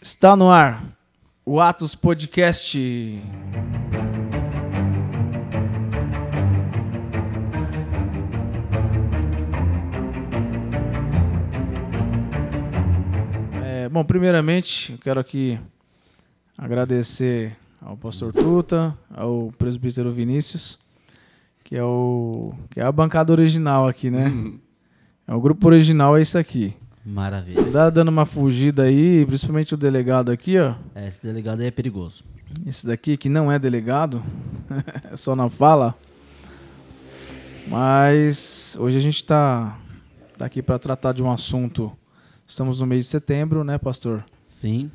Está 0.00 0.36
no 0.36 0.50
ar 0.50 0.84
o 1.44 1.58
Atos 1.58 1.94
Podcast. 1.94 2.78
É, 13.64 13.88
bom, 13.88 14.04
primeiramente, 14.04 14.92
eu 14.92 14.98
quero 14.98 15.18
aqui 15.18 15.58
agradecer 16.58 17.56
ao 17.80 17.96
pastor 17.96 18.32
Tuta, 18.32 18.96
ao 19.14 19.50
presbítero 19.56 20.12
Vinícius, 20.12 20.78
que 21.64 21.74
é 21.74 21.82
o 21.82 22.52
que 22.70 22.80
é 22.80 22.84
a 22.84 22.92
bancada 22.92 23.32
original 23.32 23.88
aqui, 23.88 24.10
né? 24.10 24.30
É 25.26 25.34
o 25.34 25.40
grupo 25.40 25.66
original 25.66 26.16
é 26.16 26.22
isso 26.22 26.38
aqui. 26.38 26.76
Maravilha. 27.06 27.62
Dá 27.70 27.88
dando 27.88 28.08
uma 28.08 28.26
fugida 28.26 28.82
aí, 28.82 29.24
principalmente 29.24 29.72
o 29.72 29.76
delegado 29.76 30.32
aqui, 30.32 30.58
ó. 30.58 30.74
É, 30.92 31.06
esse 31.06 31.22
delegado 31.22 31.60
aí 31.60 31.68
é 31.68 31.70
perigoso. 31.70 32.24
Esse 32.66 32.84
daqui 32.84 33.16
que 33.16 33.28
não 33.28 33.50
é 33.50 33.60
delegado, 33.60 34.20
é 35.12 35.14
só 35.14 35.36
na 35.36 35.48
fala. 35.48 35.94
Mas 37.68 38.76
hoje 38.80 38.96
a 38.96 39.00
gente 39.00 39.16
está 39.16 39.78
tá 40.36 40.46
aqui 40.46 40.60
para 40.60 40.80
tratar 40.80 41.12
de 41.12 41.22
um 41.22 41.30
assunto. 41.30 41.96
Estamos 42.44 42.80
no 42.80 42.86
mês 42.86 43.04
de 43.04 43.10
setembro, 43.10 43.62
né, 43.62 43.78
pastor? 43.78 44.24
Sim. 44.42 44.90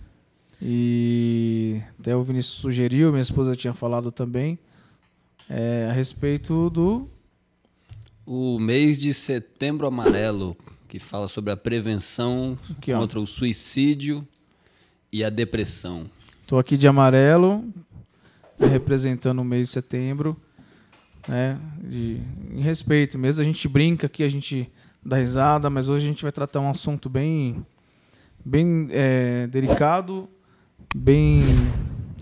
E 0.61 1.81
até 1.97 2.13
o 2.13 2.23
Vinícius 2.23 2.55
sugeriu, 2.55 3.11
minha 3.11 3.21
esposa 3.21 3.55
tinha 3.55 3.73
falado 3.73 4.11
também, 4.11 4.59
é, 5.49 5.87
a 5.89 5.93
respeito 5.93 6.69
do. 6.69 7.09
O 8.25 8.59
mês 8.59 8.97
de 8.97 9.13
setembro 9.13 9.87
amarelo, 9.87 10.57
que 10.91 10.99
fala 10.99 11.29
sobre 11.29 11.53
a 11.53 11.55
prevenção 11.55 12.59
Aqui, 12.69 12.91
contra 12.91 13.17
o 13.17 13.25
suicídio 13.25 14.27
e 15.09 15.23
a 15.23 15.29
depressão. 15.29 16.05
Estou 16.41 16.59
aqui 16.59 16.75
de 16.75 16.85
amarelo, 16.85 17.63
né, 18.59 18.67
representando 18.67 19.39
o 19.39 19.45
mês 19.45 19.69
de 19.69 19.73
setembro, 19.73 20.35
né? 21.29 21.57
De, 21.81 22.19
em 22.51 22.59
respeito 22.59 23.17
mesmo. 23.17 23.41
A 23.41 23.45
gente 23.45 23.69
brinca 23.69 24.07
aqui, 24.07 24.21
a 24.21 24.27
gente 24.27 24.69
dá 25.01 25.15
risada, 25.15 25.69
mas 25.69 25.87
hoje 25.87 26.03
a 26.03 26.09
gente 26.09 26.23
vai 26.23 26.31
tratar 26.31 26.59
um 26.59 26.69
assunto 26.69 27.07
bem, 27.07 27.65
bem 28.43 28.89
é, 28.91 29.47
delicado, 29.47 30.27
bem 30.93 31.41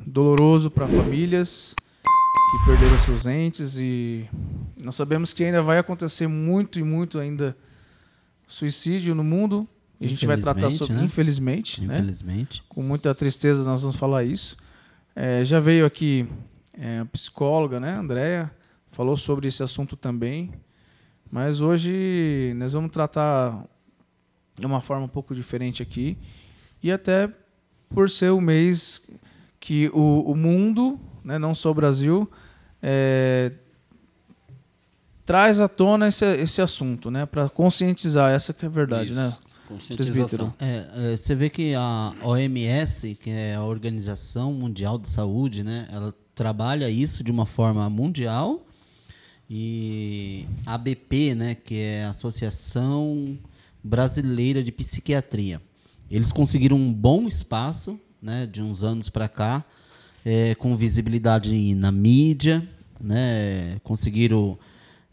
doloroso 0.06 0.70
para 0.70 0.88
famílias 0.88 1.76
que 2.04 2.66
perderam 2.68 3.00
seus 3.00 3.26
entes 3.26 3.80
e 3.80 4.30
nós 4.84 4.94
sabemos 4.94 5.34
que 5.34 5.44
ainda 5.44 5.64
vai 5.64 5.80
acontecer 5.80 6.28
muito 6.28 6.80
e 6.80 6.84
muito 6.84 7.18
ainda 7.18 7.58
suicídio 8.50 9.16
no 9.16 9.24
mundo. 9.24 9.66
E 10.02 10.06
a 10.06 10.10
gente 10.10 10.26
vai 10.26 10.38
tratar 10.38 10.68
Infelizmente, 10.68 10.78
sobre, 10.78 10.96
né? 10.96 11.04
infelizmente, 11.04 11.82
né? 11.82 11.96
Infelizmente. 11.96 12.64
com 12.68 12.82
muita 12.82 13.14
tristeza 13.14 13.64
nós 13.64 13.82
vamos 13.82 13.98
falar 13.98 14.24
isso. 14.24 14.58
É, 15.16 15.44
já 15.44 15.60
veio 15.60 15.86
aqui 15.86 16.28
é, 16.74 17.00
a 17.00 17.06
psicóloga, 17.06 17.80
né, 17.80 17.96
Andréia, 17.96 18.50
falou 18.92 19.18
sobre 19.18 19.48
esse 19.48 19.62
assunto 19.62 19.96
também. 19.96 20.54
Mas 21.30 21.62
hoje 21.62 22.54
nós 22.56 22.74
vamos 22.74 22.92
tratar 22.92 23.66
de 24.58 24.66
uma 24.66 24.82
forma 24.82 25.06
um 25.06 25.10
pouco 25.10 25.36
diferente 25.36 25.84
aqui. 25.84 26.18
E 26.82 26.92
até 26.92 27.30
por 27.90 28.10
ser 28.10 28.32
o 28.32 28.42
mês 28.42 29.06
que 29.60 29.90
o, 29.90 30.32
o 30.32 30.36
mundo, 30.36 31.00
né, 31.24 31.38
não 31.38 31.54
só 31.54 31.72
o 31.72 31.74
Brasil, 31.74 32.30
é, 32.82 33.52
traz 35.30 35.62
à 35.62 35.68
tona 35.68 36.08
esse, 36.08 36.26
esse 36.38 36.60
assunto, 36.60 37.12
né, 37.12 37.24
para 37.24 37.48
conscientizar. 37.50 38.32
Essa 38.32 38.52
que 38.52 38.66
é 38.66 38.68
a 38.68 38.72
verdade, 38.72 39.12
Isso. 39.12 39.20
né? 39.20 39.32
Conscientização. 39.68 40.52
É, 40.60 40.88
é, 40.96 41.16
você 41.16 41.36
vê 41.36 41.52
que 41.52 41.76
a 41.76 42.16
OMS, 42.24 43.14
que 43.14 43.30
é 43.30 43.54
a 43.54 43.62
Organização 43.62 44.52
Mundial 44.52 44.98
de 44.98 45.08
Saúde, 45.08 45.64
né, 45.64 45.88
ela 45.92 46.16
trabalha 46.34 46.90
isso 46.90 47.24
de 47.24 47.30
uma 47.30 47.46
forma 47.46 47.88
mundial 47.92 48.66
e 49.48 50.48
a 50.66 50.74
ABP, 50.74 51.36
né, 51.36 51.54
que 51.54 51.76
é 51.76 52.06
a 52.06 52.10
Associação 52.10 53.38
Brasileira 53.84 54.64
de 54.64 54.72
Psiquiatria, 54.72 55.62
eles 56.10 56.32
conseguiram 56.32 56.76
um 56.76 56.92
bom 56.92 57.28
espaço, 57.28 58.00
né, 58.20 58.48
de 58.48 58.64
uns 58.64 58.84
anos 58.84 59.12
para 59.12 59.30
cá, 59.30 59.64
é, 60.26 60.56
com 60.56 60.76
visibilidade 60.76 61.76
na 61.76 61.92
mídia, 61.92 62.68
né, 63.00 63.80
conseguiram 63.84 64.58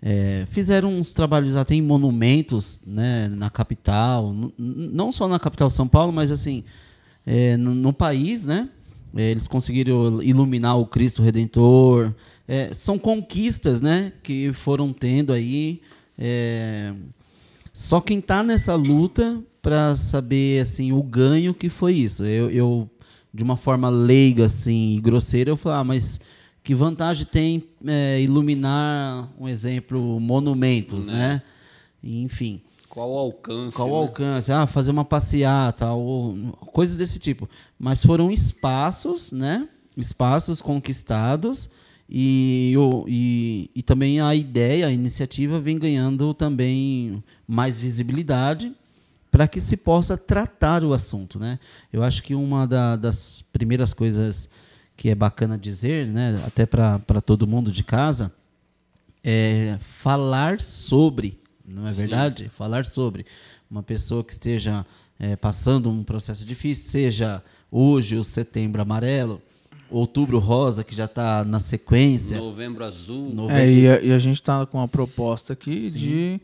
é, 0.03 0.45
fizeram 0.51 0.91
uns 0.99 1.13
trabalhos 1.13 1.57
até 1.57 1.75
em 1.75 1.83
monumentos 1.83 2.83
né, 2.87 3.29
na 3.29 3.51
capital, 3.51 4.35
não 4.59 5.11
só 5.11 5.27
na 5.27 5.39
capital 5.39 5.71
São 5.71 5.89
Paulo, 5.89 6.13
mas 6.13 6.31
assim 6.31 6.65
é, 7.25 7.57
no, 7.57 7.75
no 7.75 7.93
país, 7.93 8.45
né? 8.47 8.69
É, 9.15 9.31
Eles 9.31 9.49
conseguiram 9.49 10.23
iluminar 10.23 10.79
o 10.79 10.87
Cristo 10.87 11.23
Redentor. 11.23 12.15
É, 12.47 12.73
são 12.73 12.99
conquistas, 12.99 13.81
né, 13.81 14.13
que 14.23 14.53
foram 14.53 14.93
tendo 14.93 15.33
aí. 15.33 15.81
é, 16.19 16.93
só 17.73 18.01
quem 18.01 18.21
está 18.21 18.43
nessa 18.43 18.75
luta 18.75 19.39
para 19.61 19.95
saber 19.97 20.63
assim 20.63 20.93
o 20.93 21.03
ganho 21.03 21.53
que 21.53 21.69
foi 21.69 21.95
isso. 21.95 22.25
Eu, 22.25 22.49
eu, 22.51 22.91
de 23.35 23.43
uma 23.43 23.57
forma 23.57 23.89
leiga 23.91 24.47
assim 24.47 24.97
e 24.97 25.01
grosseira 25.01 25.51
eu 25.51 25.57
falo, 25.57 25.77
ah, 25.77 25.85
mas 25.85 26.21
que 26.67 26.75
vantagem 26.75 27.25
tem 27.25 27.63
é, 27.87 28.21
iluminar 28.21 29.31
um 29.39 29.49
exemplo 29.49 30.19
monumentos, 30.19 31.07
né? 31.07 31.41
Enfim, 32.03 32.61
Qual 32.89 33.09
o 33.13 33.17
alcance? 33.17 33.77
qual 33.77 33.89
o 33.89 33.93
né? 33.93 33.99
alcance? 33.99 34.51
Ah, 34.51 34.67
fazer 34.67 34.91
uma 34.91 35.05
passeata 35.05 35.93
ou 35.93 36.35
coisas 36.73 36.97
desse 36.97 37.21
tipo. 37.21 37.49
Mas 37.79 38.05
foram 38.05 38.33
espaços, 38.33 39.31
né? 39.31 39.69
Espaços 39.97 40.61
conquistados 40.61 41.71
e, 42.11 42.75
e, 43.07 43.71
e 43.73 43.83
também 43.83 44.21
a 44.21 44.35
ideia, 44.35 44.89
a 44.89 44.93
iniciativa 44.93 45.61
vem 45.61 45.79
ganhando 45.79 46.35
também 46.35 47.23
mais 47.47 47.79
visibilidade 47.79 48.73
para 49.31 49.47
que 49.47 49.61
se 49.61 49.77
possa 49.77 50.17
tratar 50.17 50.83
o 50.83 50.93
assunto, 50.93 51.39
né? 51.39 51.61
Eu 51.93 52.03
acho 52.03 52.25
que 52.25 52.35
uma 52.35 52.67
da- 52.67 52.97
das 52.97 53.41
primeiras 53.53 53.95
coisas 53.95 54.49
que 54.97 55.11
é 55.11 55.15
bacana 55.15 55.59
dizer, 55.59 56.07
né, 56.07 56.43
até 56.47 56.65
para 56.65 57.21
todo 57.25 57.47
mundo 57.47 57.71
de 57.71 57.85
casa, 57.85 58.33
é 59.23 59.77
falar 59.81 60.61
sobre, 60.61 61.39
não 61.67 61.87
é 61.87 61.93
verdade? 61.93 62.51
Falar 62.55 62.87
sobre 62.87 63.27
uma 63.71 63.83
pessoa 63.83 64.25
que 64.25 64.33
esteja 64.33 64.87
é, 65.19 65.37
passando 65.37 65.91
um 65.91 66.03
processo 66.03 66.45
difícil, 66.45 66.91
seja 66.91 67.43
hoje 67.71 68.17
o 68.17 68.25
setembro 68.25 68.81
amarelo, 68.81 69.43
outubro 69.91 70.39
rosa, 70.39 70.83
que 70.83 70.95
já 70.95 71.05
está 71.05 71.45
na 71.45 71.61
sequência, 71.61 72.39
Novembro 72.39 72.85
azul. 72.85 73.33
novembro 73.35 73.63
É, 73.63 73.71
e 73.71 73.89
a, 73.89 74.01
e 74.01 74.13
a 74.13 74.19
gente 74.19 74.37
está 74.37 74.65
com 74.65 74.79
uma 74.79 74.89
proposta 74.89 75.53
aqui 75.53 75.91
Sim. 75.91 75.99
de 75.99 76.41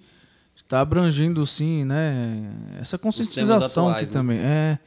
estar 0.56 0.80
abrangindo, 0.80 1.44
sim, 1.46 1.84
né? 1.84 2.50
Essa 2.80 2.96
conscientização 2.96 3.88
atuais, 3.88 4.08
aqui 4.08 4.14
né? 4.14 4.20
também. 4.20 4.38
É, 4.38 4.78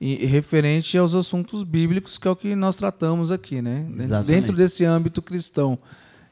e, 0.00 0.24
referente 0.26 0.96
aos 0.96 1.14
assuntos 1.14 1.62
bíblicos, 1.64 2.18
que 2.18 2.28
é 2.28 2.30
o 2.30 2.36
que 2.36 2.54
nós 2.54 2.76
tratamos 2.76 3.30
aqui, 3.32 3.60
né? 3.60 3.80
Dentro- 3.88 4.02
Exatamente. 4.02 4.26
Dentro 4.40 4.56
desse 4.56 4.84
âmbito 4.84 5.20
cristão. 5.22 5.78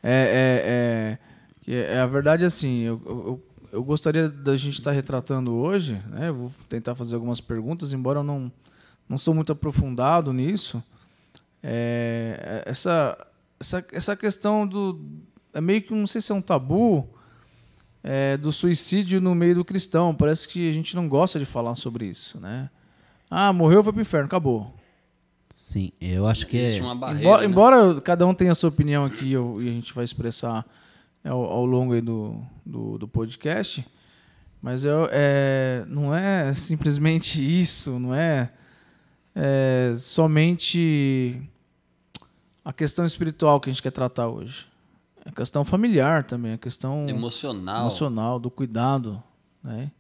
É, 0.03 0.13
é, 0.13 0.63
é, 0.67 1.19
que 1.63 1.75
é 1.75 1.99
a 2.01 2.07
verdade 2.07 2.45
é 2.45 2.47
assim, 2.47 2.81
eu, 2.83 3.01
eu, 3.05 3.43
eu 3.73 3.83
gostaria 3.85 4.29
da 4.29 4.57
gente 4.57 4.75
estar 4.79 4.93
retratando 4.93 5.53
hoje, 5.53 6.01
né? 6.11 6.29
Eu 6.29 6.35
vou 6.35 6.53
tentar 6.69 6.95
fazer 6.95 7.17
algumas 7.17 7.41
perguntas, 7.41 7.93
embora 7.93 8.21
eu 8.21 8.25
não, 8.25 8.51
não 9.09 9.19
sou 9.19 9.35
muito 9.35 9.51
aprofundado 9.53 10.33
nisso. 10.33 10.83
É, 11.63 12.63
essa, 12.67 13.19
essa, 13.59 13.85
essa 13.93 14.17
questão 14.17 14.67
do. 14.67 15.01
É 15.53 15.61
meio 15.61 15.83
que, 15.83 15.93
não 15.93 16.07
sei 16.07 16.21
se 16.21 16.31
é 16.31 16.35
um 16.35 16.41
tabu, 16.43 17.09
é, 18.05 18.37
do 18.37 18.53
suicídio 18.53 19.21
no 19.21 19.35
meio 19.35 19.57
do 19.57 19.65
cristão. 19.65 20.15
Parece 20.15 20.47
que 20.47 20.69
a 20.69 20.73
gente 20.73 20.95
não 20.95 21.09
gosta 21.09 21.39
de 21.39 21.45
falar 21.47 21.75
sobre 21.75 22.07
isso, 22.07 22.39
né? 22.39 22.71
Ah, 23.31 23.53
morreu, 23.53 23.83
foi 23.83 23.93
pro 23.93 24.03
inferno, 24.03 24.27
acabou. 24.27 24.73
Sim, 25.49 25.91
eu 26.01 26.27
acho 26.27 26.47
que 26.47 26.57
Existe 26.57 26.81
é. 26.81 26.85
uma 26.85 26.95
barreira. 26.95 27.25
Embora, 27.25 27.43
né? 27.43 27.47
embora 27.93 28.01
cada 28.01 28.27
um 28.27 28.35
tenha 28.35 28.53
a 28.53 28.55
sua 28.55 28.69
opinião 28.69 29.05
aqui 29.05 29.33
eu- 29.33 29.61
e 29.63 29.69
a 29.69 29.73
gente 29.73 29.93
vai 29.95 30.05
expressar 30.05 30.65
é, 31.25 31.29
ao, 31.29 31.43
ao 31.45 31.65
longo 31.65 31.93
aí 31.93 32.01
do, 32.01 32.41
do, 32.65 32.99
do 32.99 33.09
podcast, 33.09 33.85
mas 34.63 34.85
eu, 34.85 35.09
é, 35.11 35.85
não 35.89 36.15
é 36.15 36.53
simplesmente 36.55 37.41
isso, 37.61 37.99
não 37.99 38.15
é, 38.15 38.49
é 39.35 39.93
somente 39.97 41.41
a 42.65 42.73
questão 42.73 43.05
espiritual 43.05 43.61
que 43.61 43.71
a 43.71 43.73
gente 43.73 43.83
quer 43.83 43.93
tratar 43.93 44.29
hoje. 44.29 44.67
É 45.25 45.29
a 45.31 45.33
questão 45.33 45.65
familiar 45.65 46.23
também, 46.25 46.53
a 46.53 46.59
questão 46.59 47.09
Emocional. 47.09 47.81
emocional, 47.83 48.39
do 48.39 48.51
cuidado, 48.51 49.23
né? 49.63 49.91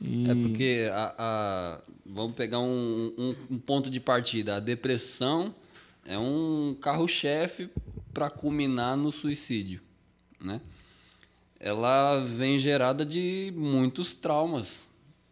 E- 0.00 0.28
É 0.30 0.34
porque 0.34 0.88
a, 0.92 1.14
a- 1.18 1.82
vamos 2.06 2.34
pegar 2.36 2.60
um, 2.60 3.12
um- 3.18 3.36
um 3.50 3.58
ponto 3.58 3.90
de 3.90 3.98
partida. 4.00 4.56
A 4.56 4.60
depressão 4.60 5.52
é 6.04 6.18
um 6.18 6.76
carro-chefe 6.80 7.68
para 8.14 8.30
culminar 8.30 8.96
no 8.96 9.10
suicídio, 9.12 9.80
né? 10.40 10.60
Ela 11.60 12.20
vem 12.20 12.58
gerada 12.58 13.04
de 13.04 13.52
muitos 13.56 14.12
traumas, 14.12 14.86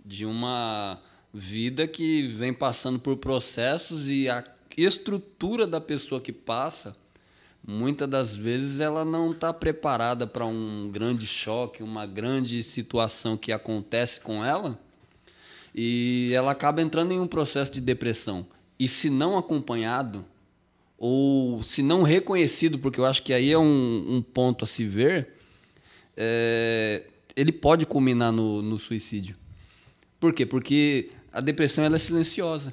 de 0.04 0.24
uma 0.26 1.00
Vida 1.38 1.86
que 1.86 2.26
vem 2.28 2.50
passando 2.54 2.98
por 2.98 3.18
processos 3.18 4.08
e 4.08 4.26
a 4.26 4.42
estrutura 4.74 5.66
da 5.66 5.78
pessoa 5.82 6.18
que 6.18 6.32
passa, 6.32 6.96
muitas 7.66 8.08
das 8.08 8.36
vezes 8.36 8.78
ela 8.80 9.04
não 9.04 9.32
está 9.32 9.52
preparada 9.52 10.26
para 10.26 10.46
um 10.46 10.88
grande 10.92 11.26
choque, 11.26 11.82
uma 11.82 12.06
grande 12.06 12.62
situação 12.62 13.36
que 13.36 13.50
acontece 13.50 14.20
com 14.20 14.44
ela 14.44 14.78
e 15.74 16.30
ela 16.32 16.52
acaba 16.52 16.80
entrando 16.80 17.12
em 17.12 17.20
um 17.20 17.26
processo 17.26 17.70
de 17.70 17.80
depressão. 17.82 18.46
E 18.78 18.88
se 18.88 19.10
não 19.10 19.36
acompanhado, 19.36 20.24
ou 20.96 21.62
se 21.62 21.82
não 21.82 22.02
reconhecido, 22.02 22.78
porque 22.78 22.98
eu 22.98 23.04
acho 23.04 23.22
que 23.22 23.34
aí 23.34 23.50
é 23.50 23.58
um, 23.58 24.16
um 24.16 24.22
ponto 24.22 24.64
a 24.64 24.68
se 24.68 24.86
ver, 24.86 25.34
é, 26.16 27.04
ele 27.34 27.52
pode 27.52 27.84
culminar 27.84 28.32
no, 28.32 28.62
no, 28.62 28.78
suicídio. 28.78 29.36
Por 30.18 30.32
quê? 30.32 30.46
Porque 30.46 31.10
a 31.30 31.40
depressão 31.40 31.84
ela 31.84 31.96
é 31.96 31.98
silenciosa. 31.98 32.72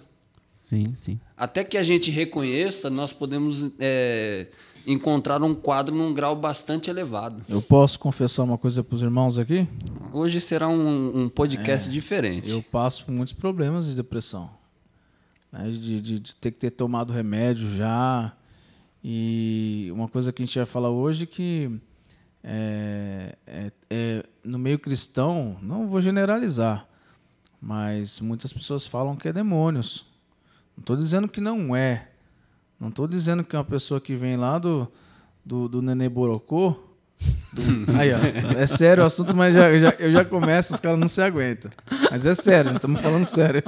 Sim, 0.50 0.94
sim. 0.96 1.19
Até 1.36 1.63
que 1.63 1.78
a 1.78 1.84
gente 1.84 2.10
reconheça, 2.10 2.89
nós 2.89 3.12
podemos 3.12 3.69
é, 3.80 4.48
encontrar 4.85 5.41
um 5.41 5.56
quadro 5.56 5.95
num 5.95 6.13
grau 6.13 6.35
bastante 6.35 6.89
elevado. 6.89 7.41
Eu 7.47 7.62
posso 7.62 7.97
confessar 8.00 8.44
uma 8.44 8.57
coisa 8.57 8.83
para 8.83 8.95
os 8.95 9.01
irmãos 9.01 9.39
aqui? 9.39 9.68
Hoje 10.12 10.39
será 10.41 10.68
um, 10.68 11.24
um 11.24 11.30
podcast 11.30 11.89
é, 11.89 11.91
diferente. 11.91 12.50
Eu 12.50 12.62
passo 12.62 13.06
por 13.06 13.12
muitos 13.12 13.33
problemas 13.33 13.85
de 13.85 13.95
depressão. 13.95 14.50
Né? 15.51 15.69
De, 15.69 16.01
de, 16.01 16.19
de, 16.19 16.35
ter 16.35 16.51
que 16.51 16.59
ter 16.59 16.71
tomado 16.71 17.13
remédio 17.13 17.75
já. 17.75 18.33
E 19.03 19.89
uma 19.94 20.07
coisa 20.07 20.31
que 20.31 20.41
a 20.41 20.45
gente 20.45 20.57
vai 20.57 20.65
falar 20.65 20.89
hoje 20.89 21.25
que 21.25 21.71
é, 22.44 23.38
é, 23.47 23.71
é, 23.89 24.25
no 24.44 24.59
meio 24.59 24.77
cristão, 24.77 25.57
não 25.62 25.88
vou 25.88 26.01
generalizar, 26.01 26.88
mas 27.62 28.19
muitas 28.19 28.51
pessoas 28.51 28.86
falam 28.86 29.15
que 29.15 29.27
é 29.27 29.33
demônios. 29.33 30.06
Não 30.75 30.81
estou 30.81 30.97
dizendo 30.97 31.27
que 31.27 31.39
não 31.39 31.75
é. 31.75 32.09
Não 32.83 32.89
estou 32.89 33.07
dizendo 33.07 33.45
que 33.45 33.56
é 33.56 33.59
uma 33.59 33.63
pessoa 33.63 34.01
que 34.01 34.13
vem 34.13 34.35
lá 34.35 34.59
do, 34.59 34.85
do, 35.45 35.69
do 35.69 35.81
Nenê 35.81 36.09
Borocô. 36.09 36.75
Do... 37.53 37.63
Aí, 37.97 38.12
ó, 38.12 38.18
é 38.59 38.68
sério 38.68 39.03
o 39.03 39.06
assunto, 39.06 39.33
mas 39.33 39.53
já, 39.56 39.80
já, 39.80 39.95
eu 39.97 40.12
já 40.12 40.25
começo, 40.25 40.74
os 40.74 40.81
caras 40.81 41.00
não 41.00 41.07
se 41.07 41.21
aguentam. 41.21 41.71
Mas 42.12 42.25
é 42.25 42.35
sério, 42.35 42.75
estamos 42.75 43.00
falando 43.00 43.25
sério. 43.25 43.63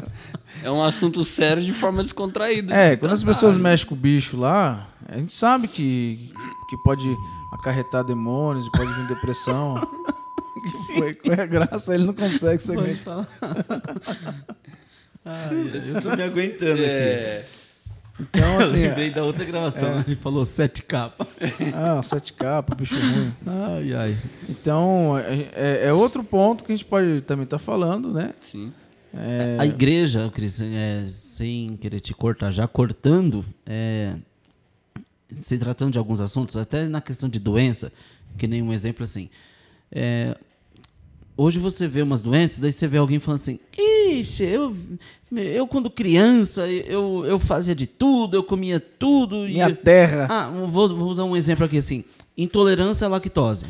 É 0.62 0.70
um 0.70 0.84
assunto 0.84 1.24
sério 1.24 1.64
de 1.64 1.72
forma 1.72 2.04
descontraída. 2.04 2.76
É, 2.76 2.98
quando 2.98 3.14
as 3.14 3.24
pessoas 3.24 3.56
mexem 3.56 3.88
com 3.88 3.96
o 3.96 3.98
bicho 3.98 4.36
lá, 4.36 4.90
a 5.08 5.18
gente 5.18 5.32
sabe 5.32 5.70
que, 5.70 6.34
que 6.70 6.76
pode 6.84 7.08
acarretar 7.54 8.04
demônios, 8.04 8.68
pode 8.68 8.92
vir 8.92 9.08
depressão. 9.08 9.76
Foi, 10.94 11.14
qual 11.14 11.36
é 11.36 11.42
a 11.42 11.46
graça? 11.46 11.96
Ele 11.96 12.04
não 12.04 12.14
consegue 12.14 12.62
se 12.62 12.74
aguentar. 12.74 13.26
Ai, 15.24 15.72
eu 15.74 16.02
tô 16.02 16.18
me 16.18 16.24
aguentando 16.24 16.82
é... 16.82 17.38
aqui. 17.40 17.55
Então, 18.20 18.60
assim. 18.60 18.78
Eu 18.78 18.90
lembrei 18.90 19.10
da 19.12 19.24
outra 19.24 19.46
gravação, 19.46 19.90
é. 19.90 19.94
a 19.94 20.02
gente 20.02 20.16
falou 20.16 20.46
sete 20.46 20.82
capas. 20.84 21.28
Ah, 21.74 22.02
sete 22.04 22.34
capas, 22.34 22.78
bicho 22.78 22.96
ruim. 22.96 23.34
Ai, 23.46 23.94
ai. 23.94 24.18
Então, 24.50 25.18
é, 25.18 25.50
é, 25.54 25.88
é 25.88 25.94
outro 25.94 26.24
ponto 26.24 26.64
que 26.64 26.72
a 26.72 26.76
gente 26.76 26.86
pode 26.86 27.22
também 27.22 27.44
estar 27.44 27.58
tá 27.58 27.64
falando, 27.64 28.12
né? 28.12 28.34
Sim. 28.40 28.72
É... 29.14 29.58
A 29.60 29.66
igreja, 29.66 30.30
Cris, 30.34 30.62
é, 30.62 31.06
sem 31.08 31.78
querer 31.78 32.00
te 32.00 32.14
cortar, 32.14 32.52
já 32.52 32.68
cortando, 32.68 33.46
é, 33.66 34.16
se 35.32 35.58
tratando 35.58 35.92
de 35.92 35.98
alguns 35.98 36.20
assuntos, 36.20 36.58
até 36.58 36.88
na 36.88 37.00
questão 37.00 37.30
de 37.30 37.40
doença, 37.40 37.92
que 38.38 38.48
nem 38.48 38.62
um 38.62 38.74
exemplo 38.74 39.04
assim. 39.04 39.30
Hoje 41.38 41.60
você 41.60 41.88
vê 41.88 42.02
umas 42.02 42.22
doenças, 42.22 42.60
daí 42.60 42.72
você 42.72 42.88
vê 42.88 42.98
alguém 42.98 43.20
falando 43.20 43.40
assim: 43.40 43.60
Ixi, 44.06 44.44
eu, 44.44 44.76
eu 45.32 45.68
quando 45.68 45.90
criança, 45.90 46.68
eu, 46.68 47.26
eu 47.26 47.40
fazia 47.40 47.76
de 47.76 47.88
tudo, 47.88 48.38
eu 48.38 48.44
comia 48.44 48.80
tudo. 48.80 49.40
Minha 49.40 49.70
eu... 49.70 49.76
terra. 49.76 50.28
Ah, 50.30 50.50
vou, 50.50 50.90
vou 50.90 51.10
usar 51.10 51.24
um 51.24 51.36
exemplo 51.36 51.66
aqui 51.66 51.78
assim: 51.78 52.04
intolerância 52.38 53.06
à 53.06 53.10
lactose. 53.10 53.66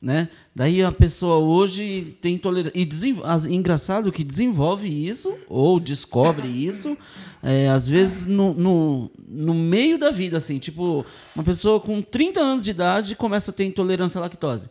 Né? 0.00 0.28
Daí 0.54 0.82
a 0.82 0.92
pessoa 0.92 1.38
hoje 1.38 2.16
tem 2.20 2.34
intolerância. 2.34 2.78
E 2.78 2.84
desenvol... 2.84 3.24
engraçado 3.48 4.12
que 4.12 4.22
desenvolve 4.22 4.88
isso, 4.88 5.36
ou 5.48 5.80
descobre 5.80 6.46
isso, 6.66 6.96
é, 7.42 7.68
às 7.68 7.88
vezes 7.88 8.26
no, 8.26 8.54
no, 8.54 9.10
no, 9.28 9.54
meio 9.54 9.98
da 9.98 10.10
vida, 10.10 10.36
assim. 10.36 10.58
Tipo, 10.58 11.04
uma 11.34 11.44
pessoa 11.44 11.80
com 11.80 12.00
30 12.00 12.40
anos 12.40 12.64
de 12.64 12.70
idade 12.70 13.16
começa 13.16 13.50
a 13.50 13.54
ter 13.54 13.64
intolerância 13.64 14.18
à 14.18 14.22
lactose. 14.22 14.68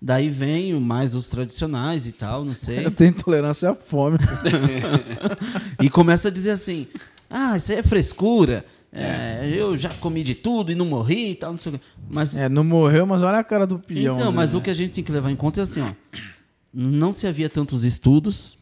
Daí 0.00 0.30
vem 0.30 0.78
mais 0.78 1.14
os 1.14 1.28
tradicionais 1.28 2.06
e 2.06 2.12
tal, 2.12 2.44
não 2.44 2.54
sei. 2.54 2.86
Eu 2.86 2.90
tenho 2.90 3.10
intolerância 3.10 3.70
à 3.70 3.74
fome. 3.74 4.18
e 5.82 5.90
começa 5.90 6.28
a 6.28 6.30
dizer 6.30 6.52
assim: 6.52 6.86
ah, 7.28 7.56
isso 7.56 7.72
aí 7.72 7.78
é 7.78 7.82
frescura. 7.82 8.64
É, 8.92 9.46
eu 9.52 9.76
já 9.76 9.90
comi 9.90 10.22
de 10.22 10.34
tudo 10.34 10.72
e 10.72 10.74
não 10.74 10.86
morri 10.86 11.32
e 11.32 11.34
tal, 11.34 11.50
não 11.50 11.58
sei 11.58 11.74
o 11.74 11.78
quê. 11.78 11.84
Mas, 12.08 12.38
é, 12.38 12.48
não 12.48 12.64
morreu, 12.64 13.06
mas 13.06 13.22
olha 13.22 13.38
a 13.38 13.44
cara 13.44 13.66
do 13.66 13.78
peão. 13.78 14.16
Então, 14.16 14.32
mas 14.32 14.54
né? 14.54 14.58
o 14.58 14.62
que 14.62 14.70
a 14.70 14.74
gente 14.74 14.94
tem 14.94 15.04
que 15.04 15.12
levar 15.12 15.30
em 15.30 15.36
conta 15.36 15.60
é 15.60 15.62
assim, 15.62 15.82
ó. 15.82 15.92
Não 16.72 17.12
se 17.12 17.26
havia 17.26 17.48
tantos 17.50 17.84
estudos, 17.84 18.56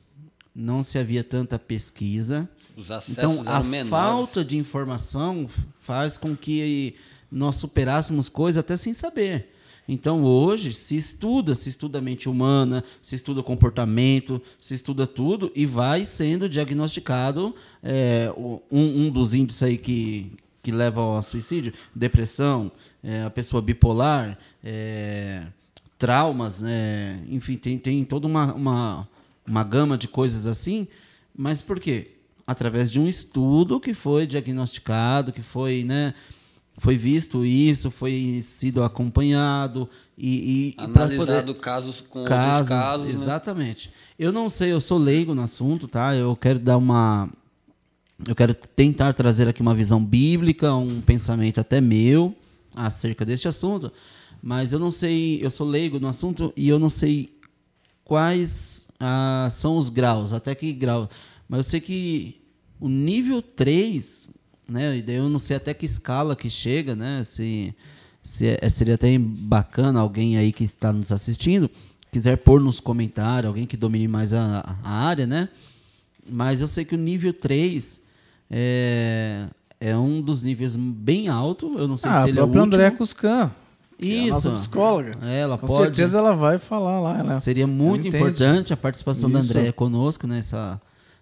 não 0.55 0.83
se 0.83 0.99
havia 0.99 1.23
tanta 1.23 1.59
pesquisa. 1.59 2.49
Os 2.77 2.91
acessos 2.91 3.19
então, 3.19 3.43
a 3.47 3.63
menores. 3.63 3.91
falta 3.91 4.45
de 4.45 4.57
informação 4.57 5.49
faz 5.81 6.17
com 6.17 6.35
que 6.37 6.97
nós 7.31 7.57
superássemos 7.57 8.29
coisas 8.29 8.59
até 8.59 8.77
sem 8.77 8.93
saber. 8.95 9.53
Então 9.89 10.25
hoje 10.25 10.75
se 10.75 10.97
estuda, 10.97 11.55
se 11.55 11.69
estuda 11.69 11.99
a 11.99 12.03
mente 12.03 12.29
humana, 12.29 12.83
se 13.01 13.15
estuda 13.15 13.43
comportamento, 13.43 14.43
se 14.61 14.75
estuda 14.75 15.07
tudo 15.07 15.51
e 15.55 15.65
vai 15.65 16.05
sendo 16.05 16.49
diagnosticado 16.49 17.55
é, 17.83 18.33
um, 18.37 18.61
um, 18.71 19.11
dos 19.11 19.33
índices 19.33 19.63
aí 19.63 19.79
que, 19.79 20.33
que 20.63 20.73
levam 20.73 21.05
ao 21.05 21.23
suicídio, 21.23 21.73
depressão, 21.95 22.73
é, 23.03 23.23
a 23.23 23.31
pessoa 23.31 23.63
bipolar, 23.63 24.37
é, 24.63 25.47
traumas, 25.97 26.61
né? 26.61 27.23
enfim, 27.31 27.57
tem, 27.57 27.79
tem 27.79 28.05
toda 28.05 28.27
uma, 28.27 28.53
uma, 28.53 29.09
uma 29.47 29.63
gama 29.63 29.97
de 29.97 30.09
coisas 30.09 30.47
assim, 30.47 30.89
mas 31.35 31.63
por 31.63 31.79
quê? 31.79 32.13
Através 32.45 32.91
de 32.91 32.99
um 32.99 33.09
estudo 33.09 33.81
que 33.81 33.95
foi 33.95 34.27
diagnosticado, 34.27 35.33
que 35.33 35.43
foi, 35.43 35.85
né, 35.85 36.15
foi 36.79 36.97
visto 36.97 37.45
isso, 37.45 37.91
foi 37.91 38.41
sido 38.43 38.83
acompanhado 38.83 39.89
e, 40.17 40.75
e 40.79 40.83
analisado 40.83 41.47
poder... 41.47 41.61
casos 41.61 42.01
com 42.01 42.25
casos, 42.25 42.59
outros 42.59 42.69
casos. 42.69 43.07
Né? 43.07 43.13
Exatamente. 43.13 43.89
Né? 43.89 43.95
Eu 44.19 44.33
não 44.33 44.49
sei, 44.51 44.73
eu 44.73 44.81
sou 44.81 44.99
leigo 44.99 45.35
no 45.35 45.43
assunto, 45.43 45.89
tá? 45.89 46.15
Eu 46.15 46.37
quero 46.37 46.59
dar 46.59 46.77
uma, 46.77 47.29
eu 48.27 48.35
quero 48.35 48.55
tentar 48.55 49.13
trazer 49.13 49.49
aqui 49.49 49.61
uma 49.61 49.75
visão 49.75 50.03
bíblica, 50.03 50.75
um 50.75 51.01
pensamento 51.01 51.61
até 51.61 51.81
meu 51.81 52.35
acerca 52.75 53.25
deste 53.25 53.49
assunto, 53.49 53.91
mas 54.43 54.73
eu 54.73 54.79
não 54.79 54.91
sei, 54.91 55.39
eu 55.43 55.51
sou 55.51 55.67
leigo 55.67 55.99
no 55.99 56.09
assunto 56.09 56.53
e 56.57 56.69
eu 56.69 56.79
não 56.79 56.91
sei 56.91 57.35
quais 58.05 58.91
ah, 59.01 59.49
são 59.51 59.77
os 59.79 59.89
graus, 59.89 60.33
até 60.33 60.55
que 60.55 60.73
grau. 60.73 61.09
Mas 61.49 61.59
eu 61.59 61.65
sei 61.65 61.81
que 61.81 62.41
o 62.79 62.89
nível 62.89 63.41
3 63.41 64.36
né? 64.69 64.97
E 64.97 65.03
daí 65.03 65.17
eu 65.17 65.29
não 65.29 65.39
sei 65.39 65.57
até 65.57 65.73
que 65.73 65.87
escala 65.87 66.37
que 66.37 66.51
chega, 66.51 66.95
né? 66.95 67.23
Se, 67.25 67.75
se 68.23 68.59
é, 68.61 68.69
seria 68.69 68.95
até 68.95 69.19
bacana 69.19 70.01
alguém 70.01 70.37
aí 70.37 70.53
que 70.53 70.65
está 70.65 70.93
nos 70.93 71.13
assistindo 71.13 71.71
quiser 72.17 72.39
pôr 72.39 72.63
nos 72.63 72.81
comentários, 72.81 73.47
alguém 73.47 73.67
que 73.67 73.77
domine 73.77 74.09
mais 74.09 74.33
a, 74.33 74.79
a 74.83 74.91
área, 74.91 75.27
né? 75.27 75.51
Mas 76.27 76.63
eu 76.63 76.67
sei 76.67 76.83
que 76.83 76.95
o 76.95 76.99
nível 76.99 77.31
3 77.33 78.01
é, 78.51 79.47
é 79.79 79.97
um 79.97 80.23
dos 80.23 80.43
níveis 80.43 80.77
bem 80.77 81.29
alto. 81.29 81.75
Eu 81.77 81.87
não 81.87 81.99
sei 81.99 82.11
ah, 82.11 82.23
se 82.23 82.29
ele 82.31 82.39
é 82.39 82.43
o 82.43 82.47
último. 82.47 82.65
André 82.65 82.91
Cuscan. 82.91 83.51
Isso. 83.99 84.19
É 84.19 84.29
a 84.29 84.33
nossa 84.33 84.51
psicóloga. 84.53 85.19
É, 85.23 85.41
ela 85.41 85.59
Com 85.59 85.67
pode. 85.67 85.85
certeza 85.85 86.17
ela 86.19 86.35
vai 86.35 86.59
falar 86.59 87.01
lá. 87.01 87.19
Ela, 87.19 87.41
Seria 87.41 87.67
muito 87.67 88.09
importante 88.09 88.73
a 88.73 88.77
participação 88.79 89.29
Isso. 89.29 89.39
da 89.39 89.45
Andréia 89.45 89.73
conosco 89.73 90.27
nessa, 90.27 90.81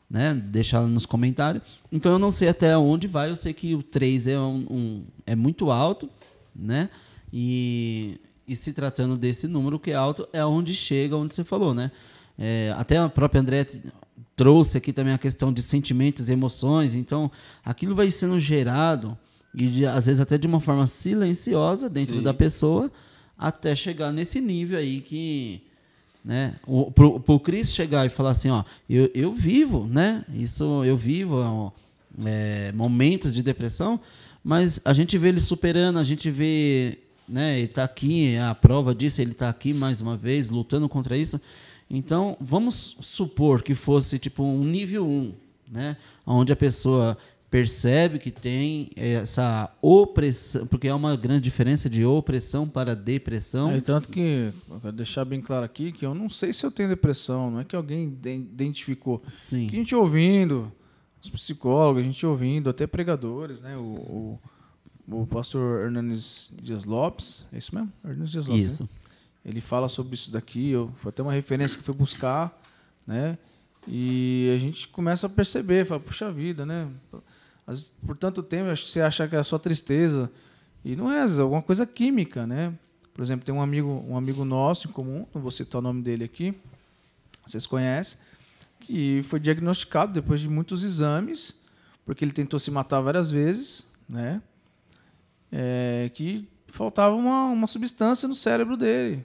né? 0.08 0.34
Deixar 0.34 0.82
nos 0.82 1.06
comentários. 1.06 1.62
Então 1.90 2.12
eu 2.12 2.18
não 2.18 2.30
sei 2.30 2.48
até 2.48 2.76
onde 2.76 3.06
vai, 3.06 3.30
eu 3.30 3.36
sei 3.36 3.52
que 3.52 3.74
o 3.74 3.82
3 3.82 4.28
é, 4.28 4.38
um, 4.38 4.66
um, 4.70 5.04
é 5.26 5.34
muito 5.34 5.70
alto, 5.70 6.08
né? 6.54 6.88
E, 7.32 8.20
e 8.46 8.54
se 8.54 8.72
tratando 8.72 9.16
desse 9.16 9.48
número 9.48 9.78
que 9.78 9.90
é 9.90 9.94
alto, 9.94 10.28
é 10.32 10.44
onde 10.44 10.74
chega, 10.74 11.16
onde 11.16 11.34
você 11.34 11.44
falou, 11.44 11.74
né? 11.74 11.90
É, 12.38 12.74
até 12.76 12.96
a 12.96 13.08
própria 13.08 13.40
André 13.40 13.66
trouxe 14.36 14.78
aqui 14.78 14.92
também 14.92 15.14
a 15.14 15.18
questão 15.18 15.52
de 15.52 15.62
sentimentos 15.62 16.28
e 16.28 16.32
emoções, 16.32 16.94
então 16.94 17.30
aquilo 17.64 17.94
vai 17.94 18.10
sendo 18.10 18.38
gerado, 18.40 19.16
e 19.54 19.68
de, 19.68 19.86
às 19.86 20.06
vezes 20.06 20.20
até 20.20 20.36
de 20.36 20.46
uma 20.46 20.60
forma 20.60 20.86
silenciosa 20.86 21.88
dentro 21.88 22.16
Sim. 22.16 22.22
da 22.22 22.34
pessoa, 22.34 22.90
até 23.38 23.74
chegar 23.74 24.12
nesse 24.12 24.40
nível 24.40 24.78
aí 24.78 25.00
que 25.00 25.62
né? 26.24 26.54
O, 26.66 26.90
pro, 26.90 27.38
Cris 27.38 27.74
chegar 27.74 28.06
e 28.06 28.08
falar 28.08 28.30
assim, 28.30 28.48
ó, 28.48 28.64
eu, 28.88 29.10
eu 29.14 29.32
vivo, 29.32 29.86
né? 29.86 30.24
Isso 30.32 30.82
eu 30.84 30.96
vivo 30.96 31.36
ó, 31.36 31.70
é, 32.24 32.72
momentos 32.72 33.34
de 33.34 33.42
depressão, 33.42 34.00
mas 34.42 34.80
a 34.84 34.94
gente 34.94 35.18
vê 35.18 35.28
ele 35.28 35.40
superando, 35.40 35.98
a 35.98 36.04
gente 36.04 36.30
vê, 36.30 36.98
né? 37.28 37.58
Ele 37.58 37.66
está 37.66 37.84
aqui, 37.84 38.36
a 38.38 38.54
prova 38.54 38.94
disso, 38.94 39.20
ele 39.20 39.32
está 39.32 39.50
aqui 39.50 39.74
mais 39.74 40.00
uma 40.00 40.16
vez 40.16 40.48
lutando 40.48 40.88
contra 40.88 41.16
isso. 41.16 41.40
Então, 41.90 42.36
vamos 42.40 42.96
supor 43.00 43.62
que 43.62 43.74
fosse 43.74 44.18
tipo 44.18 44.42
um 44.42 44.64
nível 44.64 45.06
1, 45.06 45.32
né? 45.70 45.96
Onde 46.26 46.52
a 46.52 46.56
pessoa 46.56 47.18
percebe 47.54 48.18
que 48.18 48.32
tem 48.32 48.90
essa 48.96 49.72
opressão, 49.80 50.66
porque 50.66 50.88
há 50.88 50.96
uma 50.96 51.14
grande 51.14 51.44
diferença 51.44 51.88
de 51.88 52.04
opressão 52.04 52.68
para 52.68 52.96
depressão. 52.96 53.70
É, 53.70 53.80
tanto 53.80 54.08
que, 54.08 54.52
para 54.82 54.90
deixar 54.90 55.24
bem 55.24 55.40
claro 55.40 55.64
aqui, 55.64 55.92
que 55.92 56.04
eu 56.04 56.16
não 56.16 56.28
sei 56.28 56.52
se 56.52 56.66
eu 56.66 56.70
tenho 56.72 56.88
depressão, 56.88 57.52
não 57.52 57.60
é 57.60 57.64
que 57.64 57.76
alguém 57.76 58.18
identificou. 58.24 59.22
Sim. 59.28 59.68
Que 59.68 59.76
a 59.76 59.78
gente 59.78 59.94
ouvindo, 59.94 60.72
os 61.22 61.30
psicólogos, 61.30 62.02
a 62.02 62.04
gente 62.04 62.26
ouvindo, 62.26 62.68
até 62.68 62.88
pregadores, 62.88 63.60
né? 63.60 63.76
O, 63.76 64.40
o, 65.06 65.20
o 65.22 65.24
pastor 65.24 65.84
Hernanes 65.84 66.52
Dias 66.60 66.84
Lopes, 66.84 67.46
é 67.52 67.58
isso 67.58 67.72
mesmo? 67.72 67.92
Hernanes 68.04 68.32
Dias 68.32 68.48
Lopes. 68.48 68.64
Isso. 68.64 68.82
Né? 68.82 68.88
Ele 69.44 69.60
fala 69.60 69.88
sobre 69.88 70.14
isso 70.14 70.32
daqui, 70.32 70.70
eu, 70.70 70.90
foi 70.96 71.10
até 71.10 71.22
uma 71.22 71.32
referência 71.32 71.78
que 71.78 71.84
fui 71.84 71.94
buscar, 71.94 72.60
né? 73.06 73.38
E 73.86 74.52
a 74.56 74.58
gente 74.58 74.88
começa 74.88 75.28
a 75.28 75.30
perceber, 75.30 75.86
fala, 75.86 76.00
puxa 76.00 76.32
vida, 76.32 76.66
né? 76.66 76.88
Mas, 77.66 77.94
por 78.04 78.16
tanto 78.16 78.42
tempo 78.42 78.74
você 78.76 79.00
acha 79.00 79.26
que 79.26 79.36
é 79.36 79.42
só 79.42 79.58
tristeza. 79.58 80.30
E 80.84 80.94
não 80.94 81.10
é, 81.10 81.24
é 81.24 81.40
alguma 81.40 81.62
coisa 81.62 81.86
química, 81.86 82.46
né? 82.46 82.72
Por 83.14 83.22
exemplo, 83.22 83.44
tem 83.44 83.54
um 83.54 83.62
amigo, 83.62 84.04
um 84.08 84.16
amigo 84.16 84.44
nosso 84.44 84.88
em 84.88 84.90
comum, 84.90 85.26
não 85.32 85.40
vou 85.40 85.50
citar 85.50 85.78
o 85.78 85.82
nome 85.82 86.02
dele 86.02 86.24
aqui, 86.24 86.54
vocês 87.46 87.64
conhecem, 87.64 88.18
que 88.80 89.22
foi 89.24 89.38
diagnosticado 89.38 90.12
depois 90.12 90.40
de 90.40 90.48
muitos 90.48 90.82
exames, 90.82 91.62
porque 92.04 92.24
ele 92.24 92.32
tentou 92.32 92.58
se 92.58 92.70
matar 92.70 93.00
várias 93.00 93.30
vezes, 93.30 93.90
né? 94.08 94.42
É, 95.50 96.10
que 96.12 96.46
faltava 96.66 97.14
uma, 97.14 97.46
uma 97.46 97.66
substância 97.68 98.28
no 98.28 98.34
cérebro 98.34 98.76
dele. 98.76 99.24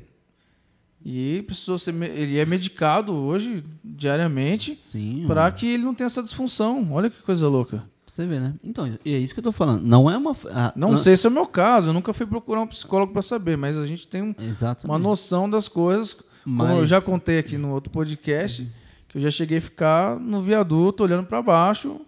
E 1.04 1.42
precisou 1.48 1.80
ser, 1.80 1.96
ele 1.96 2.38
é 2.38 2.46
medicado 2.46 3.14
hoje 3.14 3.64
diariamente 3.84 4.78
para 5.26 5.52
que 5.52 5.66
ele 5.66 5.84
não 5.84 5.96
tenha 5.96 6.06
essa 6.06 6.22
disfunção. 6.22 6.92
Olha 6.92 7.10
que 7.10 7.22
coisa 7.24 7.48
louca 7.48 7.84
você 8.12 8.26
ver, 8.26 8.42
né? 8.42 8.54
Então, 8.64 8.86
é 8.86 9.10
isso 9.10 9.34
que 9.34 9.40
eu 9.40 9.44
tô 9.44 9.52
falando. 9.52 9.84
Não 9.84 10.10
é 10.10 10.18
uma. 10.18 10.32
A, 10.52 10.74
não, 10.76 10.92
não, 10.92 10.98
sei 10.98 11.16
se 11.16 11.26
é 11.26 11.30
o 11.30 11.34
meu 11.34 11.46
caso, 11.46 11.90
eu 11.90 11.94
nunca 11.94 12.14
fui 12.14 12.26
procurar 12.26 12.62
um 12.62 12.68
psicólogo 12.68 13.14
para 13.14 13.22
saber, 13.22 13.58
mas 13.58 13.78
a 13.78 13.86
gente 13.86 14.08
tem 14.08 14.22
um, 14.22 14.36
uma 14.84 15.00
noção 15.00 15.50
das 15.50 15.68
coisas. 15.68 16.18
Mas... 16.46 16.68
Como 16.68 16.82
eu 16.82 16.88
já 16.88 17.02
contei 17.02 17.40
aqui 17.40 17.58
no 17.58 17.70
outro 17.70 17.92
podcast, 17.92 18.68
que 19.08 19.18
eu 19.18 19.22
já 19.22 19.30
cheguei 19.30 19.60
a 19.60 19.62
ficar 19.62 20.20
no 20.20 20.42
viaduto 20.42 21.04
olhando 21.04 21.26
para 21.26 21.42
baixo, 21.42 22.02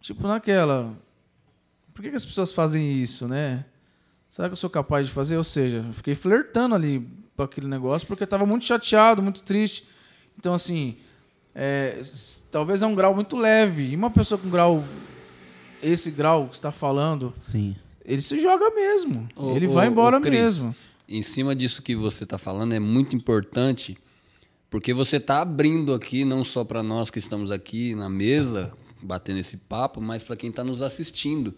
tipo 0.00 0.26
naquela. 0.26 0.92
Por 1.94 2.02
que, 2.02 2.10
que 2.10 2.16
as 2.16 2.24
pessoas 2.24 2.52
fazem 2.52 3.00
isso, 3.00 3.26
né? 3.26 3.64
Será 4.28 4.48
que 4.48 4.52
eu 4.52 4.56
sou 4.56 4.68
capaz 4.68 5.06
de 5.06 5.12
fazer? 5.12 5.36
Ou 5.36 5.44
seja, 5.44 5.84
eu 5.86 5.92
fiquei 5.92 6.14
flertando 6.14 6.74
ali 6.74 7.08
com 7.36 7.42
aquele 7.42 7.66
negócio 7.66 8.06
porque 8.06 8.22
eu 8.22 8.26
estava 8.26 8.44
muito 8.44 8.64
chateado, 8.64 9.22
muito 9.22 9.42
triste. 9.42 9.88
Então, 10.36 10.54
assim, 10.54 10.98
é, 11.54 12.00
talvez 12.50 12.82
é 12.82 12.86
um 12.86 12.94
grau 12.94 13.14
muito 13.14 13.36
leve. 13.36 13.90
E 13.90 13.96
uma 13.96 14.10
pessoa 14.10 14.38
com 14.38 14.48
grau, 14.48 14.84
esse 15.82 16.10
grau 16.10 16.48
que 16.48 16.54
está 16.54 16.70
falando, 16.70 17.32
Sim. 17.34 17.74
ele 18.04 18.22
se 18.22 18.40
joga 18.40 18.70
mesmo. 18.70 19.28
ele 19.56 19.66
vai 19.66 19.88
embora 19.88 20.20
Chris, 20.20 20.32
mesmo. 20.32 20.74
Em 21.08 21.22
cima 21.22 21.54
disso 21.54 21.82
que 21.82 21.96
você 21.96 22.24
está 22.24 22.38
falando, 22.38 22.74
é 22.74 22.80
muito 22.80 23.16
importante, 23.16 23.96
porque 24.70 24.92
você 24.92 25.16
está 25.16 25.40
abrindo 25.40 25.94
aqui, 25.94 26.24
não 26.24 26.44
só 26.44 26.64
para 26.64 26.82
nós 26.82 27.10
que 27.10 27.18
estamos 27.18 27.50
aqui 27.50 27.94
na 27.94 28.08
mesa, 28.08 28.72
batendo 29.02 29.38
esse 29.38 29.56
papo, 29.56 30.00
mas 30.00 30.22
para 30.22 30.36
quem 30.36 30.50
está 30.50 30.62
nos 30.62 30.82
assistindo. 30.82 31.54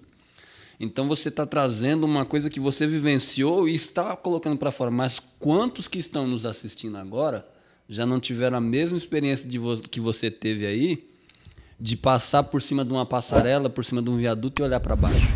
Então 0.78 1.06
você 1.06 1.28
está 1.28 1.44
trazendo 1.44 2.04
uma 2.04 2.25
coisa 2.25 2.49
que 2.49 2.59
você 2.59 2.87
vivenciou 2.87 3.68
e 3.68 3.75
está 3.75 4.16
colocando 4.16 4.56
para 4.56 4.70
fora. 4.70 4.90
Mas 4.90 5.20
quantos 5.38 5.87
que 5.87 5.99
estão 5.99 6.26
nos 6.26 6.47
assistindo 6.47 6.97
agora 6.97 7.47
já 7.90 8.06
não 8.06 8.20
tiveram 8.20 8.56
a 8.56 8.61
mesma 8.61 8.97
experiência 8.97 9.49
de 9.49 9.59
vo 9.59 9.76
que 9.78 10.00
você 10.00 10.30
teve 10.30 10.64
aí, 10.64 11.11
de 11.78 11.97
passar 11.97 12.44
por 12.44 12.62
cima 12.62 12.85
de 12.85 12.92
uma 12.92 13.04
passarela, 13.04 13.68
por 13.68 13.85
cima 13.85 14.00
de 14.00 14.09
um 14.09 14.16
viaduto 14.16 14.62
e 14.62 14.64
olhar 14.64 14.78
para 14.78 14.94
baixo 14.94 15.28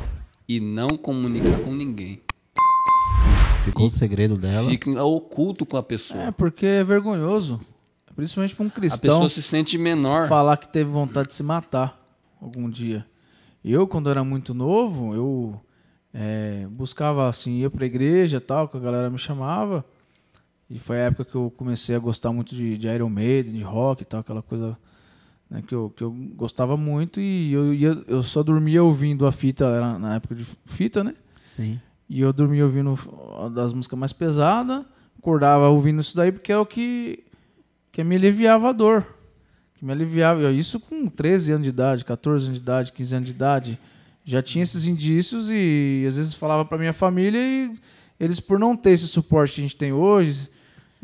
e 0.49 0.61
não 0.61 0.91
comunicar 0.91 1.59
com 1.65 1.75
ninguém. 1.75 2.21
Sim, 2.55 3.65
ficou 3.65 3.87
e 3.87 3.89
o 3.89 3.91
segredo 3.91 4.37
dela. 4.37 4.71
Fica 4.71 5.03
oculto 5.03 5.67
com 5.67 5.77
a 5.77 5.83
pessoa. 5.83 6.23
É, 6.23 6.31
porque 6.31 6.65
é 6.65 6.85
vergonhoso. 6.85 7.61
Principalmente 8.15 8.55
para 8.55 8.67
um 8.67 8.71
cristão. 8.71 9.11
A 9.11 9.15
pessoa 9.15 9.29
se 9.29 9.43
sente 9.43 9.77
menor. 9.77 10.29
Falar 10.29 10.57
que 10.57 10.69
teve 10.69 10.89
vontade 10.89 11.29
de 11.29 11.35
se 11.35 11.43
matar 11.43 12.01
algum 12.41 12.71
dia. 12.71 13.05
Eu, 13.65 13.89
quando 13.89 14.09
era 14.09 14.23
muito 14.23 14.55
novo, 14.55 15.13
eu 15.13 15.61
é, 16.13 16.69
buscava 16.71 17.29
assim, 17.29 17.63
ia 17.63 17.71
pra 17.71 17.85
igreja 17.85 18.41
tal, 18.41 18.69
que 18.69 18.77
a 18.77 18.81
galera 18.81 19.11
me 19.11 19.19
chamava. 19.19 19.85
E 20.69 20.79
foi 20.79 20.97
a 20.97 21.05
época 21.05 21.25
que 21.25 21.35
eu 21.35 21.53
comecei 21.57 21.95
a 21.95 21.99
gostar 21.99 22.33
muito 22.33 22.55
de, 22.55 22.79
de 22.79 22.89
Iron 22.89 23.11
Maiden, 23.11 23.53
de 23.53 23.63
rock 23.63 24.03
e 24.03 24.05
tal, 24.05 24.21
aquela 24.21 24.43
coisa 24.43 24.77
né, 25.51 25.63
que, 25.67 25.75
eu, 25.75 25.93
que 25.95 26.03
eu 26.03 26.11
gostava 26.35 26.77
muito. 26.77 27.21
E 27.21 27.53
eu, 27.53 27.75
ia, 27.75 28.03
eu 28.07 28.23
só 28.23 28.43
dormia 28.43 28.83
ouvindo 28.83 29.27
a 29.27 29.33
fita, 29.33 29.67
era 29.67 29.99
na 29.99 30.17
época 30.17 30.35
de 30.35 30.47
fita, 30.65 31.05
né? 31.05 31.15
Sim. 31.43 31.81
E 32.09 32.21
eu 32.21 32.33
dormia 32.33 32.65
ouvindo 32.65 32.99
das 33.55 33.73
músicas 33.73 33.99
mais 33.99 34.13
pesadas, 34.13 34.85
acordava 35.19 35.69
ouvindo 35.69 36.01
isso 36.01 36.17
daí, 36.17 36.33
porque 36.33 36.53
é 36.53 36.59
o 36.59 36.67
que, 36.67 37.25
que 37.93 38.03
me 38.03 38.17
aliviava 38.17 38.71
a 38.71 38.73
dor. 38.73 39.07
Que 39.75 39.85
me 39.85 39.93
aliviava. 39.93 40.51
Isso 40.51 40.81
com 40.81 41.07
13 41.07 41.53
anos 41.53 41.65
de 41.65 41.71
idade, 41.71 42.05
14 42.05 42.47
anos 42.47 42.59
de 42.59 42.63
idade, 42.63 42.93
15 42.93 43.15
anos 43.15 43.29
de 43.29 43.35
idade. 43.35 43.79
Já 44.25 44.43
tinha 44.43 44.63
esses 44.63 44.87
indícios 44.87 45.49
e 45.51 46.05
às 46.09 46.17
vezes 46.17 46.33
falava 46.33 46.65
para 46.65 46.79
minha 46.79 46.93
família 46.93 47.39
e 47.39 47.75
eles, 48.19 48.41
por 48.41 48.59
não 48.59 48.77
ter 48.77 48.91
esse 48.91 49.07
suporte 49.07 49.55
que 49.55 49.61
a 49.61 49.63
gente 49.63 49.77
tem 49.77 49.93
hoje, 49.93 50.49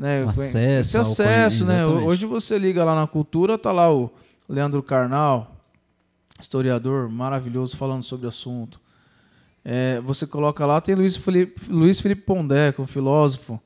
né? 0.00 0.24
acesso, 0.24 0.58
esse 0.58 0.98
acesso, 0.98 1.64
né? 1.66 1.84
Hoje 1.86 2.24
você 2.24 2.58
liga 2.58 2.82
lá 2.82 2.94
na 2.94 3.06
cultura, 3.06 3.58
tá 3.58 3.70
lá 3.70 3.92
o 3.92 4.10
Leandro 4.48 4.82
Carnal, 4.82 5.54
historiador 6.40 7.10
maravilhoso 7.10 7.76
falando 7.76 8.02
sobre 8.02 8.24
o 8.24 8.30
assunto. 8.30 8.80
É, 9.62 10.00
você 10.00 10.26
coloca 10.26 10.64
lá, 10.64 10.80
tem 10.80 10.94
Luiz 10.94 11.16
Felipe, 11.16 11.70
Luiz 11.70 12.00
Felipe 12.00 12.22
Pondé, 12.22 12.74
um 12.78 12.86
filósofo, 12.86 13.60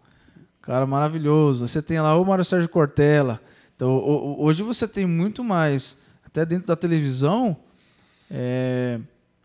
cara 0.61 0.85
maravilhoso. 0.85 1.69
Você 1.69 1.81
tem 1.81 2.01
lá 2.01 2.17
o 2.17 2.25
Mário 2.25 2.45
Sérgio 2.45 2.69
Cortella. 2.69 3.41
Então, 3.77 3.97
hoje 4.39 4.65
você 4.65 4.89
tem 4.89 5.07
muito 5.07 5.45
mais, 5.45 6.03
até 6.27 6.45
dentro 6.45 6.67
da 6.67 6.75
televisão, 6.75 7.57
é, 8.29 8.99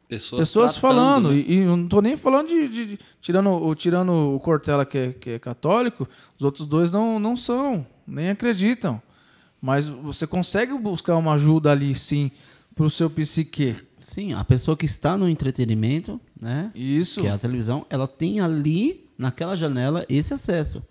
Pessoas, 0.10 0.48
pessoas 0.48 0.76
falando, 0.76 1.30
né? 1.30 1.36
e, 1.36 1.58
e, 1.58 1.66
não 1.66 1.84
estou 1.84 2.02
nem 2.02 2.18
falando 2.18 2.48
de, 2.48 2.68
de, 2.68 2.86
de, 2.88 3.00
tirando, 3.22 3.76
tirando 3.76 4.12
o 4.12 4.40
Cortella 4.40 4.84
que 4.84 4.98
é, 4.98 5.14
que 5.14 5.30
é 5.30 5.40
católico, 5.40 6.10
os 6.36 6.44
outros 6.44 6.68
dois 6.68 6.92
não, 6.92 7.20
não 7.20 7.36
são, 7.38 7.86
nem 8.08 8.32
acreditam. 8.32 9.00
Mas 9.62 9.88
você 9.88 10.26
consegue 10.26 10.74
buscar 10.74 11.16
uma 11.16 11.34
ajuda 11.34 11.72
ali, 11.72 11.94
sim, 11.94 12.32
para 12.74 12.88
o 12.88 12.90
seu 12.90 13.08
psique. 13.08 13.76
Sim, 14.00 14.34
a 14.34 14.44
pessoa 14.44 14.76
que 14.76 14.88
está 14.88 15.16
no 15.16 15.30
entretenimento, 15.30 16.20
né? 16.42 16.72
Isso. 16.74 17.22
Que 17.22 17.28
é 17.28 17.32
a 17.32 17.38
televisão, 17.38 17.86
ela 17.88 18.08
tem 18.08 18.40
ali, 18.40 19.08
naquela 19.16 19.56
janela, 19.56 20.04
esse 20.10 20.34
acesso. 20.34 20.82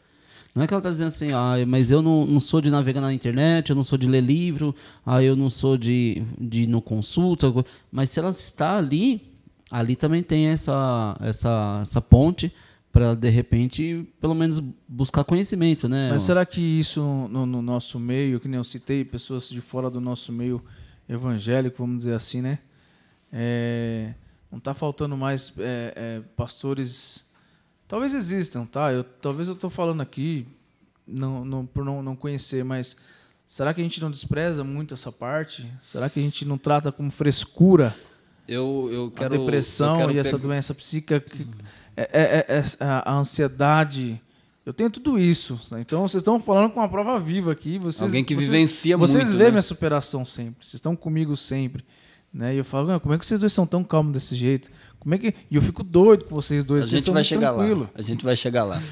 Não 0.55 0.63
é 0.63 0.67
que 0.67 0.75
ela 0.75 0.81
está 0.81 0.91
dizendo 0.91 1.09
assim, 1.09 1.33
ah, 1.33 1.55
mas 1.67 1.91
eu 1.91 2.03
não, 2.03 2.27
não 2.27 2.41
sou 2.41 2.61
de 2.61 2.71
navegar 2.71 3.01
na 3.01 3.13
internet, 3.13 3.71
eu 3.71 3.77
não 3.77 3.85
sou 3.85 3.97
de 3.97 4.09
ler 4.09 4.23
livro, 4.23 4.75
ah, 5.07 5.23
eu 5.23 5.37
não 5.37 5.49
sou 5.49 5.77
de, 5.77 6.23
de 6.39 6.67
no 6.67 6.83
consulta. 6.83 7.53
Mas 7.93 8.11
se 8.11 8.19
ela 8.19 8.31
está 8.31 8.77
ali, 8.77 9.33
ali 9.71 9.95
também 9.95 10.23
tem 10.23 10.47
essa, 10.47 11.17
essa, 11.21 11.81
essa 11.83 12.01
ponte 12.01 12.53
para, 12.93 13.15
de 13.15 13.29
repente, 13.29 14.09
pelo 14.21 14.35
menos 14.35 14.61
buscar 14.89 15.23
conhecimento, 15.23 15.89
né? 15.89 16.09
Mas 16.11 16.23
será 16.23 16.45
que 16.45 16.61
isso 16.61 17.01
no, 17.31 17.47
no, 17.47 17.63
nosso 17.63 17.99
meio, 17.99 18.41
que 18.41 18.49
nem 18.49 18.57
eu 18.57 18.65
citei, 18.65 19.05
pessoas 19.05 19.49
de 19.49 19.61
fora 19.61 19.91
do 19.91 20.01
nosso 20.01 20.33
meio 20.33 20.61
evangélico, 21.09 21.77
vamos 21.79 21.99
dizer 21.99 22.15
assim, 22.15 22.41
né? 22.41 22.59
É, 23.33 24.15
não 24.51 24.59
está 24.59 24.73
faltando 24.73 25.17
mais 25.17 25.53
é, 25.59 25.93
é, 25.95 26.21
pastores 26.35 27.28
Talvez 27.89 28.13
existam, 28.13 28.67
tá? 28.67 28.93
Eu, 28.93 29.03
talvez 29.03 29.49
eu 29.49 29.55
estou 29.55 29.71
falando 29.71 30.03
aqui 30.03 30.47
não, 31.07 31.43
não, 31.45 31.67
por 31.67 31.85
não, 31.85 32.03
não 32.03 32.15
conhecer, 32.15 32.63
mas 32.63 32.99
será 33.47 33.73
que 33.73 33.81
a 33.81 33.85
gente 33.85 34.01
não 34.01 34.11
despreza 34.11 34.63
muito 34.63 34.93
essa 34.93 35.11
parte? 35.11 35.67
Será 35.83 36.11
que 36.11 36.21
a 36.21 36.23
gente 36.23 36.45
não 36.45 36.59
trata 36.59 36.93
como 36.93 37.11
frescura 37.11 37.95
eu, 38.47 38.91
eu 38.93 39.11
quero, 39.11 39.35
a 39.35 39.39
depressão 39.39 39.97
quero 39.97 40.13
e 40.13 40.19
essa 40.19 40.37
doença 40.37 40.75
psíquica? 40.75 41.25
É, 41.97 42.03
é, 42.13 42.57
é, 42.57 42.59
é 42.59 42.87
a 43.05 43.15
ansiedade. 43.15 44.21
Eu 44.67 44.75
tenho 44.75 44.91
tudo 44.91 45.19
isso. 45.19 45.59
Né? 45.71 45.81
Então 45.81 46.07
vocês 46.07 46.21
estão 46.21 46.39
falando 46.39 46.71
com 46.71 46.81
uma 46.81 46.89
prova 46.89 47.19
viva 47.19 47.53
aqui. 47.53 47.79
Vocês, 47.79 48.03
Alguém 48.03 48.23
que 48.23 48.35
vocês, 48.35 48.49
vivencia 48.49 48.99
vocês 48.99 49.17
muito. 49.17 49.27
Vocês 49.27 49.39
veem 49.39 49.49
né? 49.49 49.53
minha 49.53 49.63
superação 49.63 50.27
sempre. 50.27 50.65
Vocês 50.67 50.75
estão 50.75 50.95
comigo 50.95 51.35
sempre. 51.39 51.83
Né? 52.33 52.55
E 52.55 52.59
eu 52.59 52.65
falo, 52.65 53.01
como 53.01 53.15
é 53.15 53.19
que 53.19 53.25
vocês 53.25 53.41
dois 53.41 53.53
são 53.53 53.67
tão 53.67 53.83
calmos 53.83 54.13
desse 54.13 54.37
jeito? 54.37 54.71
Como 55.01 55.15
é 55.15 55.19
que. 55.19 55.35
E 55.51 55.57
eu 55.57 55.63
fico 55.63 55.83
doido 55.83 56.25
com 56.25 56.35
vocês 56.35 56.65
dois. 56.65 56.87
A 56.87 56.89
vocês 56.89 57.05
gente 57.05 57.13
vai 57.13 57.25
chegar 57.25 57.55
tranquilo. 57.55 57.81
lá. 57.83 57.91
A 57.95 58.03
gente 58.03 58.25
vai 58.25 58.37
chegar 58.37 58.65
lá. 58.65 58.83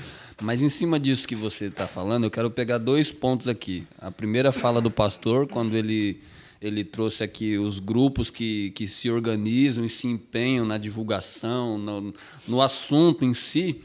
Mas 0.43 0.63
em 0.63 0.69
cima 0.69 1.01
disso 1.01 1.27
que 1.27 1.35
você 1.35 1.67
está 1.67 1.87
falando, 1.87 2.25
eu 2.25 2.31
quero 2.31 2.51
pegar 2.51 2.79
dois 2.79 3.11
pontos 3.11 3.49
aqui. 3.49 3.87
A 3.99 4.11
primeira 4.11 4.53
fala 4.53 4.81
do 4.81 4.91
pastor, 4.91 5.49
quando 5.49 5.75
ele, 5.75 6.21
ele 6.61 6.85
trouxe 6.85 7.25
aqui 7.25 7.57
os 7.57 7.79
grupos 7.79 8.31
que, 8.31 8.71
que 8.73 8.87
se 8.87 9.11
organizam 9.11 9.85
e 9.85 9.89
se 9.89 10.07
empenham 10.07 10.67
na 10.67 10.77
divulgação, 10.77 11.79
no, 11.79 12.15
no 12.47 12.61
assunto 12.61 13.25
em 13.25 13.33
si. 13.33 13.81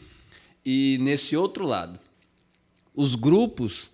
E 0.66 0.98
nesse 1.02 1.38
outro 1.38 1.66
lado, 1.66 1.98
os 2.94 3.16
grupos 3.16 3.90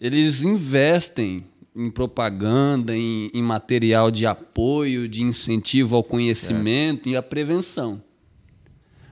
eles 0.00 0.42
investem 0.42 1.44
em 1.74 1.90
propaganda, 1.90 2.96
em, 2.96 3.30
em 3.32 3.42
material 3.42 4.10
de 4.10 4.26
apoio, 4.26 5.08
de 5.08 5.22
incentivo 5.22 5.96
ao 5.96 6.02
conhecimento 6.02 7.08
e 7.08 7.16
à 7.16 7.22
prevenção. 7.22 8.02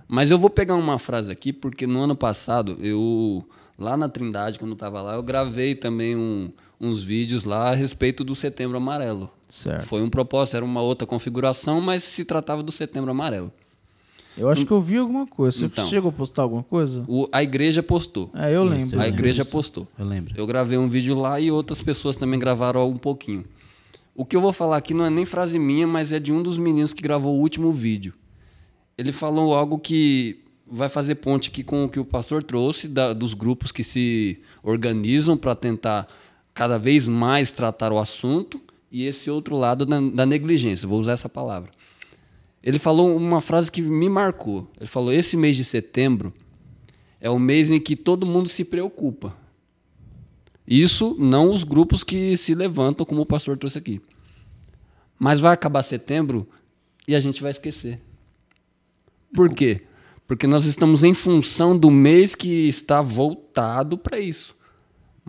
Mas 0.07 0.31
eu 0.31 0.39
vou 0.39 0.51
pegar 0.51 0.75
uma 0.75 0.99
frase 0.99 1.31
aqui, 1.31 1.53
porque 1.53 1.87
no 1.87 2.01
ano 2.01 2.17
passado, 2.17 2.79
eu 2.81 3.47
lá 3.79 3.97
na 3.97 4.09
Trindade, 4.09 4.59
quando 4.59 4.73
eu 4.73 4.75
estava 4.75 5.01
lá, 5.01 5.15
eu 5.15 5.23
gravei 5.23 5.75
também 5.75 6.17
um, 6.17 6.51
uns 6.81 7.03
vídeos 7.03 7.45
lá 7.45 7.71
a 7.71 7.75
respeito 7.75 8.25
do 8.25 8.35
Setembro 8.35 8.77
Amarelo. 8.77 9.31
Certo. 9.49 9.87
Foi 9.87 10.03
um 10.03 10.11
propósito, 10.11 10.57
era 10.57 10.65
uma 10.65 10.83
outra 10.83 11.07
configuração, 11.07 11.81
mas 11.81 12.03
se 12.03 12.25
tratava 12.25 12.63
do 12.63 12.73
Setembro 12.73 13.11
Amarelo. 13.11 13.53
Eu 14.39 14.49
acho 14.49 14.65
que 14.65 14.71
eu 14.73 14.81
vi 14.81 14.97
alguma 14.99 15.27
coisa. 15.27 15.59
Você 15.59 15.65
Então. 15.67 15.87
chegou 15.89 16.11
a 16.11 16.13
postar 16.13 16.43
alguma 16.43 16.63
coisa? 16.63 17.05
O- 17.09 17.29
a 17.33 17.43
igreja 17.43 17.83
postou. 17.83 18.31
É, 18.35 18.55
eu 18.55 18.65
Isso, 18.65 18.71
lembro. 18.75 18.95
eu 18.97 19.01
a 19.01 19.05
lembro 19.05 19.19
igreja 19.21 19.43
disso. 19.43 19.53
postou. 19.53 19.89
Eu 19.99 20.07
lembro. 20.07 20.35
Eu 20.37 20.47
gravei 20.47 20.79
um 20.79 20.89
vídeo 20.89 21.19
lá 21.19 21.41
e 21.41 21.51
outras 21.51 21.83
pessoas 21.83 22.17
também 22.17 22.39
gravaram 22.39 22.89
um 22.89 22.97
pouquinho. 22.97 23.45
O 24.15 24.25
que 24.25 24.37
eu 24.37 24.41
vou 24.41 24.53
falar 24.53 24.77
aqui 24.77 24.95
não 24.95 25.05
é 25.05 25.11
nem 25.11 25.25
frase 25.25 25.59
minha, 25.59 25.87
mas 25.87 26.13
é 26.13 26.19
de 26.21 26.33
um 26.33 26.43
dos 26.43 26.59
meninos 26.59 26.93
que 26.93 27.03
gravou 27.03 27.37
o 27.37 27.41
último 27.41 27.73
vídeo. 27.73 28.15
Ele 28.97 29.13
falou 29.13 29.55
algo 29.55 29.79
que 29.79 30.41
vai 30.71 30.89
fazer 30.89 31.15
ponte 31.17 31.49
aqui 31.51 31.63
com 31.63 31.85
o 31.85 31.89
que 31.89 31.99
o 32.01 32.05
pastor 32.05 32.43
trouxe 32.43 32.89
da- 32.89 33.13
dos 33.13 33.33
grupos 33.35 33.71
que 33.73 33.83
se 33.85 34.39
organizam 34.63 35.37
para 35.37 35.55
tentar 35.55 36.07
cada 36.53 36.79
vez 36.79 37.07
mais 37.09 37.51
tratar 37.53 37.93
o 37.93 37.99
assunto 37.99 38.61
e 38.91 39.05
esse 39.07 39.31
outro 39.31 39.57
lado 39.57 39.87
da, 39.87 40.01
da 40.01 40.27
negligência. 40.27 40.87
Vou 40.89 40.99
usar 41.01 41.13
essa 41.13 41.29
palavra. 41.29 41.71
Ele 42.63 42.79
falou 42.79 43.17
uma 43.17 43.41
frase 43.41 43.71
que 43.71 43.81
me 43.81 44.09
marcou. 44.09 44.71
Ele 44.79 44.89
falou: 44.89 45.13
esse 45.13 45.37
mês 45.37 45.57
de 45.57 45.65
setembro 45.65 46.33
é 47.21 47.31
o 47.31 47.39
mês 47.39 47.71
em 47.71 47.81
que 47.81 47.97
todo 47.97 48.27
mundo 48.27 48.49
se 48.49 48.65
preocupa. 48.65 49.37
Isso 50.67 51.17
não 51.19 51.51
os 51.51 51.65
grupos 51.65 52.05
que 52.05 52.37
se 52.37 52.55
levantam, 52.55 53.07
como 53.07 53.23
o 53.23 53.27
pastor 53.27 53.57
trouxe 53.57 53.79
aqui. 53.79 54.01
Mas 55.19 55.41
vai 55.41 55.53
acabar 55.53 55.83
setembro 55.83 56.47
e 57.07 57.15
a 57.15 57.21
gente 57.21 57.41
vai 57.41 57.51
esquecer. 57.51 58.01
Por 59.35 59.53
quê? 59.53 59.83
Porque 60.27 60.47
nós 60.47 60.67
estamos 60.67 61.03
em 61.03 61.15
função 61.15 61.77
do 61.77 61.91
mês 61.91 62.35
que 62.35 62.69
está 62.69 63.01
voltado 63.01 63.97
para 63.97 64.19
isso. 64.19 64.58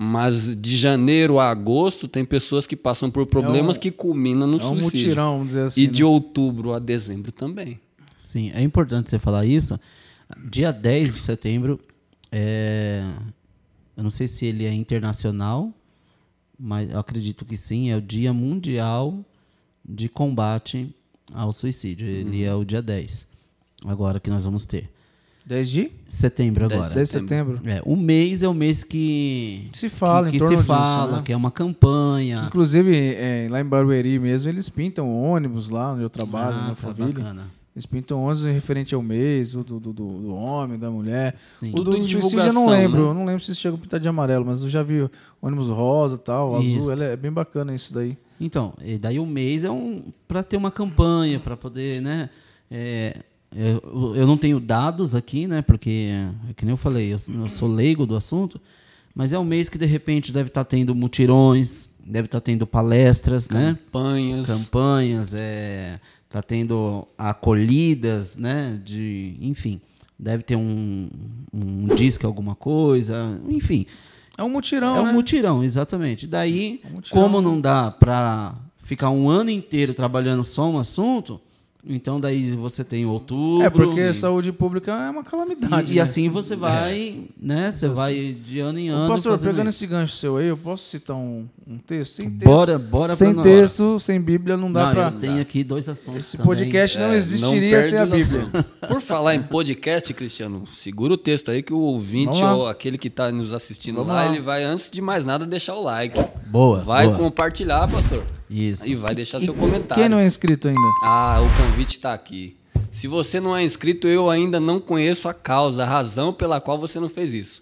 Mas 0.02 0.56
de 0.56 0.78
janeiro 0.78 1.40
a 1.40 1.50
agosto 1.50 2.08
tem 2.08 2.24
pessoas 2.24 2.66
que 2.66 2.78
passam 2.78 3.12
por 3.12 3.26
problemas 3.26 3.78
que 3.78 3.92
culminam 3.92 4.48
no 4.48 4.58
É 4.58 4.64
um 4.64 4.80
suicídio. 4.80 5.08
mutirão, 5.08 5.32
vamos 5.34 5.48
dizer 5.48 5.64
assim. 5.64 5.82
e 5.82 5.88
né? 5.88 5.92
de 5.92 6.04
outubro 6.06 6.72
a 6.72 6.80
dezembro 6.80 7.34
também. 7.34 7.82
Sim, 8.18 8.50
é 8.54 8.62
importante 8.62 9.10
você 9.10 9.20
falar 9.20 9.46
isso. 9.46 9.78
Dia 10.50 10.72
10 10.72 11.16
de 11.16 11.20
setembro, 11.20 11.82
é, 12.32 13.04
eu 13.98 14.02
não 14.02 14.10
sei 14.10 14.26
se 14.30 14.46
ele 14.46 14.64
é 14.64 14.74
internacional, 14.74 15.70
mas 16.58 16.90
eu 16.90 16.98
acredito 16.98 17.44
que 17.44 17.58
sim, 17.58 17.92
é 17.92 17.98
o 17.98 18.02
Dia 18.02 18.32
Mundial 18.32 19.20
de 19.84 20.08
Combate 20.08 20.96
ao 21.34 21.52
Suicídio. 21.52 22.08
Ele 22.08 22.44
é 22.44 22.56
o 22.56 22.64
dia 22.64 22.82
10, 22.82 23.28
agora 23.84 24.18
que 24.18 24.30
nós 24.30 24.46
vamos 24.46 24.64
ter. 24.64 24.90
10 25.50 25.68
de 25.68 25.92
Setembro 26.08 26.68
10 26.68 26.80
agora. 26.80 26.94
6 26.94 27.08
de 27.08 27.12
setembro. 27.12 27.60
É, 27.66 27.82
o 27.84 27.96
mês 27.96 28.44
é 28.44 28.48
o 28.48 28.54
mês 28.54 28.84
que 28.84 29.68
Se 29.74 29.90
fala 29.90 30.30
que, 30.30 30.30
em 30.30 30.32
que 30.34 30.38
torno 30.38 30.58
se 30.58 30.62
disso, 30.62 30.68
fala, 30.68 31.18
né? 31.18 31.24
que 31.26 31.34
é 31.34 31.36
uma 31.36 31.50
campanha. 31.50 32.44
Inclusive, 32.46 32.96
é, 33.16 33.48
lá 33.50 33.60
em 33.60 33.66
Barueri 33.66 34.20
mesmo, 34.20 34.48
eles 34.48 34.70
pintam 34.70 35.12
ônibus 35.12 35.72
lá 35.72 35.94
onde 35.94 36.04
eu 36.04 36.10
trabalho, 36.10 36.56
Ah, 36.56 36.62
na 36.68 36.70
tá 36.70 36.76
família. 36.76 37.14
bacana. 37.16 37.48
Eles 37.76 37.86
pintam 37.88 38.22
ônibus 38.22 38.44
referente 38.44 38.94
ao 38.94 39.02
mês, 39.02 39.56
o 39.56 39.64
do, 39.64 39.80
do, 39.80 39.92
do, 39.92 40.08
do 40.22 40.34
homem, 40.36 40.78
da 40.78 40.92
mulher. 40.92 41.34
Sim. 41.36 41.72
O 41.74 41.82
do 41.84 41.94
suicídio 42.04 42.42
eu 42.42 42.54
não 42.54 42.70
lembro. 42.70 43.02
né? 43.06 43.10
Eu 43.10 43.14
não 43.16 43.26
lembro 43.26 43.42
se 43.44 43.56
chega 43.56 43.76
a 43.76 43.80
pintar 43.80 44.00
de 44.00 44.08
amarelo, 44.08 44.46
mas 44.46 44.62
eu 44.62 44.70
já 44.70 44.84
vi 44.84 45.10
ônibus 45.42 45.68
rosa 45.70 46.16
tal, 46.20 46.58
azul. 46.58 46.78
Isso. 46.80 46.92
Ela 46.92 47.06
é 47.06 47.16
bem 47.16 47.32
bacana 47.32 47.74
isso 47.74 47.92
daí. 47.92 48.16
Então, 48.40 48.76
e 48.86 49.00
daí 49.00 49.18
o 49.18 49.26
mês 49.26 49.64
é 49.64 49.72
um 49.72 50.04
para 50.28 50.44
ter 50.44 50.58
uma 50.58 50.70
campanha, 50.70 51.40
para 51.40 51.58
poder, 51.58 52.02
né? 52.04 52.30
é, 52.72 53.18
eu, 53.56 54.16
eu 54.16 54.28
não 54.28 54.38
tenho 54.38 54.60
dados 54.60 55.16
aqui, 55.16 55.48
né? 55.48 55.62
Porque, 55.62 56.12
é 56.50 56.54
que 56.54 56.66
nem 56.66 56.74
eu 56.74 56.78
falei, 56.78 57.14
eu, 57.14 57.18
eu 57.42 57.50
sou 57.50 57.68
leigo 57.68 58.06
do 58.06 58.16
assunto, 58.16 58.60
mas 59.16 59.34
é 59.34 59.40
um 59.40 59.44
mês 59.46 59.70
que 59.70 59.78
de 59.78 59.86
repente 59.86 60.32
deve 60.32 60.50
estar 60.50 60.64
tendo 60.66 60.94
mutirões, 60.94 61.90
deve 62.06 62.26
estar 62.28 62.42
tendo 62.42 62.68
palestras, 62.68 63.50
né? 63.50 63.78
Campanhas. 63.86 64.48
Campanhas, 64.48 65.34
é, 65.34 66.00
tá 66.30 66.42
tendo 66.42 67.08
acolhidas, 67.18 68.38
né? 68.38 68.80
De, 68.84 69.36
enfim, 69.42 69.82
deve 70.18 70.44
ter 70.44 70.56
um, 70.56 71.10
um 71.54 71.88
disco 71.96 72.28
alguma 72.28 72.56
coisa, 72.56 73.40
enfim. 73.48 73.86
É 74.38 74.44
um 74.44 74.50
mutirão, 74.50 74.96
É 74.96 75.02
um 75.02 75.06
né? 75.06 75.12
mutirão, 75.12 75.64
exatamente. 75.64 76.26
Daí, 76.26 76.80
É 76.84 76.88
um 76.88 76.92
mutirão, 76.94 77.22
como 77.22 77.42
né? 77.42 77.48
não 77.48 77.60
dá 77.60 77.92
para 77.92 78.56
ficar 78.84 79.10
um 79.10 79.30
ano 79.30 79.50
inteiro 79.50 79.94
trabalhando 79.94 80.44
só 80.44 80.70
um 80.70 80.80
assunto, 80.80 81.42
então 81.86 82.20
daí 82.20 82.52
você 82.52 82.84
tem 82.84 83.06
outubro. 83.06 83.66
É, 83.66 83.70
porque 83.70 84.12
Sim. 84.14 84.20
saúde 84.20 84.52
pública 84.52 84.92
é 84.92 85.10
uma 85.10 85.24
calamidade. 85.24 85.92
E, 85.92 85.94
e 85.94 85.96
né? 85.96 86.02
assim 86.02 86.30
você 86.30 86.56
vai, 86.56 87.24
né? 87.42 87.72
Você 87.72 87.88
vai 87.88 88.36
de 88.44 88.60
ano 88.60 88.78
em 88.80 88.90
ano. 88.90 89.14
Pastor, 89.14 89.40
pegando 89.40 89.70
isso. 89.70 89.84
esse 89.84 89.88
gancho 89.88 90.16
seu 90.18 90.38
aí, 90.38 90.48
eu 90.48 90.58
posso 90.58 90.84
citar 90.90 91.16
um, 91.16 91.46
um 91.66 91.78
texto? 91.78 92.16
Sem 92.16 92.30
texto, 92.32 92.44
Bora, 92.46 92.78
bora 92.78 93.16
sem 93.16 93.34
pra 93.34 93.44
texto, 93.44 93.98
sem 94.00 94.20
Bíblia, 94.20 94.58
não 94.58 94.72
dá 94.72 94.88
Não, 94.88 94.94
pra. 94.94 95.04
eu 95.06 95.20
tenho 95.20 95.42
aqui 95.42 95.64
dois 95.64 95.88
assuntos. 95.88 96.20
Esse 96.20 96.38
também. 96.38 96.48
podcast 96.48 96.98
não 96.98 97.12
É, 97.12 97.16
existiria 97.16 97.72
perde 97.72 97.90
sem 97.90 97.98
a 97.98 98.06
Bíblia. 98.06 98.50
Por 98.88 99.00
falar 99.00 99.36
em 99.36 99.42
podcast, 99.44 100.14
Cristiano, 100.14 100.68
segura 100.68 101.14
o 101.14 101.18
texto 101.18 101.50
aí 101.50 101.64
que 101.64 101.74
o 101.74 101.80
ouvinte 101.80 102.44
ou 102.44 102.68
aquele 102.68 102.98
que 102.98 103.08
está 103.08 103.32
nos 103.32 103.54
assistindo 103.54 104.04
lá, 104.04 104.14
lá. 104.14 104.26
ele 104.28 104.42
vai, 104.42 104.64
antes 104.64 104.92
de 104.92 105.02
mais 105.02 105.24
nada, 105.24 105.46
deixar 105.46 105.76
o 105.76 105.84
like. 105.84 106.20
Boa. 106.48 106.82
Vai 106.82 107.06
boa. 107.08 107.18
compartilhar, 107.18 107.88
pastor. 107.88 108.24
Isso. 108.50 108.90
E 108.90 108.96
vai 108.96 109.14
deixar 109.14 109.40
E 109.40 109.46
seu 109.46 109.54
comentário. 109.54 110.02
Quem 110.02 110.10
não 110.10 110.20
é 110.20 110.26
inscrito 110.26 110.68
ainda? 110.68 110.80
Ah, 111.04 111.40
o 111.42 111.64
convite 111.64 111.98
está 111.98 112.14
aqui. 112.14 112.58
Se 112.92 113.08
você 113.08 113.40
não 113.40 113.56
é 113.56 113.64
inscrito, 113.64 114.08
eu 114.08 114.30
ainda 114.30 114.60
não 114.60 114.80
conheço 114.80 115.28
a 115.30 115.34
causa, 115.34 115.84
a 115.84 115.86
razão 115.86 116.34
pela 116.34 116.60
qual 116.60 116.80
você 116.80 117.00
não 117.00 117.08
fez 117.10 117.34
isso. 117.34 117.62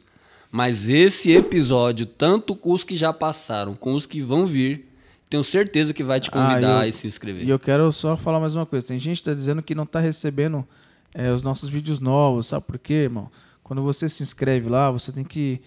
Mas 0.50 0.90
esse 0.90 1.32
episódio, 1.34 2.06
tanto 2.06 2.56
com 2.56 2.72
os 2.72 2.84
que 2.86 2.96
já 2.96 3.12
passaram, 3.12 3.76
com 3.76 3.94
os 3.94 4.06
que 4.06 4.22
vão 4.22 4.46
vir, 4.46 4.88
tenho 5.30 5.44
certeza 5.44 5.94
que 5.94 6.04
vai 6.04 6.22
te 6.22 6.32
convidar 6.32 6.80
Ah, 6.80 6.86
eu- 6.86 6.90
a 6.90 6.92
se 6.94 7.06
inscrever. 7.06 7.46
E 7.46 7.50
eu 7.50 7.60
quero 7.60 7.92
só 7.92 8.16
falar 8.16 8.40
mais 8.40 8.56
uma 8.56 8.66
coisa. 8.66 8.88
Tem 8.88 8.98
gente 8.98 9.18
que 9.18 9.26
tá 9.26 9.34
dizendo 9.34 9.62
que 9.62 9.76
não 9.76 9.86
tá 9.86 10.00
recebendo 10.00 10.66
é, 11.14 11.32
os 11.32 11.44
nossos 11.44 11.68
vídeos 11.68 12.00
novos. 12.00 12.48
Sabe 12.48 12.66
por 12.66 12.78
quê, 12.80 12.94
irmão? 12.94 13.30
Quando 13.64 13.82
você 13.84 14.08
se 14.08 14.24
inscreve 14.24 14.70
lá, 14.70 14.90
você 14.90 15.12
tem 15.12 15.24
que 15.26 15.60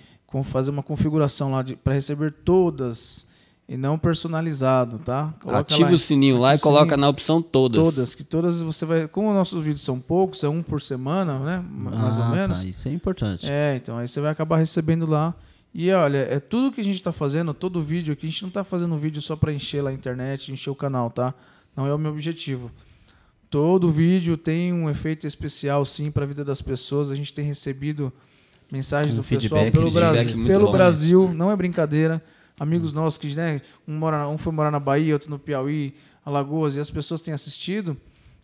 fazer 0.44 0.70
uma 0.70 0.83
configuração 0.83 1.50
lá 1.52 1.62
para 1.85 1.92
receber 1.94 2.30
todas 2.30 3.26
e 3.70 3.76
não 3.76 3.96
personalizado, 3.96 4.98
tá? 4.98 5.33
Coloca 5.40 5.61
Ativa 5.61 5.90
lá, 5.90 5.94
o 5.94 5.98
sininho 5.98 6.38
lá 6.40 6.56
e 6.56 6.59
coloca 6.59 6.87
sininho. 6.87 7.00
na 7.02 7.09
opção 7.09 7.40
todas. 7.40 7.80
Todas, 7.94 8.14
que 8.16 8.24
todas 8.24 8.61
você 8.61 8.85
vai. 8.85 9.06
Como 9.06 9.28
os 9.28 9.35
nossos 9.37 9.62
vídeos 9.62 9.83
são 9.83 10.00
poucos, 10.00 10.42
é 10.42 10.48
um 10.48 10.61
por 10.61 10.83
semana, 10.83 11.38
né? 11.38 11.64
Mais 11.70 12.16
ou 12.16 12.24
Ah, 12.24 12.30
menos. 12.30 12.59
tá, 12.59 12.66
isso 12.66 12.88
é 12.88 12.92
importante. 12.92 13.48
É, 13.48 13.76
então 13.76 13.96
aí 13.96 14.09
você 14.09 14.20
vai 14.20 14.33
acabar 14.33 14.56
recebendo 14.56 15.06
lá. 15.06 15.33
E 15.72 15.88
olha, 15.92 16.18
é 16.18 16.40
tudo 16.40 16.72
que 16.72 16.80
a 16.80 16.85
gente 16.85 16.96
está 16.96 17.12
fazendo, 17.12 17.54
todo 17.54 17.80
vídeo 17.80 18.12
aqui, 18.12 18.26
a 18.26 18.28
gente 18.28 18.42
não 18.42 18.48
está 18.48 18.64
fazendo 18.64 18.98
vídeo 18.98 19.22
só 19.22 19.37
para 19.37 19.52
encher 19.52 19.80
lá 19.85 19.90
a 19.90 19.92
internet, 19.92 20.50
encher 20.50 20.70
o 20.70 20.74
canal, 20.74 21.09
tá? 21.09 21.33
Não 21.76 21.87
é 21.87 21.94
o 21.94 21.98
meu 21.98 22.11
objetivo. 22.11 22.72
Todo 23.48 23.88
vídeo 23.88 24.37
tem 24.37 24.72
um 24.72 24.90
efeito 24.90 25.28
especial, 25.28 25.85
sim, 25.85 26.11
para 26.11 26.24
a 26.24 26.26
vida 26.26 26.44
das 26.44 26.61
pessoas. 26.61 27.09
A 27.12 27.14
gente 27.14 27.33
tem 27.33 27.44
recebido 27.44 28.12
mensagens 28.70 29.14
Um 29.14 29.18
do 29.18 29.22
pessoal 29.22 29.61
feedback, 29.62 29.72
pelo, 29.72 29.90
feedback 29.92 30.24
Brasil, 30.24 30.46
pelo 30.48 30.66
bom. 30.66 30.72
Brasil, 30.72 31.33
não 31.33 31.52
é 31.52 31.56
brincadeira. 31.56 32.20
Amigos 32.60 32.92
nossos 32.92 33.18
que, 33.18 33.34
né, 33.34 33.60
um, 33.88 33.96
mora, 33.96 34.28
um 34.28 34.36
foi 34.38 34.52
morar 34.52 34.70
na 34.70 34.78
Bahia, 34.78 35.14
outro 35.14 35.30
no 35.30 35.38
Piauí, 35.38 35.94
Alagoas, 36.24 36.76
e 36.76 36.80
as 36.80 36.90
pessoas 36.90 37.22
têm 37.22 37.32
assistido 37.34 37.96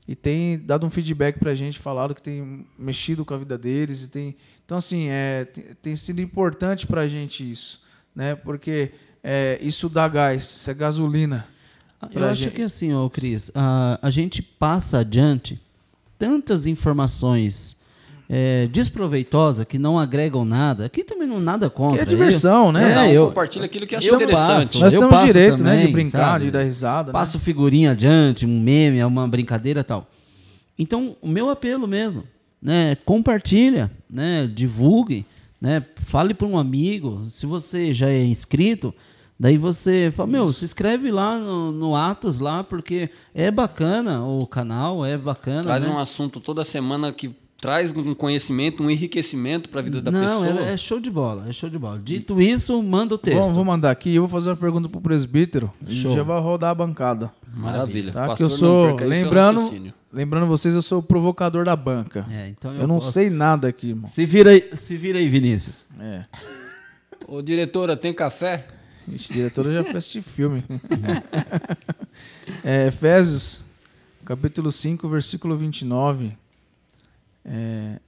e 0.08 0.16
têm 0.16 0.58
dado 0.58 0.86
um 0.86 0.90
feedback 0.90 1.38
pra 1.38 1.54
gente, 1.54 1.78
falado 1.78 2.14
que 2.14 2.22
tem 2.22 2.66
mexido 2.78 3.24
com 3.24 3.34
a 3.34 3.38
vida 3.38 3.58
deles 3.58 4.04
e 4.04 4.08
tem 4.08 4.36
então 4.64 4.78
assim 4.78 5.08
é 5.08 5.44
tem, 5.44 5.64
tem 5.82 5.96
sido 5.96 6.20
importante 6.20 6.86
pra 6.86 7.06
gente 7.08 7.48
isso 7.48 7.82
né 8.14 8.34
porque 8.36 8.92
é, 9.22 9.58
isso 9.60 9.88
dá 9.88 10.06
gás 10.08 10.44
isso 10.44 10.70
é 10.70 10.74
gasolina 10.74 11.46
Eu 12.00 12.08
pra 12.08 12.30
acho 12.30 12.42
gente. 12.44 12.54
que 12.54 12.62
assim, 12.62 12.94
ô 12.94 13.10
Cris, 13.10 13.50
a, 13.54 13.98
a 14.00 14.08
gente 14.10 14.40
passa 14.42 14.98
adiante 15.00 15.60
tantas 16.18 16.66
informações 16.66 17.76
é, 18.28 18.66
desproveitosas 18.72 19.64
que 19.66 19.78
não 19.78 19.98
agregam 19.98 20.44
nada. 20.44 20.86
Aqui 20.86 21.04
também 21.04 21.28
não 21.28 21.38
nada 21.40 21.70
que 21.70 21.76
contra. 21.76 22.02
é 22.02 22.04
diversão 22.04 22.72
né 22.72 22.80
Cada 22.88 23.00
um 23.02 23.04
É, 23.04 23.12
eu- 23.12 23.26
compartilha 23.28 23.64
aquilo 23.66 23.86
que 23.86 23.94
acha 23.94 24.06
eu 24.06 24.14
interessante. 24.16 24.66
passo. 24.66 24.78
nós 24.80 24.94
eu 24.94 25.00
temos 25.08 25.24
direito 25.26 25.62
né 25.62 25.70
de 25.76 25.76
também, 25.78 25.92
brincar 25.92 26.18
sabe? 26.32 26.44
de 26.46 26.50
dar 26.50 26.62
risada 26.62 27.06
né? 27.08 27.12
Passo 27.12 27.38
figurinha 27.38 27.92
adiante, 27.92 28.44
um 28.44 28.60
meme, 28.60 29.02
uma 29.04 29.28
brincadeira 29.28 29.80
e 29.80 29.84
tal. 29.84 30.08
Então, 30.78 31.16
o 31.22 31.28
meu 31.28 31.48
apelo 31.48 31.86
mesmo, 31.88 32.24
né? 32.60 32.96
Compartilha, 33.04 33.90
né? 34.10 34.50
Divulgue, 34.52 35.24
né? 35.60 35.82
Fale 35.96 36.34
para 36.34 36.46
um 36.46 36.58
amigo. 36.58 37.24
Se 37.28 37.46
você 37.46 37.94
já 37.94 38.08
é 38.10 38.22
inscrito, 38.22 38.92
daí 39.40 39.56
você 39.56 40.12
fala, 40.14 40.28
meu, 40.28 40.52
se 40.52 40.64
inscreve 40.66 41.10
lá 41.10 41.38
no, 41.38 41.72
no 41.72 41.96
Atos 41.96 42.40
lá, 42.40 42.62
porque 42.62 43.08
é 43.34 43.50
bacana 43.50 44.22
o 44.22 44.46
canal, 44.46 45.06
é 45.06 45.16
bacana. 45.16 45.62
Traz 45.62 45.86
né? 45.86 45.90
um 45.92 45.98
assunto 45.98 46.40
toda 46.40 46.62
semana 46.64 47.10
que 47.12 47.30
traz 47.60 47.92
um 47.96 48.12
conhecimento, 48.14 48.82
um 48.82 48.90
enriquecimento 48.90 49.68
para 49.68 49.80
a 49.80 49.82
vida 49.82 50.00
da 50.02 50.10
Não, 50.10 50.20
pessoa. 50.42 50.68
é, 50.68 50.72
é 50.74 50.76
show 50.76 51.00
de 51.00 51.10
bola, 51.10 51.46
é 51.48 51.52
show 51.52 51.68
de 51.70 51.78
bola. 51.78 51.98
Dito 52.02 52.40
isso, 52.40 52.82
manda 52.82 53.14
o 53.14 53.18
texto. 53.18 53.40
Bom, 53.48 53.52
vou 53.54 53.64
mandar 53.64 53.90
aqui. 53.90 54.14
Eu 54.14 54.22
vou 54.22 54.28
fazer 54.28 54.50
uma 54.50 54.56
pergunta 54.56 54.88
pro 54.88 55.00
presbítero. 55.00 55.72
E 55.86 55.94
Show. 55.94 56.14
já 56.14 56.22
vai 56.22 56.40
rodar 56.40 56.70
a 56.70 56.74
bancada. 56.74 57.32
Maravilha. 57.54 58.12
Tá? 58.12 58.22
Que 58.22 58.28
Pastor, 58.28 58.46
eu 58.46 58.50
não 58.50 58.56
sou. 58.56 58.96
Lembrando, 59.08 59.92
lembrando 60.12 60.46
vocês, 60.46 60.74
eu 60.74 60.82
sou 60.82 60.98
o 60.98 61.02
provocador 61.02 61.64
da 61.64 61.74
banca. 61.74 62.26
É, 62.30 62.48
então 62.48 62.74
Eu 62.74 62.86
não 62.86 62.96
posso- 62.96 63.12
sei 63.12 63.30
nada 63.30 63.68
aqui, 63.68 63.88
irmão. 63.88 64.08
Se 64.08 64.26
vira 64.26 64.50
aí, 64.50 64.70
se 64.74 64.96
vira 64.96 65.18
aí 65.18 65.28
Vinícius. 65.28 65.86
É. 65.98 66.24
Ô, 67.26 67.40
diretora, 67.42 67.96
tem 67.96 68.12
café? 68.12 68.66
Ixi, 69.08 69.32
diretora 69.32 69.72
já 69.72 69.82
fez 69.84 69.96
este 69.98 70.20
filme. 70.20 70.62
É, 72.64 72.86
Efésios, 72.88 73.62
capítulo 74.24 74.70
5, 74.70 75.08
versículo 75.08 75.56
29. 75.56 76.36
É, 77.46 78.00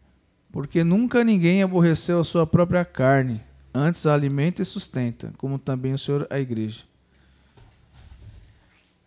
Porque 0.50 0.82
nunca 0.82 1.22
ninguém 1.22 1.62
aborreceu 1.62 2.20
a 2.20 2.24
sua 2.24 2.46
própria 2.46 2.84
carne, 2.84 3.40
antes 3.72 4.04
a 4.06 4.12
alimenta 4.12 4.62
e 4.62 4.64
sustenta, 4.64 5.32
como 5.38 5.58
também 5.58 5.92
o 5.92 5.98
Senhor 5.98 6.26
a 6.28 6.40
igreja. 6.40 6.82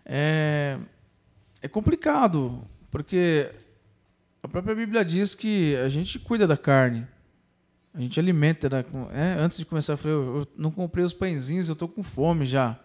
É, 0.06 0.78
é 1.62 1.68
complicado, 1.68 2.62
porque 2.90 3.52
a 4.42 4.48
própria 4.48 4.74
Bíblia 4.74 5.04
diz 5.04 5.36
que 5.36 5.76
a 5.76 5.90
gente 5.90 6.18
cuida 6.18 6.48
da 6.48 6.58
carne. 6.58 7.06
A 7.94 8.00
gente 8.00 8.20
alimenta, 8.20 8.70
né? 8.70 9.36
Antes 9.38 9.58
de 9.58 9.66
começar, 9.66 9.94
eu 9.94 9.98
falei, 9.98 10.16
eu, 10.16 10.48
não 10.56 10.72
comprei 10.72 11.04
os 11.04 11.12
pãezinhos, 11.12 11.68
eu 11.68 11.76
tô 11.76 11.88
com 11.88 12.02
fome 12.02 12.46
já. 12.46 12.80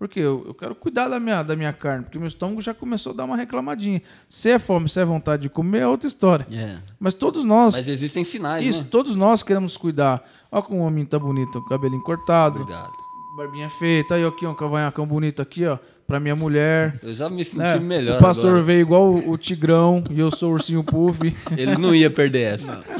Porque 0.00 0.18
eu, 0.18 0.44
eu 0.46 0.54
quero 0.54 0.74
cuidar 0.74 1.08
da 1.08 1.20
minha, 1.20 1.42
da 1.42 1.54
minha 1.54 1.74
carne, 1.74 2.04
porque 2.04 2.18
meu 2.18 2.26
estômago 2.26 2.62
já 2.62 2.72
começou 2.72 3.12
a 3.12 3.16
dar 3.16 3.24
uma 3.26 3.36
reclamadinha. 3.36 4.00
Se 4.30 4.48
é 4.50 4.58
fome, 4.58 4.88
se 4.88 4.98
é 4.98 5.04
vontade 5.04 5.42
de 5.42 5.50
comer, 5.50 5.80
é 5.80 5.86
outra 5.86 6.08
história. 6.08 6.46
É. 6.50 6.78
Mas 6.98 7.12
todos 7.12 7.44
nós, 7.44 7.74
Mas 7.74 7.86
existem 7.86 8.24
sinais, 8.24 8.66
isso, 8.66 8.80
né? 8.80 8.88
todos 8.90 9.14
nós 9.14 9.42
queremos 9.42 9.76
cuidar. 9.76 10.26
Olha 10.50 10.62
como 10.62 10.80
o 10.80 10.84
homem 10.86 11.04
tá 11.04 11.18
bonito, 11.18 11.62
cabelinho 11.66 12.02
cortado, 12.02 12.60
Obrigado. 12.62 12.90
barbinha 13.36 13.68
feita, 13.78 14.14
aí 14.14 14.24
aqui, 14.24 14.46
ó, 14.46 14.52
um 14.52 14.54
cavanhacão 14.54 15.06
bonito 15.06 15.42
aqui, 15.42 15.66
ó, 15.66 15.76
pra 16.06 16.18
minha 16.18 16.34
mulher. 16.34 16.98
Eu 17.02 17.12
já 17.12 17.28
me 17.28 17.44
senti 17.44 17.58
né? 17.58 17.78
melhor 17.78 18.16
o 18.16 18.22
pastor 18.22 18.48
agora. 18.52 18.62
veio 18.64 18.80
igual 18.80 19.04
o, 19.12 19.32
o 19.32 19.36
tigrão 19.36 20.02
e 20.08 20.18
eu 20.18 20.30
sou 20.30 20.48
o 20.48 20.52
ursinho 20.54 20.82
puff. 20.82 21.18
Ele 21.54 21.76
não 21.76 21.94
ia 21.94 22.10
perder 22.10 22.54
essa. 22.54 22.80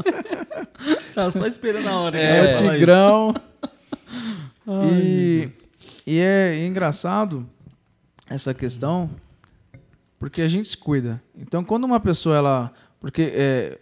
Tá 1.13 1.29
só 1.29 1.45
esperando 1.45 1.87
a 1.87 1.99
hora. 1.99 2.17
É, 2.17 2.53
É, 2.53 2.57
que 2.57 2.63
o 2.63 2.71
Tigrão. 2.71 3.35
Ai, 4.65 4.89
e 4.93 5.49
e 6.05 6.19
é, 6.19 6.55
é 6.55 6.65
engraçado 6.65 7.47
essa 8.29 8.53
questão, 8.53 9.09
porque 10.19 10.41
a 10.41 10.47
gente 10.47 10.69
se 10.69 10.77
cuida. 10.77 11.21
Então, 11.35 11.63
quando 11.63 11.83
uma 11.83 11.99
pessoa, 11.99 12.35
ela. 12.35 12.73
Porque 12.99 13.31
é, 13.33 13.79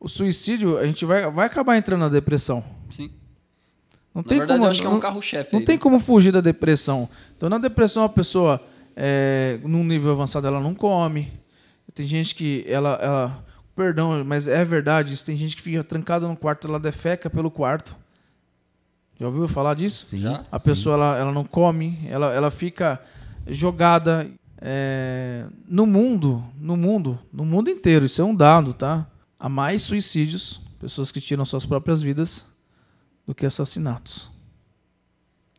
o 0.00 0.08
suicídio, 0.08 0.78
a 0.78 0.84
gente 0.84 1.04
vai, 1.04 1.30
vai 1.30 1.46
acabar 1.46 1.76
entrando 1.76 2.00
na 2.00 2.08
depressão. 2.08 2.64
Sim. 2.90 3.10
Não 4.14 4.22
Na 4.22 4.28
tem 4.28 4.38
verdade, 4.38 4.58
como, 4.58 4.66
eu 4.66 4.70
acho 4.70 4.80
que 4.80 4.86
é 4.86 4.90
um 4.90 5.00
carro-chefe. 5.00 5.52
Não 5.52 5.60
aí, 5.60 5.64
tem 5.64 5.76
né? 5.76 5.80
como 5.80 6.00
fugir 6.00 6.32
da 6.32 6.40
depressão. 6.40 7.08
Então, 7.36 7.48
na 7.48 7.58
depressão, 7.58 8.04
a 8.04 8.08
pessoa, 8.08 8.60
é, 8.96 9.58
num 9.62 9.84
nível 9.84 10.10
avançado, 10.12 10.46
ela 10.46 10.60
não 10.60 10.74
come. 10.74 11.32
Tem 11.94 12.06
gente 12.06 12.34
que 12.34 12.64
ela, 12.68 12.98
ela. 13.02 13.44
Perdão, 13.74 14.24
mas 14.24 14.48
é 14.48 14.64
verdade 14.64 15.14
isso. 15.14 15.24
Tem 15.24 15.36
gente 15.36 15.54
que 15.54 15.62
fica 15.62 15.84
trancada 15.84 16.26
no 16.26 16.36
quarto, 16.36 16.66
ela 16.66 16.80
defeca 16.80 17.30
pelo 17.30 17.50
quarto. 17.50 17.96
Já 19.18 19.26
ouviu 19.26 19.48
falar 19.48 19.74
disso? 19.74 20.04
Sim, 20.04 20.20
Já? 20.20 20.44
A 20.50 20.58
sim. 20.58 20.70
pessoa 20.70 20.94
ela, 20.94 21.16
ela 21.16 21.32
não 21.32 21.44
come, 21.44 21.98
ela, 22.08 22.32
ela 22.32 22.50
fica 22.50 23.00
jogada 23.48 24.30
é, 24.60 25.46
no 25.66 25.86
mundo, 25.86 26.44
no 26.60 26.76
mundo, 26.76 27.18
no 27.32 27.44
mundo 27.44 27.68
inteiro. 27.68 28.06
Isso 28.06 28.20
é 28.20 28.24
um 28.24 28.34
dado, 28.34 28.72
tá? 28.72 29.06
Há 29.38 29.48
mais 29.48 29.82
suicídios, 29.82 30.60
pessoas 30.78 31.10
que 31.10 31.20
tiram 31.20 31.44
suas 31.44 31.66
próprias 31.66 32.00
vidas, 32.00 32.46
do 33.26 33.34
que 33.34 33.44
assassinatos. 33.44 34.30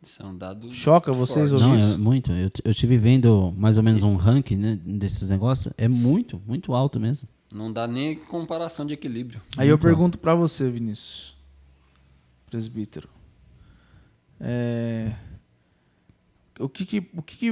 Isso 0.01 0.23
é 0.23 0.25
um 0.25 0.37
dado. 0.37 0.73
Choca 0.73 1.11
vocês 1.11 1.49
forte. 1.49 1.63
ouvir 1.63 1.77
Não, 1.77 1.85
é 1.85 1.89
isso? 1.89 1.99
muito. 1.99 2.31
Eu, 2.31 2.49
eu 2.63 2.73
tive 2.73 2.97
vendo 2.97 3.53
mais 3.57 3.77
ou 3.77 3.83
menos 3.83 4.01
um 4.01 4.15
ranking 4.15 4.55
né, 4.55 4.79
desses 4.83 5.29
negócios. 5.29 5.73
É 5.77 5.87
muito, 5.87 6.41
muito 6.47 6.73
alto 6.73 6.99
mesmo. 6.99 7.27
Não 7.53 7.71
dá 7.71 7.85
nem 7.85 8.15
comparação 8.15 8.85
de 8.85 8.93
equilíbrio. 8.93 9.41
Aí 9.57 9.67
eu 9.67 9.73
Muito 9.73 9.81
pergunto 9.81 10.17
pra 10.17 10.35
você, 10.35 10.69
Vinícius, 10.69 11.35
presbítero, 12.49 13.09
é, 14.39 15.13
o 16.59 16.67
que 16.69 16.85
que, 16.85 17.09
o 17.15 17.21
que, 17.21 17.35
que- 17.37 17.51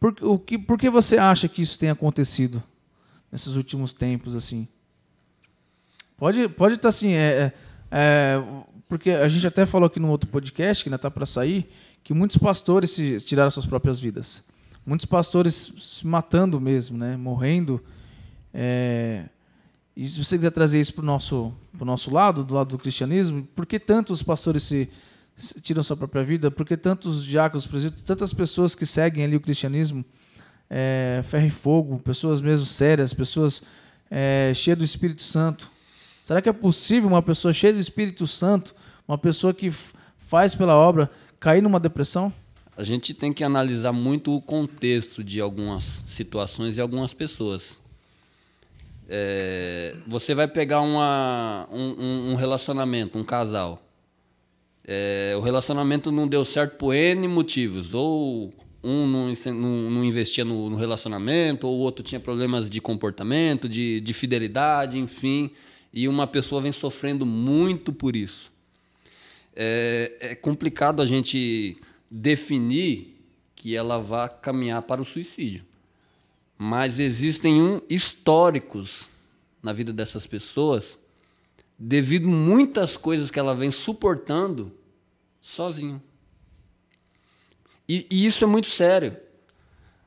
por, 0.00 0.14
o 0.22 0.38
que, 0.38 0.58
por 0.58 0.78
que 0.78 0.88
você 0.90 1.18
acha 1.18 1.48
que 1.48 1.62
isso 1.62 1.78
tem 1.78 1.90
acontecido 1.90 2.62
nesses 3.30 3.54
últimos 3.54 3.92
tempos 3.92 4.34
assim? 4.36 4.66
Pode, 6.16 6.48
pode 6.48 6.74
estar 6.74 6.88
assim, 6.88 7.12
é, 7.12 7.18
é, 7.28 7.52
é, 7.90 8.42
porque 8.88 9.10
a 9.10 9.28
gente 9.28 9.46
até 9.46 9.64
falou 9.66 9.86
aqui 9.86 10.00
no 10.00 10.08
outro 10.08 10.28
podcast 10.30 10.82
que 10.82 10.88
ainda 10.88 10.96
está 10.96 11.10
para 11.10 11.26
sair 11.26 11.70
que 12.02 12.14
muitos 12.14 12.38
pastores 12.38 12.90
se 12.90 13.20
tiraram 13.20 13.50
suas 13.50 13.66
próprias 13.66 14.00
vidas, 14.00 14.44
muitos 14.84 15.04
pastores 15.04 15.54
se 15.78 16.06
matando 16.06 16.58
mesmo, 16.60 16.96
né, 16.96 17.16
morrendo. 17.16 17.84
É, 18.52 19.26
e 19.94 20.08
se 20.08 20.24
você 20.24 20.36
quiser 20.36 20.50
trazer 20.50 20.80
isso 20.80 20.94
para 20.94 21.02
o 21.02 21.06
nosso, 21.06 21.52
nosso 21.78 22.10
lado, 22.10 22.42
do 22.42 22.54
lado 22.54 22.70
do 22.70 22.78
cristianismo, 22.78 23.46
por 23.54 23.66
que 23.66 23.78
tantos 23.78 24.22
pastores 24.22 24.62
se 24.62 24.88
tiram 25.62 25.82
sua 25.82 25.96
própria 25.96 26.22
vida? 26.24 26.50
Por 26.50 26.66
que 26.66 26.76
tantos 26.76 27.24
diáconos, 27.24 27.66
presbíteros, 27.66 28.02
tantas 28.02 28.32
pessoas 28.32 28.74
que 28.74 28.84
seguem 28.84 29.24
ali 29.24 29.36
o 29.36 29.40
cristianismo, 29.40 30.04
é, 30.68 31.20
ferro 31.24 31.46
e 31.46 31.50
fogo, 31.50 31.98
pessoas 32.00 32.40
mesmo 32.40 32.66
sérias, 32.66 33.14
pessoas 33.14 33.62
é, 34.10 34.52
cheias 34.54 34.78
do 34.78 34.84
Espírito 34.84 35.22
Santo? 35.22 35.70
Será 36.22 36.42
que 36.42 36.48
é 36.48 36.52
possível 36.52 37.08
uma 37.08 37.22
pessoa 37.22 37.52
cheia 37.52 37.72
do 37.72 37.78
Espírito 37.78 38.26
Santo, 38.26 38.74
uma 39.06 39.16
pessoa 39.16 39.54
que 39.54 39.70
faz 40.18 40.54
pela 40.54 40.74
obra, 40.74 41.10
cair 41.40 41.62
numa 41.62 41.80
depressão? 41.80 42.32
A 42.76 42.82
gente 42.84 43.14
tem 43.14 43.32
que 43.32 43.42
analisar 43.42 43.92
muito 43.92 44.34
o 44.36 44.40
contexto 44.42 45.24
de 45.24 45.40
algumas 45.40 45.82
situações 46.06 46.76
e 46.76 46.80
algumas 46.80 47.12
pessoas. 47.14 47.80
É, 49.08 49.96
você 50.06 50.34
vai 50.34 50.46
pegar 50.46 50.80
uma, 50.82 51.66
um, 51.72 51.94
um- 51.98 52.32
um 52.32 52.34
relacionamento, 52.34 53.18
um 53.18 53.24
casal. 53.24 53.82
É, 54.90 55.34
o 55.36 55.40
relacionamento 55.40 56.10
não 56.10 56.26
deu 56.26 56.44
certo 56.46 56.76
por 56.78 56.94
N 56.94 57.28
motivos. 57.28 57.92
Ou 57.92 58.50
um 58.82 59.06
não, 59.06 59.32
não- 59.52 59.90
não 59.90 60.04
investia 60.04 60.44
no, 60.44 60.70
no 60.70 60.76
relacionamento, 60.76 61.68
ou 61.68 61.76
o 61.76 61.80
outro 61.80 62.02
tinha 62.02 62.18
problemas 62.18 62.70
de 62.70 62.80
comportamento, 62.80 63.68
de, 63.68 64.00
de 64.00 64.14
fidelidade, 64.14 64.98
enfim. 64.98 65.50
E 65.92 66.08
uma 66.08 66.26
pessoa 66.26 66.62
vem 66.62 66.72
sofrendo 66.72 67.26
muito 67.26 67.92
por 67.92 68.16
isso 68.16 68.50
é, 69.60 70.16
é 70.20 70.34
complicado 70.36 71.02
a 71.02 71.06
gente 71.06 71.76
definir 72.08 73.16
que 73.56 73.74
ela 73.74 73.98
vá 73.98 74.28
caminhar 74.28 74.82
para 74.82 75.02
o 75.02 75.04
suicídio. 75.04 75.64
Mas 76.56 77.00
existem 77.00 77.60
um, 77.60 77.80
históricos 77.90 79.08
na 79.60 79.72
vida 79.72 79.92
dessas 79.92 80.28
pessoas 80.28 80.96
devido 81.76 82.28
muitas 82.28 82.96
coisas 82.96 83.32
que 83.32 83.38
ela 83.38 83.54
vem 83.54 83.72
suportando 83.72 84.72
sozinho. 85.48 86.02
E, 87.88 88.06
e 88.10 88.26
isso 88.26 88.44
é 88.44 88.46
muito 88.46 88.68
sério. 88.68 89.16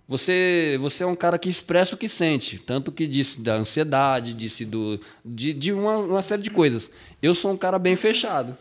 Você, 0.08 0.78
você 0.80 1.04
é 1.04 1.08
um 1.08 1.16
cara 1.16 1.40
que 1.40 1.50
expressa 1.50 1.96
o 1.96 1.98
que 1.98 2.08
sente, 2.08 2.60
tanto 2.60 2.92
que 2.92 3.08
disse 3.08 3.42
da 3.42 3.56
ansiedade, 3.56 4.34
disse 4.34 4.66
do, 4.66 5.00
de, 5.26 5.54
de 5.54 5.72
uma, 5.72 5.98
uma 5.98 6.22
série 6.22 6.42
de 6.42 6.52
coisas. 6.52 6.92
Eu 7.22 7.34
sou 7.34 7.52
um 7.52 7.58
cara 7.58 7.80
bem 7.80 7.96
fechado. 7.96 8.56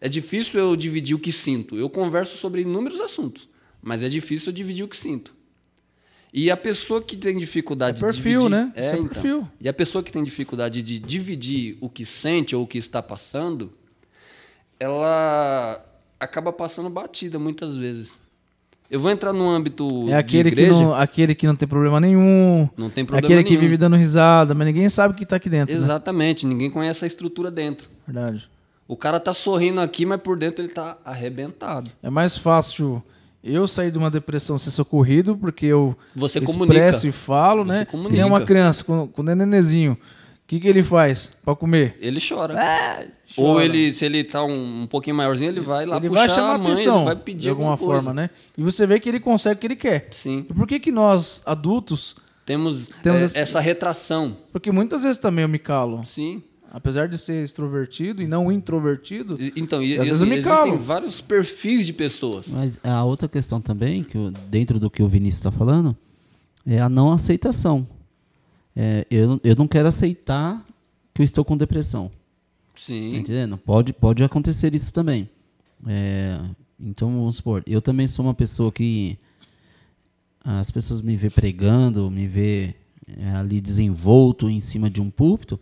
É 0.00 0.08
difícil 0.08 0.58
eu 0.60 0.76
dividir 0.76 1.14
o 1.14 1.18
que 1.18 1.32
sinto. 1.32 1.76
Eu 1.76 1.88
converso 1.88 2.36
sobre 2.36 2.62
inúmeros 2.62 3.00
assuntos, 3.00 3.48
mas 3.80 4.02
é 4.02 4.08
difícil 4.08 4.50
eu 4.50 4.54
dividir 4.54 4.84
o 4.84 4.88
que 4.88 4.96
sinto. 4.96 5.32
E 6.34 6.50
a 6.50 6.56
pessoa 6.56 7.00
que 7.00 7.16
tem 7.16 7.38
dificuldade 7.38 8.02
É 8.02 8.06
perfil, 8.06 8.22
de 8.22 8.48
dividir, 8.48 8.50
né? 8.50 8.72
É, 8.74 8.86
é 8.86 8.92
então. 8.94 9.08
perfil. 9.08 9.48
E 9.60 9.68
a 9.68 9.72
pessoa 9.72 10.02
que 10.02 10.10
tem 10.10 10.24
dificuldade 10.24 10.82
de 10.82 10.98
dividir 10.98 11.78
o 11.80 11.88
que 11.88 12.04
sente 12.04 12.56
ou 12.56 12.64
o 12.64 12.66
que 12.66 12.78
está 12.78 13.02
passando, 13.02 13.72
ela 14.82 15.80
acaba 16.18 16.52
passando 16.52 16.90
batida 16.90 17.38
muitas 17.38 17.76
vezes. 17.76 18.18
Eu 18.90 19.00
vou 19.00 19.10
entrar 19.10 19.32
no 19.32 19.48
âmbito 19.48 19.86
É 20.10 20.14
aquele 20.16 20.50
de 20.50 20.56
que, 20.56 20.62
igreja. 20.62 20.82
não, 20.82 20.94
aquele 20.94 21.34
que 21.34 21.46
não 21.46 21.56
tem 21.56 21.66
problema 21.68 21.98
nenhum, 21.98 22.68
Não 22.76 22.90
tem 22.90 23.02
é 23.02 23.06
problema 23.06 23.26
aquele 23.26 23.42
que 23.42 23.50
nenhum. 23.50 23.60
vive 23.62 23.76
dando 23.78 23.96
risada, 23.96 24.54
mas 24.54 24.66
ninguém 24.66 24.88
sabe 24.88 25.14
o 25.14 25.16
que 25.16 25.22
está 25.22 25.36
aqui 25.36 25.48
dentro. 25.48 25.74
né? 25.74 25.80
Exatamente, 25.80 26.44
ninguém 26.46 26.68
conhece 26.68 27.04
a 27.04 27.06
estrutura 27.08 27.50
dentro. 27.50 27.88
Verdade. 28.06 28.48
O 28.86 28.94
cara 28.96 29.18
tá 29.18 29.32
sorrindo 29.32 29.80
aqui, 29.80 30.04
mas 30.04 30.20
por 30.20 30.38
dentro 30.38 30.62
ele 30.62 30.72
tá 30.72 30.98
arrebentado. 31.04 31.90
É 32.02 32.10
mais 32.10 32.36
fácil 32.36 33.02
eu 33.42 33.66
sair 33.66 33.90
de 33.90 33.96
uma 33.96 34.10
depressão 34.10 34.58
ser 34.58 34.70
socorrido, 34.70 35.38
porque 35.38 35.64
eu 35.64 35.96
Você 36.14 36.38
expresso 36.38 36.58
comunica. 36.58 37.06
e 37.06 37.12
falo, 37.12 37.64
Você 37.64 37.70
né? 37.78 37.84
comunica. 37.86 38.14
Tem 38.14 38.24
uma 38.24 38.40
criança 38.42 38.84
com, 38.84 39.08
com 39.08 39.22
um 39.22 39.24
nenenzinho. 39.24 39.96
O 40.52 40.54
que, 40.54 40.60
que 40.60 40.68
ele 40.68 40.82
faz 40.82 41.32
para 41.42 41.56
comer? 41.56 41.96
Ele 41.98 42.20
chora. 42.20 42.52
Chora. 42.54 43.08
Ou 43.38 43.58
ele, 43.62 43.94
se 43.94 44.04
ele 44.04 44.22
tá 44.22 44.44
um, 44.44 44.82
um 44.82 44.86
pouquinho 44.86 45.16
maiorzinho, 45.16 45.48
ele 45.50 45.60
vai 45.60 45.86
lá 45.86 45.96
ele 45.96 46.08
puxar 46.10 46.26
vai 46.26 46.28
chamar 46.34 46.54
a 46.54 46.58
mãe, 46.58 46.72
atenção 46.72 46.96
ele 46.96 47.04
vai 47.06 47.16
pedir 47.16 47.40
de 47.40 47.48
alguma 47.48 47.70
alguma 47.70 47.88
coisa. 47.88 48.02
forma, 48.04 48.20
né? 48.22 48.30
E 48.58 48.62
você 48.62 48.86
vê 48.86 49.00
que 49.00 49.08
ele 49.08 49.18
consegue 49.18 49.56
o 49.56 49.58
que 49.60 49.66
ele 49.66 49.76
quer. 49.76 50.08
Sim. 50.10 50.44
E 50.50 50.52
por 50.52 50.66
que, 50.66 50.78
que 50.78 50.92
nós, 50.92 51.42
adultos, 51.46 52.16
Temos, 52.44 52.90
Temos 53.02 53.22
é, 53.22 53.24
esse- 53.24 53.38
essa 53.38 53.60
retração. 53.60 54.36
Porque 54.52 54.70
muitas 54.70 55.04
vezes 55.04 55.18
também 55.18 55.42
eu 55.44 55.48
me 55.48 55.58
calo. 55.58 56.04
Sim. 56.04 56.42
Apesar 56.70 57.08
de 57.08 57.16
ser 57.16 57.42
extrovertido 57.44 58.22
e 58.22 58.26
não 58.26 58.50
introvertido. 58.52 59.38
Então, 59.56 59.82
e, 59.82 59.92
às 59.98 60.06
e, 60.06 60.10
vezes 60.10 60.20
eu 60.22 60.26
existem 60.28 60.42
calo. 60.42 60.78
vários 60.78 61.20
perfis 61.22 61.86
de 61.86 61.92
pessoas. 61.94 62.48
Mas 62.52 62.78
a 62.84 63.02
outra 63.04 63.26
questão 63.28 63.58
também, 63.60 64.02
que 64.04 64.18
o- 64.18 64.30
dentro 64.50 64.78
do 64.78 64.90
que 64.90 65.02
o 65.02 65.08
Vinícius 65.08 65.36
está 65.46 65.50
falando, 65.50 65.96
é 66.66 66.78
a 66.80 66.88
não 66.90 67.10
aceitação. 67.10 67.86
É, 68.74 69.06
eu, 69.10 69.40
eu 69.44 69.56
não 69.56 69.68
quero 69.68 69.88
aceitar 69.88 70.64
que 71.14 71.20
eu 71.20 71.24
estou 71.24 71.44
com 71.44 71.56
depressão. 71.56 72.08
Tá 72.08 72.14
Sim. 72.74 73.16
entendendo? 73.16 73.58
Pode, 73.58 73.92
pode 73.92 74.24
acontecer 74.24 74.74
isso 74.74 74.92
também. 74.92 75.28
É, 75.86 76.40
então, 76.78 77.10
vamos 77.10 77.36
supor, 77.36 77.62
eu 77.66 77.82
também 77.82 78.08
sou 78.08 78.24
uma 78.24 78.34
pessoa 78.34 78.72
que 78.72 79.18
as 80.44 80.70
pessoas 80.70 81.02
me 81.02 81.16
vê 81.16 81.30
pregando, 81.30 82.10
me 82.10 82.26
vê 82.26 82.74
é, 83.18 83.30
ali 83.30 83.60
desenvolto 83.60 84.48
em 84.48 84.60
cima 84.60 84.90
de 84.90 85.00
um 85.00 85.10
púlpito. 85.10 85.58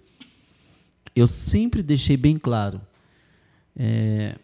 Eu 1.15 1.27
sempre 1.27 1.83
deixei 1.83 2.17
bem 2.17 2.39
claro, 2.39 2.81
é, 3.77 4.37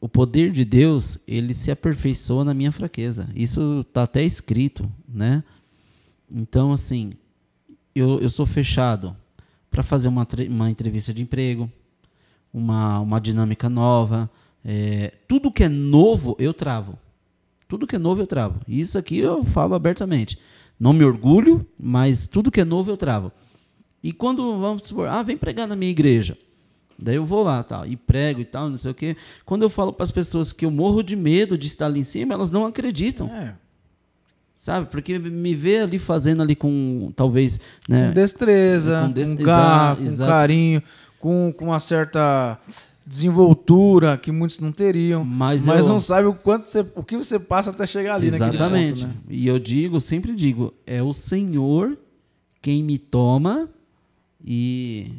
o 0.00 0.08
poder 0.08 0.52
de 0.52 0.64
Deus, 0.64 1.18
ele 1.26 1.54
se 1.54 1.70
aperfeiçoa 1.70 2.44
na 2.44 2.52
minha 2.52 2.70
fraqueza. 2.70 3.28
Isso 3.34 3.80
está 3.88 4.02
até 4.02 4.22
escrito, 4.22 4.90
né? 5.08 5.42
Então, 6.30 6.72
assim, 6.72 7.12
eu, 7.94 8.20
eu 8.20 8.30
sou 8.30 8.46
fechado 8.46 9.16
para 9.70 9.82
fazer 9.82 10.08
uma, 10.08 10.26
uma 10.48 10.70
entrevista 10.70 11.12
de 11.12 11.22
emprego, 11.22 11.70
uma, 12.52 13.00
uma 13.00 13.20
dinâmica 13.20 13.68
nova. 13.68 14.30
é, 14.64 15.12
tudo 15.28 15.50
que 15.50 15.64
é 15.64 15.68
novo, 15.68 16.36
eu 16.38 16.54
travo. 16.54 16.98
Tudo 17.68 17.86
que 17.86 17.96
é 17.96 17.98
novo, 17.98 18.22
eu 18.22 18.26
travo. 18.26 18.60
Isso 18.68 18.98
aqui 18.98 19.18
eu 19.18 19.44
falo 19.44 19.74
abertamente. 19.74 20.38
Não 20.78 20.92
me 20.92 21.04
orgulho, 21.04 21.66
mas 21.78 22.26
tudo 22.26 22.50
que 22.50 22.60
é 22.60 22.64
novo, 22.64 22.90
eu 22.90 22.96
travo. 22.96 23.32
E 24.02 24.12
quando, 24.12 24.58
vamos 24.60 24.84
supor, 24.84 25.08
ah, 25.08 25.22
vem 25.22 25.36
pregar 25.36 25.66
na 25.66 25.74
minha 25.74 25.90
igreja. 25.90 26.36
Daí 26.98 27.16
eu 27.16 27.24
vou 27.24 27.42
lá, 27.42 27.62
tal, 27.62 27.86
e 27.86 27.96
prego 27.96 28.40
e 28.40 28.44
tal, 28.44 28.68
não 28.68 28.78
sei 28.78 28.90
o 28.90 28.94
quê. 28.94 29.16
Quando 29.44 29.62
eu 29.62 29.68
falo 29.68 29.92
para 29.92 30.04
as 30.04 30.12
pessoas 30.12 30.52
que 30.52 30.64
eu 30.64 30.70
morro 30.70 31.02
de 31.02 31.16
medo 31.16 31.58
de 31.58 31.66
estar 31.66 31.86
ali 31.86 32.00
em 32.00 32.04
cima, 32.04 32.34
elas 32.34 32.50
não 32.50 32.64
acreditam, 32.66 33.26
É, 33.28 33.54
sabe? 34.64 34.86
Porque 34.90 35.18
me 35.18 35.54
vê 35.54 35.80
ali 35.80 35.98
fazendo 35.98 36.42
ali 36.42 36.56
com, 36.56 37.12
talvez, 37.14 37.60
né? 37.86 38.08
com 38.08 38.14
destreza, 38.14 39.12
Com 39.14 39.36
com, 39.36 39.44
garra, 39.44 39.96
com 39.96 40.16
carinho, 40.16 40.82
com, 41.20 41.54
com 41.54 41.64
uma 41.66 41.78
certa 41.78 42.58
desenvoltura 43.06 44.16
que 44.16 44.32
muitos 44.32 44.58
não 44.60 44.72
teriam. 44.72 45.22
Mas 45.22 45.66
Mas, 45.66 45.84
eu- 45.84 45.92
não 45.92 46.00
sabe 46.00 46.28
o 46.28 46.32
quanto 46.32 46.70
você, 46.70 46.80
o 46.94 47.02
que 47.02 47.14
você 47.14 47.38
passa 47.38 47.68
até 47.68 47.86
chegar 47.86 48.14
ali 48.14 48.28
Exatamente. 48.28 49.04
ponto, 49.04 49.14
né? 49.14 49.20
E 49.28 49.46
eu 49.46 49.58
digo, 49.58 50.00
sempre 50.00 50.34
digo, 50.34 50.72
é 50.86 51.02
o 51.02 51.12
Senhor 51.12 51.98
quem 52.62 52.82
me 52.82 52.96
toma 52.96 53.68
e 54.42 55.10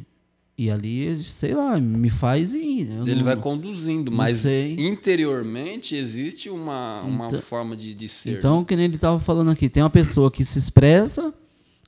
e 0.58 0.70
ali, 0.70 1.14
sei 1.24 1.54
lá, 1.54 1.78
me 1.78 2.08
faz 2.08 2.54
ir. 2.54 2.88
Ele 3.04 3.14
não- 3.16 3.24
vai 3.24 3.36
conduzindo, 3.36 4.10
mas 4.10 4.44
interiormente 4.46 5.94
existe 5.94 6.48
uma, 6.50 7.02
uma 7.02 7.26
Então- 7.26 7.40
forma 7.40 7.76
de, 7.76 7.94
de 7.94 8.08
ser. 8.08 8.38
Então, 8.38 8.64
que 8.64 8.74
nem 8.74 8.86
ele 8.86 8.94
estava 8.96 9.18
falando 9.18 9.50
aqui, 9.50 9.68
tem 9.68 9.82
uma 9.82 9.90
pessoa 9.90 10.30
que 10.30 10.44
se 10.44 10.58
expressa, 10.58 11.32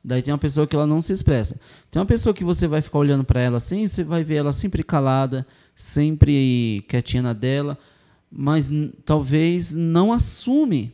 daí 0.05 0.23
tem 0.23 0.33
uma 0.33 0.39
pessoa 0.39 0.67
que 0.67 0.77
ela 0.77 0.87
não 0.87 1.01
se 1.01 1.13
expressa. 1.13 1.59
Tem 1.91 1.99
uma 2.01 2.07
pessoa 2.07 2.35
que 2.35 2.45
você 2.45 2.67
vai 2.67 2.83
ficar 2.83 2.99
olhando 2.99 3.25
para 3.25 3.41
ela 3.41 3.57
assim, 3.57 3.87
você 3.87 4.05
vai 4.05 4.23
ver 4.23 4.37
ela 4.37 4.53
sempre 4.53 4.83
calada, 4.83 5.47
sempre 5.75 6.85
quietinha 6.89 7.23
na 7.23 7.33
dela, 7.33 7.79
mas 8.31 8.71
talvez 9.05 9.73
não 9.75 10.13
assume, 10.13 10.93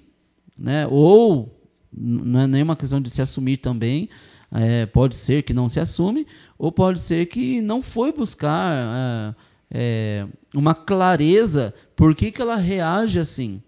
né? 0.57 0.87
Ou 0.89 1.53
não 1.93 2.41
é 2.41 2.47
nenhuma 2.47 2.77
questão 2.77 3.01
de 3.01 3.11
se 3.11 3.21
assumir 3.23 3.57
também. 3.59 4.09
é, 4.57 4.87
pode 4.87 5.17
ser 5.17 5.43
que 5.43 5.53
não 5.53 5.69
se 5.69 5.81
assume, 5.81 6.29
ou 6.65 6.73
pode 6.73 6.99
ser 7.01 7.27
que 7.27 7.61
não 7.61 7.83
foi 7.83 8.11
buscar 8.13 8.73
é, 8.75 9.35
é, 9.71 10.27
uma 10.55 10.75
clareza 10.75 11.75
por 11.97 12.15
que, 12.15 12.31
que 12.31 12.41
ela 12.41 12.57
reage 12.57 13.19
assim. 13.19 13.61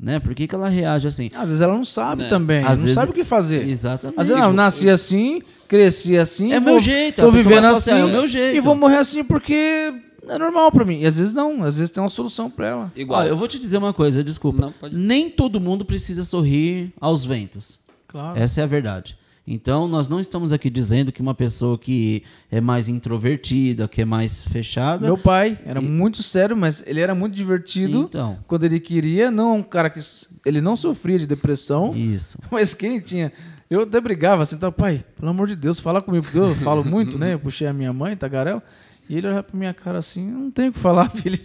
Né? 0.00 0.20
Por 0.20 0.32
que, 0.34 0.46
que 0.46 0.54
ela 0.54 0.68
reage 0.68 1.08
assim? 1.08 1.28
Às 1.34 1.48
vezes 1.48 1.60
ela 1.60 1.74
não 1.74 1.84
sabe 1.84 2.22
Né? 2.22 2.28
também, 2.28 2.60
Às 2.64 2.78
não 2.78 2.84
vezes- 2.84 2.94
sabe 2.94 3.10
o 3.10 3.14
que 3.14 3.24
fazer. 3.24 3.66
Exatamente. 3.68 4.18
Às 4.20 4.28
vezes, 4.28 4.40
não, 4.42 4.50
eu 4.50 4.54
nasci 4.54 4.88
assim, 4.88 5.42
cresci 5.66 6.16
assim, 6.16 6.52
É 6.52 6.60
vou- 6.60 6.70
meu 6.74 6.80
jeito, 6.80 7.20
tô 7.20 7.30
vivendo 7.32 7.50
vai 7.54 7.60
falar 7.62 7.70
assim, 7.72 7.90
assim, 7.90 8.00
"Ah, 8.00 8.02
é 8.02 8.04
o 8.04 8.08
meu 8.12 8.26
jeito." 8.26 8.56
e 8.56 8.60
vou 8.60 8.74
morrer 8.76 8.98
assim 8.98 9.24
porque 9.24 9.92
é 10.26 10.38
normal 10.38 10.70
pra 10.70 10.84
mim. 10.84 11.00
E 11.00 11.06
às 11.06 11.18
vezes 11.18 11.34
não, 11.34 11.64
às 11.64 11.78
vezes 11.78 11.90
tem 11.90 12.00
uma 12.02 12.08
solução 12.10 12.48
pra 12.48 12.66
ela. 12.68 12.92
Igual. 12.94 13.24
Eu 13.24 13.36
vou 13.36 13.48
te 13.48 13.58
dizer 13.58 13.76
uma 13.78 13.92
coisa, 13.92 14.22
desculpa. 14.22 14.60
Não, 14.62 14.72
pode- 14.72 14.96
Nem 14.96 15.28
todo 15.28 15.60
mundo 15.60 15.84
precisa 15.84 16.22
sorrir 16.24 16.92
aos 17.00 17.24
ventos. 17.24 17.80
Claro. 18.06 18.38
Essa 18.38 18.60
é 18.60 18.64
a 18.64 18.66
verdade. 18.66 19.18
Então, 19.50 19.88
nós 19.88 20.08
não 20.08 20.20
estamos 20.20 20.52
aqui 20.52 20.68
dizendo 20.68 21.10
que 21.10 21.22
uma 21.22 21.34
pessoa 21.34 21.78
que 21.78 22.22
é 22.50 22.60
mais 22.60 22.86
introvertida, 22.86 23.88
que 23.88 24.02
é 24.02 24.04
mais 24.04 24.42
fechada. 24.42 25.06
Meu 25.06 25.16
pai 25.16 25.58
era 25.64 25.80
muito 25.80 26.22
sério, 26.22 26.54
mas 26.54 26.84
ele 26.86 27.00
era 27.00 27.14
muito 27.14 27.34
divertido 27.34 28.02
Então. 28.02 28.38
quando 28.46 28.64
ele 28.64 28.78
queria. 28.78 29.30
Não 29.30 29.56
um 29.56 29.62
cara 29.62 29.88
que 29.88 30.00
ele 30.44 30.60
não 30.60 30.76
sofria 30.76 31.18
de 31.18 31.26
depressão, 31.26 31.94
Isso. 31.96 32.38
mas 32.52 32.74
quem 32.74 33.00
tinha. 33.00 33.32
Eu 33.70 33.82
até 33.82 34.00
brigava 34.00 34.42
assim, 34.42 34.56
então, 34.56 34.70
pai, 34.72 35.04
pelo 35.18 35.30
amor 35.30 35.46
de 35.46 35.56
Deus, 35.56 35.78
fala 35.80 36.00
comigo, 36.02 36.24
porque 36.24 36.38
eu 36.38 36.54
falo 36.56 36.84
muito, 36.84 37.18
né? 37.18 37.34
Eu 37.34 37.38
puxei 37.38 37.66
a 37.66 37.72
minha 37.72 37.92
mãe, 37.92 38.16
Tagarel, 38.16 38.62
e 39.08 39.16
ele 39.16 39.26
olhava 39.26 39.42
pra 39.42 39.58
minha 39.58 39.74
cara 39.74 39.98
assim, 39.98 40.26
não 40.30 40.50
tenho 40.50 40.70
o 40.70 40.72
que 40.72 40.78
falar, 40.78 41.08
filho. 41.12 41.38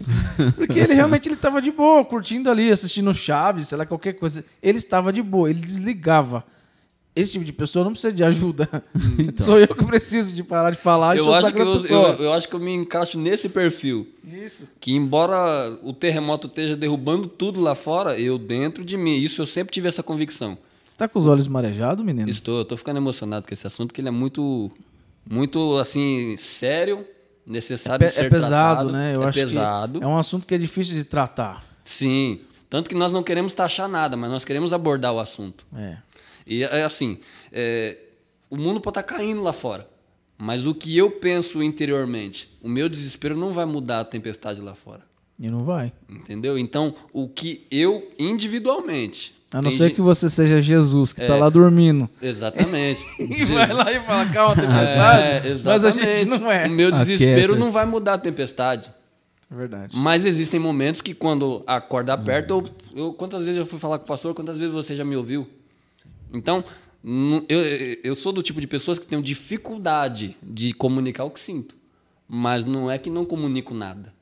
Porque 0.56 0.80
ele 0.80 0.94
realmente 0.94 1.28
ele 1.30 1.36
tava 1.36 1.62
de 1.62 1.72
boa, 1.72 2.04
curtindo 2.06 2.50
ali, 2.50 2.72
assistindo 2.72 3.14
Chaves, 3.14 3.68
sei 3.70 3.78
lá, 3.78 3.86
qualquer 3.86 4.14
coisa. 4.14 4.44
Ele 4.62 4.78
estava 4.78 5.12
de 5.12 5.22
boa, 5.22 5.50
ele 5.50 5.60
desligava. 5.62 6.44
Esse 7.16 7.34
tipo 7.34 7.46
de 7.46 7.54
pessoa 7.54 7.86
não 7.86 7.92
precisa 7.92 8.12
de 8.12 8.24
ajuda. 8.24 8.68
Sou 9.38 9.60
eu 9.60 9.68
que 9.68 9.86
preciso 9.86 10.34
de 10.34 10.44
parar 10.44 10.72
de 10.72 10.78
falar 10.78 11.16
e 11.16 11.20
eu, 11.20 11.28
o 11.28 11.34
acho 11.34 11.54
que 11.54 11.62
eu, 11.62 11.78
eu, 11.86 12.00
eu 12.24 12.34
acho 12.34 12.50
que 12.50 12.56
eu 12.56 12.60
me 12.60 12.74
encaixo 12.74 13.20
nesse 13.20 13.50
perfil. 13.50 14.08
Isso. 14.26 14.68
Que 14.80 14.94
embora 14.94 15.78
o 15.84 15.94
terremoto 15.94 16.48
esteja 16.48 16.76
derrubando 16.76 17.28
tudo 17.28 17.62
lá 17.62 17.76
fora, 17.76 18.20
eu 18.20 18.40
dentro 18.40 18.84
de 18.84 18.98
mim, 18.98 19.16
isso 19.16 19.42
eu 19.42 19.46
sempre 19.46 19.72
tive 19.72 19.88
essa 19.88 20.02
convicção. 20.02 20.58
Você 20.88 20.98
tá 20.98 21.08
com 21.08 21.20
os 21.20 21.28
olhos 21.28 21.48
marejados, 21.48 22.04
menino? 22.04 22.30
Estou, 22.30 22.60
eu 22.60 22.66
tô 22.66 22.76
ficando 22.76 22.98
emocionado 22.98 23.48
com 23.48 23.54
esse 23.54 23.68
assunto, 23.68 23.94
que 23.94 24.02
ele 24.02 24.08
é 24.08 24.12
muito, 24.12 24.72
muito 25.30 25.78
assim, 25.78 26.36
sério, 26.38 27.06
necessário 27.46 28.06
é, 28.06 28.10
de 28.10 28.16
ser 28.16 28.26
é 28.26 28.30
pesado, 28.30 28.90
tratado. 28.90 28.92
né? 28.92 29.16
Eu 29.16 29.24
é 29.24 29.28
acho 29.28 29.40
pesado. 29.40 30.00
que 30.00 30.06
é 30.06 30.08
um 30.08 30.18
assunto 30.18 30.48
que 30.48 30.56
é 30.56 30.58
difícil 30.58 30.96
de 30.96 31.04
tratar. 31.04 31.64
Sim. 31.84 32.42
Tanto 32.70 32.90
que 32.90 32.96
nós 32.96 33.14
não 33.14 33.22
queremos 33.22 33.54
taxar 33.54 33.88
nada, 33.88 34.18
mas 34.18 34.32
nós 34.32 34.44
queremos 34.44 34.74
abordar 34.74 35.14
o 35.14 35.20
assunto. 35.20 35.64
É. 35.76 35.98
E 36.46 36.64
é 36.64 36.84
assim, 36.84 37.20
é, 37.52 37.98
o 38.50 38.58
mundo 38.58 38.80
pode 38.82 39.00
estar 39.00 39.04
caindo 39.04 39.42
lá 39.42 39.54
fora. 39.54 39.88
Mas 40.38 40.66
o 40.66 40.74
que 40.76 40.98
eu 40.98 41.10
penso 41.12 41.62
interiormente, 41.64 42.50
o 42.62 42.68
meu 42.68 42.90
desespero 42.90 43.36
não 43.38 43.54
vai 43.54 43.66
mudar 43.66 44.02
a 44.02 44.06
tempestade 44.06 44.60
lá 44.60 44.74
fora. 44.76 45.02
E 45.40 45.50
não 45.50 45.60
vai. 45.60 45.92
Entendeu? 46.10 46.58
Então, 46.58 46.94
o 47.14 47.28
que 47.28 47.66
eu 47.72 48.10
individualmente. 48.20 49.36
A 49.52 49.62
não 49.62 49.70
tem 49.70 49.78
ser 49.78 49.92
que 49.92 50.02
você 50.02 50.30
seja 50.30 50.60
Jesus, 50.60 51.14
que 51.14 51.26
tá 51.26 51.36
É. 51.36 51.40
lá 51.40 51.50
dormindo. 51.50 52.10
Exatamente. 52.22 53.06
E 53.20 53.46
vai 53.46 53.72
lá 53.72 53.92
e 53.92 54.04
fala, 54.04 54.26
calma, 54.32 54.56
tempestade. 54.56 55.24
É, 55.24 55.42
mas 55.44 55.68
a 55.68 55.74
exatamente. 55.90 56.18
gente 56.20 56.26
não 56.40 56.52
é. 56.52 56.68
O 56.68 56.72
meu 56.72 56.92
desespero 56.92 57.36
Aquieta-te. 57.54 57.60
não 57.60 57.72
vai 57.72 57.86
mudar 57.86 58.14
a 58.16 58.18
tempestade. 58.18 58.92
É 59.52 59.56
verdade. 59.56 59.96
Mas 59.96 60.26
existem 60.26 60.60
momentos 60.60 61.02
que 61.02 61.14
quando 61.14 61.64
a 61.68 61.80
corda 61.80 62.14
aperta, 62.14 62.54
eu, 62.54 62.64
eu- 62.96 63.14
quantas 63.14 63.42
vezes 63.44 63.58
eu 63.58 63.66
fui 63.66 63.78
falar 63.80 64.00
com 64.00 64.06
o 64.06 64.08
pastor, 64.08 64.34
quantas 64.34 64.58
vezes 64.58 64.74
você 64.74 64.96
já 64.96 65.06
me 65.06 65.16
ouviu? 65.16 65.48
Então, 66.34 66.64
eu, 67.48 67.60
eu 68.04 68.16
sou 68.16 68.32
do 68.34 68.42
tipo 68.42 68.60
de 68.60 68.68
pessoas 68.68 68.98
que 69.00 69.06
tenho 69.06 69.22
dificuldade 69.22 70.36
de 70.42 70.74
comunicar 70.74 71.24
o 71.26 71.30
que 71.32 71.40
sinto. 71.40 71.76
Mas 72.28 72.66
não 72.66 72.90
é 72.90 72.98
que 72.98 73.10
não 73.10 73.26
comunico 73.26 73.74
nada. 73.74 74.14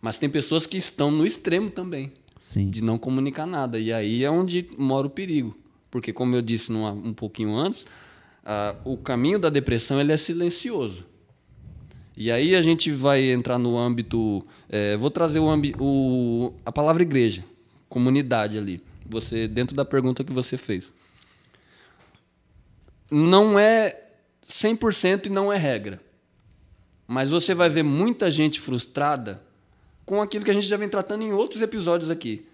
Mas 0.00 0.18
tem 0.18 0.28
pessoas 0.30 0.64
que 0.66 0.76
estão 0.76 1.10
no 1.10 1.26
extremo 1.26 1.70
também, 1.70 2.12
Sim. 2.38 2.70
de 2.70 2.82
não 2.82 2.96
comunicar 2.96 3.46
nada. 3.46 3.78
E 3.78 3.92
aí 3.92 4.24
é 4.24 4.30
onde 4.30 4.66
mora 4.78 5.06
o 5.06 5.10
perigo. 5.10 5.56
Porque, 5.90 6.12
como 6.12 6.34
eu 6.36 6.42
disse 6.42 6.70
numa- 6.70 6.92
um 6.92 7.12
pouquinho 7.12 7.54
antes, 7.56 7.84
ah, 8.44 8.76
o 8.84 8.96
caminho 8.96 9.38
da 9.38 9.50
depressão 9.50 10.00
ele 10.00 10.12
é 10.12 10.16
silencioso. 10.16 11.04
E 12.16 12.30
aí 12.30 12.54
a 12.54 12.62
gente 12.62 12.90
vai 12.90 13.30
entrar 13.30 13.58
no 13.58 13.76
âmbito. 13.78 14.44
eh, 14.68 14.96
vou 14.96 15.10
trazer 15.10 15.38
o, 15.38 15.48
ambi- 15.48 15.74
o- 15.78 16.52
a 16.64 16.70
palavra 16.72 17.02
igreja, 17.02 17.44
comunidade 17.88 18.56
ali. 18.58 18.82
Você 19.08 19.46
dentro 19.48 19.74
da 19.74 19.84
pergunta 19.84 20.22
que 20.24 20.32
você 20.32 20.56
fez. 20.56 20.92
Não 23.10 23.58
é 23.58 23.96
100% 24.48 25.26
e 25.26 25.30
não 25.30 25.52
é 25.52 25.56
regra. 25.56 26.00
Mas 27.06 27.30
você 27.30 27.54
vai 27.54 27.68
ver 27.68 27.82
muita 27.82 28.30
gente 28.30 28.60
frustrada 28.60 29.42
com 30.04 30.22
aquilo 30.22 30.44
que 30.44 30.50
a 30.50 30.54
gente 30.54 30.66
já 30.66 30.76
vem 30.76 30.88
tratando 30.88 31.22
em 31.22 31.32
outros 31.32 31.62
episódios 31.62 32.10
aqui. 32.10 32.46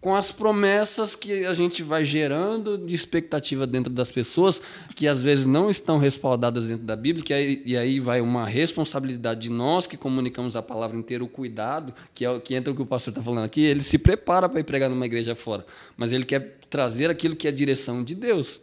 Com 0.00 0.14
as 0.14 0.30
promessas 0.30 1.16
que 1.16 1.44
a 1.44 1.52
gente 1.52 1.82
vai 1.82 2.04
gerando 2.04 2.78
de 2.78 2.94
expectativa 2.94 3.66
dentro 3.66 3.92
das 3.92 4.10
pessoas, 4.10 4.62
que 4.94 5.08
às 5.08 5.20
vezes 5.20 5.44
não 5.44 5.68
estão 5.68 5.98
respaldadas 5.98 6.68
dentro 6.68 6.86
da 6.86 6.94
Bíblia, 6.94 7.24
que 7.24 7.34
aí, 7.34 7.62
e 7.66 7.76
aí 7.76 7.98
vai 7.98 8.20
uma 8.20 8.46
responsabilidade 8.46 9.40
de 9.40 9.50
nós 9.50 9.86
que 9.86 9.96
comunicamos 9.96 10.54
a 10.54 10.62
palavra 10.62 10.96
inteira, 10.96 11.24
o 11.24 11.28
cuidado, 11.28 11.92
que 12.14 12.24
é 12.24 12.30
o 12.30 12.40
que 12.40 12.54
entra 12.54 12.72
o 12.72 12.76
que 12.76 12.82
o 12.82 12.86
pastor 12.86 13.10
está 13.10 13.22
falando 13.22 13.44
aqui. 13.44 13.62
Ele 13.62 13.82
se 13.82 13.98
prepara 13.98 14.48
para 14.48 14.60
ir 14.60 14.64
pregar 14.64 14.88
numa 14.88 15.04
igreja 15.04 15.34
fora, 15.34 15.66
mas 15.96 16.12
ele 16.12 16.24
quer 16.24 16.58
trazer 16.70 17.10
aquilo 17.10 17.34
que 17.34 17.48
é 17.48 17.50
direção 17.50 18.04
de 18.04 18.14
Deus. 18.14 18.60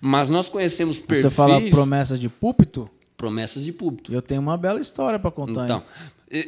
Mas 0.00 0.28
nós 0.28 0.48
conhecemos 0.48 0.98
perfis... 0.98 1.24
Você 1.24 1.30
fala 1.30 1.60
promessa 1.70 2.16
de 2.18 2.28
púlpito? 2.28 2.88
Promessas 3.16 3.64
de 3.64 3.72
púlpito. 3.72 4.12
Eu 4.12 4.22
tenho 4.22 4.40
uma 4.40 4.56
bela 4.56 4.80
história 4.80 5.18
para 5.18 5.30
contar. 5.30 5.64
Então, 5.64 5.82
hein? 6.30 6.44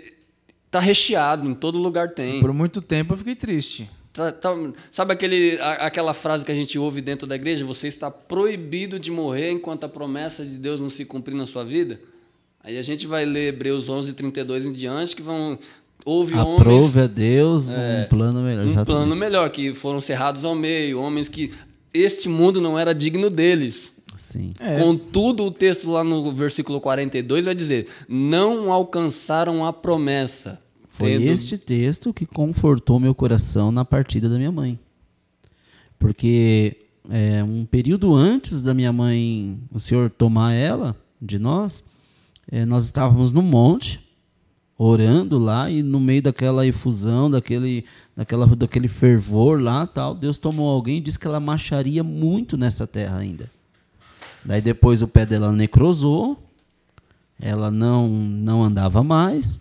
tá 0.70 0.78
recheado, 0.78 1.48
em 1.48 1.54
todo 1.54 1.78
lugar 1.78 2.10
tem. 2.10 2.40
Por 2.40 2.52
muito 2.52 2.80
tempo 2.80 3.14
eu 3.14 3.18
fiquei 3.18 3.34
triste. 3.34 3.90
Tá- 4.12 4.32
tá- 4.32 4.54
sabe 4.90 5.12
aquele, 5.12 5.58
a- 5.60 5.86
aquela 5.86 6.14
frase 6.14 6.44
que 6.44 6.52
a 6.52 6.54
gente 6.54 6.78
ouve 6.78 7.00
dentro 7.00 7.26
da 7.26 7.34
igreja? 7.34 7.64
Você 7.64 7.88
está 7.88 8.10
proibido 8.10 8.98
de 8.98 9.10
morrer 9.10 9.50
enquanto 9.50 9.84
a 9.84 9.88
promessa 9.88 10.44
de 10.44 10.56
Deus 10.56 10.80
não 10.80 10.90
se 10.90 11.04
cumprir 11.04 11.34
na 11.34 11.46
sua 11.46 11.64
vida? 11.64 12.00
Aí 12.62 12.76
a 12.76 12.82
gente 12.82 13.06
vai 13.06 13.24
ler 13.24 13.48
Hebreus 13.48 13.88
11, 13.88 14.12
32 14.12 14.66
em 14.66 14.72
diante, 14.72 15.16
que 15.16 15.22
vão... 15.22 15.58
Houve 16.04 16.34
homens... 16.34 16.60
Aprove 16.60 17.00
a 17.00 17.06
Deus 17.06 17.68
um 17.68 18.08
plano 18.08 18.42
melhor. 18.42 18.62
um 18.62 18.66
exatamente. 18.66 18.86
plano 18.86 19.16
melhor, 19.16 19.50
que 19.50 19.74
foram 19.74 20.00
cerrados 20.00 20.44
ao 20.44 20.54
meio, 20.54 21.00
homens 21.00 21.28
que 21.28 21.52
este 21.92 22.28
mundo 22.28 22.60
não 22.60 22.78
era 22.78 22.94
digno 22.94 23.28
deles. 23.30 23.94
Sim. 24.16 24.52
É. 24.60 24.78
Contudo, 24.78 25.44
o 25.44 25.50
texto 25.50 25.90
lá 25.90 26.04
no 26.04 26.32
versículo 26.32 26.80
42 26.80 27.44
vai 27.46 27.54
dizer: 27.54 27.88
não 28.08 28.70
alcançaram 28.70 29.64
a 29.64 29.72
promessa. 29.72 30.60
Foi 30.90 31.12
tendo- 31.18 31.22
este 31.30 31.56
texto 31.58 32.12
que 32.12 32.26
confortou 32.26 33.00
meu 33.00 33.14
coração 33.14 33.72
na 33.72 33.84
partida 33.84 34.28
da 34.28 34.36
minha 34.36 34.52
mãe. 34.52 34.78
Porque 35.98 36.76
é, 37.10 37.42
um 37.42 37.64
período 37.64 38.14
antes 38.14 38.62
da 38.62 38.72
minha 38.74 38.92
mãe, 38.92 39.58
o 39.72 39.78
senhor 39.80 40.10
tomar 40.10 40.52
ela 40.54 40.96
de 41.20 41.38
nós, 41.38 41.84
é, 42.50 42.64
nós 42.64 42.84
estávamos 42.86 43.32
no 43.32 43.42
monte, 43.42 44.00
orando 44.82 45.38
lá, 45.38 45.70
e 45.70 45.82
no 45.82 46.00
meio 46.00 46.22
daquela 46.22 46.66
efusão, 46.66 47.30
daquele, 47.30 47.84
daquela, 48.16 48.46
daquele 48.46 48.88
fervor 48.88 49.60
lá, 49.60 49.86
tal, 49.86 50.14
Deus 50.14 50.38
tomou 50.38 50.70
alguém 50.70 50.96
e 50.96 51.00
disse 51.02 51.18
que 51.18 51.26
ela 51.26 51.38
marcharia 51.38 52.02
muito 52.02 52.56
nessa 52.56 52.86
terra 52.86 53.18
ainda. 53.18 53.50
Daí 54.42 54.62
depois 54.62 55.02
o 55.02 55.08
pé 55.08 55.26
dela 55.26 55.52
necrosou, 55.52 56.42
ela 57.38 57.70
não, 57.70 58.08
não 58.08 58.64
andava 58.64 59.04
mais, 59.04 59.60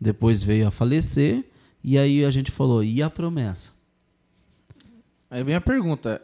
depois 0.00 0.44
veio 0.44 0.68
a 0.68 0.70
falecer, 0.70 1.44
e 1.82 1.98
aí 1.98 2.24
a 2.24 2.30
gente 2.30 2.52
falou, 2.52 2.84
e 2.84 3.02
a 3.02 3.10
promessa? 3.10 3.70
Aí 5.28 5.42
vem 5.42 5.56
a 5.56 5.60
pergunta: 5.60 6.22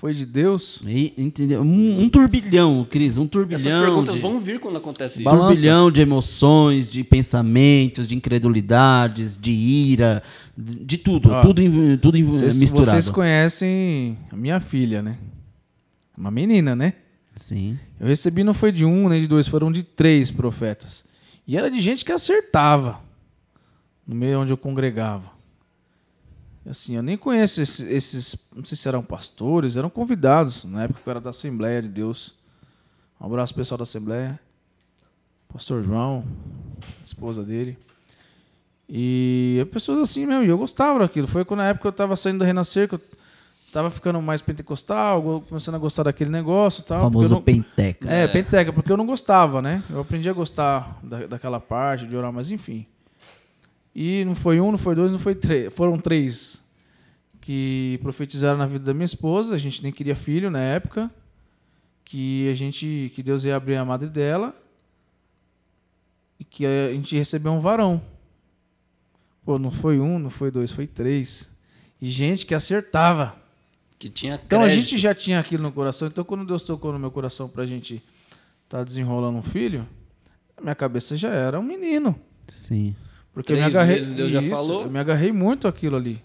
foi 0.00 0.14
de 0.14 0.24
Deus? 0.24 0.80
E, 0.86 1.12
entendeu? 1.18 1.60
Um, 1.60 2.00
um 2.00 2.08
turbilhão, 2.08 2.86
Cris, 2.88 3.18
um 3.18 3.26
turbilhão. 3.26 3.60
Essas 3.60 3.74
perguntas 3.74 4.14
de, 4.14 4.20
vão 4.22 4.38
vir 4.38 4.58
quando 4.58 4.78
acontece 4.78 5.16
isso. 5.16 5.24
Balança. 5.24 5.48
turbilhão 5.48 5.90
de 5.90 6.00
emoções, 6.00 6.90
de 6.90 7.04
pensamentos, 7.04 8.08
de 8.08 8.16
incredulidades, 8.16 9.36
de 9.36 9.52
ira, 9.52 10.22
de, 10.56 10.84
de 10.86 10.96
tudo, 10.96 11.30
Ó, 11.30 11.42
tudo, 11.42 11.62
tudo 11.98 12.18
Vocês, 12.24 12.58
misturado. 12.58 12.92
vocês 12.92 13.10
conhecem 13.10 14.16
a 14.32 14.36
minha 14.36 14.58
filha, 14.58 15.02
né? 15.02 15.18
Uma 16.16 16.30
menina, 16.30 16.74
né? 16.74 16.94
Sim. 17.36 17.78
Eu 18.00 18.06
recebi 18.06 18.42
não 18.42 18.54
foi 18.54 18.72
de 18.72 18.86
um 18.86 19.06
nem 19.06 19.20
de 19.20 19.26
dois, 19.26 19.46
foram 19.46 19.70
de 19.70 19.82
três 19.82 20.30
profetas. 20.30 21.04
E 21.46 21.58
era 21.58 21.70
de 21.70 21.78
gente 21.78 22.06
que 22.06 22.12
acertava 22.12 23.02
no 24.06 24.14
meio 24.14 24.40
onde 24.40 24.50
eu 24.50 24.56
congregava. 24.56 25.30
Assim, 26.70 26.94
eu 26.94 27.02
nem 27.02 27.16
conheço 27.18 27.60
esses, 27.60 27.80
esses- 27.80 28.48
não 28.54 28.64
sei 28.64 28.76
se 28.76 28.86
eram 28.88 29.02
pastores, 29.02 29.76
eram 29.76 29.90
convidados. 29.90 30.64
Na 30.64 30.84
época 30.84 31.00
eu 31.04 31.10
era 31.10 31.20
da 31.20 31.30
Assembleia 31.30 31.82
de 31.82 31.88
Deus. 31.88 32.34
Um 33.20 33.26
abraço 33.26 33.52
pessoal 33.54 33.76
da 33.78 33.82
Assembleia. 33.82 34.38
Pastor 35.52 35.82
João, 35.82 36.24
esposa 37.04 37.42
dele. 37.42 37.76
E 38.88 39.66
pessoas 39.72 39.98
assim 40.00 40.26
mesmo, 40.26 40.44
e 40.44 40.48
eu 40.48 40.58
gostava 40.58 41.00
daquilo. 41.00 41.26
Foi 41.26 41.44
quando 41.44 41.58
na 41.58 41.68
época 41.68 41.88
eu 41.88 41.90
estava 41.90 42.16
saindo 42.16 42.38
do 42.38 42.44
Renascer, 42.44 42.88
que 42.88 42.94
eu 42.96 43.00
tava 43.72 43.90
ficando 43.90 44.20
mais 44.20 44.40
pentecostal, 44.40 45.42
começando 45.48 45.76
a 45.76 45.78
gostar 45.78 46.04
daquele 46.04 46.30
negócio 46.30 46.82
O 46.82 46.84
tal. 46.84 46.98
eu 46.98 47.04
famoso 47.04 47.34
não- 47.34 47.42
penteca. 47.42 48.08
é, 48.10 48.26
penteca, 48.26 48.72
porque 48.72 48.90
eu 48.90 48.96
não 48.96 49.06
gostava, 49.06 49.60
né? 49.62 49.82
Eu 49.90 50.00
aprendi 50.00 50.28
a 50.28 50.32
gostar 50.32 50.98
da, 51.02 51.26
daquela 51.26 51.60
parte, 51.60 52.06
de 52.06 52.16
orar, 52.16 52.32
mas 52.32 52.50
enfim. 52.50 52.84
E 53.94 54.24
não 54.24 54.34
foi 54.34 54.60
um, 54.60 54.70
não 54.70 54.78
foi 54.78 54.94
dois, 54.94 55.10
não 55.12 55.18
foi 55.18 55.34
três. 55.34 55.72
Foram 55.74 55.98
três 55.98 56.64
que 57.40 57.98
profetizaram 58.02 58.58
na 58.58 58.66
vida 58.66 58.84
da 58.84 58.94
minha 58.94 59.04
esposa. 59.04 59.54
A 59.54 59.58
gente 59.58 59.82
nem 59.82 59.92
queria 59.92 60.14
filho 60.14 60.50
na 60.50 60.60
época. 60.60 61.10
Que 62.04 62.48
a 62.50 62.54
gente. 62.54 63.10
Que 63.14 63.22
Deus 63.22 63.44
ia 63.44 63.56
abrir 63.56 63.76
a 63.76 63.84
madre 63.84 64.08
dela. 64.08 64.54
E 66.38 66.44
que 66.44 66.64
a 66.64 66.92
gente 66.92 67.16
recebeu 67.16 67.52
um 67.52 67.60
varão. 67.60 68.00
Pô, 69.44 69.58
não 69.58 69.70
foi 69.70 69.98
um, 69.98 70.18
não 70.18 70.30
foi 70.30 70.50
dois, 70.50 70.70
foi 70.72 70.86
três. 70.86 71.56
E 72.00 72.08
gente 72.08 72.46
que 72.46 72.54
acertava. 72.54 73.36
Que 73.98 74.08
tinha 74.08 74.40
Então 74.46 74.60
a 74.62 74.64
crédito. 74.64 74.84
gente 74.88 74.98
já 74.98 75.14
tinha 75.14 75.38
aquilo 75.38 75.62
no 75.62 75.72
coração. 75.72 76.08
Então 76.08 76.24
quando 76.24 76.46
Deus 76.46 76.62
tocou 76.62 76.92
no 76.92 76.98
meu 76.98 77.10
coração 77.10 77.48
pra 77.48 77.66
gente 77.66 78.02
estar 78.64 78.82
desenrolando 78.84 79.36
um 79.38 79.42
filho, 79.42 79.86
a 80.56 80.60
minha 80.62 80.74
cabeça 80.74 81.16
já 81.16 81.28
era 81.30 81.58
um 81.60 81.62
menino. 81.62 82.18
Sim. 82.48 82.94
Porque 83.42 83.52
eu 83.52 83.56
me 83.56 83.62
Três 83.62 83.76
agarrei. 83.76 83.96
vezes 83.96 84.12
Deus 84.12 84.30
já 84.32 84.42
falou. 84.42 84.82
Eu 84.84 84.90
me 84.90 84.98
agarrei 84.98 85.32
muito 85.32 85.66
aquilo 85.68 85.96
ali. 85.96 86.22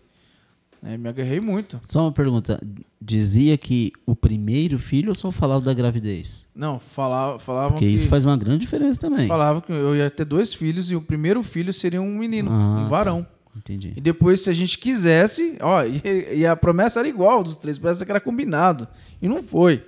É, 0.83 0.97
me 0.97 1.09
agarrei 1.09 1.39
muito. 1.39 1.79
Só 1.83 2.03
uma 2.03 2.11
pergunta. 2.11 2.61
Dizia 3.01 3.57
que 3.57 3.91
o 4.05 4.15
primeiro 4.15 4.77
filho 4.77 5.09
ou 5.09 5.15
só 5.15 5.31
falava 5.31 5.65
da 5.65 5.73
gravidez? 5.73 6.45
Não, 6.55 6.79
falava, 6.79 7.39
falavam 7.39 7.71
Porque 7.71 7.87
que. 7.87 7.91
isso 7.93 8.07
faz 8.07 8.25
uma 8.25 8.37
grande 8.37 8.59
diferença 8.59 9.01
também. 9.01 9.27
Falavam 9.27 9.61
que 9.61 9.71
eu 9.71 9.95
ia 9.95 10.09
ter 10.11 10.25
dois 10.25 10.53
filhos 10.53 10.91
e 10.91 10.95
o 10.95 11.01
primeiro 11.01 11.41
filho 11.41 11.73
seria 11.73 11.99
um 12.01 12.15
menino, 12.17 12.51
Ah, 12.51 12.53
um 12.53 12.83
tá. 12.83 12.87
varão. 12.89 13.25
Entendi. 13.55 13.93
E 13.95 14.01
depois, 14.01 14.41
se 14.41 14.49
a 14.49 14.53
gente 14.53 14.77
quisesse, 14.77 15.57
ó, 15.61 15.81
e, 15.87 16.01
e 16.39 16.45
a 16.45 16.55
promessa 16.55 16.99
era 16.99 17.07
igual 17.07 17.41
dos 17.43 17.55
três, 17.55 17.79
parece 17.79 18.05
que 18.05 18.11
era 18.11 18.19
combinado. 18.21 18.87
E 19.21 19.27
não 19.27 19.41
foi. 19.41 19.83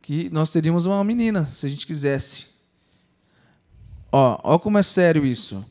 Que 0.00 0.30
nós 0.30 0.50
teríamos 0.50 0.86
uma 0.86 1.02
menina, 1.04 1.44
se 1.44 1.66
a 1.66 1.68
gente 1.68 1.86
quisesse. 1.86 2.46
Ó, 4.10 4.38
ó 4.42 4.58
como 4.58 4.78
é 4.78 4.82
sério 4.82 5.26
isso. 5.26 5.62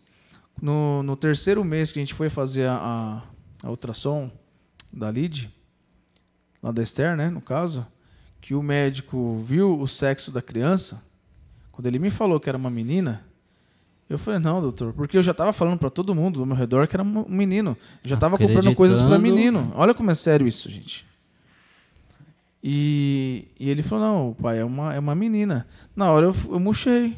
No, 0.62 1.04
no 1.04 1.16
terceiro 1.16 1.64
mês 1.64 1.92
que 1.92 2.00
a 2.00 2.02
gente 2.02 2.14
foi 2.14 2.30
fazer 2.30 2.68
a, 2.68 2.76
a, 3.64 3.68
a 3.68 3.70
ultrassom 3.70 4.32
da 4.92 5.12
Lid, 5.12 5.54
lá 6.62 6.72
da 6.72 6.82
Esther, 6.82 7.16
né, 7.16 7.30
no 7.30 7.42
caso, 7.42 7.86
que 8.42 8.56
o 8.56 8.64
médico 8.64 9.40
viu 9.46 9.80
o 9.80 9.88
sexo 9.88 10.32
da 10.32 10.42
criança, 10.42 11.04
quando 11.72 11.86
ele 11.86 12.00
me 12.00 12.10
falou 12.10 12.40
que 12.40 12.50
era 12.50 12.58
uma 12.58 12.70
menina, 12.70 13.24
eu 14.10 14.18
falei, 14.18 14.40
não, 14.40 14.62
doutor, 14.62 14.94
porque 14.94 15.18
eu 15.18 15.22
já 15.22 15.32
estava 15.32 15.52
falando 15.52 15.78
para 15.78 15.90
todo 15.90 16.16
mundo 16.16 16.40
do 16.40 16.46
meu 16.46 16.56
redor 16.56 16.88
que 16.88 16.96
era 16.96 17.04
um 17.04 17.26
menino. 17.28 17.78
Eu 18.04 18.10
já 18.10 18.16
estava 18.16 18.38
comprando 18.38 18.74
coisas 18.74 19.02
para 19.02 19.20
menino. 19.20 19.72
Olha 19.76 19.94
como 19.94 20.10
é 20.10 20.16
sério 20.16 20.48
isso, 20.48 20.72
gente. 20.72 21.06
E, 22.64 23.48
e 23.60 23.70
ele 23.70 23.84
falou, 23.84 24.06
não, 24.06 24.34
pai, 24.34 24.60
é 24.60 24.66
uma, 24.66 24.94
é 24.94 25.00
uma 25.00 25.14
menina. 25.14 25.68
Na 25.96 26.10
hora 26.12 26.28
eu, 26.28 26.36
eu 26.50 26.60
murchei. 26.60 27.18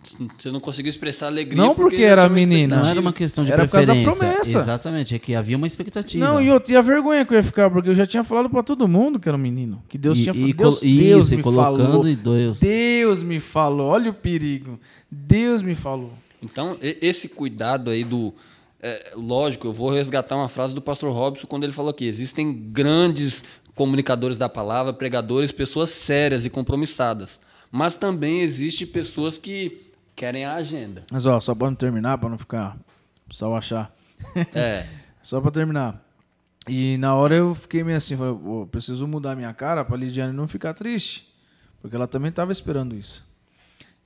Você 0.00 0.52
não 0.52 0.60
conseguiu 0.60 0.90
expressar 0.90 1.26
alegria 1.26 1.60
Não 1.60 1.74
porque 1.74 1.98
já 1.98 2.06
era 2.06 2.28
menina. 2.28 2.76
Não 2.76 2.88
era 2.88 3.00
uma 3.00 3.12
questão 3.12 3.44
de 3.44 3.50
Era 3.50 3.64
por 3.64 3.72
causa 3.72 3.88
da 3.88 3.94
preferência. 3.94 4.26
promessa. 4.28 4.58
Exatamente, 4.58 5.14
é 5.14 5.18
que 5.18 5.34
havia 5.34 5.56
uma 5.56 5.66
expectativa. 5.66 6.24
Não, 6.24 6.40
e 6.40 6.46
eu 6.46 6.60
tinha 6.60 6.80
vergonha 6.80 7.24
que 7.26 7.34
eu 7.34 7.36
ia 7.36 7.42
ficar, 7.42 7.68
porque 7.68 7.88
eu 7.88 7.94
já 7.94 8.06
tinha 8.06 8.22
falado 8.22 8.48
para 8.48 8.62
todo 8.62 8.86
mundo 8.86 9.18
que 9.18 9.28
era 9.28 9.36
um 9.36 9.40
menino. 9.40 9.82
Que 9.88 9.98
Deus 9.98 10.18
e, 10.18 10.22
tinha 10.22 10.34
e, 10.34 10.52
Deus, 10.52 10.82
isso, 10.82 11.04
Deus 11.04 11.32
me 11.32 11.42
colocando 11.42 11.90
falou. 11.90 12.08
e 12.08 12.14
Deus. 12.14 12.60
Deus 12.60 13.22
me 13.24 13.40
falou. 13.40 13.88
Olha 13.88 14.10
o 14.10 14.14
perigo. 14.14 14.78
Deus 15.10 15.62
me 15.62 15.74
falou. 15.74 16.12
Então, 16.40 16.78
esse 16.80 17.28
cuidado 17.28 17.90
aí 17.90 18.04
do. 18.04 18.32
é, 18.80 19.12
lógico, 19.16 19.66
eu 19.66 19.72
vou 19.72 19.90
resgatar 19.90 20.36
uma 20.36 20.48
frase 20.48 20.74
do 20.76 20.80
pastor 20.80 21.12
Robson 21.12 21.48
quando 21.48 21.64
ele 21.64 21.72
falou 21.72 21.92
que 21.92 22.04
existem 22.04 22.52
grandes 22.70 23.42
comunicadores 23.74 24.38
da 24.38 24.48
palavra, 24.48 24.92
pregadores, 24.92 25.50
pessoas 25.50 25.90
sérias 25.90 26.44
e 26.44 26.50
compromissadas. 26.50 27.40
Mas 27.70 27.96
também 27.96 28.40
existe 28.40 28.86
pessoas 28.86 29.36
que 29.36 29.87
querem 30.18 30.44
a 30.44 30.54
agenda. 30.54 31.04
Mas 31.12 31.24
ó, 31.26 31.38
só 31.40 31.54
para 31.54 31.68
não 31.68 31.74
terminar, 31.76 32.18
para 32.18 32.28
não 32.28 32.38
ficar 32.38 32.76
pessoal 33.28 33.56
achar. 33.56 33.94
É. 34.54 34.84
Só 35.22 35.40
para 35.40 35.50
terminar. 35.50 36.02
E 36.66 36.96
na 36.98 37.14
hora 37.14 37.34
eu 37.36 37.54
fiquei 37.54 37.84
meio 37.84 37.96
assim, 37.98 38.16
falei, 38.16 38.34
"Pô, 38.34 38.66
preciso 38.70 39.06
mudar 39.06 39.36
minha 39.36 39.52
cara 39.52 39.84
para 39.84 39.96
Lidiane 39.96 40.32
não 40.32 40.48
ficar 40.48 40.72
triste, 40.74 41.28
porque 41.82 41.94
ela 41.94 42.06
também 42.06 42.30
estava 42.30 42.50
esperando 42.50 42.94
isso. 42.96 43.24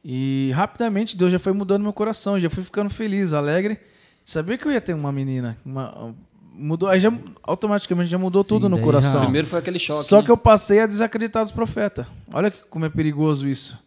E 0.04 0.50
rapidamente 0.54 1.16
Deus 1.16 1.30
já 1.30 1.38
foi 1.38 1.52
mudando 1.52 1.82
meu 1.82 1.92
coração, 1.92 2.38
já 2.40 2.50
fui 2.50 2.64
ficando 2.64 2.90
feliz, 2.90 3.32
alegre. 3.32 3.78
Sabia 4.24 4.58
que 4.58 4.66
eu 4.66 4.72
ia 4.72 4.80
ter 4.80 4.94
uma 4.94 5.12
menina, 5.12 5.56
uma- 5.64 6.14
mudou, 6.52 6.88
aí 6.88 6.98
já 7.00 7.12
automaticamente 7.42 8.10
já 8.10 8.18
mudou 8.18 8.42
Sim, 8.42 8.48
tudo 8.48 8.68
no 8.68 8.80
coração. 8.80 9.12
já- 9.20 9.20
Primeiro 9.20 9.46
foi 9.46 9.60
aquele 9.60 9.78
choque. 9.78 10.08
Só 10.08 10.18
né? 10.18 10.24
que 10.24 10.30
eu 10.30 10.36
passei 10.36 10.80
a 10.80 10.86
desacreditar 10.86 11.42
dos 11.44 11.52
profetas. 11.52 12.04
Olha 12.32 12.50
que- 12.50 12.58
como 12.68 12.84
é 12.84 12.88
perigoso 12.88 13.46
isso. 13.48 13.78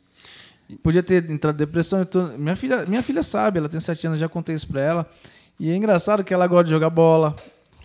Podia 0.82 1.04
ter 1.04 1.30
entrado 1.30 1.56
depressão. 1.56 2.02
e 2.02 2.06
tudo. 2.06 2.38
Minha, 2.38 2.56
filha, 2.56 2.86
minha 2.86 3.04
filha 3.04 3.22
sabe, 3.24 3.60
ela 3.60 3.70
tem 3.70 3.80
sete 3.80 4.08
anos, 4.08 4.20
já 4.20 4.28
contei 4.30 4.56
isso 4.56 4.68
pra 4.68 4.82
ela. 4.82 5.10
E 5.60 5.70
é 5.70 5.76
engraçado 5.76 6.24
que 6.24 6.34
ela 6.34 6.48
gosta 6.48 6.66
de 6.66 6.72
jogar 6.72 6.90
bola. 6.90 7.36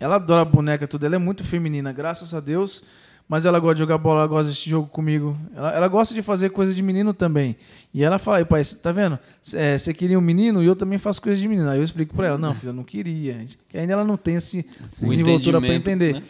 Ela 0.01 0.17
adora 0.17 0.45
boneca, 0.45 0.89
tudo. 0.89 1.05
Ela 1.05 1.17
é 1.17 1.19
muito 1.19 1.45
feminina, 1.45 1.93
graças 1.93 2.33
a 2.35 2.41
Deus. 2.41 2.83
Mas 3.29 3.45
ela 3.47 3.61
gosta 3.61 3.75
de 3.77 3.81
jogar 3.81 3.97
bola, 3.97 4.21
ela 4.21 4.27
gosta 4.27 4.45
de 4.47 4.51
assistir 4.51 4.71
jogo 4.71 4.89
comigo. 4.89 5.39
Ela, 5.55 5.71
ela 5.73 5.87
gosta 5.89 6.13
de 6.13 6.21
fazer 6.21 6.51
coisa 6.51 6.75
de 6.75 6.83
menino 6.83 7.15
também. 7.15 7.55
E 7.95 8.03
ela 8.03 8.19
fala, 8.19 8.41
"Ei, 8.41 8.45
pai, 8.45 8.65
cê 8.65 8.75
tá 8.77 8.91
vendo? 8.91 9.17
É, 9.55 9.79
Você 9.79 9.95
queria 9.95 10.19
um 10.19 10.23
menino 10.23 10.61
e 10.61 10.67
eu 10.67 10.75
também 10.75 10.99
faço 10.99 11.23
coisa 11.23 11.41
de 11.41 11.47
menino. 11.47 11.69
Aí 11.69 11.79
eu 11.79 11.85
explico 11.85 12.13
pra 12.17 12.27
ela, 12.27 12.39
não, 12.39 12.53
filha, 12.55 12.71
eu 12.71 12.75
não 12.75 12.83
queria. 12.83 13.47
Que 13.69 13.79
ainda 13.79 13.93
ela 13.93 14.03
não 14.05 14.17
tem 14.17 14.35
esse 14.35 14.67
desenvoltura 14.83 15.61
pra 15.61 15.73
entender. 15.75 16.15
né? 16.15 16.23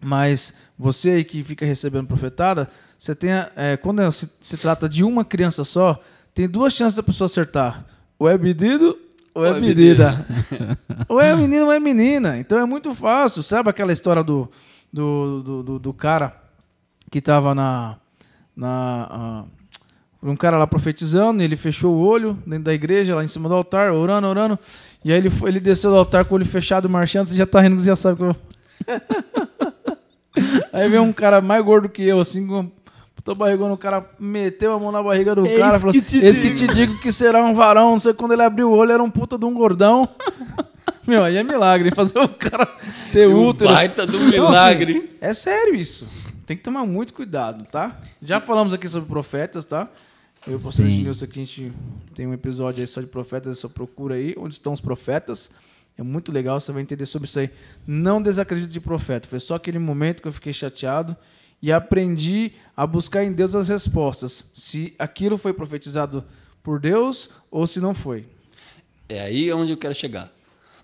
Mas 0.00 0.54
você 0.78 1.10
aí 1.10 1.24
que 1.24 1.42
fica 1.44 1.64
recebendo 1.64 2.06
profetada, 2.06 2.68
você 2.98 3.14
tem, 3.14 3.30
é, 3.56 3.76
quando 3.76 4.10
se, 4.12 4.30
se 4.40 4.56
trata 4.56 4.88
de 4.88 5.04
uma 5.04 5.24
criança 5.24 5.64
só, 5.64 6.00
tem 6.34 6.48
duas 6.48 6.72
chances 6.72 6.96
da 6.96 7.02
pessoa 7.02 7.26
acertar. 7.26 7.84
Ou 8.18 8.28
é 8.28 8.36
pedido 8.36 8.98
ou 9.34 9.44
é 9.44 9.50
Ou 9.50 9.56
é 9.56 9.60
pedida. 9.60 10.26
ou 11.08 11.20
é 11.20 11.34
menino 11.34 11.66
ou 11.66 11.72
é 11.72 11.80
menina. 11.80 12.38
Então 12.38 12.58
é 12.58 12.64
muito 12.64 12.94
fácil. 12.94 13.42
Sabe 13.42 13.68
aquela 13.68 13.92
história 13.92 14.22
do, 14.22 14.48
do, 14.92 15.42
do, 15.42 15.62
do- 15.62 15.78
do 15.80 15.92
cara 15.92 16.40
que 17.10 17.20
tava 17.20 17.54
na. 17.54 17.96
na 18.56 19.08
ah, 19.10 19.44
um 20.22 20.36
cara 20.36 20.56
lá 20.56 20.66
profetizando, 20.66 21.42
e 21.42 21.44
ele 21.44 21.56
fechou 21.56 21.94
o 21.94 21.98
olho 22.02 22.38
dentro 22.46 22.64
da 22.64 22.72
igreja, 22.72 23.14
lá 23.14 23.22
em 23.22 23.28
cima 23.28 23.46
do 23.46 23.54
altar, 23.54 23.92
orando, 23.92 24.26
orando. 24.26 24.58
E 25.04 25.12
aí 25.12 25.18
ele, 25.18 25.28
foi, 25.28 25.50
ele 25.50 25.60
desceu 25.60 25.90
do 25.90 25.98
altar 25.98 26.24
com 26.24 26.34
o 26.34 26.36
olho 26.36 26.46
fechado, 26.46 26.88
marchando, 26.88 27.26
você 27.26 27.36
já 27.36 27.44
tá 27.44 27.60
rindo, 27.60 27.78
você 27.78 27.86
já 27.88 27.96
sabe 27.96 28.16
que 28.16 28.22
eu... 28.24 28.36
Aí 30.72 30.88
veio 30.88 31.02
um 31.02 31.12
cara 31.12 31.40
mais 31.40 31.64
gordo 31.64 31.88
que 31.88 32.02
eu, 32.02 32.20
assim, 32.20 32.46
com 32.46 32.70
puta 33.14 33.34
barrigona, 33.34 33.74
o 33.74 33.78
cara 33.78 34.04
meteu 34.18 34.72
a 34.72 34.78
mão 34.78 34.90
na 34.92 35.02
barriga 35.02 35.34
do 35.34 35.46
Eis 35.46 35.58
cara, 35.58 35.78
falou, 35.78 35.92
que 35.92 36.02
te 36.02 36.18
esse 36.24 36.40
que 36.40 36.50
digo." 36.50 36.72
te 36.72 36.74
digo 36.74 36.98
que 37.00 37.12
será 37.12 37.42
um 37.44 37.54
varão, 37.54 37.92
não 37.92 37.98
sei 37.98 38.12
quando 38.12 38.32
ele 38.32 38.42
abriu 38.42 38.70
o 38.70 38.76
olho, 38.76 38.92
era 38.92 39.02
um 39.02 39.10
puta 39.10 39.38
de 39.38 39.44
um 39.44 39.54
gordão. 39.54 40.08
Meu, 41.06 41.22
aí 41.22 41.36
é 41.36 41.42
milagre, 41.42 41.90
fazer 41.94 42.18
o 42.18 42.28
cara 42.28 42.66
ter 43.12 43.28
Um 43.28 43.46
útero. 43.46 43.70
baita 43.70 44.06
do 44.06 44.16
Então, 44.16 44.48
milagre. 44.48 44.96
assim, 44.96 45.08
é 45.20 45.32
sério 45.34 45.74
isso. 45.74 46.08
Tem 46.46 46.56
que 46.56 46.62
tomar 46.62 46.84
muito 46.86 47.12
cuidado, 47.14 47.64
tá? 47.70 47.98
Já 48.22 48.40
falamos 48.40 48.72
aqui 48.72 48.88
sobre 48.88 49.08
profetas, 49.08 49.64
tá? 49.66 49.88
Eu 50.46 50.54
e 50.54 50.56
o 50.56 50.60
pastor 50.60 50.84
Sim. 50.86 50.94
Ednilson 50.96 51.24
aqui, 51.26 51.40
a 51.40 51.44
gente 51.44 51.72
tem 52.14 52.26
um 52.26 52.32
episódio 52.34 52.80
aí 52.80 52.86
só 52.86 53.00
de 53.00 53.06
profetas, 53.06 53.58
só 53.58 53.68
procura 53.68 54.14
aí, 54.14 54.34
onde 54.38 54.54
estão 54.54 54.72
os 54.72 54.80
profetas. 54.80 55.52
É 55.96 56.02
muito 56.02 56.32
legal, 56.32 56.58
você 56.58 56.72
vai 56.72 56.82
entender 56.82 57.06
sobre 57.06 57.26
isso 57.26 57.38
aí. 57.38 57.50
Não 57.86 58.20
desacredito 58.20 58.72
de 58.72 58.80
profeta. 58.80 59.28
Foi 59.28 59.38
só 59.38 59.54
aquele 59.54 59.78
momento 59.78 60.22
que 60.22 60.28
eu 60.28 60.32
fiquei 60.32 60.52
chateado 60.52 61.16
e 61.62 61.72
aprendi 61.72 62.52
a 62.76 62.86
buscar 62.86 63.24
em 63.24 63.32
Deus 63.32 63.54
as 63.54 63.68
respostas. 63.68 64.50
Se 64.54 64.92
aquilo 64.98 65.38
foi 65.38 65.52
profetizado 65.52 66.24
por 66.62 66.80
Deus 66.80 67.30
ou 67.50 67.66
se 67.66 67.78
não 67.78 67.94
foi. 67.94 68.26
É 69.08 69.20
aí 69.20 69.52
onde 69.52 69.72
eu 69.72 69.76
quero 69.76 69.94
chegar. 69.94 70.32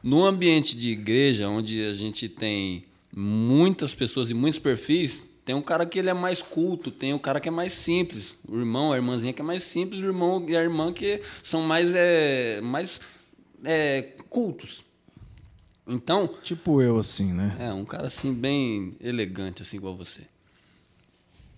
No 0.02 0.24
ambiente 0.24 0.76
de 0.76 0.90
igreja, 0.90 1.48
onde 1.48 1.82
a 1.84 1.92
gente 1.92 2.28
tem 2.28 2.84
muitas 3.14 3.92
pessoas 3.92 4.30
e 4.30 4.34
muitos 4.34 4.60
perfis, 4.60 5.24
tem 5.44 5.54
um 5.54 5.62
cara 5.62 5.84
que 5.84 5.98
ele 5.98 6.08
é 6.08 6.14
mais 6.14 6.40
culto, 6.40 6.90
tem 6.90 7.12
o 7.12 7.18
cara 7.18 7.40
que 7.40 7.48
é 7.48 7.50
mais 7.50 7.72
simples, 7.72 8.38
o 8.46 8.56
irmão, 8.56 8.92
a 8.92 8.96
irmãzinha 8.96 9.32
que 9.32 9.42
é 9.42 9.44
mais 9.44 9.62
simples, 9.64 10.00
o 10.00 10.06
irmão 10.06 10.44
e 10.48 10.56
a 10.56 10.62
irmã 10.62 10.92
que 10.92 11.20
são 11.42 11.62
mais, 11.62 11.92
é, 11.94 12.60
mais 12.60 13.00
é, 13.64 14.02
cultos. 14.28 14.84
Então, 15.90 16.28
Tipo 16.44 16.80
eu, 16.80 16.98
assim, 16.98 17.32
né? 17.32 17.56
é 17.58 17.72
um 17.72 17.84
cara 17.84 18.06
assim 18.06 18.32
bem 18.32 18.94
elegante, 19.00 19.62
assim 19.62 19.76
igual 19.76 19.96
você. 19.96 20.22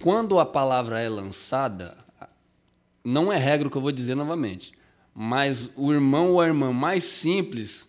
Quando 0.01 0.41
a 0.41 0.47
palavra 0.47 0.99
é 1.01 1.09
lançada, 1.09 1.97
não 3.05 3.33
é 3.33 3.37
regra 3.39 3.68
o 3.68 3.70
que 3.70 3.76
eu 3.76 3.83
vou 3.83 3.93
dizer 3.93 4.14
novamente, 4.14 4.72
mas 5.14 5.70
o 5.76 5.93
irmão 5.93 6.30
ou 6.30 6.41
a 6.41 6.47
irmã 6.47 6.72
mais 6.72 7.05
simples, 7.05 7.87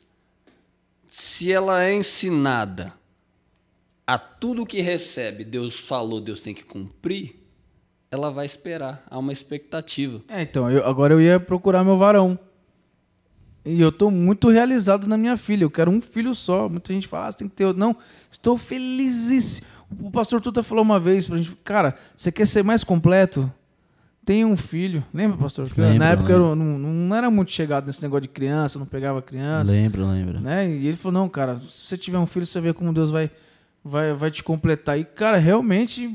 se 1.10 1.52
ela 1.52 1.84
é 1.84 1.94
ensinada 1.94 2.94
a 4.06 4.18
tudo 4.18 4.66
que 4.66 4.82
recebe, 4.82 5.44
Deus 5.46 5.80
falou, 5.80 6.20
Deus 6.20 6.42
tem 6.42 6.54
que 6.54 6.64
cumprir, 6.66 7.40
ela 8.12 8.30
vai 8.30 8.46
esperar, 8.46 9.04
há 9.10 9.18
uma 9.18 9.32
expectativa. 9.32 10.22
É, 10.28 10.42
então, 10.42 10.70
eu- 10.70 10.86
agora 10.86 11.14
eu 11.14 11.22
ia 11.22 11.40
procurar 11.40 11.84
meu 11.84 11.98
varão. 11.98 12.38
E 13.66 13.80
eu 13.80 13.92
tô 13.92 14.12
muito 14.12 14.50
realizado 14.50 15.08
na 15.08 15.18
minha 15.18 15.38
filha. 15.38 15.64
Eu 15.64 15.72
quero 15.72 15.90
um 15.90 16.02
filho 16.02 16.36
só. 16.36 16.68
Muita 16.68 16.92
gente 16.94 17.08
fala, 17.08 17.28
ah, 17.28 17.32
você 17.32 17.38
tem 17.40 17.48
que 17.48 17.56
ter 17.56 17.66
outro. 17.66 17.80
Não, 17.80 17.96
estou 18.30 18.58
felizíssimo. 18.58 19.68
O 20.02 20.12
pastor 20.12 20.42
Tuta 20.42 20.64
falou 20.64 20.84
uma 20.84 21.00
vez 21.00 21.28
pra 21.28 21.38
gente, 21.38 21.52
cara, 21.64 21.96
você 22.16 22.32
quer 22.32 22.46
ser 22.48 22.64
mais 22.64 22.84
completo? 22.84 23.50
Tem 24.26 24.44
um 24.46 24.56
filho. 24.58 25.04
Lembra, 25.14 25.38
pastor? 25.38 25.70
Lembro, 25.78 26.00
na 26.00 26.10
época 26.10 26.30
lembro. 26.30 26.48
eu 26.50 26.56
não, 26.56 26.78
não 26.80 27.16
era 27.16 27.30
muito 27.30 27.52
chegado 27.52 27.86
nesse 27.86 28.02
negócio 28.02 28.22
de 28.22 28.30
criança, 28.30 28.80
não 28.80 28.86
pegava 28.86 29.22
criança. 29.22 29.72
Lembro, 29.72 30.06
lembro. 30.10 30.40
Né? 30.40 30.70
E 30.70 30.88
ele 30.88 30.98
falou, 30.98 31.22
não, 31.22 31.30
cara, 31.30 31.60
se 31.70 31.86
você 31.86 31.98
tiver 31.98 32.18
um 32.18 32.26
filho, 32.26 32.46
você 32.46 32.60
vai 32.60 32.70
ver 32.72 32.74
como 32.74 32.94
Deus 32.94 33.12
vai, 33.12 33.30
vai, 33.84 34.14
vai 34.14 34.32
te 34.32 34.42
completar. 34.42 34.98
E, 34.98 35.04
cara, 35.04 35.38
realmente 35.38 36.10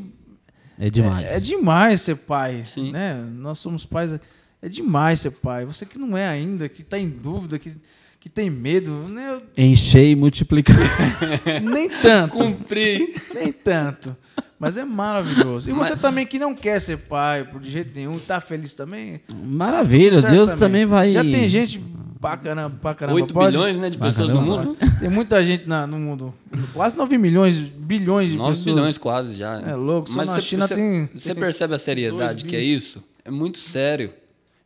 É 0.79 0.89
demais. 0.91 1.31
é, 1.31 1.37
é 1.37 1.41
demais 1.41 2.01
ser 2.01 2.17
pai, 2.17 2.63
Sim. 2.65 2.93
né? 2.93 3.15
Nós 3.15 3.59
somos 3.59 3.85
pais, 3.85 4.13
é- 4.15 4.21
é 4.63 4.69
demais 4.69 5.21
ser 5.21 5.31
pai. 5.33 5.65
Você 5.65 5.85
que 5.87 5.99
não 5.99 6.17
é 6.17 6.27
ainda, 6.29 6.69
que 6.69 6.83
tá 6.83 6.99
em 6.99 7.09
dúvida, 7.09 7.59
que, 7.59 7.73
que 8.21 8.29
tem 8.29 8.51
medo, 8.51 8.91
né? 9.09 9.39
Encher 9.57 10.05
e 10.11 10.17
multiplicar. 10.17 10.77
nem 11.63 11.89
tanto, 11.89 12.37
Cumprir! 12.37 13.15
nem 13.35 13.53
tanto. 13.53 14.17
Mas 14.59 14.77
é 14.77 14.85
maravilhoso. 14.85 15.71
E 15.71 15.73
você 15.73 15.95
também 15.97 16.27
que 16.27 16.37
não 16.39 16.53
quer 16.53 16.81
ser 16.81 16.97
pai, 16.99 17.45
por 17.45 17.61
de 17.61 17.71
jeito 17.71 17.93
nenhum, 17.95 18.19
tá 18.19 18.41
feliz 18.41 18.75
também? 18.75 19.21
Maravilha, 19.33 20.21
certo 20.21 20.33
Deus 20.33 20.53
também 20.55 20.85
vai. 20.85 21.13
Já 21.13 21.23
tem 21.23 21.47
gente 21.49 21.81
pra 22.21 22.37
caramba, 22.37 22.77
pra 22.83 22.93
caramba. 22.93 23.15
8 23.21 23.33
pode? 23.33 23.53
bilhões 23.53 23.79
né, 23.79 23.89
de 23.89 23.97
pessoas 23.97 24.33
no 24.33 24.43
mundo. 24.43 24.77
Tem 24.99 25.09
muita 25.09 25.45
gente 25.45 25.69
na- 25.69 25.87
no 25.87 25.97
mundo. 25.97 26.35
Quase 26.75 26.97
9 26.97 27.17
milhões, 27.17 27.55
bilhões 27.57 28.31
de 28.31 28.37
9 28.37 28.57
pessoas. 28.57 28.75
bilhões 28.75 28.99
quase 28.99 29.37
já. 29.37 29.61
É 29.61 29.77
louco, 29.77 30.11
só 30.11 30.17
Mas 30.17 30.27
na 30.27 30.35
você, 30.35 30.41
China 30.41 30.67
você- 30.67 30.75
tem- 30.75 31.09
Você 31.15 31.33
tem 31.33 31.41
percebe 31.41 31.75
a 31.77 31.79
seriedade 31.79 32.45
que 32.45 32.57
é 32.57 32.61
isso? 32.61 33.01
É 33.25 33.31
muito 33.31 33.59
sério. 33.59 34.13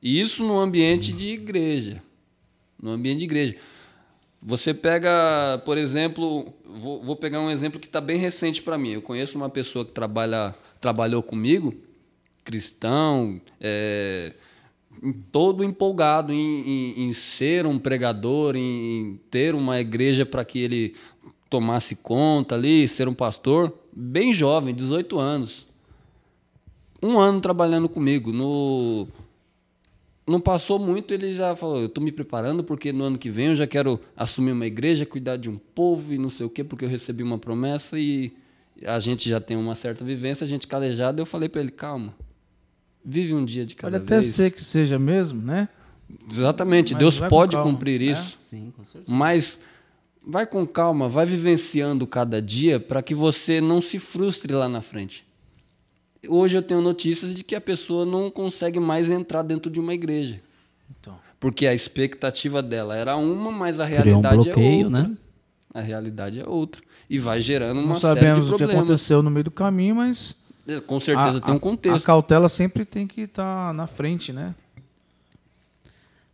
E 0.03 0.21
isso 0.21 0.43
no 0.45 0.59
ambiente 0.59 1.13
de 1.13 1.29
igreja. 1.29 2.03
No 2.81 2.91
ambiente 2.91 3.19
de 3.21 3.25
igreja. 3.25 3.57
Você 4.43 4.75
pega, 4.75 5.63
por 5.65 5.79
exemplo, 5.79 6.53
vou, 6.67 7.01
vou 7.03 7.15
pegar 7.15 7.39
um 7.41 7.49
exemplo 7.51 7.79
que 7.79 7.87
está 7.87 8.01
bem 8.01 8.17
recente 8.17 8.61
para 8.61 8.77
mim. 8.77 8.91
Eu 8.91 9.03
conheço 9.03 9.37
uma 9.37 9.49
pessoa 9.49 9.85
que 9.85 9.93
trabalha, 9.93 10.53
trabalhou 10.81 11.23
comigo, 11.23 11.73
cristão, 12.43 13.41
é, 13.61 14.35
todo 15.31 15.63
empolgado 15.63 16.33
em, 16.33 16.37
em- 16.97 17.03
em 17.05 17.13
ser 17.15 17.67
um 17.67 17.79
pregador, 17.79 18.57
em, 18.57 18.61
em 19.13 19.21
ter 19.31 19.55
uma 19.55 19.79
igreja 19.81 20.27
para 20.27 20.45
que 20.45 20.59
ele 20.59 20.97
tomasse 21.49 21.95
conta 21.95 22.57
ali, 22.57 22.89
ser 22.89 23.07
um 23.07 23.15
pastor, 23.15 23.73
bem 23.93 24.33
jovem, 24.33 24.75
18 24.75 25.21
anos. 25.21 25.69
Um 27.01 27.21
ano 27.21 27.41
trabalhando 27.41 27.89
comigo. 27.89 28.33
No, 28.33 29.07
não 30.33 30.41
passou 30.41 30.79
muito, 30.79 31.13
ele 31.13 31.33
já 31.35 31.55
falou: 31.55 31.79
Eu 31.79 31.87
estou 31.87 32.03
me 32.03 32.11
preparando 32.11 32.65
porque 32.65 32.93
no 32.93 33.05
ano 33.05 33.19
que 33.19 33.31
vem 33.31 33.49
eu 33.49 33.55
já 33.55 33.67
quero 33.67 34.01
assumir 34.17 34.53
uma 34.53 34.67
igreja, 34.67 35.05
cuidar 35.05 35.37
de 35.37 35.51
um 35.51 35.59
povo 35.59 36.15
e 36.15 36.19
não 36.19 36.31
sei 36.31 36.47
o 36.47 36.51
quê, 36.51 36.65
porque 36.65 36.85
eu 36.85 36.89
recebi 36.89 37.23
uma 37.23 37.39
promessa 37.39 37.99
e 37.99 38.33
a 38.85 38.99
gente 38.99 39.29
já 39.29 39.41
tem 39.41 39.57
uma 39.57 39.75
certa 39.75 40.05
vivência, 40.05 40.45
a 40.45 40.49
gente 40.49 40.67
calejado. 40.67 41.21
Eu 41.21 41.27
falei 41.27 41.49
para 41.49 41.61
ele: 41.61 41.71
Calma, 41.71 42.17
vive 43.05 43.35
um 43.35 43.45
dia 43.45 43.67
de 43.67 43.75
cada 43.75 43.99
Pode 44.01 44.05
até 44.05 44.21
vez. 44.21 44.35
ser 44.35 44.51
que 44.53 44.65
seja 44.65 44.99
mesmo, 44.99 45.43
né? 45.43 45.69
Exatamente, 46.31 46.95
Mas 46.95 46.99
Deus 47.01 47.19
pode 47.21 47.57
calma, 47.57 47.71
cumprir 47.71 48.01
né? 48.01 48.07
isso. 48.07 48.39
Sim, 48.45 48.73
com 48.77 48.85
certeza. 48.85 49.05
Mas 49.07 49.61
vai 50.27 50.47
com 50.47 50.67
calma, 50.67 51.09
vai 51.09 51.27
vivenciando 51.27 52.07
cada 52.07 52.41
dia 52.41 52.81
para 52.81 53.03
que 53.03 53.15
você 53.15 53.61
não 53.61 53.81
se 53.83 53.99
frustre 53.99 54.53
lá 54.53 54.69
na 54.69 54.81
frente. 54.81 55.25
Hoje 56.29 56.57
eu 56.57 56.63
tenho 56.63 56.81
notícias 56.81 57.35
de 57.35 57.43
que 57.43 57.55
a 57.55 57.61
pessoa 57.61 58.05
não 58.05 58.31
consegue 58.31 58.79
mais 58.79 59.11
entrar 59.11 59.43
dentro 59.43 59.71
de 59.71 59.81
uma 59.81 59.93
igreja. 59.93 60.41
Então. 61.01 61.17
Porque 61.41 61.67
a 61.67 61.75
expectativa 61.75 62.63
dela 62.63 62.97
era 62.97 63.17
uma, 63.17 63.51
mas 63.51 63.81
a 63.81 63.87
Criou 63.87 64.01
um 64.01 64.05
realidade 64.21 64.35
é 64.51 64.53
bloqueio, 64.55 64.85
outra. 64.87 65.03
né? 65.03 65.17
A 65.75 65.81
realidade 65.81 66.41
é 66.41 66.47
outra. 66.47 66.83
E 67.11 67.19
vai 67.19 67.41
gerando 67.41 67.81
uma 67.81 67.95
Não 67.95 68.01
série 68.01 68.15
de 68.15 68.21
sabemos 68.21 68.47
o 68.49 68.53
que 68.53 68.59
problemas. 68.59 68.77
aconteceu 68.77 69.23
no 69.23 69.31
meio 69.31 69.45
do 69.45 69.51
caminho, 69.51 69.97
mas 69.97 70.37
Com 70.87 71.01
certeza 71.01 71.39
a, 71.39 71.41
tem 71.41 71.55
um 71.55 71.59
contexto. 71.59 71.97
A 72.05 72.07
cautela 72.07 72.49
sempre 72.49 72.85
tem 72.85 73.07
que 73.07 73.23
estar 73.23 73.75
na 73.75 73.87
frente, 73.87 74.33
né? 74.33 74.55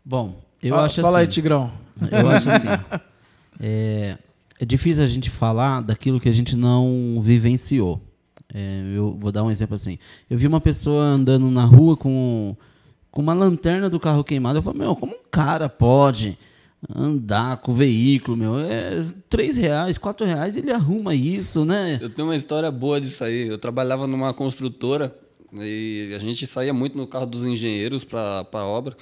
Bom, 0.04 0.40
eu 0.62 0.70
fala, 0.70 0.84
acho 0.86 1.00
fala 1.00 1.18
assim. 1.18 1.26
aí, 1.26 1.32
Tigrão. 1.32 1.72
Eu 2.10 2.28
acho 2.28 2.50
assim. 2.50 2.68
É, 3.60 4.16
é 4.60 4.64
difícil 4.64 5.02
a 5.02 5.06
gente 5.06 5.30
falar 5.30 5.80
daquilo 5.82 6.20
que 6.20 6.28
a 6.28 6.32
gente 6.32 6.54
não 6.56 7.18
vivenciou. 7.22 8.00
É, 8.52 8.82
eu 8.94 9.16
vou 9.18 9.30
dar 9.30 9.44
um 9.44 9.50
exemplo 9.50 9.74
assim. 9.74 9.98
Eu 10.28 10.38
vi 10.38 10.46
uma 10.46 10.60
pessoa 10.60 11.02
andando 11.02 11.50
na 11.50 11.64
rua 11.64 11.96
com, 11.96 12.56
com 13.10 13.20
uma 13.20 13.34
lanterna 13.34 13.90
do 13.90 14.00
carro 14.00 14.24
queimada. 14.24 14.58
Eu 14.58 14.62
falei, 14.62 14.80
meu, 14.80 14.96
como 14.96 15.12
um 15.12 15.30
cara 15.30 15.68
pode 15.68 16.38
andar 16.94 17.58
com 17.58 17.72
o 17.72 17.74
veículo, 17.74 18.36
meu? 18.36 18.58
É 18.58 19.04
três 19.28 19.56
reais, 19.56 19.98
quatro 19.98 20.26
reais, 20.26 20.56
ele 20.56 20.70
arruma 20.70 21.14
isso, 21.14 21.64
né? 21.64 21.98
Eu 22.00 22.08
tenho 22.08 22.28
uma 22.28 22.36
história 22.36 22.70
boa 22.70 23.00
disso 23.00 23.24
aí. 23.24 23.48
Eu 23.48 23.58
trabalhava 23.58 24.06
numa 24.06 24.32
construtora 24.32 25.14
e 25.52 26.12
a 26.14 26.18
gente 26.18 26.46
saía 26.46 26.72
muito 26.72 26.96
no 26.96 27.06
carro 27.06 27.26
dos 27.26 27.44
engenheiros 27.44 28.04
para 28.04 28.46
a 28.52 28.64
obra. 28.64 28.96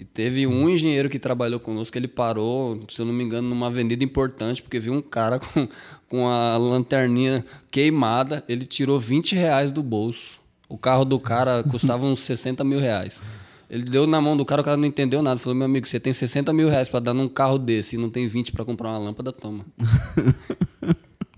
E 0.00 0.04
teve 0.06 0.46
um 0.46 0.66
engenheiro 0.66 1.10
que 1.10 1.18
trabalhou 1.18 1.60
conosco, 1.60 1.98
ele 1.98 2.08
parou, 2.08 2.80
se 2.88 3.02
eu 3.02 3.04
não 3.04 3.12
me 3.12 3.22
engano, 3.22 3.50
numa 3.50 3.66
avenida 3.66 4.02
importante, 4.02 4.62
porque 4.62 4.80
viu 4.80 4.94
um 4.94 5.02
cara 5.02 5.36
com, 5.52 5.68
com 6.08 6.26
a 6.26 6.56
lanterninha 6.56 7.44
queimada. 7.70 8.42
Ele 8.48 8.64
tirou 8.64 8.98
20 8.98 9.34
reais 9.34 9.70
do 9.70 9.82
bolso. 9.82 10.40
O 10.70 10.78
carro 10.78 11.04
do 11.04 11.18
cara 11.20 11.62
custava 11.70 12.06
uns 12.06 12.20
60 12.20 12.64
mil 12.64 12.80
reais. 12.80 13.22
Ele 13.68 13.82
deu 13.82 14.06
na 14.06 14.22
mão 14.22 14.38
do 14.38 14.42
cara, 14.42 14.62
o 14.62 14.64
cara 14.64 14.78
não 14.78 14.86
entendeu 14.86 15.20
nada. 15.20 15.38
Falou, 15.38 15.54
meu 15.54 15.66
amigo, 15.66 15.86
você 15.86 16.00
tem 16.00 16.14
60 16.14 16.50
mil 16.54 16.70
reais 16.70 16.88
para 16.88 17.00
dar 17.00 17.12
num 17.12 17.28
carro 17.28 17.58
desse 17.58 17.96
e 17.96 17.98
não 17.98 18.08
tem 18.08 18.26
20 18.26 18.52
para 18.52 18.64
comprar 18.64 18.88
uma 18.88 18.98
lâmpada, 18.98 19.30
toma. 19.32 19.66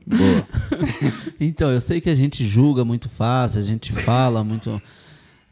Boa. 0.06 0.46
então, 1.40 1.68
eu 1.68 1.80
sei 1.80 2.00
que 2.00 2.08
a 2.08 2.14
gente 2.14 2.46
julga 2.46 2.84
muito 2.84 3.08
fácil, 3.08 3.58
a 3.58 3.64
gente 3.64 3.92
fala 3.92 4.44
muito. 4.44 4.80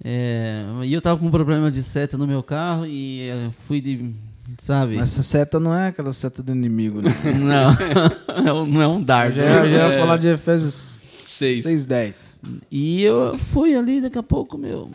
É, 0.03 0.64
e 0.84 0.92
eu 0.92 1.01
tava 1.01 1.18
com 1.18 1.26
um 1.26 1.30
problema 1.30 1.70
de 1.70 1.82
seta 1.82 2.16
no 2.16 2.26
meu 2.26 2.42
carro 2.42 2.86
e 2.86 3.28
fui 3.66 3.80
de. 3.80 4.12
Sabe? 4.59 4.96
Mas 4.96 5.12
essa 5.12 5.22
seta 5.22 5.61
não 5.61 5.74
é 5.74 5.88
aquela 5.88 6.12
seta 6.12 6.42
do 6.42 6.53
inimigo, 6.53 7.01
né? 7.01 7.11
não, 8.44 8.66
não 8.66 8.82
é 8.82 8.88
um 8.88 9.03
dardo. 9.03 9.36
Já, 9.36 9.68
já 9.68 9.88
ia 9.88 9.98
falar 9.98 10.16
de 10.16 10.28
Efésios 10.28 11.01
Seis. 11.30 11.64
6,10. 11.64 12.40
E 12.72 13.03
eu 13.03 13.38
fui 13.53 13.76
ali 13.76 14.01
daqui 14.01 14.18
a 14.18 14.22
pouco, 14.22 14.59
meu. 14.59 14.90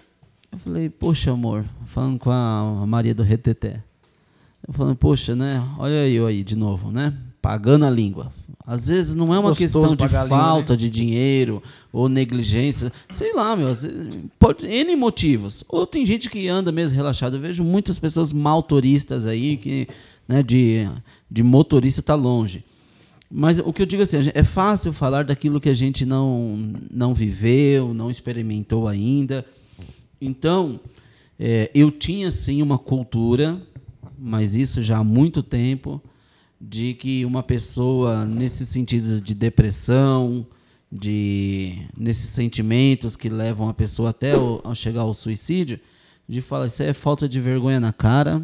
Eu 0.51 0.59
falei, 0.59 0.89
poxa, 0.89 1.31
amor, 1.31 1.63
falando 1.87 2.19
com 2.19 2.29
a 2.29 2.85
Maria 2.85 3.15
do 3.15 3.23
Reteté. 3.23 3.81
Eu 4.67 4.73
falando, 4.73 4.97
poxa, 4.97 5.33
né? 5.33 5.65
Olha 5.79 6.07
eu 6.09 6.27
aí 6.27 6.43
de 6.43 6.57
novo, 6.57 6.91
né? 6.91 7.15
Pagando 7.45 7.85
a 7.85 7.89
língua. 7.91 8.31
Às 8.65 8.87
vezes 8.87 9.13
não 9.13 9.31
é 9.31 9.37
uma 9.37 9.49
Gostoso 9.49 9.79
questão 9.81 9.95
de 9.95 9.97
pagar 9.97 10.21
a 10.21 10.23
língua, 10.23 10.37
falta 10.37 10.73
né? 10.73 10.77
de 10.77 10.89
dinheiro 10.89 11.61
ou 11.93 12.09
negligência. 12.09 12.91
Sei 13.11 13.33
lá, 13.35 13.55
meu. 13.55 13.71
Pode, 14.39 14.65
N 14.65 14.95
motivos. 14.95 15.63
Ou 15.69 15.85
tem 15.85 16.03
gente 16.07 16.27
que 16.27 16.47
anda 16.47 16.71
mesmo 16.71 16.95
relaxado. 16.95 17.35
Eu 17.35 17.41
vejo 17.41 17.63
muitas 17.63 17.99
pessoas 17.99 18.33
maltoristas 18.33 19.27
aí, 19.27 19.57
que 19.57 19.87
né, 20.27 20.41
de, 20.41 20.89
de 21.29 21.43
motorista 21.43 22.01
tá 22.01 22.15
longe. 22.15 22.63
Mas 23.29 23.59
o 23.59 23.71
que 23.71 23.83
eu 23.83 23.85
digo 23.85 24.01
assim, 24.01 24.17
é 24.33 24.43
fácil 24.43 24.91
falar 24.91 25.23
daquilo 25.25 25.61
que 25.61 25.69
a 25.69 25.75
gente 25.75 26.03
não, 26.03 26.73
não 26.89 27.13
viveu, 27.13 27.93
não 27.93 28.09
experimentou 28.09 28.87
ainda. 28.87 29.45
Então, 30.19 30.79
é, 31.39 31.69
eu 31.75 31.91
tinha 31.91 32.31
sim 32.31 32.63
uma 32.63 32.79
cultura, 32.79 33.61
mas 34.17 34.55
isso 34.55 34.81
já 34.81 34.97
há 34.97 35.03
muito 35.03 35.43
tempo, 35.43 36.01
de 36.67 36.95
que 36.95 37.23
uma 37.25 37.43
pessoa, 37.43 38.25
nesse 38.25 38.65
sentido 38.65 39.21
de 39.21 39.35
depressão, 39.35 40.45
de 40.91 41.83
nesses 41.95 42.29
sentimentos 42.29 43.15
que 43.15 43.29
levam 43.29 43.69
a 43.69 43.73
pessoa 43.73 44.09
até 44.09 44.35
o, 44.35 44.61
a 44.63 44.73
chegar 44.73 45.01
ao 45.01 45.13
suicídio, 45.13 45.79
de 46.27 46.41
falar, 46.41 46.67
isso 46.67 46.81
é 46.81 46.91
falta 46.91 47.29
de 47.29 47.39
vergonha 47.39 47.79
na 47.79 47.93
cara, 47.93 48.41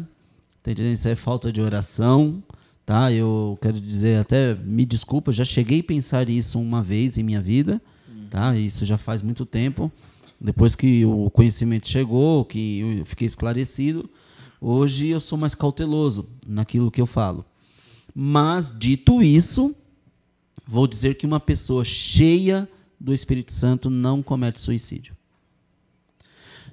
tá? 0.62 0.70
Isso 0.70 1.08
é 1.08 1.16
falta 1.16 1.52
de 1.52 1.60
oração, 1.60 2.40
tá? 2.86 3.12
Eu 3.12 3.58
quero 3.60 3.80
dizer, 3.80 4.20
até 4.20 4.54
me 4.54 4.84
desculpa, 4.84 5.32
já 5.32 5.44
cheguei 5.44 5.80
a 5.80 5.84
pensar 5.84 6.28
isso 6.28 6.60
uma 6.60 6.80
vez 6.80 7.18
em 7.18 7.24
minha 7.24 7.40
vida, 7.40 7.82
tá? 8.30 8.56
Isso 8.56 8.84
já 8.84 8.96
faz 8.96 9.20
muito 9.20 9.44
tempo. 9.44 9.90
Depois 10.40 10.76
que 10.76 11.04
o 11.04 11.28
conhecimento 11.30 11.88
chegou, 11.88 12.44
que 12.44 12.98
eu 13.00 13.04
fiquei 13.04 13.26
esclarecido, 13.26 14.08
hoje 14.60 15.08
eu 15.08 15.20
sou 15.20 15.36
mais 15.36 15.56
cauteloso 15.56 16.28
naquilo 16.46 16.90
que 16.90 17.00
eu 17.00 17.06
falo. 17.06 17.44
Mas, 18.14 18.72
dito 18.76 19.22
isso, 19.22 19.74
vou 20.66 20.86
dizer 20.86 21.14
que 21.14 21.26
uma 21.26 21.40
pessoa 21.40 21.84
cheia 21.84 22.68
do 22.98 23.12
Espírito 23.12 23.52
Santo 23.52 23.90
não 23.90 24.22
comete 24.22 24.60
suicídio. 24.60 25.16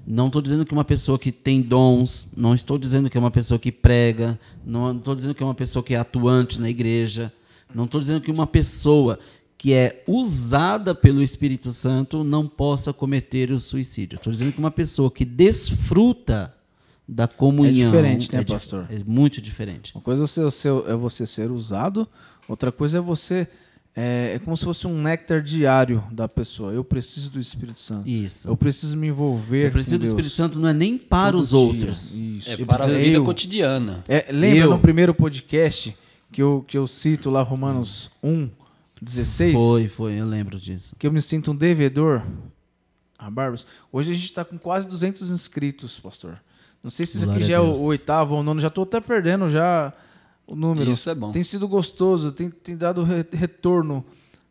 Não 0.05 0.25
estou 0.25 0.41
dizendo 0.41 0.65
que 0.65 0.73
uma 0.73 0.85
pessoa 0.85 1.19
que 1.19 1.31
tem 1.31 1.61
dons, 1.61 2.29
não 2.35 2.55
estou 2.55 2.77
dizendo 2.77 3.09
que 3.09 3.17
é 3.17 3.19
uma 3.19 3.31
pessoa 3.31 3.59
que 3.59 3.71
prega, 3.71 4.39
não 4.65 4.97
estou 4.97 5.15
dizendo 5.15 5.35
que 5.35 5.43
é 5.43 5.45
uma 5.45 5.55
pessoa 5.55 5.83
que 5.83 5.93
é 5.93 5.97
atuante 5.97 6.59
na 6.59 6.69
igreja, 6.69 7.31
não 7.73 7.83
estou 7.83 8.01
dizendo 8.01 8.21
que 8.21 8.31
uma 8.31 8.47
pessoa 8.47 9.19
que 9.57 9.73
é 9.73 10.03
usada 10.07 10.95
pelo 10.95 11.21
Espírito 11.21 11.71
Santo 11.71 12.23
não 12.23 12.47
possa 12.47 12.93
cometer 12.93 13.51
o 13.51 13.59
suicídio. 13.59 14.15
Estou 14.15 14.31
dizendo 14.31 14.53
que 14.53 14.59
uma 14.59 14.71
pessoa 14.71 15.11
que 15.11 15.25
desfruta 15.25 16.55
da 17.11 17.27
comunhão. 17.27 17.89
diferente, 17.91 18.31
né, 18.33 18.43
dif- 18.43 18.53
pastor? 18.53 18.85
É 18.89 18.97
muito 19.05 19.41
diferente. 19.41 19.93
Uma 19.95 20.01
coisa 20.01 20.23
é 20.23 20.27
você, 20.27 20.41
você- 20.43 20.67
é 20.69 20.95
você 20.95 21.25
ser 21.27 21.49
usado, 21.51 22.07
outra 22.47 22.71
coisa 22.71 22.97
é 22.99 23.01
você. 23.01 23.47
É, 23.95 24.33
é 24.35 24.39
como 24.39 24.55
se 24.55 24.63
fosse 24.63 24.85
um 24.87 25.01
néctar 25.01 25.41
diário 25.41 26.03
da 26.11 26.27
pessoa. 26.27 26.71
Eu 26.71 26.83
preciso 26.83 27.31
do 27.31 27.39
Espírito 27.39 27.79
Santo. 27.79 28.07
Isso. 28.07 28.47
Eu 28.47 28.55
preciso 28.55 28.95
me 28.95 29.07
envolver. 29.07 29.65
Eu 29.67 29.71
preciso 29.71 29.95
com 29.95 29.99
do 29.99 30.01
Deus 30.01 30.11
Espírito 30.13 30.35
Santo 30.35 30.59
não 30.59 30.69
é 30.69 30.73
nem 30.73 30.97
para 30.97 31.31
todo 31.31 31.41
os 31.41 31.49
dia. 31.49 31.57
outros. 31.57 32.17
Isso. 32.19 32.49
É 32.51 32.53
Eu 32.61 32.65
para 32.67 32.83
a 32.83 32.87
vida 32.87 33.17
eu- 33.17 33.23
cotidiana. 33.23 34.03
É, 34.07 34.27
lembra 34.31 34.59
Eu- 34.65 34.69
no 34.69 34.79
primeiro 34.79 35.13
podcast 35.13 35.97
que 36.31 36.41
eu, 36.41 36.63
que 36.67 36.77
eu 36.77 36.85
cito 36.87 37.29
lá 37.31 37.41
Romanos 37.41 38.11
1, 38.23 38.49
16? 39.01 39.53
Foi, 39.55 39.87
foi, 39.87 40.13
eu 40.13 40.25
lembro 40.27 40.59
disso. 40.59 40.95
Que 40.97 41.07
eu 41.07 41.11
me 41.11 41.21
sinto 41.21 41.51
um 41.51 41.55
devedor 41.55 42.23
a 43.17 43.29
Barbas. 43.29 43.65
Hoje 43.91 44.11
a 44.11 44.13
gente 44.13 44.25
está 44.25 44.45
com 44.45 44.57
quase 44.57 44.87
200 44.87 45.29
inscritos, 45.31 45.99
pastor. 45.99 46.39
Não 46.83 46.89
sei 46.89 47.05
se 47.05 47.17
isso 47.17 47.29
aqui 47.29 47.43
já 47.43 47.55
é 47.55 47.59
o 47.59 47.77
oitavo 47.81 48.35
ou 48.35 48.43
nono, 48.43 48.59
já 48.59 48.67
estou 48.69 48.83
até 48.83 48.99
perdendo 49.01 49.49
já 49.49 49.91
o 50.47 50.55
número. 50.55 50.89
Isso 50.91 51.09
é 51.09 51.15
bom. 51.15 51.31
Tem 51.31 51.43
sido 51.43 51.67
gostoso, 51.67 52.31
tem, 52.31 52.49
tem 52.49 52.77
dado 52.77 53.03
re- 53.03 53.25
retorno, 53.33 54.03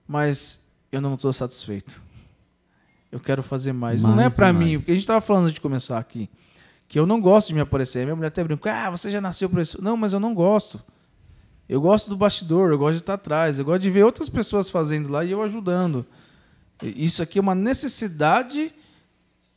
mas 0.06 0.66
eu 0.92 1.00
não 1.00 1.14
estou 1.14 1.32
satisfeito. 1.32 2.02
Eu 3.10 3.18
quero 3.18 3.42
fazer 3.42 3.72
mais. 3.72 4.02
não 4.02 4.12
é 4.12 4.16
Mais 4.16 4.36
para 4.36 4.52
mim, 4.52 4.66
mais. 4.66 4.78
porque 4.80 4.90
a 4.90 4.94
gente 4.94 5.02
estava 5.02 5.20
falando 5.22 5.44
antes 5.44 5.54
de 5.54 5.60
começar 5.62 5.98
aqui, 5.98 6.28
que 6.86 6.98
eu 6.98 7.06
não 7.06 7.18
gosto 7.20 7.48
de 7.48 7.54
me 7.54 7.60
aparecer. 7.60 8.04
Minha 8.04 8.14
mulher 8.16 8.28
até 8.28 8.44
brinca, 8.44 8.70
ah, 8.86 8.90
você 8.90 9.10
já 9.10 9.20
nasceu 9.20 9.48
para 9.48 9.62
isso. 9.62 9.82
Não, 9.82 9.96
mas 9.96 10.12
eu 10.12 10.20
não 10.20 10.34
gosto. 10.34 10.78
Eu 11.66 11.80
gosto 11.80 12.08
do 12.10 12.16
bastidor, 12.16 12.70
eu 12.70 12.78
gosto 12.78 12.96
de 12.96 13.02
estar 13.02 13.14
atrás, 13.14 13.58
eu 13.58 13.64
gosto 13.64 13.82
de 13.82 13.90
ver 13.90 14.02
outras 14.04 14.28
pessoas 14.28 14.68
fazendo 14.70 15.10
lá 15.10 15.24
e 15.24 15.30
eu 15.32 15.42
ajudando. 15.42 16.04
Isso 16.82 17.22
aqui 17.22 17.38
é 17.38 17.42
uma 17.42 17.54
necessidade 17.54 18.72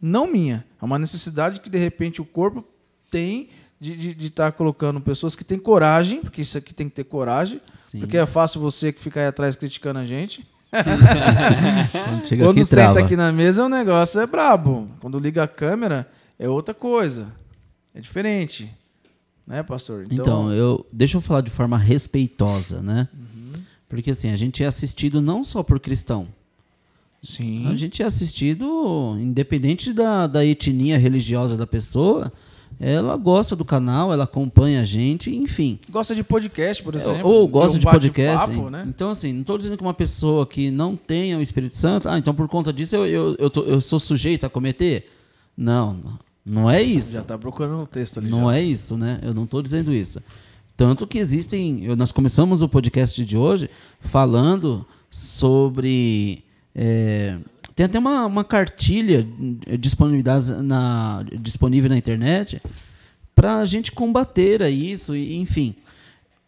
não 0.02 0.32
minha, 0.32 0.66
é 0.82 0.86
uma 0.86 0.98
necessidade 0.98 1.60
que 1.60 1.70
de 1.70 1.78
repente 1.78 2.22
o 2.22 2.26
corpo 2.26 2.64
tem 3.10 3.50
de 3.82 4.28
estar 4.28 4.52
colocando 4.52 5.02
pessoas 5.02 5.36
que 5.36 5.44
têm 5.44 5.58
coragem, 5.58 6.22
porque 6.22 6.42
isso 6.42 6.56
aqui 6.56 6.72
tem 6.72 6.88
que 6.88 6.94
ter 6.94 7.04
coragem, 7.04 7.60
Sim. 7.74 8.00
porque 8.00 8.16
é 8.16 8.28
fácil 8.28 8.62
você 8.62 8.94
que 8.94 9.02
fica 9.02 9.20
aí 9.20 9.26
atrás 9.26 9.56
criticando 9.56 9.98
a 9.98 10.06
gente. 10.06 10.48
Quando 10.72 12.28
Quando 12.40 12.52
aqui, 12.52 12.66
senta 12.66 12.82
trava. 12.94 13.00
aqui 13.00 13.16
na 13.16 13.32
mesa, 13.32 13.66
o 13.66 13.70
negócio 13.70 14.22
é 14.22 14.28
brabo. 14.28 14.88
Quando 15.00 15.18
liga 15.18 15.44
a 15.44 15.48
câmera, 15.48 16.08
é 16.38 16.48
outra 16.48 16.76
coisa. 16.76 17.34
É 17.94 18.00
diferente. 18.00 18.72
Né, 19.48 19.64
pastor? 19.64 20.06
Então, 20.12 20.54
eu, 20.54 20.86
deixa 20.94 21.18
eu 21.18 21.22
falar 21.22 21.42
de 21.42 21.50
forma 21.50 21.78
respeitosa, 21.78 22.82
né? 22.84 23.10
Uhum. 23.14 23.62
Porque 23.90 24.12
assim, 24.12 24.32
a 24.32 24.36
gente 24.36 24.64
é 24.64 24.68
assistido 24.68 25.20
não 25.22 25.44
só 25.44 25.64
por 25.64 25.80
cristão. 25.80 26.28
Sim. 27.22 27.68
A 27.68 27.76
gente 27.76 28.02
é 28.02 28.06
assistido, 28.06 29.18
independente 29.20 29.94
da, 29.94 30.28
da 30.28 30.46
etnia 30.46 30.98
religiosa 30.98 31.56
da 31.58 31.68
pessoa, 31.68 32.32
ela 32.80 33.16
gosta 33.16 33.56
do 33.56 33.64
canal, 33.64 34.12
ela 34.12 34.24
acompanha 34.24 34.82
a 34.82 34.86
gente, 34.86 35.30
enfim. 35.36 35.78
Gosta 35.90 36.16
de 36.16 36.24
podcast, 36.24 36.82
por 36.82 36.96
exemplo. 36.96 37.30
Ou 37.30 37.48
gosta 37.48 37.78
um 37.78 37.80
de 37.80 37.86
podcast. 37.86 38.48
bate-papo, 38.48 38.70
né? 38.72 38.86
Então, 38.88 39.12
assim, 39.12 39.32
não 39.34 39.42
estou 39.42 39.58
dizendo 39.58 39.78
que 39.78 39.84
uma 39.84 39.94
pessoa 39.94 40.48
que 40.48 40.72
não 40.72 40.96
tenha 40.96 41.38
o 41.38 41.42
Espírito 41.42 41.76
Santo, 41.76 42.10
ah, 42.10 42.18
então 42.18 42.34
por 42.34 42.48
conta 42.48 42.74
disso 42.74 42.96
eu, 42.96 43.06
eu, 43.06 43.36
eu, 43.38 43.50
tô- 43.52 43.64
eu 43.64 43.80
sou 43.80 44.00
sujeito 44.00 44.46
a 44.46 44.50
cometer? 44.50 45.12
Não, 45.56 46.18
não, 46.44 46.70
é 46.72 46.82
isso. 46.82 47.12
Já 47.14 47.22
tá 47.22 47.38
procurando 47.38 47.84
o 47.84 47.88
texto 47.88 48.18
ali. 48.20 48.30
Não 48.32 48.50
já. 48.50 48.58
é 48.58 48.62
isso, 48.64 48.98
né? 48.98 49.20
Eu 49.22 49.34
não 49.34 49.44
estou 49.44 49.62
dizendo 49.62 49.94
isso. 49.94 50.20
Tanto 50.76 51.06
que 51.06 51.20
existem. 51.20 51.86
nós 51.96 52.12
começamos 52.12 52.64
o 52.64 52.70
podcast 52.70 53.24
de 53.24 53.38
hoje 53.38 53.70
falando 54.00 54.84
sobre. 55.12 56.44
É, 56.76 57.38
tem 57.76 57.86
até 57.86 58.00
uma, 58.00 58.26
uma 58.26 58.44
cartilha 58.44 59.28
na, 60.64 61.26
disponível 61.40 61.90
na 61.90 61.98
internet 61.98 62.62
para 63.34 63.58
a 63.58 63.66
gente 63.66 63.92
combater 63.92 64.62
a 64.62 64.70
isso, 64.70 65.16
e, 65.16 65.36
enfim. 65.38 65.76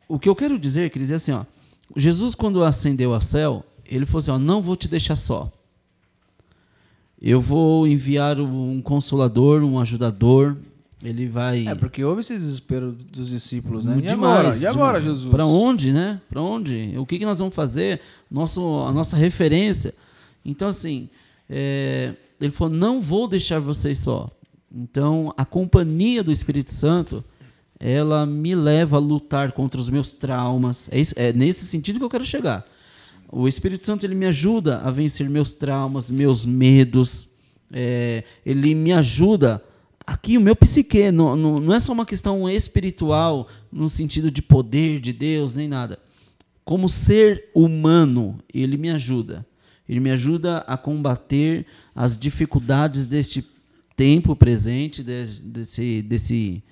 O 0.08 0.20
que 0.20 0.30
eu 0.30 0.36
quero 0.36 0.60
dizer, 0.60 0.90
quer 0.90 1.00
dizer 1.00 1.16
assim, 1.16 1.32
ó, 1.32 1.44
Jesus, 1.96 2.36
quando 2.36 2.64
ascendeu 2.64 3.14
ao 3.14 3.22
céu, 3.22 3.66
ele 3.86 4.06
falou 4.06 4.20
assim: 4.20 4.32
ó, 4.32 4.40
não 4.40 4.62
vou 4.62 4.76
te 4.76 4.88
deixar 4.88 5.16
só. 5.16 5.52
Eu 7.22 7.40
vou 7.40 7.88
enviar 7.88 8.40
um 8.40 8.82
consolador, 8.82 9.64
um 9.64 9.80
ajudador. 9.80 10.58
Ele 11.02 11.28
vai. 11.28 11.68
É, 11.68 11.76
porque 11.76 12.04
houve 12.04 12.22
esse 12.22 12.34
desespero 12.34 12.92
dos 12.92 13.30
discípulos, 13.30 13.86
né? 13.86 13.98
E 13.98 14.02
Demais, 14.02 14.18
agora? 14.18 14.58
E 14.58 14.66
agora. 14.66 15.02
Jesus? 15.02 15.30
Para 15.30 15.46
onde, 15.46 15.92
né? 15.92 16.22
Para 16.30 16.42
onde? 16.42 16.94
O 16.98 17.06
que, 17.06 17.20
que 17.20 17.26
nós 17.26 17.40
vamos 17.40 17.54
fazer? 17.54 18.02
Nosso, 18.32 18.80
a 18.80 18.92
nossa 18.92 19.16
referência. 19.16 19.94
Então, 20.46 20.68
assim, 20.68 21.10
é, 21.50 22.14
ele 22.40 22.52
falou: 22.52 22.74
não 22.74 23.00
vou 23.02 23.28
deixar 23.28 23.60
vocês 23.60 24.00
só. 24.00 24.30
Então, 24.74 25.34
a 25.38 25.46
companhia 25.46 26.24
do 26.24 26.32
Espírito 26.32 26.72
Santo, 26.74 27.24
ela 27.80 28.26
me 28.26 28.56
leva 28.56 28.98
a 28.98 29.00
lutar 29.00 29.52
contra 29.52 29.80
os 29.80 29.90
meus 29.90 30.14
traumas. 30.14 30.90
É, 30.92 31.00
isso- 31.00 31.14
é 31.18 31.32
nesse 31.32 31.66
sentido 31.66 32.00
que 32.00 32.06
eu 32.06 32.10
quero 32.10 32.26
chegar. 32.26 32.66
O 33.32 33.48
Espírito 33.48 33.86
Santo 33.86 34.06
ele 34.06 34.16
me 34.16 34.26
ajuda 34.26 34.80
a 34.80 34.92
vencer 34.92 35.30
meus 35.30 35.54
traumas, 35.54 36.10
meus 36.10 36.46
medos. 36.46 37.30
É, 37.72 38.24
ele 38.46 38.76
me 38.76 38.94
ajuda 38.94 39.64
aqui 40.06 40.38
o 40.38 40.42
meu 40.42 40.56
psique. 40.56 41.12
Não, 41.12 41.36
não, 41.36 41.60
não 41.60 41.74
é 41.74 41.80
só 41.80 41.92
uma 41.94 42.06
questão 42.06 42.48
espiritual 42.50 43.48
no 43.72 43.90
sentido 43.90 44.30
de 44.30 44.42
poder 44.42 45.00
de 45.00 45.12
Deus 45.12 45.56
nem 45.56 45.68
nada. 45.68 45.98
Como 46.64 46.88
ser 46.88 47.50
humano, 47.54 48.38
ele 48.54 48.78
me 48.78 48.90
ajuda. 48.92 49.46
Ele 49.88 50.00
me 50.00 50.12
ajuda 50.12 50.60
a 50.60 50.78
combater 50.78 51.66
as 51.94 52.18
dificuldades 52.18 53.06
deste 53.06 53.46
tempo 53.96 54.36
presente, 54.36 55.04
des- 55.04 55.40
desse, 55.40 56.02
desse 56.02 56.64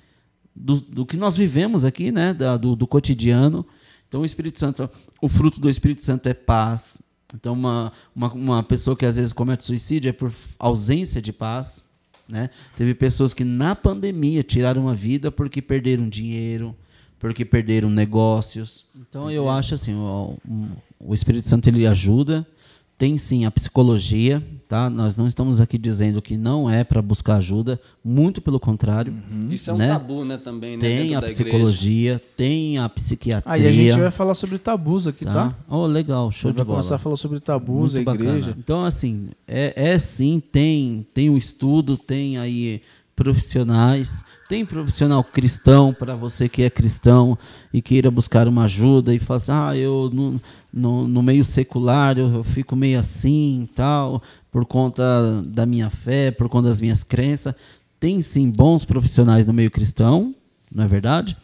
do, 0.55 0.79
do 0.79 1.05
que 1.05 1.17
nós 1.17 1.35
vivemos 1.37 1.85
aqui, 1.85 2.11
né, 2.11 2.33
do, 2.59 2.75
do 2.75 2.87
cotidiano. 2.87 3.65
Então, 4.07 4.21
o 4.21 4.25
Espírito 4.25 4.59
Santo, 4.59 4.89
o 5.21 5.27
fruto 5.27 5.59
do 5.61 5.69
Espírito 5.69 6.01
Santo 6.03 6.27
é 6.27 6.33
paz, 6.33 7.01
Então, 7.33 7.53
uma, 7.53 7.93
uma, 8.15 8.33
uma 8.33 8.63
pessoa 8.63 8.95
que 8.95 9.05
às 9.05 9.15
vezes 9.15 9.31
comete 9.33 9.63
suicídio 9.63 10.09
é 10.09 10.13
por 10.13 10.31
ausência 10.59 11.21
de 11.21 11.31
paz. 11.31 11.89
Né? 12.27 12.49
Teve 12.77 12.93
pessoas 12.93 13.33
que 13.33 13.43
na 13.43 13.75
pandemia 13.75 14.43
tiraram 14.43 14.87
a 14.89 14.93
vida 14.93 15.31
porque 15.31 15.61
perderam 15.61 16.09
dinheiro, 16.09 16.75
porque 17.19 17.45
perderam 17.45 17.89
negócios. 17.89 18.85
Então, 18.95 19.29
eu 19.29 19.49
acho 19.49 19.75
assim: 19.75 19.93
o, 19.93 20.37
o 20.99 21.13
Espírito 21.13 21.47
Santo 21.47 21.67
ele 21.67 21.85
ajuda 21.87 22.45
tem 23.01 23.17
sim 23.17 23.45
a 23.45 23.49
psicologia, 23.49 24.43
tá? 24.69 24.87
Nós 24.87 25.17
não 25.17 25.27
estamos 25.27 25.59
aqui 25.59 25.75
dizendo 25.75 26.21
que 26.21 26.37
não 26.37 26.69
é 26.69 26.83
para 26.83 27.01
buscar 27.01 27.37
ajuda, 27.37 27.81
muito 28.05 28.39
pelo 28.39 28.59
contrário. 28.59 29.11
Uhum. 29.11 29.47
Isso 29.49 29.71
é 29.71 29.73
um 29.73 29.77
né? 29.77 29.87
tabu, 29.87 30.23
né, 30.23 30.37
também, 30.37 30.77
né? 30.77 30.81
Tem 30.81 31.15
a 31.15 31.21
psicologia, 31.23 32.11
igreja. 32.11 32.21
tem 32.37 32.77
a 32.77 32.87
psiquiatria. 32.87 33.51
Aí 33.51 33.65
a 33.65 33.73
gente 33.73 33.99
vai 33.99 34.11
falar 34.11 34.35
sobre 34.35 34.59
tabus 34.59 35.07
aqui, 35.07 35.25
tá? 35.25 35.33
tá? 35.33 35.55
Oh, 35.67 35.87
legal, 35.87 36.31
show 36.31 36.51
de 36.51 36.57
bola. 36.57 36.65
Vai 36.65 36.75
começar 36.75 36.95
a 36.97 36.99
falar 36.99 37.15
sobre 37.15 37.39
tabus, 37.39 37.95
muito 37.95 38.07
a 38.07 38.13
igreja. 38.13 38.33
Bacana. 38.33 38.57
Então, 38.59 38.85
assim, 38.85 39.29
é, 39.47 39.73
é 39.75 39.97
sim, 39.97 40.39
tem, 40.39 41.03
tem 41.11 41.27
um 41.27 41.37
estudo, 41.37 41.97
tem 41.97 42.37
aí 42.37 42.83
profissionais, 43.15 44.23
tem 44.51 44.65
profissional 44.65 45.23
cristão 45.23 45.93
para 45.93 46.13
você 46.13 46.49
que 46.49 46.61
é 46.61 46.69
cristão 46.69 47.37
e 47.71 47.81
queira 47.81 48.11
buscar 48.11 48.49
uma 48.49 48.65
ajuda 48.65 49.15
e 49.15 49.17
fala 49.17 49.37
assim, 49.37 49.51
ah, 49.53 49.77
eu 49.77 50.11
não 50.13 50.41
no, 50.73 51.07
no 51.07 51.23
meio 51.23 51.45
secular 51.45 52.17
eu, 52.17 52.33
eu 52.33 52.43
fico 52.43 52.75
meio 52.75 52.99
assim 52.99 53.69
tal, 53.73 54.21
por 54.51 54.65
conta 54.65 55.41
da 55.45 55.65
minha 55.65 55.89
fé, 55.89 56.31
por 56.31 56.49
conta 56.49 56.67
das 56.67 56.81
minhas 56.81 57.01
crenças. 57.01 57.55
Tem 57.97 58.21
sim 58.21 58.51
bons 58.51 58.83
profissionais 58.83 59.47
no 59.47 59.53
meio 59.53 59.71
cristão, 59.71 60.35
não 60.69 60.83
é 60.83 60.87
verdade? 60.87 61.37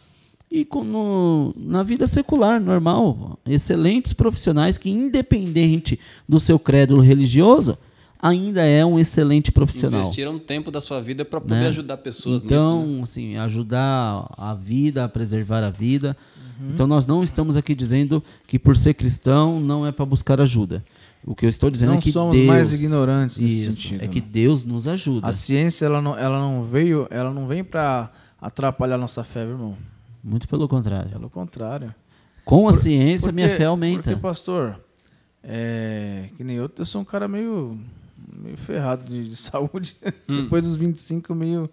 E 0.52 0.68
no, 0.70 1.54
na 1.56 1.82
vida 1.82 2.06
secular, 2.06 2.60
normal, 2.60 3.38
excelentes 3.46 4.12
profissionais 4.12 4.76
que, 4.76 4.90
independente 4.90 5.98
do 6.28 6.38
seu 6.38 6.58
crédulo 6.58 7.00
religioso, 7.00 7.78
ainda 8.20 8.64
é 8.64 8.84
um 8.84 8.98
excelente 8.98 9.52
profissional. 9.52 10.02
Investiram 10.02 10.38
tempo 10.38 10.70
da 10.70 10.80
sua 10.80 11.00
vida 11.00 11.24
para 11.24 11.40
poder 11.40 11.54
né? 11.54 11.68
ajudar 11.68 11.98
pessoas 11.98 12.42
então, 12.42 12.80
nisso. 12.80 12.84
Então, 12.84 12.96
né? 12.96 13.02
assim, 13.02 13.36
ajudar 13.36 14.26
a 14.36 14.54
vida, 14.54 15.04
a 15.04 15.08
preservar 15.08 15.62
a 15.62 15.70
vida. 15.70 16.16
Uhum. 16.60 16.70
Então 16.70 16.86
nós 16.86 17.06
não 17.06 17.22
estamos 17.22 17.56
aqui 17.56 17.74
dizendo 17.74 18.22
que 18.46 18.58
por 18.58 18.76
ser 18.76 18.94
cristão 18.94 19.60
não 19.60 19.86
é 19.86 19.92
para 19.92 20.04
buscar 20.04 20.40
ajuda. 20.40 20.84
O 21.24 21.34
que 21.34 21.44
eu 21.44 21.48
estou 21.48 21.70
dizendo 21.70 21.90
não 21.90 21.98
é 21.98 22.00
que 22.00 22.12
somos 22.12 22.36
Deus, 22.36 22.46
mais 22.46 22.72
ignorantes 22.72 23.38
nesse 23.40 23.68
isso, 23.68 23.82
sentido. 23.82 24.02
É 24.02 24.08
que 24.08 24.20
Deus 24.20 24.64
nos 24.64 24.86
ajuda. 24.86 25.26
A 25.26 25.32
ciência 25.32 25.86
ela 25.86 26.00
não, 26.00 26.16
ela 26.16 26.38
não 26.38 26.64
veio, 26.64 27.06
ela 27.10 27.32
não 27.32 27.46
vem 27.46 27.64
para 27.64 28.10
atrapalhar 28.40 28.96
nossa 28.96 29.24
fé, 29.24 29.40
irmão. 29.40 29.76
Muito 30.22 30.48
pelo 30.48 30.68
contrário. 30.68 31.10
Pelo 31.10 31.28
contrário. 31.28 31.94
Com 32.44 32.68
a 32.68 32.72
por, 32.72 32.78
ciência, 32.78 33.28
porque, 33.28 33.34
minha 33.34 33.56
fé 33.56 33.64
aumenta. 33.64 34.04
Porque, 34.04 34.16
pastor, 34.16 34.80
é, 35.42 36.30
que 36.36 36.44
nem 36.44 36.56
eu, 36.56 36.70
eu 36.78 36.84
sou 36.84 37.02
um 37.02 37.04
cara 37.04 37.28
meio, 37.28 37.78
meio 38.36 38.56
ferrado 38.56 39.04
de, 39.04 39.28
de 39.28 39.36
saúde. 39.36 39.96
Hum. 40.28 40.42
Depois 40.42 40.64
dos 40.64 40.76
25, 40.76 41.34
meio. 41.34 41.70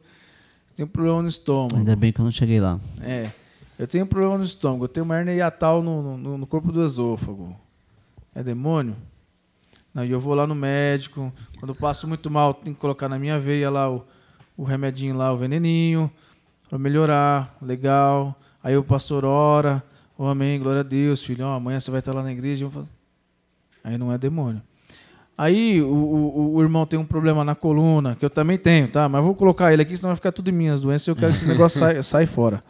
Tenho 0.75 0.87
um 0.87 0.91
problema 0.91 1.21
no 1.21 1.27
estômago. 1.27 1.77
Ainda 1.77 1.95
bem 1.95 2.11
que 2.11 2.19
eu 2.19 2.25
não 2.25 2.31
cheguei 2.31 2.59
lá. 2.59 2.79
É. 3.01 3.29
Eu 3.77 3.87
tenho 3.87 4.05
um 4.05 4.07
problema 4.07 4.37
no 4.37 4.43
estômago, 4.43 4.85
eu 4.85 4.89
tenho 4.89 5.03
uma 5.03 5.17
hernia 5.17 5.33
hiatal 5.33 5.81
no, 5.81 6.17
no, 6.17 6.37
no 6.37 6.47
corpo 6.47 6.71
do 6.71 6.83
esôfago. 6.83 7.55
É 8.33 8.41
demônio? 8.41 8.95
Não, 9.93 10.03
e 10.03 10.11
eu 10.11 10.19
vou 10.19 10.33
lá 10.33 10.45
no 10.45 10.55
médico. 10.55 11.31
Quando 11.57 11.69
eu 11.69 11.75
passo 11.75 12.07
muito 12.07 12.29
mal, 12.29 12.53
tem 12.53 12.73
que 12.73 12.79
colocar 12.79 13.07
na 13.07 13.17
minha 13.17 13.39
veia 13.39 13.69
lá 13.69 13.89
o, 13.89 14.05
o 14.57 14.63
remedinho 14.63 15.15
lá, 15.15 15.31
o 15.31 15.37
veneninho, 15.37 16.11
para 16.69 16.77
melhorar. 16.77 17.57
Legal. 17.61 18.37
Aí 18.61 18.75
o 18.75 18.83
pastor 18.83 19.23
ora. 19.23 19.83
Oh, 20.17 20.25
amém, 20.25 20.59
glória 20.59 20.81
a 20.81 20.83
Deus, 20.83 21.23
filho. 21.23 21.45
Oh, 21.45 21.49
amanhã 21.49 21.79
você 21.79 21.91
vai 21.91 21.99
estar 21.99 22.13
lá 22.13 22.23
na 22.23 22.31
igreja. 22.31 22.69
Aí 23.83 23.97
não 23.97 24.11
é 24.11 24.17
demônio. 24.17 24.61
Aí 25.37 25.81
o, 25.81 25.87
o, 25.87 26.55
o, 26.55 26.61
irmão 26.61 26.85
tem 26.85 26.97
um 26.97 27.05
problema 27.05 27.43
na 27.43 27.53
coluna, 27.53 28.15
que 28.15 28.23
eu 28.23 28.29
também 28.29 28.57
tenho, 28.57 28.87
tá? 28.87 29.09
Mas 29.09 29.21
vou 29.21 29.35
colocar 29.35 29.73
ele 29.73 29.81
aqui, 29.81 29.95
senão 29.95 30.09
vai 30.09 30.15
ficar 30.15 30.31
tudo 30.31 30.49
em 30.49 30.53
minhas 30.53 30.79
doenças 30.79 31.07
e 31.07 31.11
eu 31.11 31.15
quero 31.15 31.33
que 31.33 31.39
esse 31.39 31.47
negócio 31.47 31.79
saia 31.79 32.01
sai 32.03 32.25
fora. 32.25 32.63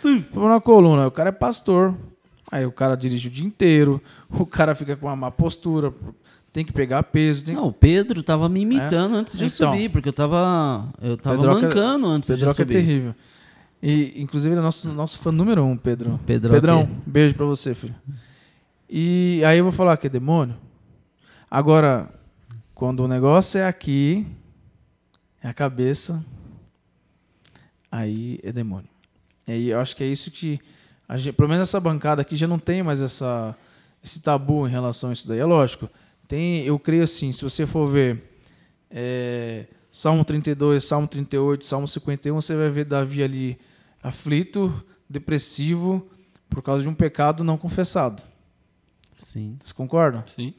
Problema 0.00 0.54
na 0.54 0.60
coluna. 0.60 1.06
O 1.06 1.10
cara 1.10 1.28
é 1.28 1.32
pastor. 1.32 1.94
Aí 2.50 2.64
o 2.64 2.72
cara 2.72 2.96
dirige 2.96 3.28
o 3.28 3.30
dia 3.30 3.46
inteiro. 3.46 4.00
O 4.30 4.46
cara 4.46 4.74
fica 4.74 4.96
com 4.96 5.06
uma 5.06 5.16
má 5.16 5.30
postura. 5.30 5.92
Tem 6.52 6.64
que 6.64 6.72
pegar 6.72 7.02
peso. 7.04 7.44
Tem... 7.44 7.54
Não, 7.54 7.68
o 7.68 7.72
Pedro 7.72 8.22
tava 8.22 8.48
me 8.48 8.60
imitando 8.60 9.14
é? 9.14 9.18
antes 9.18 9.38
de 9.38 9.44
então, 9.44 9.72
subir, 9.72 9.88
porque 9.90 10.08
eu 10.08 10.12
tava. 10.12 10.88
Eu 11.00 11.16
tava 11.16 11.36
Pedroca, 11.36 11.60
mancando 11.62 12.06
antes 12.06 12.30
Pedroca 12.30 12.52
de 12.52 12.56
subir. 12.56 12.76
é 12.76 12.80
terrível. 12.80 13.14
E, 13.82 14.20
inclusive, 14.20 14.54
ele 14.54 14.60
é 14.60 14.62
nosso, 14.62 14.92
nosso 14.92 15.18
fã 15.18 15.30
número 15.30 15.64
um, 15.64 15.76
Pedro. 15.76 16.18
Pedro 16.26 16.50
Pedrão, 16.50 16.88
beijo 17.06 17.34
pra 17.34 17.46
você, 17.46 17.74
filho. 17.74 17.94
E 18.90 19.42
aí 19.44 19.58
eu 19.58 19.64
vou 19.64 19.72
falar 19.72 19.96
que 19.96 20.06
é 20.06 20.10
demônio. 20.10 20.56
Agora, 21.50 22.12
quando 22.74 23.00
o 23.00 23.08
negócio 23.08 23.58
é 23.58 23.66
aqui, 23.66 24.26
é 25.42 25.48
a 25.48 25.54
cabeça, 25.54 26.22
aí 27.90 28.38
é 28.42 28.52
demônio. 28.52 28.88
E 29.46 29.70
eu 29.70 29.80
acho 29.80 29.96
que 29.96 30.04
é 30.04 30.06
isso 30.06 30.30
que, 30.30 30.60
gente, 31.14 31.34
pelo 31.34 31.48
menos 31.48 31.68
essa 31.68 31.80
bancada 31.80 32.20
aqui 32.20 32.36
já 32.36 32.46
não 32.46 32.58
tem 32.58 32.82
mais 32.82 33.00
essa, 33.00 33.56
esse 34.04 34.20
tabu 34.20 34.68
em 34.68 34.70
relação 34.70 35.08
a 35.08 35.12
isso 35.14 35.26
daí. 35.26 35.38
É 35.38 35.44
lógico, 35.46 35.88
tem, 36.26 36.64
eu 36.64 36.78
creio 36.78 37.04
assim, 37.04 37.32
se 37.32 37.42
você 37.42 37.66
for 37.66 37.86
ver 37.86 38.42
é, 38.90 39.64
Salmo 39.90 40.26
32, 40.26 40.84
Salmo 40.84 41.08
38, 41.08 41.64
Salmo 41.64 41.88
51, 41.88 42.34
você 42.34 42.54
vai 42.54 42.68
ver 42.68 42.84
Davi 42.84 43.22
ali 43.22 43.58
aflito, 44.02 44.84
depressivo, 45.08 46.06
por 46.50 46.62
causa 46.62 46.82
de 46.82 46.88
um 46.90 46.94
pecado 46.94 47.42
não 47.42 47.56
confessado. 47.56 48.22
Sim. 49.16 49.56
Vocês 49.58 49.72
concordam? 49.72 50.22
Sim. 50.26 50.52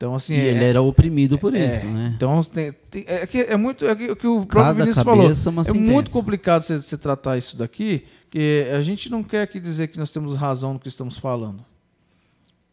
Então, 0.00 0.14
assim, 0.14 0.32
e 0.32 0.38
é, 0.38 0.46
ele 0.46 0.64
era 0.64 0.80
oprimido 0.80 1.38
por 1.38 1.54
é, 1.54 1.68
isso, 1.68 1.84
né? 1.84 2.14
Então, 2.16 2.42
tem, 2.42 2.72
tem, 2.90 3.04
é, 3.06 3.26
que, 3.26 3.36
é 3.36 3.54
muito. 3.54 3.84
É 3.84 3.92
o 3.92 4.16
que 4.16 4.26
o 4.26 4.46
próprio 4.46 4.46
Cada 4.46 4.72
Vinícius 4.72 5.04
falou. 5.04 5.30
É, 5.30 5.68
é 5.68 5.72
muito 5.74 6.10
complicado 6.10 6.62
você, 6.62 6.80
você 6.80 6.96
tratar 6.96 7.36
isso 7.36 7.54
daqui, 7.54 8.06
porque 8.22 8.66
a 8.74 8.80
gente 8.80 9.10
não 9.10 9.22
quer 9.22 9.42
aqui 9.42 9.60
dizer 9.60 9.88
que 9.88 9.98
nós 9.98 10.10
temos 10.10 10.38
razão 10.38 10.72
no 10.72 10.78
que 10.78 10.88
estamos 10.88 11.18
falando. 11.18 11.62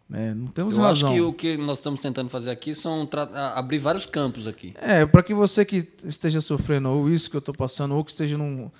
É, 0.09 0.34
não 0.34 0.47
temos 0.47 0.78
Eu 0.78 0.84
razão. 0.84 1.09
acho 1.09 1.17
que 1.17 1.21
o 1.21 1.34
que 1.34 1.57
nós 1.57 1.80
estamos 1.80 1.99
tentando 1.99 2.30
fazer 2.30 2.49
aqui 2.49 2.73
são 2.73 3.05
abrir 3.53 3.80
vários 3.80 4.05
campos 4.05 4.47
aqui. 4.47 4.73
É, 4.78 5.05
para 5.05 5.21
que 5.21 5.34
você 5.34 5.65
que 5.65 5.86
esteja 6.05 6.39
sofrendo 6.39 6.88
ou 6.88 7.09
isso 7.09 7.30
que 7.30 7.36
eu 7.36 7.39
estou 7.39 7.53
passando, 7.53 7.93
ou 7.93 8.05
que 8.05 8.11
esteja 8.11 8.38
num, 8.38 8.71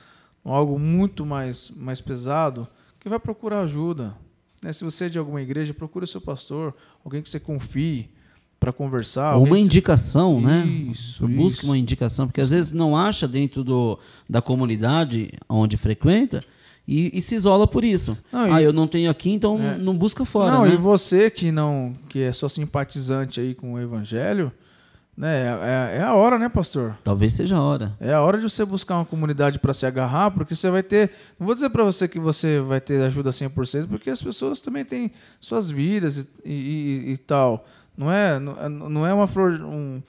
num, 0.46 0.54
algo 0.54 0.80
muito 0.80 1.26
mais, 1.26 1.70
mais 1.72 2.00
pesado, 2.00 2.66
que 2.98 3.10
vai 3.10 3.20
procurar 3.20 3.64
ajuda. 3.64 4.16
Né? 4.64 4.72
Se 4.72 4.86
você 4.86 5.08
é 5.08 5.10
de 5.10 5.20
alguma 5.20 5.42
igreja, 5.42 5.74
procure 5.74 6.06
o 6.06 6.08
seu 6.08 6.22
pastor, 6.22 6.74
alguém 7.04 7.22
que 7.22 7.30
você 7.30 7.42
confie 7.42 8.16
para 8.60 8.74
conversar. 8.74 9.36
Ou 9.36 9.46
uma 9.46 9.60
indicação, 9.60 10.42
né? 10.42 10.66
Isso, 10.66 11.28
Busque 11.28 11.60
isso. 11.60 11.68
uma 11.68 11.78
indicação, 11.78 12.28
porque 12.28 12.42
às 12.42 12.50
vezes 12.50 12.72
não 12.72 12.96
acha 12.96 13.28
dentro 13.28 13.64
do, 13.64 14.00
da 14.30 14.42
comunidade 14.42 15.32
onde 15.48 15.78
frequenta 15.78 16.44
e, 16.88 17.18
e 17.18 17.22
se 17.22 17.36
isola 17.36 17.68
por 17.68 17.84
isso. 17.84 18.18
Não, 18.32 18.54
ah, 18.54 18.62
e, 18.62 18.66
eu 18.66 18.72
não 18.72 18.88
tenho 18.88 19.12
aqui, 19.12 19.32
então 19.32 19.62
é, 19.62 19.78
não 19.78 19.96
busca 19.96 20.24
fora. 20.24 20.52
Não, 20.52 20.66
né? 20.66 20.74
e 20.74 20.78
você 20.78 21.30
que 21.30 21.52
não 21.52 21.96
que 22.08 22.22
é 22.22 22.32
só 22.32 22.48
simpatizante 22.48 23.42
aí 23.42 23.54
com 23.54 23.74
o 23.74 23.80
evangelho, 23.80 24.52
né? 25.18 25.36
É, 25.36 25.96
é, 25.96 25.98
é 25.98 26.04
a 26.04 26.14
hora, 26.14 26.40
né, 26.40 26.48
pastor? 26.48 26.96
Talvez 27.04 27.34
seja 27.34 27.58
a 27.58 27.62
hora. 27.62 27.94
É 28.00 28.14
a 28.14 28.22
hora 28.22 28.38
de 28.38 28.44
você 28.44 28.64
buscar 28.64 28.96
uma 28.96 29.06
comunidade 29.06 29.60
para 29.60 29.74
se 29.74 29.86
agarrar, 29.86 30.32
porque 30.32 30.56
você 30.56 30.70
vai 30.70 30.82
ter. 30.82 31.12
Não 31.38 31.46
vou 31.46 31.54
dizer 31.54 31.70
para 31.72 31.84
você 31.84 32.08
que 32.08 32.20
você 32.20 32.62
vai 32.62 32.80
ter 32.80 33.02
ajuda 33.02 33.32
100%, 33.32 33.88
porque 33.88 34.10
as 34.10 34.22
pessoas 34.22 34.62
também 34.62 34.86
têm 34.86 35.12
suas 35.42 35.70
vidas 35.70 36.18
e, 36.18 36.28
e, 36.46 37.12
e 37.12 37.18
tal. 37.18 37.66
Não 37.98 38.14
é, 38.14 38.40
não 38.40 39.08
é 39.08 39.14
uma 39.14 39.28
flor. 39.28 39.54
Um, 39.54 40.02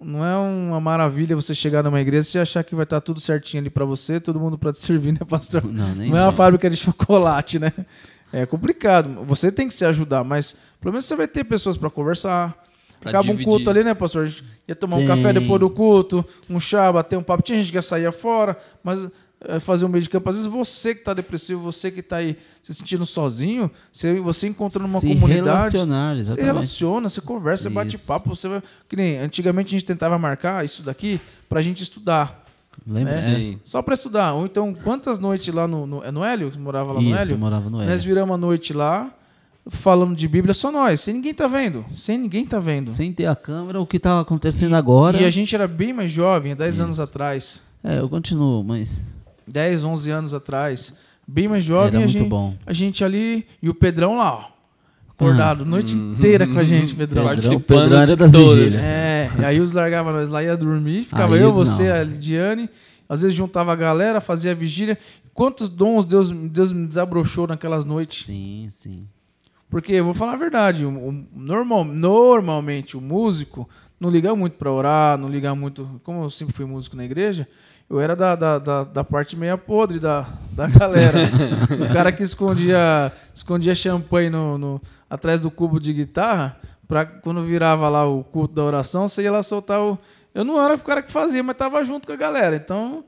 não 0.00 0.24
é 0.24 0.36
uma 0.36 0.80
maravilha 0.80 1.36
você 1.36 1.54
chegar 1.54 1.82
numa 1.82 2.00
igreja 2.00 2.38
e 2.38 2.40
achar 2.40 2.64
que 2.64 2.74
vai 2.74 2.84
estar 2.84 3.00
tudo 3.00 3.20
certinho 3.20 3.60
ali 3.60 3.68
para 3.68 3.84
você, 3.84 4.18
todo 4.18 4.40
mundo 4.40 4.56
para 4.56 4.72
te 4.72 4.78
servir, 4.82 5.12
né, 5.12 5.20
pastor? 5.28 5.64
Não, 5.64 5.94
não 5.94 6.16
é 6.16 6.22
uma 6.22 6.32
fábrica 6.32 6.70
de 6.70 6.76
chocolate, 6.76 7.58
né? 7.58 7.72
É 8.32 8.46
complicado. 8.46 9.24
Você 9.24 9.50
tem 9.50 9.68
que 9.68 9.74
se 9.74 9.84
ajudar, 9.84 10.24
mas 10.24 10.56
pelo 10.80 10.92
menos 10.92 11.04
você 11.04 11.16
vai 11.16 11.26
ter 11.28 11.44
pessoas 11.44 11.76
para 11.76 11.90
conversar. 11.90 12.56
Pra 13.00 13.10
Acaba 13.10 13.24
dividir. 13.24 13.46
um 13.46 13.50
culto 13.50 13.70
ali, 13.70 13.84
né, 13.84 13.94
pastor? 13.94 14.24
A 14.24 14.28
gente 14.28 14.44
ia 14.66 14.74
tomar 14.74 14.96
tem. 14.96 15.04
um 15.04 15.08
café 15.08 15.32
depois 15.32 15.60
do 15.60 15.70
culto, 15.70 16.24
um 16.50 16.58
chá, 16.58 16.90
bater 16.92 17.16
um 17.16 17.22
papo. 17.22 17.42
Tinha 17.42 17.58
gente 17.58 17.70
que 17.70 17.78
ia 17.78 17.82
sair 17.82 18.10
fora, 18.12 18.56
mas 18.82 19.04
é, 19.04 19.08
fazer 19.60 19.84
um 19.84 19.88
meio 19.88 20.02
de 20.02 20.10
campo. 20.10 20.28
Às 20.28 20.36
vezes 20.36 20.50
você 20.50 20.94
que 20.94 21.00
está 21.00 21.14
depressivo, 21.14 21.60
você 21.62 21.90
que 21.90 22.00
está 22.00 22.16
aí 22.16 22.36
se 22.62 22.74
sentindo 22.74 23.06
sozinho, 23.06 23.70
você, 23.92 24.18
você 24.20 24.48
encontra 24.48 24.82
numa 24.82 25.00
se 25.00 25.08
comunidade. 25.08 25.44
Relacionar, 25.44 26.16
exatamente. 26.16 26.26
Você 26.26 26.42
relaciona, 26.42 27.08
você 27.08 27.20
conversa, 27.20 27.64
você 27.64 27.70
bate 27.70 27.98
papo. 27.98 28.34
Você 28.34 28.48
vai, 28.48 28.62
que 28.88 28.96
nem, 28.96 29.18
antigamente 29.18 29.68
a 29.68 29.70
gente 29.78 29.84
tentava 29.84 30.18
marcar 30.18 30.64
isso 30.64 30.82
daqui 30.82 31.20
para 31.48 31.60
a 31.60 31.62
gente 31.62 31.82
estudar. 31.82 32.44
Lembra? 32.86 33.14
Né? 33.14 33.56
Só 33.64 33.82
para 33.82 33.94
estudar. 33.94 34.32
Ou 34.34 34.46
então, 34.46 34.74
quantas 34.74 35.18
noites 35.18 35.52
lá 35.52 35.66
no, 35.66 35.86
no, 35.86 36.04
é 36.04 36.10
no 36.10 36.24
Hélio? 36.24 36.52
Você 36.52 36.58
morava 36.58 36.92
lá 36.92 37.00
isso, 37.00 37.10
no 37.10 37.16
Hélio? 37.16 37.38
morava 37.38 37.70
no 37.70 37.78
Hélio. 37.78 37.90
Nós 37.90 38.04
viramos 38.04 38.34
a 38.34 38.38
noite 38.38 38.72
lá, 38.72 39.12
falando 39.66 40.16
de 40.16 40.26
Bíblia, 40.28 40.54
só 40.54 40.70
nós, 40.70 41.00
sem 41.00 41.14
ninguém 41.14 41.34
tá 41.34 41.46
vendo. 41.46 41.84
Sem 41.90 42.18
ninguém 42.18 42.46
tá 42.46 42.58
vendo. 42.58 42.90
Sem 42.90 43.12
ter 43.12 43.26
a 43.26 43.36
câmera, 43.36 43.80
o 43.80 43.86
que 43.86 43.98
tá 43.98 44.20
acontecendo 44.20 44.72
e, 44.72 44.74
agora. 44.74 45.20
E 45.20 45.24
a 45.24 45.30
gente 45.30 45.54
era 45.54 45.66
bem 45.66 45.92
mais 45.92 46.10
jovem, 46.10 46.54
10 46.54 46.80
anos 46.80 47.00
atrás. 47.00 47.62
É, 47.82 47.98
eu 47.98 48.08
continuo, 48.08 48.64
mas. 48.64 49.04
10, 49.48 49.84
11 49.84 50.10
anos 50.10 50.34
atrás, 50.34 50.96
bem 51.26 51.48
mais 51.48 51.64
jovem, 51.64 51.96
Era 52.00 52.04
a, 52.04 52.06
gente, 52.06 52.24
bom. 52.28 52.54
a 52.66 52.72
gente 52.72 53.04
ali 53.04 53.46
e 53.62 53.68
o 53.68 53.74
Pedrão 53.74 54.16
lá, 54.16 54.32
ó. 54.34 54.44
acordado 55.10 55.62
a 55.62 55.66
noite 55.66 55.94
inteira 55.96 56.46
com 56.46 56.58
a 56.58 56.64
gente, 56.64 56.94
Pedrão. 56.94 57.22
Pedrão, 57.24 57.24
Participando 57.42 57.82
Pedrão 57.82 58.00
era 58.02 58.12
de 58.12 58.16
das 58.16 58.32
vigílias. 58.32 58.74
É, 58.76 59.30
e 59.40 59.44
aí 59.44 59.60
os 59.60 59.72
largava 59.72 60.12
nós 60.12 60.28
lá, 60.28 60.42
ia 60.42 60.56
dormir, 60.56 61.04
ficava 61.04 61.34
Aí 61.34 61.40
eu, 61.42 61.52
você, 61.52 61.88
não. 61.88 61.96
a 61.96 62.02
Lidiane, 62.04 62.68
às 63.08 63.22
vezes 63.22 63.36
juntava 63.36 63.72
a 63.72 63.76
galera, 63.76 64.20
fazia 64.20 64.52
a 64.52 64.54
vigília. 64.54 64.96
Quantos 65.34 65.68
dons 65.68 66.04
Deus, 66.04 66.30
Deus 66.30 66.72
me 66.72 66.86
desabrochou 66.86 67.46
naquelas 67.46 67.84
noites? 67.84 68.24
Sim, 68.26 68.66
sim. 68.70 69.06
Porque 69.70 69.92
eu 69.92 70.04
vou 70.04 70.14
falar 70.14 70.32
a 70.32 70.36
verdade, 70.36 70.84
o, 70.84 70.88
o- 70.90 71.24
normal, 71.34 71.84
normalmente 71.84 72.96
o 72.96 73.00
músico 73.00 73.68
não 74.00 74.10
liga 74.10 74.34
muito 74.34 74.54
pra 74.56 74.72
orar, 74.72 75.18
não 75.18 75.28
liga 75.28 75.54
muito. 75.54 76.00
Como 76.04 76.22
eu 76.24 76.30
sempre 76.30 76.54
fui 76.54 76.64
músico 76.64 76.96
na 76.96 77.04
igreja, 77.04 77.46
eu 77.90 78.00
era 78.00 78.14
da, 78.14 78.34
da, 78.34 78.58
da, 78.58 78.84
da 78.84 79.04
parte 79.04 79.34
meia 79.36 79.56
podre 79.56 79.98
da, 79.98 80.26
da 80.52 80.66
galera. 80.66 81.18
o 81.88 81.92
cara 81.92 82.12
que 82.12 82.22
escondia, 82.22 83.12
escondia 83.34 83.74
champanhe 83.74 84.28
no, 84.30 84.58
no- 84.58 84.82
atrás 85.08 85.40
do 85.42 85.50
cubo 85.50 85.80
de 85.80 85.92
guitarra, 85.92 86.56
pra 86.86 87.04
quando 87.06 87.42
virava 87.44 87.88
lá 87.88 88.06
o 88.06 88.22
culto 88.24 88.54
da 88.54 88.62
oração, 88.62 89.08
você 89.08 89.22
ia 89.22 89.32
lá 89.32 89.42
soltar 89.42 89.80
o. 89.80 89.98
Eu 90.34 90.44
não 90.44 90.62
era 90.62 90.74
o 90.74 90.78
cara 90.78 91.02
que 91.02 91.10
fazia, 91.10 91.42
mas 91.42 91.56
tava 91.56 91.82
junto 91.84 92.06
com 92.06 92.12
a 92.12 92.16
galera. 92.16 92.54
Então, 92.56 93.04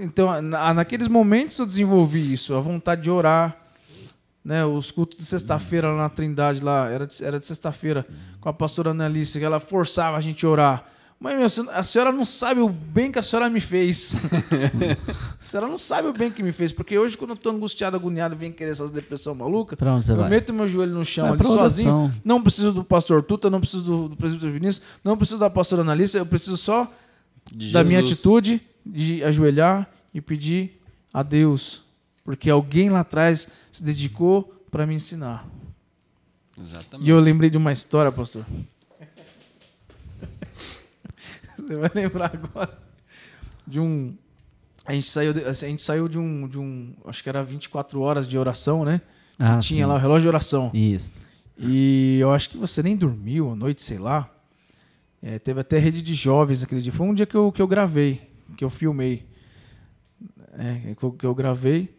então 0.00 0.40
na- 0.42 0.74
naqueles 0.74 1.08
momentos 1.08 1.58
eu 1.58 1.66
desenvolvi 1.66 2.32
isso, 2.32 2.54
a 2.54 2.60
vontade 2.60 3.02
de 3.02 3.10
orar 3.10 3.56
né, 4.44 4.64
os 4.64 4.90
cultos 4.90 5.18
de 5.18 5.24
sexta-feira 5.24 5.88
lá 5.92 5.96
na 5.96 6.08
Trindade, 6.08 6.60
lá, 6.64 6.90
era 6.90 7.06
de, 7.06 7.24
era 7.24 7.38
de 7.38 7.46
sexta-feira, 7.46 8.04
com 8.40 8.48
a 8.48 8.52
pastora 8.52 8.90
Annalise, 8.90 9.38
que 9.38 9.44
ela 9.44 9.60
forçava 9.60 10.16
a 10.16 10.20
gente 10.20 10.44
a 10.44 10.48
orar. 10.48 10.84
Mãe, 11.22 11.36
meu, 11.36 11.46
a 11.46 11.84
senhora 11.84 12.10
não 12.10 12.24
sabe 12.24 12.60
o 12.60 12.68
bem 12.68 13.12
que 13.12 13.16
a 13.16 13.22
senhora 13.22 13.48
me 13.48 13.60
fez. 13.60 14.16
a 15.40 15.44
senhora 15.44 15.68
não 15.68 15.78
sabe 15.78 16.08
o 16.08 16.12
bem 16.12 16.32
que 16.32 16.42
me 16.42 16.50
fez, 16.50 16.72
porque 16.72 16.98
hoje, 16.98 17.16
quando 17.16 17.30
eu 17.30 17.36
tô 17.36 17.50
angustiado, 17.50 17.94
agoniado, 17.94 18.34
vem 18.34 18.50
querer 18.50 18.72
essas 18.72 18.90
depressão 18.90 19.32
maluca, 19.32 19.76
Pra 19.76 19.94
onde 19.94 20.04
você 20.04 20.10
eu 20.10 20.16
vai? 20.16 20.28
meto 20.28 20.52
meu 20.52 20.66
joelho 20.66 20.92
no 20.92 21.04
chão 21.04 21.28
Vai 21.28 21.34
ali 21.38 21.44
sozinho. 21.44 22.12
Não 22.24 22.42
preciso 22.42 22.72
do 22.72 22.82
pastor 22.82 23.22
Tuta, 23.22 23.48
não 23.48 23.60
preciso 23.60 23.84
do, 23.84 24.08
do 24.08 24.16
presbítero 24.16 24.50
Vinícius, 24.50 24.84
não 25.04 25.16
preciso 25.16 25.38
da 25.38 25.48
pastora 25.48 25.82
Annalise, 25.82 26.18
eu 26.18 26.26
preciso 26.26 26.56
só 26.56 26.92
da 27.70 27.84
minha 27.84 28.00
atitude 28.00 28.60
de 28.84 29.22
ajoelhar 29.22 29.88
e 30.12 30.20
pedir 30.20 30.82
a 31.14 31.22
Deus, 31.22 31.82
porque 32.24 32.50
alguém 32.50 32.90
lá 32.90 32.98
atrás 32.98 33.48
se 33.70 33.84
dedicou 33.84 34.52
para 34.72 34.84
me 34.88 34.94
ensinar. 34.96 35.46
Exatamente. 36.58 37.06
E 37.06 37.10
eu 37.10 37.20
lembrei 37.20 37.48
de 37.48 37.56
uma 37.56 37.70
história, 37.70 38.10
pastor. 38.10 38.44
Você 41.72 41.80
vai 41.80 41.90
lembrar 41.94 42.32
agora 42.34 42.78
de 43.66 43.80
um 43.80 44.14
a 44.84 44.92
gente 44.92 45.08
saiu 45.08 45.32
de, 45.32 45.44
a 45.44 45.52
gente 45.52 45.82
saiu 45.82 46.08
de 46.08 46.18
um 46.18 46.48
de 46.48 46.58
um 46.58 46.92
acho 47.06 47.22
que 47.22 47.28
era 47.28 47.42
24 47.42 48.00
horas 48.00 48.26
de 48.26 48.36
oração, 48.36 48.84
né? 48.84 49.00
Ah, 49.38 49.58
Tinha 49.58 49.84
sim. 49.84 49.88
lá 49.88 49.94
o 49.94 49.98
relógio 49.98 50.22
de 50.22 50.28
oração. 50.28 50.70
Isso. 50.74 51.12
E 51.56 52.18
eu 52.20 52.30
acho 52.32 52.50
que 52.50 52.58
você 52.58 52.82
nem 52.82 52.96
dormiu 52.96 53.50
à 53.50 53.56
noite, 53.56 53.82
sei 53.82 53.98
lá. 53.98 54.28
É, 55.22 55.38
teve 55.38 55.60
até 55.60 55.78
rede 55.78 56.02
de 56.02 56.14
jovens 56.14 56.62
aquele 56.62 56.82
dia. 56.82 56.92
Foi 56.92 57.06
um 57.06 57.14
dia 57.14 57.26
que 57.26 57.36
eu, 57.36 57.52
que 57.52 57.62
eu 57.62 57.66
gravei, 57.66 58.20
que 58.56 58.64
eu 58.64 58.70
filmei. 58.70 59.24
É, 60.58 60.94
que 60.94 61.02
eu, 61.02 61.12
que 61.12 61.26
eu 61.26 61.34
gravei. 61.34 61.94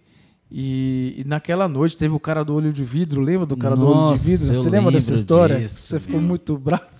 E, 0.51 1.15
e 1.17 1.23
naquela 1.23 1.67
noite 1.67 1.97
teve 1.97 2.13
o 2.13 2.19
cara 2.19 2.43
do 2.43 2.53
olho 2.53 2.73
de 2.73 2.83
vidro. 2.83 3.21
Lembra 3.21 3.45
do 3.45 3.55
cara 3.55 3.75
do 3.75 3.85
olho 3.85 3.93
de 3.93 4.11
Nossa, 4.11 4.23
vidro? 4.23 4.55
Você 4.55 4.69
lembra 4.69 4.91
dessa 4.91 5.13
história? 5.13 5.59
disso, 5.59 5.75
você 5.75 5.99
ficou 5.99 6.21
muito 6.21 6.57
bravo. 6.57 6.92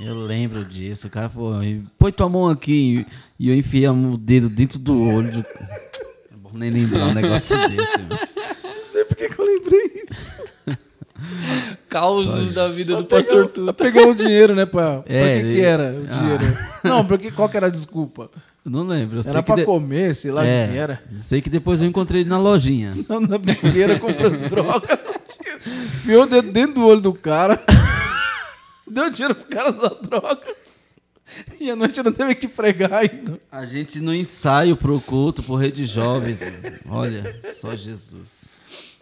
Eu 0.00 0.14
lembro 0.14 0.64
disso. 0.64 1.06
O 1.06 1.10
cara 1.10 1.28
falou, 1.28 1.60
põe 1.98 2.12
tua 2.12 2.28
mão 2.28 2.48
aqui. 2.48 3.06
E 3.38 3.48
eu 3.50 3.56
enfiei 3.56 3.88
o 3.88 4.16
dedo 4.16 4.48
dentro 4.48 4.78
do 4.78 5.00
olho. 5.02 5.30
do- 5.32 5.44
É 6.30 6.36
bom 6.36 6.50
nem 6.54 6.70
lembrar 6.70 7.06
um 7.08 7.14
negócio 7.14 7.56
desse. 7.68 7.98
Não 8.08 8.84
sei 8.84 9.04
por 9.04 9.16
que 9.16 9.24
eu 9.38 9.44
lembrei 9.44 10.04
isso. 10.10 10.32
Causos 11.88 12.50
da 12.52 12.68
vida 12.68 12.94
do 12.96 13.04
Pra 13.04 13.18
pastor 13.18 13.48
Tuta. 13.48 13.72
Pra 13.72 13.84
pegar 13.90 14.06
o 14.06 14.14
dinheiro, 14.14 14.54
né? 14.54 14.64
Pra, 14.66 14.98
pra 15.00 15.12
É, 15.14 15.40
que, 15.40 15.46
ele- 15.46 15.54
que 15.56 15.60
era 15.62 15.92
o 15.94 16.06
Ah. 16.08 16.18
dinheiro? 16.18 16.58
Não, 16.84 17.04
porque 17.04 17.30
qual 17.30 17.48
que 17.48 17.56
era 17.56 17.66
a 17.66 17.70
desculpa? 17.70 18.30
Eu 18.64 18.70
não 18.70 18.84
lembro. 18.86 19.18
Eu 19.18 19.22
sei 19.22 19.32
Era 19.32 19.42
que 19.42 19.46
pra 19.46 19.56
de- 19.56 19.64
comer, 19.64 20.14
sei 20.14 20.30
lá 20.30 20.42
o 20.42 20.44
é, 20.44 20.68
que 20.68 20.76
era. 20.76 21.02
sei 21.16 21.40
que 21.40 21.50
depois 21.50 21.80
eu 21.82 21.88
encontrei 21.88 22.20
ele 22.22 22.30
na 22.30 22.38
lojinha. 22.38 22.94
Não, 23.08 23.18
na 23.20 23.36
brinqueira 23.38 23.98
comprando 23.98 24.48
droga. 24.48 24.98
Enfiou 25.66 26.22
o 26.22 26.26
dedo 26.26 26.52
dentro 26.52 26.74
do 26.74 26.86
olho 26.86 27.00
do 27.00 27.12
cara. 27.12 27.60
Deu 28.90 29.10
dinheiro 29.10 29.34
pro 29.34 29.44
cara 29.46 29.74
usar 29.74 29.94
droga. 30.02 30.46
E 31.60 31.70
à 31.70 31.76
noite 31.76 32.02
não 32.02 32.10
teve 32.12 32.34
que 32.34 32.48
pregar 32.48 32.92
ainda. 32.94 33.38
A 33.52 33.66
gente 33.66 34.00
no 34.00 34.14
ensaio 34.14 34.76
pro 34.76 34.98
culto, 35.00 35.42
pro 35.42 35.56
Rede 35.56 35.84
Jovens. 35.86 36.40
mano. 36.40 36.78
Olha, 36.88 37.40
só 37.52 37.76
Jesus. 37.76 38.46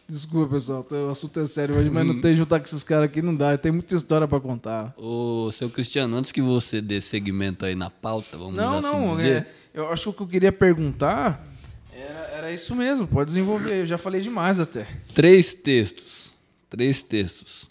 Desculpa, 0.08 0.54
pessoal. 0.54 0.84
O 0.90 1.10
assunto 1.10 1.38
é 1.40 1.46
sério 1.46 1.76
hoje, 1.76 1.88
mas 1.90 2.06
não 2.06 2.20
tem 2.20 2.34
juntar 2.36 2.58
com 2.58 2.64
esses 2.64 2.82
caras 2.82 3.04
aqui, 3.06 3.22
não 3.22 3.34
dá. 3.34 3.56
Tem 3.56 3.70
muita 3.72 3.94
história 3.94 4.26
pra 4.26 4.40
contar. 4.40 4.92
Ô, 4.96 5.50
seu 5.52 5.68
Cristiano, 5.70 6.16
antes 6.16 6.30
que 6.32 6.40
você 6.42 6.80
dê 6.80 7.00
segmento 7.00 7.64
aí 7.64 7.74
na 7.74 7.90
pauta, 7.90 8.36
vamos 8.36 8.54
Não, 8.54 8.78
assim 8.78 8.88
não. 8.92 9.16
dizer. 9.16 9.46
é, 9.74 9.80
eu 9.80 9.92
acho 9.92 10.04
que 10.04 10.08
o 10.10 10.12
que 10.12 10.22
eu 10.22 10.26
queria 10.28 10.52
perguntar 10.52 11.44
era, 11.92 12.30
era 12.38 12.52
isso 12.52 12.74
mesmo. 12.74 13.06
Pode 13.06 13.28
desenvolver. 13.28 13.80
Eu 13.82 13.86
já 13.86 13.98
falei 13.98 14.20
demais 14.20 14.58
até. 14.60 14.86
Três 15.14 15.54
textos. 15.54 16.34
Três 16.70 17.02
textos. 17.02 17.65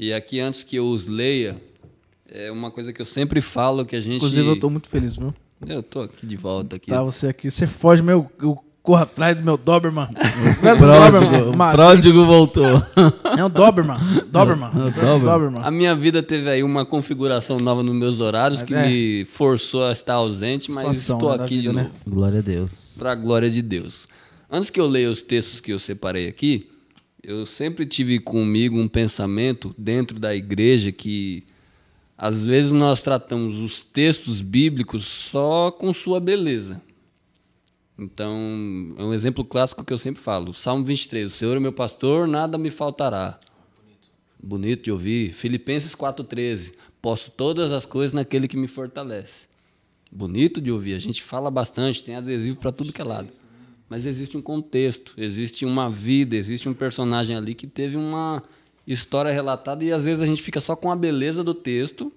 E 0.00 0.12
aqui, 0.12 0.38
antes 0.38 0.62
que 0.62 0.76
eu 0.76 0.88
os 0.88 1.08
leia, 1.08 1.60
é 2.30 2.52
uma 2.52 2.70
coisa 2.70 2.92
que 2.92 3.02
eu 3.02 3.06
sempre 3.06 3.40
falo 3.40 3.84
que 3.84 3.96
a 3.96 4.00
gente. 4.00 4.18
Inclusive, 4.18 4.46
eu 4.46 4.60
tô 4.60 4.70
muito 4.70 4.88
feliz, 4.88 5.16
viu? 5.16 5.34
Eu 5.66 5.82
tô 5.82 6.02
aqui 6.02 6.24
de 6.24 6.36
volta 6.36 6.76
aqui. 6.76 6.88
Tá, 6.88 7.02
você 7.02 7.26
aqui. 7.26 7.50
Você 7.50 7.66
foge, 7.66 8.00
meu. 8.00 8.30
Eu 8.40 8.56
corro 8.80 9.02
atrás 9.02 9.36
do 9.36 9.42
meu 9.42 9.56
Doberman. 9.56 10.06
O 10.48 10.60
Pródigo, 10.60 11.30
Doberman? 11.32 11.72
pródigo 11.72 12.24
voltou. 12.24 12.80
É 13.36 13.44
um 13.44 13.50
Doberman. 13.50 13.98
Doberman. 14.30 14.70
É 14.86 14.90
Doberman. 14.92 15.20
Doberman. 15.20 15.62
A 15.64 15.70
minha 15.72 15.96
vida 15.96 16.22
teve 16.22 16.48
aí 16.48 16.62
uma 16.62 16.86
configuração 16.86 17.56
nova 17.58 17.82
nos 17.82 17.94
meus 17.96 18.20
horários 18.20 18.62
que 18.62 18.72
é. 18.72 18.86
me 18.86 19.24
forçou 19.24 19.84
a 19.84 19.90
estar 19.90 20.14
ausente, 20.14 20.70
mas 20.70 20.96
Situação, 20.98 21.16
estou 21.16 21.36
né, 21.36 21.44
aqui 21.44 21.60
de 21.60 21.72
né? 21.72 21.82
novo. 21.82 21.94
Glória 22.06 22.38
a 22.38 22.42
Deus. 22.42 22.96
Para 23.00 23.10
a 23.10 23.14
glória 23.16 23.50
de 23.50 23.62
Deus. 23.62 24.06
Antes 24.48 24.70
que 24.70 24.78
eu 24.78 24.86
leia 24.86 25.10
os 25.10 25.22
textos 25.22 25.60
que 25.60 25.72
eu 25.72 25.78
separei 25.80 26.28
aqui, 26.28 26.68
eu 27.22 27.44
sempre 27.44 27.84
tive 27.84 28.20
comigo 28.20 28.78
um 28.78 28.88
pensamento 28.88 29.74
dentro 29.76 30.18
da 30.18 30.34
igreja 30.34 30.92
que 30.92 31.44
às 32.16 32.44
vezes 32.44 32.72
nós 32.72 33.00
tratamos 33.00 33.58
os 33.58 33.82
textos 33.82 34.40
bíblicos 34.40 35.04
só 35.04 35.70
com 35.70 35.92
sua 35.92 36.18
beleza. 36.18 36.82
Então, 37.98 38.36
é 38.96 39.02
um 39.02 39.12
exemplo 39.12 39.44
clássico 39.44 39.84
que 39.84 39.92
eu 39.92 39.98
sempre 39.98 40.20
falo. 40.20 40.54
Salmo 40.54 40.84
23, 40.84 41.26
o 41.26 41.30
Senhor 41.30 41.56
é 41.56 41.60
meu 41.60 41.72
pastor, 41.72 42.28
nada 42.28 42.56
me 42.56 42.70
faltará. 42.70 43.38
Bonito 44.40 44.84
de 44.84 44.92
ouvir. 44.92 45.32
Filipenses 45.32 45.96
4,13, 45.96 46.72
posso 47.02 47.30
todas 47.32 47.72
as 47.72 47.84
coisas 47.84 48.12
naquele 48.12 48.46
que 48.46 48.56
me 48.56 48.68
fortalece. 48.68 49.48
Bonito 50.10 50.60
de 50.60 50.70
ouvir. 50.70 50.94
A 50.94 50.98
gente 51.00 51.22
fala 51.22 51.50
bastante, 51.50 52.02
tem 52.02 52.14
adesivo 52.14 52.58
para 52.58 52.70
tudo 52.70 52.92
que 52.92 53.00
é 53.00 53.04
lado. 53.04 53.32
Mas 53.88 54.04
existe 54.04 54.36
um 54.36 54.42
contexto, 54.42 55.14
existe 55.16 55.64
uma 55.64 55.88
vida, 55.88 56.36
existe 56.36 56.68
um 56.68 56.74
personagem 56.74 57.34
ali 57.36 57.54
que 57.54 57.66
teve 57.66 57.96
uma 57.96 58.42
história 58.86 59.32
relatada 59.32 59.82
e 59.84 59.92
às 59.92 60.04
vezes 60.04 60.20
a 60.20 60.26
gente 60.26 60.42
fica 60.42 60.60
só 60.60 60.76
com 60.76 60.90
a 60.90 60.96
beleza 60.96 61.42
do 61.42 61.54
texto, 61.54 62.12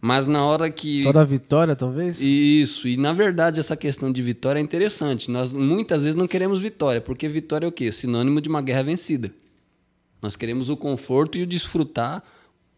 mas 0.00 0.26
na 0.26 0.44
hora 0.44 0.70
que 0.70 1.02
Só 1.02 1.12
da 1.12 1.24
vitória, 1.24 1.74
talvez? 1.74 2.20
isso, 2.20 2.86
e 2.86 2.96
na 2.96 3.12
verdade 3.12 3.60
essa 3.60 3.76
questão 3.76 4.12
de 4.12 4.22
vitória 4.22 4.58
é 4.58 4.62
interessante. 4.62 5.30
Nós 5.30 5.52
muitas 5.52 6.02
vezes 6.02 6.16
não 6.16 6.26
queremos 6.26 6.60
vitória, 6.60 7.00
porque 7.00 7.28
vitória 7.28 7.66
é 7.66 7.68
o 7.68 7.72
quê? 7.72 7.90
Sinônimo 7.92 8.40
de 8.40 8.48
uma 8.48 8.62
guerra 8.62 8.84
vencida. 8.84 9.32
Nós 10.20 10.36
queremos 10.36 10.70
o 10.70 10.76
conforto 10.76 11.38
e 11.38 11.42
o 11.42 11.46
desfrutar 11.46 12.22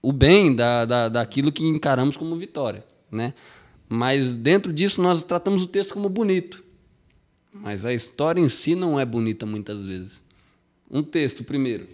o 0.03 0.13
bem 0.13 0.55
da, 0.55 0.85
da, 0.85 1.09
daquilo 1.09 1.53
que 1.53 1.65
encaramos 1.65 2.17
como 2.17 2.37
vitória. 2.37 2.85
Né? 3.11 3.35
Mas 3.89 4.31
dentro 4.31 4.73
disso 4.73 5.03
nós 5.03 5.25
tratamos 5.25 5.63
o 5.63 5.67
texto 5.67 5.95
como 5.95 6.09
bonito. 6.09 6.63
Mas 7.53 7.85
a 7.85 7.93
história 7.93 8.41
em 8.41 8.49
si 8.49 8.75
não 8.75 8.99
é 8.99 9.05
bonita 9.05 9.45
muitas 9.47 9.83
vezes. 9.83 10.23
Um 10.91 11.03
texto 11.03 11.43
primeiro. 11.45 11.87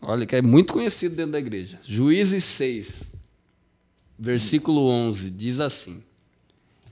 Olha, 0.00 0.26
que 0.26 0.36
é 0.36 0.42
muito 0.42 0.72
conhecido 0.72 1.14
dentro 1.16 1.32
da 1.32 1.38
igreja. 1.38 1.78
Juízes 1.82 2.44
6, 2.44 3.02
versículo 4.18 4.86
11, 4.86 5.30
diz 5.30 5.60
assim: 5.60 6.02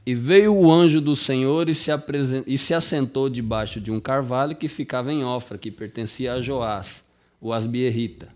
E 0.05 0.15
veio 0.15 0.55
o 0.55 0.71
anjo 0.73 1.01
do 1.01 1.15
Senhor 1.17 1.69
e 1.69 1.75
se, 1.75 1.91
apresen- 1.91 2.45
e 2.47 2.59
se 2.59 2.75
assentou 2.75 3.29
debaixo 3.29 3.81
de 3.81 3.91
um 3.91 4.01
carvalho 4.01 4.57
que 4.57 4.69
ficava 4.69 5.13
em 5.13 5.25
Ofra, 5.25 5.59
que 5.59 5.71
pertencia 5.71 6.35
a 6.35 6.41
Joás, 6.41 7.05
o 7.41 7.53
asbierrita. 7.53 8.29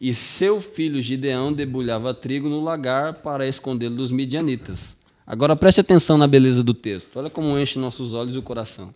E 0.00 0.12
seu 0.12 0.60
filho 0.60 1.00
Gideão 1.00 1.52
debulhava 1.52 2.12
trigo 2.12 2.48
no 2.48 2.62
lagar 2.62 3.14
para 3.14 3.46
escondê-lo 3.48 3.96
dos 3.96 4.10
midianitas. 4.10 4.94
Agora 5.26 5.56
preste 5.56 5.80
atenção 5.80 6.18
na 6.18 6.26
beleza 6.26 6.62
do 6.62 6.74
texto. 6.74 7.16
Olha 7.16 7.30
como 7.30 7.58
enche 7.58 7.78
nossos 7.78 8.12
olhos 8.12 8.34
e 8.34 8.38
o 8.38 8.42
coração. 8.42 8.94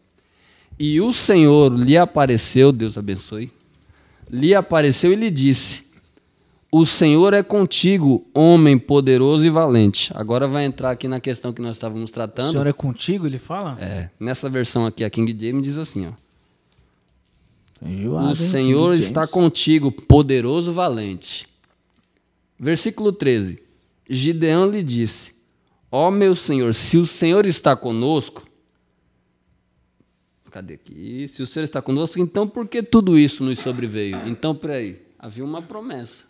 E 0.79 1.01
o 1.01 1.13
Senhor 1.13 1.73
lhe 1.75 1.97
apareceu, 1.97 2.71
Deus 2.71 2.97
abençoe, 2.99 3.51
lhe 4.31 4.55
apareceu 4.55 5.13
e 5.13 5.17
lhe 5.17 5.31
disse: 5.31 5.85
O 6.71 6.85
Senhor 6.85 7.33
é 7.33 7.43
contigo, 7.43 8.27
homem 8.35 8.79
poderoso 8.79 9.45
e 9.45 9.51
valente. 9.51 10.13
Agora 10.15 10.47
vai 10.47 10.65
entrar 10.65 10.91
aqui 10.91 11.09
na 11.09 11.19
questão 11.19 11.53
que 11.53 11.63
nós 11.63 11.77
estávamos 11.77 12.11
O 12.11 12.13
tratando. 12.13 12.53
senhor 12.53 12.67
é 12.67 12.73
contigo, 12.73 13.27
ele 13.27 13.39
fala? 13.39 13.77
É, 13.81 14.11
nessa 14.21 14.49
versão 14.49 14.87
aqui, 14.87 15.03
a 15.03 15.11
King 15.11 15.37
James 15.39 15.63
diz 15.65 15.79
assim, 15.79 16.07
ó. 16.07 16.13
Enjoado, 17.85 18.27
o 18.27 18.31
hein? 18.31 18.35
Senhor 18.35 18.93
King 18.93 19.05
está 19.05 19.27
contigo, 19.27 19.91
poderoso 19.91 20.73
valente. 20.73 21.47
Versículo 22.61 23.13
13. 23.13 23.61
Gideão 24.09 24.69
lhe 24.71 24.83
disse: 24.83 25.33
Ó 25.91 26.11
meu 26.11 26.37
Senhor, 26.37 26.75
se 26.75 26.97
o 26.99 27.07
Senhor 27.07 27.47
está 27.47 27.75
conosco. 27.75 28.47
Cadê 30.51 30.75
aqui? 30.75 31.27
Se 31.29 31.43
o 31.43 31.47
Senhor 31.47 31.65
está 31.65 31.81
conosco, 31.83 32.19
então 32.21 32.49
por 32.49 32.67
que 32.67 32.83
tudo 32.83 33.19
isso 33.19 33.45
nos 33.45 33.59
sobreveio? 33.59 34.17
Então, 34.27 34.55
peraí, 34.55 35.01
havia 35.19 35.45
uma 35.45 35.61
promessa. 35.61 36.25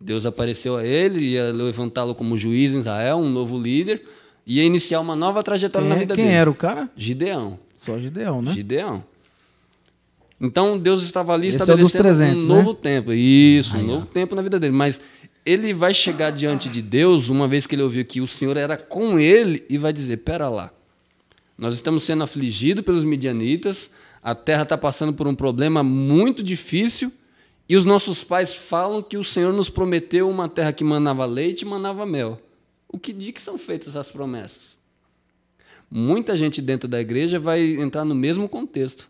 Deus 0.00 0.26
apareceu 0.26 0.76
a 0.76 0.84
ele, 0.84 1.20
ia 1.20 1.52
levantá-lo 1.52 2.14
como 2.14 2.36
juiz 2.36 2.72
em 2.74 2.80
Israel, 2.80 3.18
um 3.18 3.28
novo 3.30 3.58
líder, 3.58 4.02
ia 4.46 4.64
iniciar 4.64 4.98
uma 5.00 5.14
nova 5.14 5.42
trajetória 5.42 5.84
Quem, 5.86 5.90
na 5.90 5.96
é- 5.96 5.98
vida 6.00 6.14
quem 6.14 6.24
dele. 6.24 6.36
era 6.36 6.50
o 6.50 6.54
cara? 6.54 6.90
Gideão. 6.96 7.58
Só 7.76 7.98
Gideão, 7.98 8.42
né? 8.42 8.52
Gideão. 8.52 9.04
Então 10.40 10.78
Deus 10.78 11.02
estava 11.02 11.34
ali 11.34 11.48
Esse 11.48 11.58
é 11.58 11.60
estabelecendo 11.60 12.02
dos 12.04 12.16
300, 12.16 12.44
um 12.44 12.48
né? 12.48 12.54
novo 12.54 12.74
tempo. 12.74 13.12
Isso, 13.12 13.76
um 13.76 13.82
novo 13.82 14.06
tempo 14.06 14.34
na 14.34 14.40
vida 14.42 14.58
dele. 14.58 14.74
Mas 14.74 15.00
ele 15.44 15.72
vai 15.72 15.94
chegar 15.94 16.30
diante 16.30 16.68
de 16.68 16.82
Deus, 16.82 17.28
uma 17.28 17.48
vez 17.48 17.66
que 17.66 17.74
ele 17.74 17.82
ouviu 17.82 18.04
que 18.04 18.20
o 18.20 18.26
Senhor 18.26 18.56
era 18.56 18.76
com 18.76 19.18
ele, 19.18 19.64
e 19.68 19.78
vai 19.78 19.92
dizer: 19.92 20.18
Pera 20.18 20.48
lá, 20.48 20.72
nós 21.56 21.74
estamos 21.74 22.04
sendo 22.04 22.22
afligidos 22.22 22.84
pelos 22.84 23.04
midianitas, 23.04 23.90
a 24.22 24.34
terra 24.34 24.62
está 24.62 24.76
passando 24.76 25.12
por 25.12 25.26
um 25.26 25.34
problema 25.34 25.82
muito 25.82 26.42
difícil, 26.42 27.12
e 27.68 27.76
os 27.76 27.84
nossos 27.84 28.24
pais 28.24 28.54
falam 28.54 29.02
que 29.02 29.16
o 29.16 29.24
Senhor 29.24 29.52
nos 29.52 29.70
prometeu 29.70 30.28
uma 30.28 30.48
terra 30.48 30.72
que 30.72 30.82
manava 30.82 31.24
leite 31.24 31.62
e 31.62 31.64
manava 31.64 32.04
mel. 32.04 32.40
O 32.88 32.98
que 32.98 33.12
de 33.12 33.32
que 33.32 33.40
são 33.40 33.56
feitas 33.56 33.88
essas 33.88 34.10
promessas? 34.10 34.78
Muita 35.90 36.36
gente 36.36 36.60
dentro 36.60 36.88
da 36.88 37.00
igreja 37.00 37.38
vai 37.38 37.74
entrar 37.74 38.04
no 38.04 38.14
mesmo 38.14 38.48
contexto. 38.48 39.08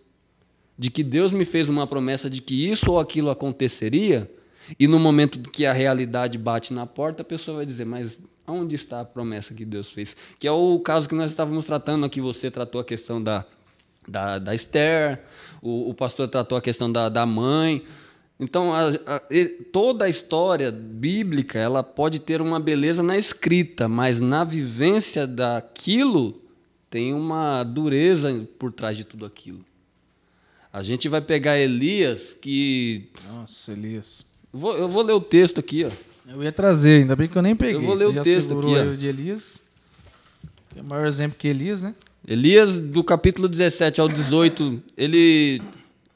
De 0.78 0.91
que 0.91 1.03
Deus 1.03 1.31
me 1.31 1.45
fez 1.45 1.68
uma 1.68 1.87
promessa 1.87 2.31
de 2.31 2.41
que 2.41 2.68
isso 2.68 2.91
ou 2.91 2.99
aquilo 2.99 3.31
aconteceria, 3.31 4.31
e 4.78 4.86
no 4.86 4.98
momento 4.98 5.38
que 5.50 5.66
a 5.66 5.72
realidade 5.72 6.36
bate 6.38 6.72
na 6.72 6.86
porta, 6.86 7.22
a 7.22 7.24
pessoa 7.24 7.58
vai 7.58 7.66
dizer: 7.66 7.84
Mas 7.84 8.20
onde 8.46 8.74
está 8.74 9.00
a 9.00 9.04
promessa 9.04 9.54
que 9.54 9.64
Deus 9.64 9.90
fez? 9.92 10.16
Que 10.38 10.46
é 10.46 10.52
o 10.52 10.78
caso 10.80 11.08
que 11.08 11.14
nós 11.14 11.30
estávamos 11.30 11.66
tratando 11.66 12.04
aqui. 12.06 12.20
Você 12.20 12.50
tratou 12.50 12.80
a 12.80 12.84
questão 12.84 13.22
da, 13.22 13.44
da, 14.06 14.38
da 14.38 14.54
Esther, 14.54 15.22
o, 15.62 15.90
o 15.90 15.94
pastor 15.94 16.28
tratou 16.28 16.56
a 16.58 16.62
questão 16.62 16.90
da, 16.90 17.08
da 17.08 17.24
mãe. 17.26 17.84
Então, 18.38 18.72
a- 18.72 18.88
a- 18.88 19.22
toda 19.70 20.06
a 20.06 20.08
história 20.08 20.72
bíblica 20.72 21.58
ela 21.58 21.82
pode 21.82 22.18
ter 22.18 22.40
uma 22.40 22.58
beleza 22.58 23.02
na 23.02 23.18
escrita, 23.18 23.86
mas 23.86 24.18
na 24.18 24.44
vivência 24.44 25.26
daquilo 25.26 26.40
tem 26.88 27.12
uma 27.14 27.62
dureza 27.62 28.46
por 28.58 28.72
trás 28.72 28.96
de 28.96 29.04
tudo 29.04 29.24
aquilo. 29.26 29.64
A 30.72 30.82
gente 30.82 31.08
vai 31.08 31.20
pegar 31.20 31.58
Elias, 31.58 32.32
que. 32.32 33.08
Nossa, 33.28 33.72
Elias. 33.72 34.24
Vou- 34.53 34.76
eu 34.76 34.88
vou 34.88 35.03
ler 35.03 35.12
o 35.12 35.20
texto 35.20 35.59
aqui, 35.61 35.84
ó. 35.84 35.90
Eu 36.32 36.42
ia 36.42 36.53
trazer, 36.53 37.01
ainda 37.01 37.16
bem 37.16 37.28
que 37.28 37.36
eu 37.36 37.42
nem 37.42 37.57
peguei. 37.57 37.76
Eu 37.76 37.82
vou 37.82 37.94
ler 37.94 38.07
Você 38.12 38.20
o 38.20 38.22
texto 38.22 38.59
aqui, 38.59 38.66
ó. 38.78 38.82
o 38.92 38.96
de 38.96 39.07
Elias. 39.07 39.62
Que 40.70 40.78
é 40.78 40.82
o 40.82 40.84
maior 40.84 41.07
exemplo 41.07 41.36
que 41.38 41.48
Elias, 41.48 41.82
né? 41.82 41.94
Elias, 42.26 42.78
do 42.78 43.03
capítulo 43.03 43.48
17 43.48 44.01
ao 44.01 44.09
18, 44.09 44.80
ele 44.96 45.61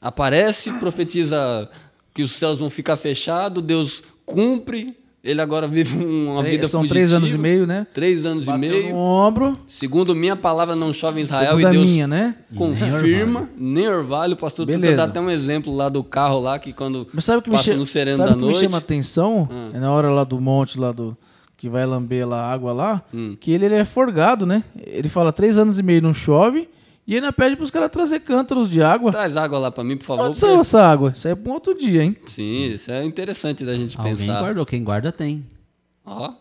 aparece, 0.01 0.71
profetiza 0.73 1.69
que 2.13 2.23
os 2.23 2.31
céus 2.31 2.59
vão 2.59 2.69
ficar 2.69 2.95
fechados, 2.95 3.61
Deus 3.63 4.03
cumpre, 4.25 4.95
ele 5.25 5.41
agora 5.41 5.67
vive 5.67 5.97
uma 5.97 6.41
Três- 6.41 6.55
vida 6.55 6.67
São 6.67 6.87
três 6.87 7.11
anos 7.11 7.33
e 7.33 7.37
meio, 7.37 7.65
né? 7.67 7.85
Três 7.93 8.25
anos 8.25 8.45
Bateu 8.45 8.63
e 8.63 8.67
no 8.77 8.83
meio. 8.83 8.95
ombro. 8.95 9.57
Segundo 9.67 10.13
minha 10.15 10.35
palavra, 10.35 10.75
não 10.75 10.93
chove 10.93 11.19
em 11.19 11.23
Israel 11.23 11.57
Segundo 11.57 11.67
e 11.73 11.77
Deus 11.77 11.89
minha, 11.89 12.07
né? 12.07 12.35
confirma. 12.55 13.49
Nem 13.57 13.87
orvalho. 13.87 14.33
O 14.33 14.37
pastor 14.37 14.65
Tuta 14.65 14.77
Beleza. 14.77 14.97
dá 14.97 15.03
até 15.05 15.19
um 15.19 15.29
exemplo 15.29 15.75
lá 15.75 15.89
do 15.89 16.03
carro 16.03 16.39
lá, 16.39 16.57
que 16.59 16.71
quando 16.71 17.07
Mas 17.13 17.25
sabe 17.25 17.39
o 17.39 17.41
que 17.41 17.49
me, 17.49 17.55
passa 17.55 17.65
chama, 17.69 17.79
no 17.79 17.85
sereno 17.85 18.17
sabe 18.17 18.29
da 18.29 18.35
o 18.35 18.39
que 18.39 18.45
me 18.45 18.51
noite... 18.53 18.63
chama 18.65 18.77
atenção? 18.77 19.49
Hum. 19.51 19.71
É 19.73 19.79
na 19.79 19.91
hora 19.91 20.09
lá 20.11 20.23
do 20.23 20.39
monte, 20.39 20.79
lá 20.79 20.91
do. 20.91 21.17
Que 21.57 21.69
vai 21.69 21.85
lamber 21.85 22.27
lá 22.27 22.41
a 22.41 22.51
água 22.53 22.73
lá, 22.73 23.01
Hum. 23.13 23.35
que 23.39 23.51
ele, 23.51 23.65
ele 23.65 23.75
é 23.75 23.85
forgado, 23.85 24.45
né? 24.45 24.63
Ele 24.85 25.09
fala 25.09 25.31
três 25.33 25.57
anos 25.57 25.79
e 25.79 25.83
meio 25.83 26.01
não 26.01 26.13
chove, 26.13 26.67
e 27.07 27.15
ainda 27.15 27.31
pede 27.31 27.55
pros 27.55 27.69
caras 27.71 27.89
trazer 27.91 28.19
cântaros 28.21 28.69
de 28.69 28.81
água. 28.81 29.11
Traz 29.11 29.37
água 29.37 29.59
lá 29.59 29.71
pra 29.71 29.83
mim, 29.83 29.97
por 29.97 30.05
favor. 30.05 30.25
Onde 30.27 30.37
saiu 30.37 30.59
essa 30.61 30.81
água? 30.81 31.11
Isso 31.11 31.27
aí 31.27 31.33
é 31.33 31.35
pra 31.35 31.51
um 31.51 31.53
outro 31.53 31.77
dia, 31.77 32.03
hein? 32.03 32.15
Sim, 32.25 32.65
isso 32.71 32.91
é 32.91 33.03
interessante 33.05 33.63
da 33.63 33.73
gente 33.73 33.97
Alguém 33.97 34.15
pensar. 34.15 34.39
guardou. 34.41 34.65
Quem 34.65 34.83
guarda 34.83 35.11
tem. 35.11 35.45
Ó, 36.05 36.31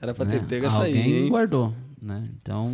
era 0.00 0.12
pra 0.14 0.24
ter 0.26 0.40
né? 0.40 0.46
pego 0.48 0.66
essa 0.66 0.82
aí, 0.82 0.96
Alguém 0.96 1.28
guardou. 1.28 1.72
Né? 2.00 2.24
Então, 2.42 2.72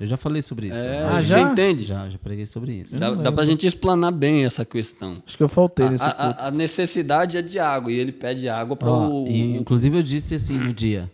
eu 0.00 0.06
já 0.06 0.16
falei 0.16 0.40
sobre 0.40 0.68
isso. 0.68 0.76
É, 0.78 1.02
Ah, 1.04 1.16
você 1.22 1.28
já? 1.28 1.40
entende? 1.42 1.84
Já, 1.84 2.08
já 2.08 2.16
preguei 2.18 2.46
sobre 2.46 2.72
isso. 2.72 2.98
Dá, 2.98 3.10
dá 3.12 3.30
pra 3.30 3.44
gente 3.44 3.66
explanar 3.66 4.10
bem 4.12 4.44
essa 4.44 4.64
questão. 4.64 5.16
Acho 5.26 5.36
que 5.36 5.42
eu 5.42 5.48
faltei 5.48 5.86
A, 5.86 5.90
nesse 5.90 6.04
a- 6.04 6.08
a- 6.08 6.46
a 6.48 6.50
necessidade 6.50 7.36
é 7.36 7.42
de 7.42 7.58
água 7.58 7.92
e 7.92 7.96
ele 7.98 8.12
pede 8.12 8.48
água 8.48 8.74
para 8.74 8.90
Ó, 8.90 9.08
o. 9.24 9.26
e, 9.28 9.56
inclusive 9.56 9.98
eu 9.98 10.02
disse 10.02 10.34
assim 10.34 10.58
no 10.58 10.72
dia. 10.72 11.10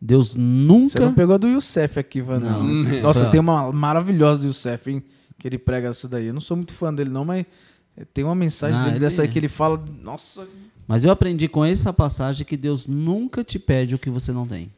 Deus 0.00 0.30
Você 0.32 0.38
nunca. 0.38 0.98
não 1.00 1.12
pegou 1.14 1.34
a 1.34 1.38
do 1.38 1.46
Youssef 1.46 1.98
aqui, 2.00 2.20
Vanão. 2.22 2.62
Não. 2.64 3.02
Nossa, 3.02 3.26
tem 3.26 3.38
uma 3.38 3.70
maravilhosa 3.70 4.40
do 4.40 4.46
Youssef, 4.48 4.90
hein? 4.90 5.02
Que 5.42 5.48
ele 5.48 5.58
prega 5.58 5.88
essa 5.88 6.08
daí. 6.08 6.28
Eu 6.28 6.32
não 6.34 6.40
sou 6.40 6.56
muito 6.56 6.72
fã 6.72 6.94
dele, 6.94 7.10
não, 7.10 7.24
mas 7.24 7.44
tem 8.14 8.22
uma 8.22 8.34
mensagem 8.34 8.76
Não, 8.76 8.84
dele 8.84 8.96
ele- 8.96 9.04
dessa 9.04 9.22
aí 9.22 9.28
que 9.28 9.36
ele 9.38 9.48
fala. 9.48 9.82
Nossa, 10.00 10.46
Mas 10.86 11.04
eu 11.04 11.10
aprendi 11.10 11.48
com 11.48 11.64
essa 11.64 11.92
passagem 11.92 12.46
que 12.46 12.56
Deus 12.56 12.86
nunca 12.86 13.42
te 13.42 13.58
pede 13.58 13.94
o 13.94 13.98
que 13.98 14.08
você 14.08 14.30
não 14.30 14.46
tem. 14.46 14.70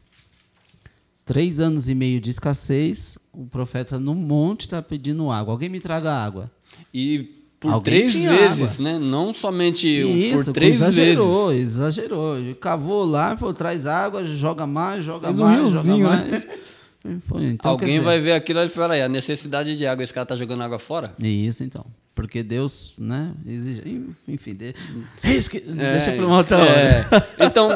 Três 1.25 1.59
anos 1.59 1.87
e 1.89 1.95
meio 1.95 2.19
de 2.19 2.29
escassez, 2.29 3.17
o 3.33 3.45
profeta 3.45 3.99
no 3.99 4.13
monte 4.15 4.61
está 4.61 4.81
pedindo 4.81 5.29
água. 5.31 5.53
Alguém 5.53 5.69
me 5.69 5.79
traga 5.79 6.11
água. 6.11 6.51
E 6.93 7.31
por 7.59 7.71
Alguém 7.73 7.93
três 8.09 8.15
vezes, 8.15 8.79
né? 8.79 8.99
Não 8.99 9.33
somente 9.33 9.87
Isso, 9.87 10.45
por 10.45 10.53
três 10.53 10.75
exagerou, 10.75 11.49
vezes. 11.49 11.73
exagerou. 11.75 12.37
Ele 12.37 12.53
cavou 12.55 13.05
lá, 13.05 13.35
falou, 13.37 13.53
traz 13.53 13.85
água, 13.87 14.23
joga 14.25 14.67
mais, 14.67 15.03
joga 15.05 15.27
Fez 15.27 15.39
um 15.39 15.43
mais, 15.43 15.59
riozinho, 15.59 16.03
joga 16.05 16.15
né? 16.17 16.27
mais. 16.31 16.47
Então, 17.05 17.71
Alguém 17.71 17.89
dizer, 17.89 18.01
vai 18.01 18.19
ver 18.19 18.33
aquilo 18.33 18.59
e 18.61 18.69
fala 18.69 18.93
aí, 18.95 19.01
a 19.01 19.09
necessidade 19.09 19.77
de 19.77 19.85
água, 19.85 20.03
esse 20.03 20.13
cara 20.13 20.25
tá 20.25 20.35
jogando 20.35 20.61
água 20.63 20.79
fora? 20.79 21.13
Isso, 21.19 21.63
então. 21.63 21.85
Porque 22.13 22.41
Deus, 22.41 22.93
né, 22.97 23.31
exige... 23.45 23.81
Enfim, 24.27 24.53
de... 24.53 24.73
Risque- 25.21 25.63
É, 25.77 25.91
deixa 25.93 26.13
para 26.13 26.25
uma 26.25 26.37
outra 26.37 26.57
hora. 26.57 26.69
é. 26.71 27.07
Então, 27.45 27.69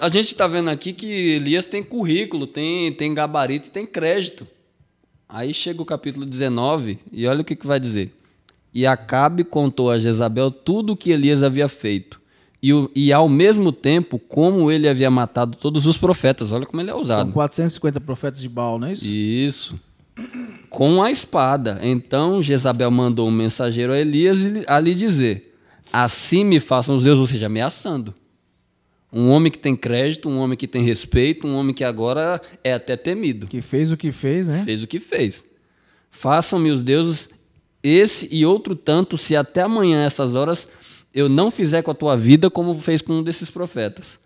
a 0.00 0.08
gente 0.08 0.26
está 0.26 0.46
vendo 0.48 0.68
aqui 0.70 0.92
que 0.92 1.06
Elias 1.36 1.66
tem 1.66 1.82
currículo, 1.82 2.46
tem, 2.46 2.92
tem 2.92 3.14
gabarito, 3.14 3.70
tem 3.70 3.86
crédito. 3.86 4.46
Aí 5.28 5.54
chega 5.54 5.80
o 5.80 5.84
capítulo 5.86 6.26
19 6.26 6.98
e 7.12 7.26
olha 7.26 7.40
o 7.40 7.44
que, 7.44 7.54
que 7.56 7.66
vai 7.66 7.78
dizer. 7.80 8.12
E 8.74 8.86
Acabe 8.86 9.42
contou 9.44 9.90
a 9.90 9.98
Jezabel 9.98 10.50
tudo 10.50 10.92
o 10.92 10.96
que 10.96 11.10
Elias 11.10 11.42
havia 11.42 11.68
feito. 11.68 12.20
E, 12.66 12.72
o- 12.74 12.90
e 12.96 13.12
ao 13.12 13.28
mesmo 13.28 13.70
tempo, 13.70 14.18
como 14.18 14.70
ele 14.72 14.88
havia 14.88 15.10
matado 15.10 15.56
todos 15.56 15.86
os 15.86 15.96
profetas. 15.96 16.50
Olha 16.50 16.66
como 16.66 16.80
ele 16.82 16.88
é 16.90 16.92
são 16.92 16.98
ousado. 16.98 17.32
450 17.32 18.00
profetas 18.00 18.40
de 18.40 18.48
Baal, 18.48 18.78
não 18.78 18.88
é 18.88 18.92
isso? 18.94 19.06
Isso. 19.06 19.80
Com 20.70 21.02
a 21.02 21.10
espada. 21.10 21.78
Então 21.82 22.42
Jezabel 22.42 22.90
mandou 22.90 23.28
um 23.28 23.30
mensageiro 23.30 23.92
a 23.92 23.98
Elias 23.98 24.38
a 24.66 24.80
lhe 24.80 24.94
dizer: 24.94 25.54
Assim 25.92 26.44
me 26.44 26.58
façam 26.58 26.96
os 26.96 27.04
deuses, 27.04 27.20
ou 27.20 27.26
seja, 27.26 27.46
ameaçando. 27.46 28.12
Um 29.12 29.28
homem 29.30 29.52
que 29.52 29.58
tem 29.58 29.76
crédito, 29.76 30.28
um 30.28 30.38
homem 30.38 30.56
que 30.58 30.66
tem 30.66 30.82
respeito, 30.82 31.46
um 31.46 31.54
homem 31.54 31.72
que 31.74 31.84
agora 31.84 32.40
é 32.64 32.72
até 32.74 32.96
temido. 32.96 33.46
Que 33.46 33.62
fez 33.62 33.90
o 33.92 33.96
que 33.96 34.10
fez, 34.10 34.48
né? 34.48 34.62
Fez 34.64 34.82
o 34.82 34.86
que 34.86 34.98
fez. 34.98 35.44
Façam-me 36.10 36.70
os 36.70 36.82
deuses 36.82 37.28
esse 37.82 38.28
e 38.32 38.44
outro 38.44 38.74
tanto, 38.74 39.16
se 39.16 39.36
até 39.36 39.62
amanhã, 39.62 40.04
essas 40.04 40.34
horas, 40.34 40.66
eu 41.16 41.30
não 41.30 41.50
fizer 41.50 41.80
com 41.80 41.90
a 41.90 41.94
tua 41.94 42.14
vida 42.14 42.50
como 42.50 42.78
fez 42.78 43.00
com 43.00 43.14
um 43.14 43.22
desses 43.22 43.48
profetas. 43.48 44.20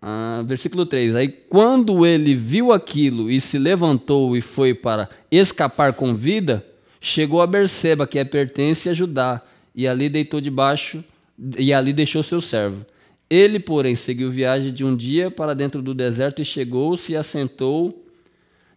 Ah, 0.00 0.44
versículo 0.46 0.86
3. 0.86 1.16
Aí, 1.16 1.26
quando 1.26 2.06
ele 2.06 2.32
viu 2.32 2.72
aquilo 2.72 3.28
e 3.28 3.40
se 3.40 3.58
levantou 3.58 4.36
e 4.36 4.40
foi 4.40 4.72
para 4.72 5.10
escapar 5.28 5.94
com 5.94 6.14
vida, 6.14 6.64
chegou 7.00 7.42
a 7.42 7.46
Berseba, 7.46 8.06
que 8.06 8.20
é 8.20 8.24
pertence 8.24 8.88
a 8.88 8.92
Judá, 8.92 9.42
e 9.74 9.88
ali 9.88 10.08
deitou 10.08 10.40
debaixo, 10.40 11.02
e 11.58 11.74
ali 11.74 11.92
deixou 11.92 12.22
seu 12.22 12.40
servo. 12.40 12.86
Ele, 13.28 13.58
porém, 13.58 13.96
seguiu 13.96 14.30
viagem 14.30 14.72
de 14.72 14.84
um 14.84 14.94
dia 14.96 15.28
para 15.28 15.54
dentro 15.54 15.82
do 15.82 15.92
deserto 15.92 16.40
e 16.40 16.44
chegou-se 16.44 17.12
e 17.12 17.16
assentou 17.16 18.06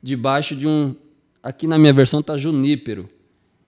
debaixo 0.02 0.56
de 0.56 0.68
um. 0.68 0.96
Aqui 1.44 1.68
na 1.68 1.78
minha 1.78 1.94
versão 1.94 2.22
está 2.22 2.36
junípero. 2.36 3.08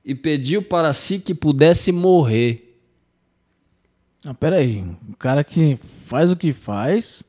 E 0.03 0.15
pediu 0.15 0.63
para 0.63 0.91
si 0.93 1.19
que 1.19 1.36
pudesse 1.36 1.91
morrer. 1.91 2.70
Ah, 4.26 4.34
pera 4.34 4.57
aí. 4.57 4.84
O 5.09 5.15
cara 5.17 5.43
que 5.43 5.78
faz 6.05 6.32
o 6.32 6.36
que 6.36 6.53
faz 6.53 7.24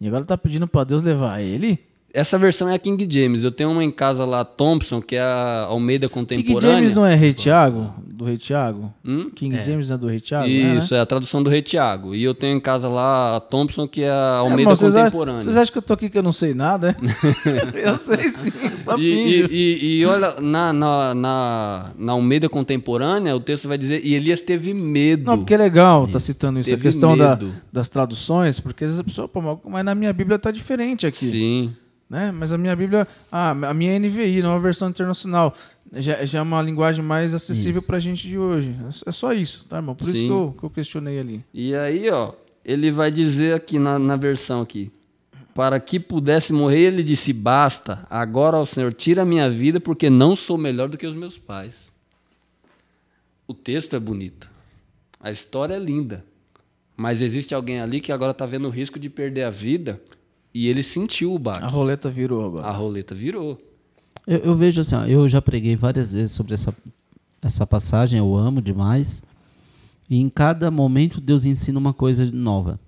e 0.00 0.06
agora 0.08 0.24
tá 0.24 0.36
pedindo 0.38 0.66
pra 0.66 0.84
Deus 0.84 1.02
levar 1.02 1.40
ele? 1.40 1.78
Essa 2.12 2.36
versão 2.38 2.68
é 2.68 2.74
a 2.74 2.78
King 2.78 3.06
James. 3.08 3.44
Eu 3.44 3.52
tenho 3.52 3.70
uma 3.70 3.84
em 3.84 3.90
casa 3.90 4.24
lá, 4.24 4.44
Thompson, 4.44 5.00
que 5.00 5.14
é 5.16 5.20
a 5.20 5.66
Almeida 5.68 6.08
King 6.08 6.14
contemporânea. 6.14 6.76
James 6.76 6.94
não 6.94 7.06
é 7.06 7.14
rei 7.14 7.32
Thiago? 7.32 7.94
Do 8.20 8.26
Rei 8.26 8.36
Tiago? 8.36 8.92
Hum? 9.04 9.30
King 9.34 9.56
James 9.64 9.90
é 9.90 9.96
do 9.96 10.06
Rei 10.06 10.20
Tiago? 10.20 10.44
né? 10.46 10.76
Isso, 10.76 10.94
é 10.94 11.00
a 11.00 11.06
tradução 11.06 11.42
do 11.42 11.48
Rei 11.48 11.62
Tiago. 11.62 12.14
E 12.14 12.22
eu 12.22 12.34
tenho 12.34 12.54
em 12.56 12.60
casa 12.60 12.86
lá 12.88 13.36
a 13.36 13.40
Thompson, 13.40 13.88
que 13.88 14.02
é 14.02 14.10
a 14.10 14.12
É, 14.12 14.38
Almeida 14.40 14.72
acham- 14.72 14.90
Contemporânea. 14.90 15.40
Vocês 15.40 15.56
acham 15.56 15.72
que 15.72 15.78
eu 15.78 15.82
tô 15.82 15.94
aqui 15.94 16.10
que 16.10 16.18
eu 16.18 16.22
não 16.22 16.32
sei 16.32 16.52
nada, 16.52 16.94
é? 16.94 16.94
eu 17.88 17.96
sei 17.96 18.28
sim, 18.28 18.50
só 18.84 18.96
E, 18.98 19.02
e, 19.02 19.46
e- 19.50 20.00
e 20.00 20.06
olha, 20.06 20.38
na, 20.40 20.72
na, 20.72 21.14
na, 21.14 21.92
na 21.98 22.12
Almeida 22.12 22.48
Contemporânea, 22.48 23.34
o 23.34 23.40
texto 23.40 23.66
vai 23.68 23.78
dizer, 23.78 24.02
e 24.04 24.14
Elias 24.14 24.40
teve 24.42 24.74
medo. 24.74 25.24
Não, 25.24 25.38
porque 25.38 25.54
é 25.54 25.56
legal 25.56 26.06
tá 26.06 26.18
citando 26.18 26.60
isso, 26.60 26.74
a 26.74 26.78
questão 26.78 27.16
da, 27.16 27.38
das 27.72 27.88
traduções, 27.88 28.60
porque 28.60 28.84
às 28.84 28.90
vezes 28.90 29.00
a 29.00 29.04
pessoa, 29.04 29.26
pô, 29.28 29.40
mas- 29.40 29.58
mas 29.64 29.84
na 29.84 29.94
minha 29.94 30.12
Bíblia 30.12 30.38
tá 30.38 30.50
diferente 30.50 31.06
aqui. 31.06 31.24
Sim, 31.24 31.72
Né? 32.08 32.32
Mas 32.36 32.50
a 32.52 32.58
minha 32.58 32.74
Bíblia, 32.74 33.06
ah, 33.30 33.50
a 33.52 33.72
minha 33.72 33.96
NVI, 33.96 34.42
nova 34.42 34.58
versão 34.58 34.88
internacional, 34.88 35.54
já, 35.92 36.24
já 36.24 36.38
é 36.38 36.42
uma 36.42 36.62
linguagem 36.62 37.04
mais 37.04 37.34
acessível 37.34 37.82
pra 37.82 37.98
gente 37.98 38.28
de 38.28 38.38
hoje. 38.38 38.74
É 39.04 39.12
só 39.12 39.32
isso, 39.32 39.64
tá, 39.66 39.76
irmão? 39.76 39.94
Por 39.94 40.08
isso 40.08 40.18
Sim. 40.18 40.26
que 40.26 40.32
eu, 40.32 40.54
que 40.58 40.64
eu 40.64 40.70
questionei 40.70 41.18
ali. 41.18 41.44
E 41.52 41.74
aí, 41.74 42.08
ó, 42.10 42.32
ele 42.64 42.90
vai 42.90 43.10
dizer 43.10 43.54
aqui 43.54 43.78
na, 43.78 43.98
na 43.98 44.16
versão 44.16 44.60
aqui. 44.60 44.90
Para 45.54 45.80
que 45.80 45.98
pudesse 45.98 46.52
morrer, 46.52 46.82
ele 46.82 47.02
disse: 47.02 47.32
Basta, 47.32 48.06
agora, 48.08 48.56
ó 48.56 48.64
Senhor, 48.64 48.94
tira 48.94 49.22
a 49.22 49.24
minha 49.24 49.50
vida, 49.50 49.80
porque 49.80 50.08
não 50.08 50.36
sou 50.36 50.56
melhor 50.56 50.88
do 50.88 50.96
que 50.96 51.06
os 51.06 51.14
meus 51.14 51.36
pais. 51.36 51.92
O 53.46 53.52
texto 53.52 53.96
é 53.96 54.00
bonito. 54.00 54.50
A 55.18 55.30
história 55.30 55.74
é 55.74 55.78
linda. 55.78 56.24
Mas 56.96 57.20
existe 57.22 57.54
alguém 57.54 57.80
ali 57.80 58.00
que 58.00 58.12
agora 58.12 58.30
está 58.30 58.46
vendo 58.46 58.68
o 58.68 58.70
risco 58.70 58.98
de 58.98 59.10
perder 59.10 59.44
a 59.44 59.50
vida 59.50 60.00
e 60.52 60.68
ele 60.68 60.82
sentiu 60.82 61.32
o 61.32 61.38
baque. 61.38 61.64
A 61.64 61.68
roleta 61.68 62.10
virou 62.10 62.44
agora. 62.44 62.66
A 62.66 62.70
roleta 62.70 63.14
virou. 63.14 63.58
Eu, 64.30 64.38
eu 64.38 64.56
vejo 64.56 64.80
assim, 64.80 64.94
ó, 64.94 65.04
eu 65.06 65.28
já 65.28 65.42
preguei 65.42 65.74
várias 65.74 66.12
vezes 66.12 66.30
sobre 66.30 66.54
essa, 66.54 66.72
essa 67.42 67.66
passagem, 67.66 68.16
eu 68.20 68.36
amo 68.36 68.62
demais. 68.62 69.22
E 70.08 70.18
em 70.20 70.28
cada 70.28 70.70
momento 70.70 71.20
Deus 71.20 71.44
ensina 71.44 71.78
uma 71.80 71.92
coisa 71.92 72.24
nova. 72.30 72.78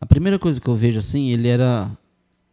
A 0.00 0.04
primeira 0.04 0.40
coisa 0.40 0.60
que 0.60 0.66
eu 0.68 0.74
vejo 0.74 0.98
assim, 0.98 1.30
ele 1.30 1.46
era 1.46 1.88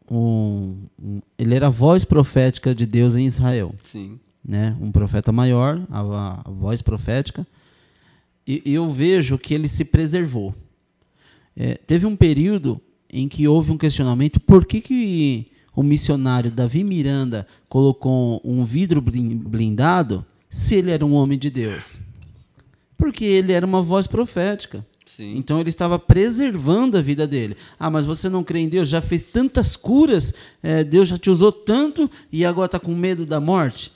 um, 0.09 0.75
um- 1.01 1.21
ele 1.37 1.55
era 1.55 1.65
a 1.65 1.71
voz 1.71 2.05
profética 2.05 2.75
de 2.75 2.85
Deus 2.85 3.15
em 3.15 3.25
Israel, 3.25 3.73
Sim. 3.83 4.19
né? 4.45 4.77
Um 4.79 4.91
profeta 4.91 5.31
maior, 5.31 5.81
a, 5.89 5.99
a- 6.45 6.49
voz 6.51 6.83
profética. 6.83 7.45
E, 8.45 8.61
e 8.65 8.73
eu 8.75 8.91
vejo 8.91 9.37
que 9.37 9.53
ele 9.53 9.67
se 9.67 9.83
preservou. 9.83 10.53
É, 11.57 11.73
teve 11.75 12.05
um 12.05 12.15
período 12.15 12.79
em 13.11 13.27
que 13.27 13.47
houve 13.47 13.71
um 13.71 13.77
questionamento 13.79 14.39
por 14.39 14.63
que, 14.65 14.79
que 14.79 15.47
o 15.75 15.83
missionário 15.83 16.51
Davi 16.51 16.83
Miranda 16.83 17.47
colocou 17.67 18.41
um 18.43 18.63
vidro 18.65 19.01
blin- 19.01 19.37
blindado 19.37 20.25
se 20.49 20.75
ele 20.75 20.91
era 20.91 21.05
um 21.05 21.13
homem 21.13 21.37
de 21.37 21.49
Deus? 21.49 21.99
Porque 22.97 23.23
ele 23.23 23.51
era 23.53 23.65
uma 23.65 23.81
voz 23.81 24.07
profética. 24.07 24.85
Sim. 25.05 25.37
Então 25.37 25.59
ele 25.59 25.69
estava 25.69 25.97
preservando 25.97 26.97
a 26.97 27.01
vida 27.01 27.25
dele. 27.25 27.55
Ah, 27.79 27.89
mas 27.89 28.05
você 28.05 28.29
não 28.29 28.43
crê 28.43 28.59
em 28.59 28.69
Deus? 28.69 28.89
Já 28.89 29.01
fez 29.01 29.23
tantas 29.23 29.75
curas, 29.75 30.33
eh, 30.61 30.83
Deus 30.83 31.07
já 31.09 31.17
te 31.17 31.29
usou 31.29 31.51
tanto 31.51 32.09
e 32.31 32.45
agora 32.45 32.67
está 32.67 32.79
com 32.79 32.93
medo 32.93 33.25
da 33.25 33.39
morte? 33.39 33.91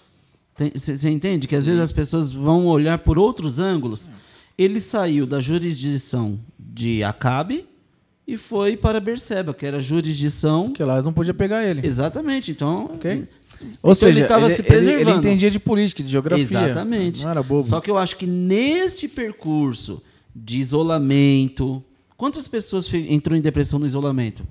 Você 0.75 1.09
entende? 1.09 1.47
Que 1.47 1.55
às 1.55 1.65
vezes 1.65 1.81
as 1.81 1.91
pessoas 1.91 2.31
vão 2.33 2.65
olhar 2.67 2.99
por 2.99 3.17
outros 3.19 3.59
ângulos. 3.59 4.09
Ele 4.57 4.79
saiu 4.79 5.25
da 5.25 5.39
jurisdição 5.41 6.39
de 6.59 7.03
Acabe 7.03 7.65
e 8.25 8.37
foi 8.37 8.77
para 8.77 8.99
Berseba, 8.99 9.53
que 9.53 9.65
era 9.65 9.77
a 9.77 9.79
jurisdição. 9.79 10.67
Porque 10.69 10.83
lá 10.83 10.93
eles 10.93 11.05
não 11.05 11.11
podiam 11.13 11.35
pegar 11.35 11.63
ele. 11.65 11.85
Exatamente. 11.85 12.51
Então, 12.51 12.85
Ok. 12.93 13.11
então 13.11 13.67
Ou 13.81 13.93
seja, 13.93 14.11
ele 14.11 14.21
estava 14.21 14.45
ele, 14.45 14.55
se 14.55 14.61
ele- 14.61 14.67
preservando. 14.69 15.09
ele 15.09 15.17
entendia 15.19 15.51
de 15.51 15.59
política, 15.59 16.01
de 16.01 16.09
geografia. 16.09 16.43
Exatamente. 16.43 17.23
Não 17.23 17.31
era 17.31 17.43
bobo. 17.43 17.61
Só 17.61 17.81
que 17.81 17.91
eu 17.91 17.97
acho 17.97 18.15
que 18.15 18.25
neste 18.25 19.07
percurso 19.07 20.01
de 20.35 20.57
isolamento, 20.59 21.83
quantas 22.17 22.47
pessoas 22.47 22.91
entrou 22.93 23.37
em 23.37 23.41
depressão 23.41 23.77
no 23.79 23.85
isolamento? 23.85 24.43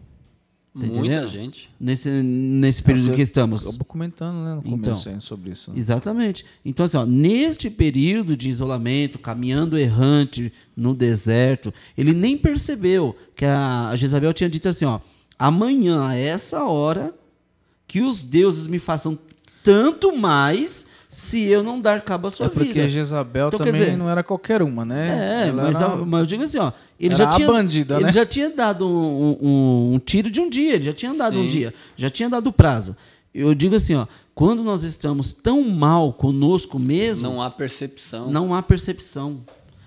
Tá 0.74 0.80
Muita 0.86 0.98
entendendo? 1.00 1.28
gente. 1.28 1.68
Nesse, 1.78 2.08
nesse 2.08 2.82
período 2.82 3.08
Você 3.10 3.14
que 3.16 3.20
estamos. 3.22 3.66
Acabou 3.68 3.84
comentando 3.84 4.36
né, 4.42 4.54
no 4.54 4.60
Então. 4.64 4.78
começo 4.78 5.08
aí 5.10 5.20
sobre 5.20 5.50
isso. 5.50 5.70
né? 5.70 5.78
Exatamente. 5.78 6.46
Então, 6.64 6.86
assim, 6.86 6.96
ó, 6.96 7.04
neste 7.04 7.68
período 7.68 8.34
de 8.34 8.48
isolamento, 8.48 9.18
caminhando 9.18 9.76
errante 9.76 10.50
no 10.74 10.94
deserto, 10.94 11.74
ele 11.96 12.14
nem 12.14 12.38
percebeu 12.38 13.14
que 13.36 13.44
a 13.44 13.90
a 13.90 13.96
Jezabel 13.96 14.32
tinha 14.32 14.48
dito 14.48 14.66
assim: 14.66 14.86
ó, 14.86 15.00
amanhã, 15.38 16.06
a 16.08 16.14
essa 16.14 16.64
hora, 16.64 17.14
que 17.86 18.00
os 18.00 18.22
deuses 18.22 18.66
me 18.66 18.78
façam 18.78 19.18
tanto 19.62 20.16
mais 20.16 20.86
se 21.14 21.42
eu 21.44 21.62
não 21.62 21.78
dar 21.78 22.00
cabo 22.00 22.26
à 22.28 22.30
sua 22.30 22.46
É 22.46 22.48
porque 22.48 22.72
vida. 22.72 22.88
Jezabel 22.88 23.48
Então, 23.48 23.58
quer 23.58 23.64
também 23.66 23.82
dizer, 23.82 23.96
não 23.98 24.08
era 24.08 24.22
qualquer 24.22 24.62
uma, 24.62 24.82
né? 24.82 25.48
É, 25.48 25.52
mas, 25.52 25.76
era- 25.76 25.92
a- 25.92 25.96
mas 25.96 26.20
eu 26.20 26.26
digo 26.26 26.42
assim, 26.42 26.56
ó, 26.56 26.72
ele 26.98 27.12
Era 27.14 27.24
já 27.24 27.28
a 27.28 27.32
tinha 27.34 27.46
bandida, 27.48 27.94
ele 27.96 28.04
né? 28.04 28.12
já 28.12 28.24
tinha 28.24 28.48
dado 28.48 28.88
um, 28.88 29.36
um- 29.42 29.94
um 29.94 29.98
tiro 29.98 30.30
de 30.30 30.40
um 30.40 30.48
dia, 30.48 30.74
ele 30.76 30.84
já 30.84 30.92
tinha 30.94 31.12
dado 31.12 31.38
um 31.38 31.42
Sim. 31.42 31.48
dia, 31.48 31.74
já 31.98 32.08
tinha 32.08 32.30
dado 32.30 32.50
prazo. 32.50 32.96
Eu 33.34 33.54
digo 33.54 33.74
assim, 33.76 33.94
ó, 33.94 34.06
quando 34.34 34.62
nós 34.62 34.84
estamos 34.84 35.34
tão 35.34 35.62
mal 35.68 36.14
conosco 36.14 36.78
mesmo, 36.78 37.28
Não 37.28 37.42
há 37.42 37.50
percepção. 37.50 38.30
não 38.30 38.54
há 38.54 38.62
percepção. 38.62 39.40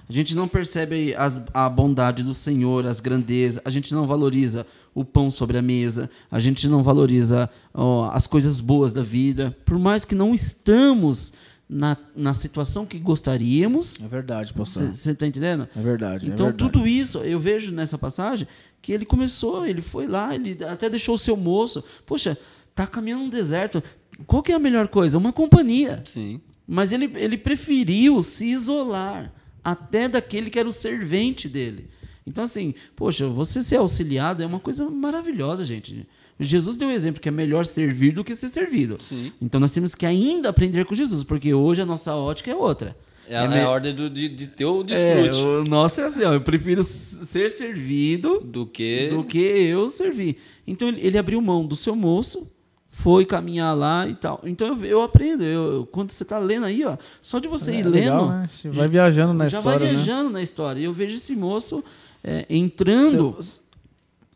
A 0.07 0.13
gente 0.13 0.36
não 0.36 0.47
percebe 0.47 1.15
as- 1.17 1.43
a 1.51 1.67
bondade 1.67 2.21
do 2.21 2.36
Senhor, 2.36 2.86
as 2.86 2.99
grandezas, 2.99 3.59
a 3.65 3.71
gente 3.71 3.91
não 3.95 4.05
valoriza 4.05 4.63
o 4.96 5.06
pão 5.06 5.30
sobre 5.30 5.58
a 5.58 5.62
mesa, 5.62 6.10
a 6.32 6.39
gente 6.39 6.68
não 6.68 6.82
valoriza 6.82 7.48
ó, 7.74 8.10
as 8.12 8.26
coisas 8.26 8.60
boas 8.60 8.93
da 8.93 9.04
vida, 9.04 9.56
por 9.66 9.78
mais 9.78 10.06
que 10.06 10.16
não 10.16 10.34
estamos 10.34 11.34
na, 11.70 11.98
na 12.16 12.34
situação 12.34 12.86
que 12.86 12.98
gostaríamos, 12.98 14.00
É 14.02 14.08
verdade, 14.08 14.54
pastor. 14.54 14.88
você 14.93 15.12
está 15.12 15.28
entendendo? 15.28 15.68
É 15.76 15.82
verdade. 15.82 16.26
é 16.26 16.30
Então, 16.34 16.48
verdade. 16.48 16.72
tudo 16.72 16.88
isso, 16.88 17.18
eu 17.20 17.39
vejo 17.39 17.72
nessa 17.72 17.98
passagem 17.98 18.48
que 18.82 18.91
ele 18.93 19.04
começou, 19.06 19.66
ele 19.68 19.82
foi 19.82 20.08
lá, 20.08 20.34
ele 20.34 20.58
até 20.64 20.89
deixou 20.89 21.16
o 21.16 21.18
seu 21.18 21.36
moço. 21.36 21.84
Poxa, 22.06 22.38
tá 22.74 22.86
caminhando 22.88 23.26
no 23.26 23.32
deserto. 23.32 23.84
Qual 24.28 24.41
que 24.43 24.52
é 24.52 24.56
a 24.56 24.60
melhor 24.60 24.88
coisa? 24.88 25.18
Uma 25.18 25.34
companhia. 25.34 26.02
Sim. 26.06 26.39
Mas 26.68 26.91
ele, 26.91 27.12
ele 27.16 27.38
preferiu 27.38 28.22
se 28.22 28.46
isolar 28.46 29.34
até 29.64 30.08
daquele 30.08 30.50
que 30.52 30.60
era 30.60 30.70
o 30.70 30.74
servente 30.74 31.50
dele. 31.50 31.89
Então, 32.28 32.43
assim, 32.43 32.73
poxa, 32.95 33.28
você 33.28 33.61
ser 33.61 33.76
auxiliado 33.78 34.41
é 34.41 34.45
uma 34.45 34.59
coisa 34.59 34.89
maravilhosa, 34.89 35.63
gente. 35.65 36.07
Jesus 36.39 36.76
deu 36.76 36.88
o 36.88 36.91
exemplo 36.91 37.21
que 37.21 37.30
é 37.30 37.32
melhor 37.32 37.65
servir 37.65 38.11
do 38.13 38.23
que 38.23 38.34
ser 38.36 38.49
servido. 38.49 38.97
Sim. 38.99 39.32
Então, 39.41 39.59
nós 39.59 39.71
temos 39.71 39.93
que 39.95 40.05
ainda 40.05 40.49
aprender 40.49 40.84
com 40.86 40.95
Jesus, 40.95 41.23
porque 41.23 41.53
hoje 41.53 41.82
a 41.82 41.86
nossa 41.86 42.13
ótica 42.15 42.51
é 42.51 42.55
outra. 42.55 42.95
É, 43.28 43.38
a- 43.38 43.47
me- 43.47 43.55
é 43.55 43.63
a 43.63 43.69
ordem 43.69 43.93
do, 43.95 44.09
de, 44.09 44.28
de 44.30 44.47
ter 44.47 44.65
o 44.65 44.82
é, 44.82 44.84
desfrute. 44.84 45.38
o 45.39 45.63
nosso 45.63 46.01
é 46.01 46.05
assim, 46.05 46.23
ó, 46.23 46.34
eu 46.34 46.41
prefiro 46.41 46.84
ser 46.84 47.49
servido 47.49 48.39
Do 48.43 48.65
que. 48.65 49.07
do 49.09 49.23
que 49.23 49.38
eu 49.39 49.89
servir. 49.89 50.38
Então 50.67 50.88
ele, 50.88 51.01
ele 51.05 51.17
abriu 51.17 51.41
mão 51.41 51.65
do 51.65 51.76
seu 51.76 51.95
moço, 51.95 52.47
foi 52.89 53.26
caminhar 53.26 53.76
lá 53.76 54.07
e 54.07 54.13
tal. 54.15 54.41
Então 54.43 54.67
eu, 54.67 54.86
eu 54.86 55.01
aprendo. 55.01 55.43
Eu, 55.43 55.88
quando 55.91 56.11
você 56.11 56.21
está 56.23 56.38
lendo 56.38 56.65
aí, 56.65 56.84
ó, 56.86 56.97
só 57.21 57.39
de 57.39 57.47
você 57.47 57.71
É 57.71 57.80
ir 57.80 57.88
legal, 57.88 58.26
lendo, 58.28 58.32
né? 58.32 58.49
Vai 58.65 58.88
viajando 58.88 59.34
na 59.34 59.47
já 59.49 59.57
história, 59.57 59.80
vai 59.80 59.88
né? 59.88 59.93
viajando 59.95 60.30
na 60.30 60.41
história. 60.43 60.80
E 60.80 60.84
eu 60.84 60.93
vejo 60.93 61.15
esse 61.15 61.36
moço 61.36 61.84
é, 62.28 62.45
entrando 62.49 63.38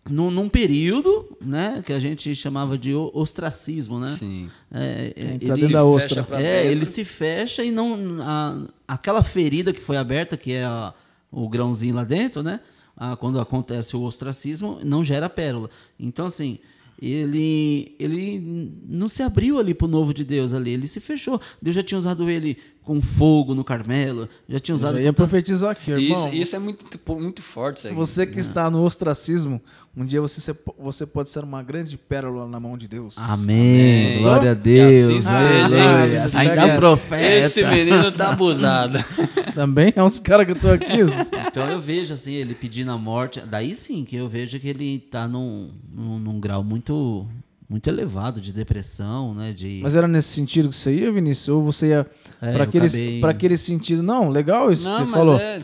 num, 0.09 0.29
num 0.31 0.47
período, 0.49 1.35
né, 1.41 1.83
que 1.85 1.91
a 1.93 1.99
gente 1.99 2.35
chamava 2.35 2.77
de 2.77 2.93
ostracismo, 2.93 3.99
né? 3.99 4.11
Sim. 4.11 4.49
É, 4.71 5.13
é, 5.15 5.21
Entra 5.21 5.27
ele- 5.33 5.39
dentro 5.39 5.67
se 5.67 5.73
da 5.73 5.83
ostra. 5.83 6.27
é, 6.31 6.65
ele 6.67 6.85
se 6.85 7.03
fecha 7.03 7.63
e 7.63 7.71
não. 7.71 8.17
a- 8.21 8.61
aquela 8.87 9.21
ferida 9.23 9.71
que 9.73 9.81
foi 9.81 9.97
aberta, 9.97 10.35
que 10.37 10.53
é 10.53 10.63
a- 10.63 10.93
o 11.31 11.47
grãozinho 11.49 11.95
lá 11.95 12.03
dentro, 12.03 12.41
né? 12.43 12.59
Ah, 12.97 13.15
quando 13.15 13.39
acontece 13.39 13.95
o 13.95 14.01
ostracismo, 14.01 14.79
não 14.83 15.05
gera 15.05 15.29
pérola. 15.29 15.69
Então, 15.99 16.25
assim, 16.25 16.59
ele, 17.01 17.95
ele 17.99 18.73
não 18.87 19.07
se 19.07 19.23
abriu 19.23 19.57
ali 19.57 19.73
pro 19.73 19.87
novo 19.87 20.13
de 20.13 20.23
Deus 20.25 20.53
ali, 20.53 20.71
ele 20.71 20.85
se 20.87 20.99
fechou. 20.99 21.39
Deus 21.61 21.75
já 21.75 21.81
tinha 21.83 21.97
usado 21.97 22.29
ele 22.29 22.57
com 22.89 23.03
fogo 23.03 23.53
no 23.53 23.63
Carmelo, 23.63 24.27
já 24.49 24.57
tinha 24.57 24.73
usado. 24.73 24.97
Eu 24.97 25.03
ia 25.03 25.13
profetizar 25.13 25.69
aqui, 25.69 25.91
irmão. 25.91 26.27
Isso, 26.27 26.35
isso 26.35 26.55
é 26.55 26.59
muito, 26.59 26.99
muito 27.07 27.39
forte. 27.39 27.77
Isso 27.77 27.87
aí. 27.89 27.93
Você 27.93 28.25
que 28.25 28.39
está 28.39 28.67
no 28.67 28.83
ostracismo, 28.83 29.61
um 29.95 30.03
dia 30.03 30.19
você, 30.19 30.57
você 30.75 31.05
pode 31.05 31.29
ser 31.29 31.43
uma 31.43 31.61
grande 31.61 31.95
pérola 31.99 32.47
na 32.47 32.59
mão 32.59 32.75
de 32.75 32.87
Deus. 32.87 33.15
Amém. 33.15 34.07
Amém. 34.07 34.21
Glória 34.23 34.51
a 34.51 34.53
Deus. 34.55 35.27
assim? 35.27 35.35
Aleluia. 35.35 36.13
Esse 36.13 36.35
Ainda 36.35 36.75
profeta. 36.77 37.31
Esse 37.31 37.63
menino 37.63 38.11
tá 38.11 38.31
abusado. 38.31 38.97
Também 39.53 39.93
é 39.95 40.01
uns 40.01 40.17
caras 40.17 40.47
que 40.47 40.53
eu 40.53 40.59
tô 40.59 40.69
aqui. 40.69 41.01
Então 41.47 41.69
eu 41.69 41.79
vejo 41.79 42.11
assim, 42.11 42.33
ele 42.33 42.55
pedindo 42.55 42.91
a 42.91 42.97
morte. 42.97 43.39
Daí 43.39 43.75
sim 43.75 44.03
que 44.03 44.15
eu 44.15 44.27
vejo 44.27 44.59
que 44.59 44.67
ele 44.67 44.97
tá 44.97 45.27
num, 45.27 45.69
num, 45.93 46.17
num 46.17 46.39
grau 46.39 46.63
muito, 46.63 47.27
muito 47.69 47.87
elevado 47.87 48.41
de 48.41 48.51
depressão, 48.51 49.33
né? 49.35 49.53
De... 49.53 49.79
Mas 49.83 49.95
era 49.95 50.07
nesse 50.07 50.29
sentido 50.29 50.69
que 50.69 50.75
você 50.75 50.93
ia, 50.95 51.11
Vinícius? 51.11 51.49
Ou 51.49 51.63
você 51.63 51.89
ia 51.89 52.07
É, 52.41 52.53
para 52.53 52.63
aquele, 52.63 52.85
acabei- 52.87 53.19
pra 53.21 53.29
aquele 53.31 53.57
sentido? 53.57 54.01
Não, 54.01 54.29
legal 54.29 54.71
isso 54.71 54.83
que 54.83 54.89
Não, 54.89 54.97
você 54.97 55.03
mas 55.05 55.13
falou. 55.13 55.37
é. 55.39 55.61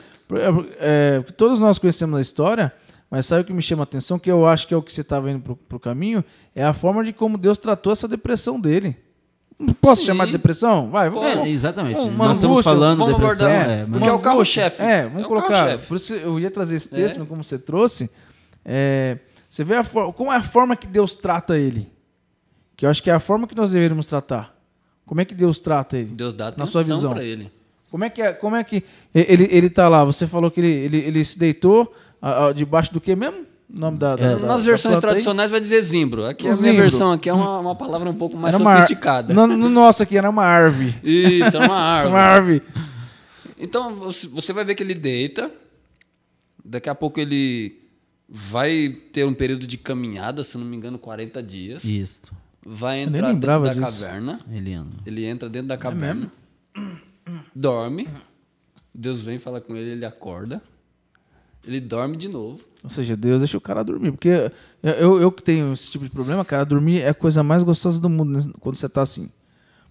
É, 0.80 1.20
porque 1.20 1.34
todos 1.34 1.60
nós 1.60 1.78
conhecemos 1.78 2.18
a 2.18 2.22
história, 2.22 2.72
mas 3.12 3.26
sabe 3.26 3.42
o 3.42 3.46
que 3.46 3.54
me 3.54 3.62
chama 3.62 3.84
a 3.84 3.86
atenção? 3.86 4.18
Que 4.20 4.30
eu 4.32 4.46
acho 4.46 4.68
que 4.68 4.74
é 4.74 4.78
o 4.78 4.82
que 4.82 4.92
você 4.94 5.02
estava 5.02 5.30
indo 5.32 5.40
pro, 5.40 5.56
pro 5.56 5.80
caminho, 5.80 6.24
é 6.56 6.64
a 6.64 6.74
forma 6.74 7.04
de 7.04 7.12
como 7.14 7.38
Deus 7.38 7.58
tratou 7.58 7.92
essa 7.94 8.08
depressão 8.08 8.60
dele. 8.60 8.98
Não 9.58 9.74
posso 9.74 10.02
Sim. 10.02 10.08
chamar 10.08 10.26
de 10.26 10.34
depressão? 10.34 10.90
Vai, 10.90 11.10
vamos. 11.10 11.26
É, 11.26 11.48
exatamente. 11.50 11.96
Nós 12.10 12.36
estamos 12.38 12.44
angústia, 12.44 12.64
falando 12.64 12.98
vamos 13.00 13.14
depressão. 13.16 13.48
abordar, 13.48 13.70
é, 13.70 13.86
porque 13.86 14.00
mas- 14.00 14.10
é 14.10 14.12
o 14.14 14.20
carro-chefe. 14.20 14.84
É, 14.84 15.04
vamos 15.04 15.22
É 15.22 15.26
o 15.26 15.28
colocar. 15.30 15.78
Por 15.80 15.96
isso 15.96 16.14
eu 16.14 16.40
ia 16.40 16.52
trazer 16.52 16.76
esse 16.76 16.90
texto, 16.90 17.26
como 17.26 17.42
você 17.44 17.58
trouxe. 17.58 18.10
É, 18.66 19.18
você 19.50 19.64
vê 19.64 19.76
a 19.76 19.84
for- 19.84 20.12
como 20.12 20.32
é 20.34 20.36
a 20.36 20.42
forma 20.44 20.76
que 20.76 20.88
Deus 20.88 21.16
trata 21.16 21.58
ele. 21.58 21.88
Que 22.76 22.86
eu 22.86 22.90
acho 22.90 23.02
que 23.02 23.10
é 23.10 23.14
a 23.14 23.20
forma 23.20 23.48
que 23.48 23.56
nós 23.56 23.72
deveríamos 23.72 24.06
tratar. 24.08 24.54
Como 25.06 25.22
é 25.22 25.26
que 25.26 25.34
Deus 25.36 25.60
trata 25.60 25.98
ele? 25.98 26.08
Deus 26.08 26.34
dá 26.34 26.54
Na 26.58 26.66
sua 26.66 26.82
atenção 26.82 26.98
visão. 26.98 27.14
para 27.14 27.24
ele. 27.24 27.52
Como 27.92 28.04
é 28.04 28.10
que 28.10 28.22
é, 28.22 28.34
como 28.34 28.56
é 28.56 28.64
que 28.64 28.84
ele 29.14 29.48
ele 29.50 29.70
tá 29.70 29.88
lá? 29.88 30.04
Você 30.04 30.28
falou 30.28 30.52
que 30.52 30.60
ele, 30.60 30.68
ele, 30.72 30.98
ele 30.98 31.24
se 31.26 31.40
deitou 31.40 31.94
ah, 32.22 32.48
ah, 32.48 32.54
debaixo 32.54 32.92
do 32.94 33.00
que 33.00 33.16
mesmo? 33.16 33.46
O 33.74 33.80
nome 33.80 33.98
da, 33.98 34.16
da- 34.16 34.36
da- 34.36 34.40
Nas 34.48 34.64
da 34.64 34.70
versões 34.72 34.94
planta 34.94 35.08
aí? 35.08 35.12
tradicionais 35.12 35.50
vai 35.52 35.60
dizer 35.60 35.82
zimbro. 35.82 36.26
Aqui 36.26 36.44
O 36.44 36.48
a 36.48 36.50
minha 36.52 36.62
zimbro. 36.62 36.82
versão 36.82 37.12
aqui 37.12 37.30
é 37.30 37.34
uma, 37.34 37.60
uma 37.60 37.76
palavra 37.76 38.10
um 38.10 38.14
pouco 38.16 38.36
mais 38.36 38.54
Era 38.56 38.64
uma 38.64 38.74
sofisticada. 38.76 39.34
No, 39.34 39.48
no 39.48 39.70
nosso 39.70 40.04
aqui 40.04 40.18
era 40.18 40.30
uma 40.30 40.44
árvore. 40.44 40.96
Isso, 41.04 41.56
é 41.56 41.60
uma 41.66 41.76
árvore. 41.80 42.14
Uma 42.14 42.20
árvore. 42.22 42.64
Então 43.58 43.96
você 43.96 44.28
você 44.28 44.52
vai 44.52 44.66
ver 44.66 44.76
que 44.76 44.84
ele 44.84 44.94
deita. 44.94 45.50
Daqui 46.64 46.90
a 46.90 46.96
pouco 46.96 47.20
ele 47.20 47.80
vai 48.28 48.90
ter 49.14 49.24
um 49.26 49.34
período 49.34 49.66
de 49.68 49.78
caminhada, 49.78 50.44
se 50.44 50.58
não 50.58 50.66
me 50.66 50.76
engano, 50.76 50.98
40 50.98 51.42
dias. 51.44 51.84
Isso. 51.84 52.32
Vai 52.66 53.02
entrar 53.02 53.32
dentro 53.32 53.62
da 53.64 53.74
disso. 53.74 54.02
caverna. 54.04 54.40
Eliano. 54.52 54.92
Ele 55.06 55.24
entra 55.24 55.48
dentro 55.48 55.68
da 55.68 55.78
caverna. 55.78 56.32
Dorme. 57.54 58.08
Deus 58.94 59.22
vem 59.22 59.38
falar 59.38 59.62
com 59.62 59.76
ele, 59.76 59.92
ele 59.92 60.06
acorda. 60.06 60.62
Ele 61.66 61.80
dorme 61.80 62.18
de 62.18 62.28
novo. 62.28 62.60
Ou 62.84 62.90
seja, 62.90 63.16
Deus 63.16 63.40
deixa 63.40 63.58
o 63.58 63.62
cara 63.62 63.84
dormir. 63.84 64.12
Porque 64.12 64.52
eu, 64.82 64.92
eu, 64.92 65.22
eu 65.22 65.32
que 65.32 65.44
tenho 65.44 65.74
esse 65.74 65.92
tipo 65.92 66.06
de 66.06 66.12
problema, 66.12 66.44
cara, 66.46 66.64
dormir 66.64 67.02
é 67.02 67.10
a 67.10 67.14
coisa 67.14 67.44
mais 67.44 67.62
gostosa 67.64 68.00
do 68.00 68.10
mundo 68.10 68.32
né, 68.32 68.54
quando 68.60 68.76
você 68.76 68.90
tá 68.90 69.02
assim. 69.02 69.30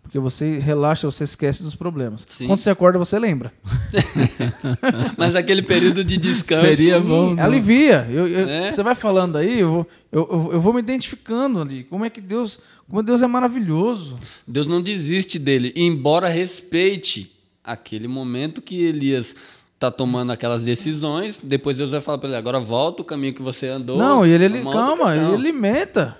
Porque 0.04 0.18
você 0.20 0.58
relaxa, 0.60 1.10
você 1.10 1.24
esquece 1.24 1.62
dos 1.62 1.74
problemas. 1.74 2.24
Sim. 2.28 2.46
Quando 2.46 2.58
você 2.58 2.70
acorda, 2.70 2.98
você 3.00 3.18
lembra. 3.18 3.52
Mas 5.18 5.34
aquele 5.34 5.62
período 5.62 6.04
de 6.04 6.16
descanso. 6.16 6.66
Seria 6.66 7.00
bom. 7.00 7.34
Alivia. 7.40 8.06
Eu- 8.10 8.28
eu- 8.28 8.48
É. 8.48 8.70
Você 8.72 8.82
vai 8.82 8.94
falando 8.94 9.36
aí, 9.36 9.60
eu 9.60 9.70
vou, 9.70 9.86
eu, 10.12 10.28
eu, 10.30 10.52
eu 10.54 10.60
vou 10.60 10.72
me 10.72 10.80
identificando 10.80 11.60
ali. 11.60 11.84
Como 11.84 12.04
é 12.04 12.10
que 12.10 12.20
Deus. 12.20 12.60
Como 12.88 13.02
Deus 13.02 13.22
é 13.22 13.26
maravilhoso. 13.26 14.16
Deus 14.46 14.66
não 14.68 14.80
desiste 14.82 15.38
dele, 15.38 15.72
embora 15.74 16.28
respeite 16.28 17.32
aquele 17.64 18.06
momento 18.06 18.60
que 18.60 18.82
Elias 18.84 19.34
tá 19.78 19.90
tomando 19.90 20.30
aquelas 20.32 20.62
decisões. 20.62 21.40
Depois 21.42 21.78
Deus 21.78 21.90
vai 21.90 22.00
falar 22.00 22.18
para 22.18 22.28
ele: 22.28 22.36
agora 22.38 22.60
volta 22.60 23.02
o 23.02 23.04
caminho 23.04 23.32
que 23.34 23.42
você 23.42 23.68
andou. 23.68 23.96
não, 23.98 24.24
e 24.26 24.30
ele, 24.30 24.44
É 24.44 24.46
ele 24.46 24.58
outra 24.62 24.72
calma, 24.72 25.16
ele 25.16 25.34
alimenta. 25.34 26.16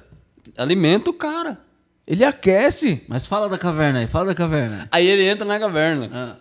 alimenta 0.57 1.11
o 1.11 1.15
cara. 1.15 1.61
Ele 2.07 2.25
aquece. 2.25 3.03
Mas 3.09 3.27
fala 3.27 3.49
da 3.49 3.57
caverna 3.59 4.01
aí, 4.01 4.07
fala 4.07 4.27
da 4.27 4.35
caverna. 4.35 4.89
Aí 4.91 5.07
ele 5.07 5.25
entra 5.27 5.45
na 5.47 5.59
caverna. 5.59 6.11
Ah. 6.13 6.37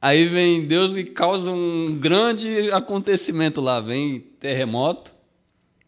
Aí 0.00 0.26
vem 0.26 0.66
Deus 0.66 0.94
e 0.96 1.02
causa 1.04 1.50
um 1.50 1.96
grande 1.98 2.70
acontecimento 2.70 3.60
lá. 3.60 3.80
Vem 3.80 4.20
terremoto, 4.38 5.12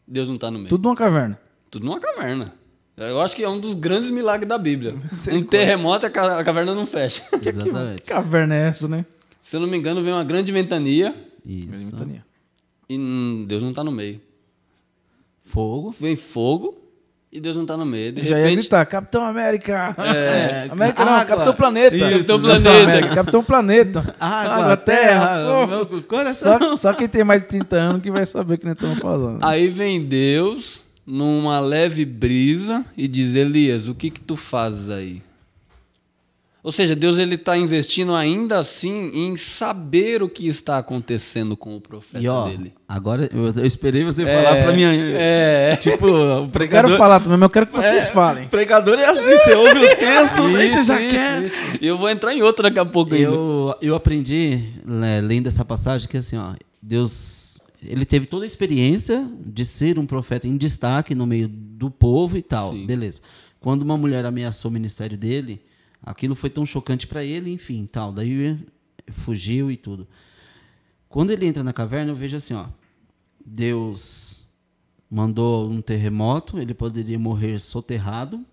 Deus 0.06 0.28
não 0.28 0.36
tá 0.38 0.50
no 0.50 0.58
meio. 0.58 0.68
Tudo, 0.68 0.78
Tudo 0.80 0.88
numa 0.88 0.96
caverna. 0.96 1.38
numa 1.80 2.00
caverna. 2.00 2.52
Eu 2.96 3.20
acho 3.20 3.36
que 3.36 3.44
é 3.44 3.48
um 3.48 3.60
dos 3.60 3.74
grandes 3.74 4.10
milagres 4.10 4.48
da 4.48 4.58
Bíblia. 4.58 4.96
Um 5.30 5.44
terremoto, 5.44 6.06
a 6.06 6.10
ca- 6.10 6.38
a 6.40 6.42
caverna 6.42 6.74
não 6.74 6.84
fecha. 6.84 7.22
Exatamente. 7.44 8.02
Que 8.02 8.08
caverna 8.08 8.56
é 8.56 8.68
essa, 8.68 8.88
né? 8.88 9.04
Se 9.40 9.54
eu 9.54 9.60
não 9.60 9.68
me 9.68 9.76
engano, 9.76 10.02
vem 10.02 10.12
uma 10.12 10.24
grande 10.24 10.50
ventania 10.50 11.14
Isso. 11.46 11.90
Ventania. 11.92 12.24
e 12.88 12.98
hum, 12.98 13.44
Deus 13.46 13.62
não 13.62 13.72
tá 13.72 13.84
no 13.84 13.92
meio. 13.92 14.20
Fogo. 15.42 15.94
Vem 15.98 16.16
fogo 16.16 16.76
e 17.30 17.40
Deus 17.40 17.56
não 17.56 17.66
tá 17.66 17.76
no 17.76 17.84
meio. 17.84 18.10
De 18.12 18.22
Já 18.22 18.38
ia 18.38 18.44
repente, 18.44 18.60
gritar, 18.60 18.86
Capitão 18.86 19.24
América. 19.24 19.94
É, 19.98 20.68
América 20.70 21.04
não, 21.04 21.12
água. 21.12 21.26
Capitão 21.26 21.54
Planeta. 21.54 21.96
Isso, 21.96 22.10
Capitão 22.10 22.40
Planeta. 22.40 23.14
Capitão 23.14 23.44
Planeta. 23.44 24.16
Água, 24.18 24.76
terra, 24.76 25.44
pô. 25.44 25.66
meu 25.66 26.02
coração. 26.04 26.58
Só, 26.58 26.76
só 26.76 26.92
quem 26.94 27.06
tem 27.06 27.24
mais 27.24 27.42
de 27.42 27.48
30 27.48 27.76
anos 27.76 28.02
que 28.02 28.10
vai 28.10 28.24
saber 28.24 28.54
o 28.54 28.58
que 28.58 28.64
nós 28.64 28.74
estamos 28.74 28.98
falando. 28.98 29.44
aí 29.44 29.68
vem 29.68 30.02
Deus 30.02 30.84
numa 31.06 31.60
leve 31.60 32.04
brisa 32.04 32.84
e 32.96 33.06
diz: 33.06 33.34
Elias, 33.34 33.88
o 33.88 33.94
que 33.94 34.10
que 34.10 34.20
tu 34.20 34.34
fazes 34.34 34.90
aí? 34.90 35.22
Ou 36.68 36.72
seja, 36.72 36.94
Deus 36.94 37.16
ele 37.16 37.36
está 37.36 37.56
investindo 37.56 38.14
ainda 38.14 38.58
assim 38.58 39.10
em 39.14 39.36
saber 39.36 40.22
o 40.22 40.28
que 40.28 40.46
está 40.46 40.76
acontecendo 40.76 41.56
com 41.56 41.74
o 41.74 41.80
profeta 41.80 42.22
E 42.22 42.28
ó, 42.28 42.46
dele. 42.46 42.74
agora 42.86 43.26
eu, 43.34 43.46
eu 43.56 43.64
esperei 43.64 44.04
você 44.04 44.22
falar 44.26 44.62
pra 44.62 44.72
mim. 44.74 44.82
É. 44.84 45.76
Tipo, 45.80 46.04
o 46.06 46.44
Eu 46.44 46.48
pregador. 46.48 46.90
quero 46.90 46.98
falar 46.98 47.20
também, 47.20 47.38
mas 47.38 47.46
eu 47.46 47.50
quero 47.50 47.66
que 47.68 47.72
vocês 47.72 48.10
falem. 48.10 48.44
O 48.44 48.48
pregador 48.50 48.98
é 48.98 49.06
assim, 49.06 49.22
você 49.38 49.54
ouve 49.54 49.78
o 49.78 49.96
texto, 49.96 50.52
daí 50.52 50.70
você 50.74 50.84
já 50.84 51.00
Isso, 51.00 51.10
quer. 51.72 51.78
E 51.82 51.86
eu 51.86 51.96
vou 51.96 52.10
entrar 52.10 52.34
em 52.34 52.42
outro 52.42 52.62
daqui 52.64 52.78
a 52.78 52.84
pouco 52.84 53.14
ainda. 53.14 53.28
Eu, 53.30 53.74
eu 53.80 53.94
aprendi, 53.94 54.62
né, 54.84 55.22
lendo 55.22 55.46
essa 55.46 55.64
passagem, 55.64 56.06
que 56.06 56.18
assim, 56.18 56.36
ó, 56.36 56.52
Deus, 56.82 57.62
ele 57.82 58.04
teve 58.04 58.26
toda 58.26 58.44
a 58.44 58.46
experiência 58.46 59.26
de 59.46 59.64
ser 59.64 59.98
um 59.98 60.04
profeta 60.04 60.46
em 60.46 60.54
destaque 60.58 61.14
no 61.14 61.26
meio 61.26 61.48
do 61.48 61.90
povo 61.90 62.36
e 62.36 62.42
tal, 62.42 62.72
Sim. 62.72 62.84
beleza. 62.84 63.22
Quando 63.58 63.80
uma 63.80 63.96
mulher 63.96 64.26
ameaçou 64.26 64.70
o 64.70 64.74
ministério 64.74 65.16
dele, 65.16 65.62
aquilo 66.02 66.34
foi 66.34 66.50
tão 66.50 66.64
chocante 66.66 67.06
para 67.06 67.24
ele, 67.24 67.50
enfim, 67.52 67.86
tal, 67.90 68.12
daí 68.12 68.56
fugiu 69.10 69.70
e 69.70 69.76
tudo. 69.76 70.06
Quando 71.08 71.30
ele 71.30 71.46
entra 71.46 71.62
na 71.62 71.72
caverna, 71.72 72.10
eu 72.12 72.16
vejo 72.16 72.36
assim, 72.36 72.54
ó, 72.54 72.66
Deus 73.44 74.46
mandou 75.10 75.70
um 75.70 75.80
terremoto, 75.80 76.58
ele 76.58 76.74
poderia 76.74 77.18
morrer 77.18 77.58
soterrado, 77.58 78.44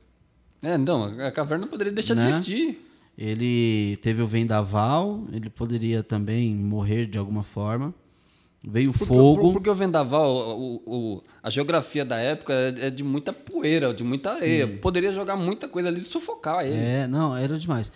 É, 0.62 0.78
não, 0.78 1.04
a 1.04 1.32
caverna 1.32 1.68
poderia 1.68 1.92
deixar 1.94 2.16
Né? 2.16 2.26
de 2.28 2.34
existir. 2.34 2.82
ele 3.18 3.98
teve 4.02 4.22
o 4.22 4.28
vendaval, 4.28 5.24
ele 5.32 5.50
poderia 5.50 6.02
também 6.02 6.56
morrer 6.56 7.06
de 7.06 7.18
alguma 7.18 7.44
forma. 7.44 7.94
Veio 8.68 8.92
Porque, 8.92 9.06
fogo. 9.06 9.42
por- 9.42 9.54
porque 9.54 9.70
o 9.70 9.76
vendaval, 9.76 10.34
o, 10.60 10.82
o- 10.86 11.24
a 11.44 11.50
geografia 11.52 12.04
da 12.04 12.18
época 12.18 12.52
é, 12.54 12.88
é 12.88 12.90
de 12.90 13.04
muita 13.04 13.32
poeira, 13.32 13.94
de 13.94 14.04
muita 14.04 14.32
areia. 14.32 14.68
Poderia 14.68 15.14
jogar 15.14 15.36
muita 15.36 15.68
coisa 15.68 15.88
ali 15.90 16.02
e 16.02 16.04
sufocar 16.04 16.66
ele. 16.66 16.76
É, 16.78 17.08
não, 17.08 17.36
era 17.38 17.60
demais. 17.60 17.92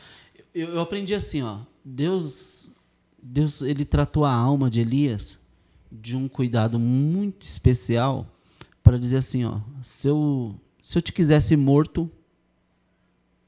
Eu, 0.53 0.69
eu 0.75 0.79
aprendi 0.79 1.15
assim, 1.15 1.41
ó. 1.41 1.59
Deus, 1.83 2.69
Deus, 3.21 3.61
ele 3.63 3.83
tratou 3.83 4.25
a 4.25 4.31
alma 4.31 4.69
de 4.69 4.79
Elias 4.81 5.39
de 5.91 6.15
um 6.15 6.27
cuidado 6.27 6.77
muito 6.77 7.43
especial 7.47 8.27
para 8.83 8.99
dizer 8.99 9.17
assim, 9.17 9.45
ó. 9.45 9.57
Se 9.81 10.07
eu, 10.07 10.53
se 10.81 10.95
eu 10.97 11.01
te 11.01 11.11
quisesse 11.11 11.55
morto, 11.55 12.07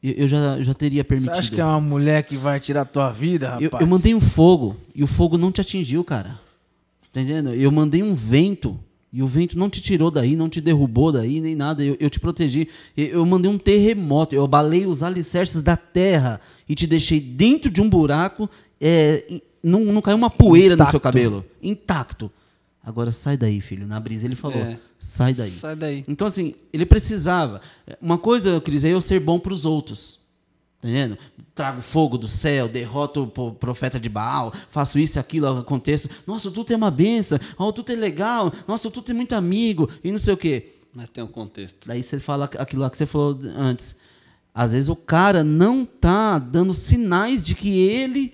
eu, 0.02 0.14
eu 0.14 0.28
já, 0.28 0.38
eu 0.58 0.64
já 0.64 0.74
teria 0.74 1.04
Você 1.04 1.08
permitido. 1.08 1.38
acha 1.40 1.52
que 1.54 1.62
é 1.62 1.66
uma 1.66 1.80
mulher 1.80 2.24
que 2.24 2.36
vai 2.36 2.60
tirar 2.60 2.82
a 2.82 2.86
tua 2.86 3.12
vida, 3.12 3.50
rapaz? 3.52 3.72
Eu, 3.74 3.80
eu 3.82 3.88
mandei 3.88 4.16
um 4.16 4.20
fogo 4.22 4.76
e 4.96 5.04
o 5.04 5.08
fogo 5.08 5.38
não 5.38 5.52
te 5.52 5.62
atingiu, 5.62 6.04
cara. 6.04 6.40
Tá 7.12 7.22
entendendo? 7.22 7.54
Eu 7.54 7.72
mandei 7.72 8.02
um 8.02 8.14
vento 8.14 8.80
e 9.12 9.22
o 9.22 9.28
vento 9.28 9.58
não 9.58 9.70
te 9.70 9.82
tirou 9.82 10.10
daí, 10.10 10.36
não 10.36 10.48
te 10.48 10.62
derrubou 10.62 11.12
daí, 11.12 11.42
nem 11.42 11.54
nada. 11.56 11.84
Eu, 11.84 11.98
eu 12.00 12.10
te 12.10 12.20
protegi. 12.20 12.70
Eu, 12.96 13.06
eu 13.08 13.26
mandei 13.26 13.52
um 13.52 13.58
terremoto, 13.58 14.34
eu 14.34 14.44
abalei 14.44 14.86
os 14.86 15.04
alicerces 15.04 15.62
da 15.62 15.76
terra 15.76 16.40
e 16.70 16.74
te 16.76 16.88
deixei 16.88 17.20
dentro 17.20 17.70
de 17.70 17.82
um 17.82 17.90
buraco. 17.90 18.50
é, 18.80 19.42
não, 19.62 19.82
não 19.82 20.02
caiu 20.02 20.18
uma 20.18 20.30
poeira 20.30 20.76
no 20.76 20.86
seu 20.86 20.98
Intacto. 20.98 21.00
cabelo. 21.02 21.46
Intacto. 21.62 22.32
Agora 22.84 23.12
sai 23.12 23.38
daí, 23.38 23.60
filho. 23.62 23.86
Na 23.86 24.00
brisa 24.00 24.26
ele 24.26 24.36
falou: 24.36 24.58
É. 24.58 24.80
sai 24.98 25.34
daí. 25.34 25.52
Sai 25.52 25.76
daí. 25.76 26.04
Então, 26.08 26.26
assim, 26.26 26.56
ele 26.74 26.86
precisava. 26.86 27.62
Uma 28.02 28.18
coisa, 28.18 28.60
Cris, 28.62 28.84
é 28.86 28.90
eu 28.94 29.02
ser 29.02 29.20
bom 29.20 29.38
para 29.38 29.54
os 29.54 29.66
outros. 29.66 30.21
Tá 30.82 30.88
entendendo? 30.90 31.18
Trago 31.54 31.82
fogo 31.82 32.18
do 32.18 32.28
céu, 32.28 32.68
derroto 32.68 33.24
o 33.24 33.52
profeta 33.52 34.00
de 34.00 34.10
Baal, 34.10 34.52
faço 34.72 34.98
isso 34.98 35.18
e 35.18 35.20
aquilo, 35.20 35.48
aconteça. 35.60 36.10
Nossa, 36.26 36.48
o 36.48 36.52
Tuto 36.52 36.74
é 36.74 36.76
uma 36.76 36.90
benção, 36.90 37.38
oh, 37.58 37.66
o 37.66 37.74
Tuto 37.74 37.92
é 37.92 37.96
legal, 37.96 38.52
nossa, 38.68 38.88
o 38.88 38.92
Tuto 38.92 39.12
é 39.12 39.14
muito 39.14 39.34
amigo, 39.34 39.88
e 40.04 40.12
não 40.12 40.18
sei 40.18 40.34
o 40.34 40.38
quê. 40.38 40.74
Mas 40.94 41.08
tem 41.10 41.24
um 41.24 41.28
contexto. 41.28 41.88
Daí 41.88 42.02
você 42.02 42.20
fala 42.20 42.46
aquilo 42.58 42.82
lá 42.82 42.90
que 42.90 42.98
você 42.98 43.06
falou 43.06 43.40
antes. 43.56 44.00
Às 44.54 44.74
vezes 44.74 44.90
o 44.90 44.96
cara 44.96 45.44
não 45.44 45.86
tá 45.86 46.38
dando 46.38 46.74
sinais 46.74 47.44
de 47.44 47.56
que 47.56 47.80
ele 47.80 48.34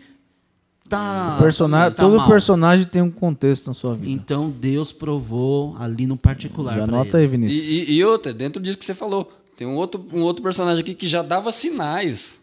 tá. 0.90 1.36
O 1.38 1.44
personagem, 1.44 1.96
tá 1.96 2.04
todo 2.04 2.18
mal. 2.18 2.28
personagem 2.28 2.86
tem 2.86 3.02
um 3.02 3.12
contexto 3.12 3.68
na 3.68 3.74
sua 3.76 3.94
vida. 3.94 4.10
Então 4.10 4.50
Deus 4.50 4.92
provou 4.92 5.76
ali 5.78 6.08
no 6.08 6.18
particular. 6.18 6.74
Já 6.74 6.84
anota 6.86 7.18
ele. 7.18 7.26
aí, 7.26 7.28
Vinícius. 7.28 7.64
E, 7.64 7.92
e, 7.92 7.94
e 7.98 8.04
outra, 8.04 8.34
dentro 8.34 8.60
disso 8.60 8.80
que 8.80 8.86
você 8.86 8.96
falou, 8.96 9.32
tem 9.58 9.68
um 9.68 9.76
outro, 9.76 10.06
um 10.14 10.22
outro 10.22 10.44
personagem 10.44 10.82
aqui 10.82 10.94
que 10.94 11.08
já 11.08 11.24
dava 11.24 11.52
sinais 11.52 12.40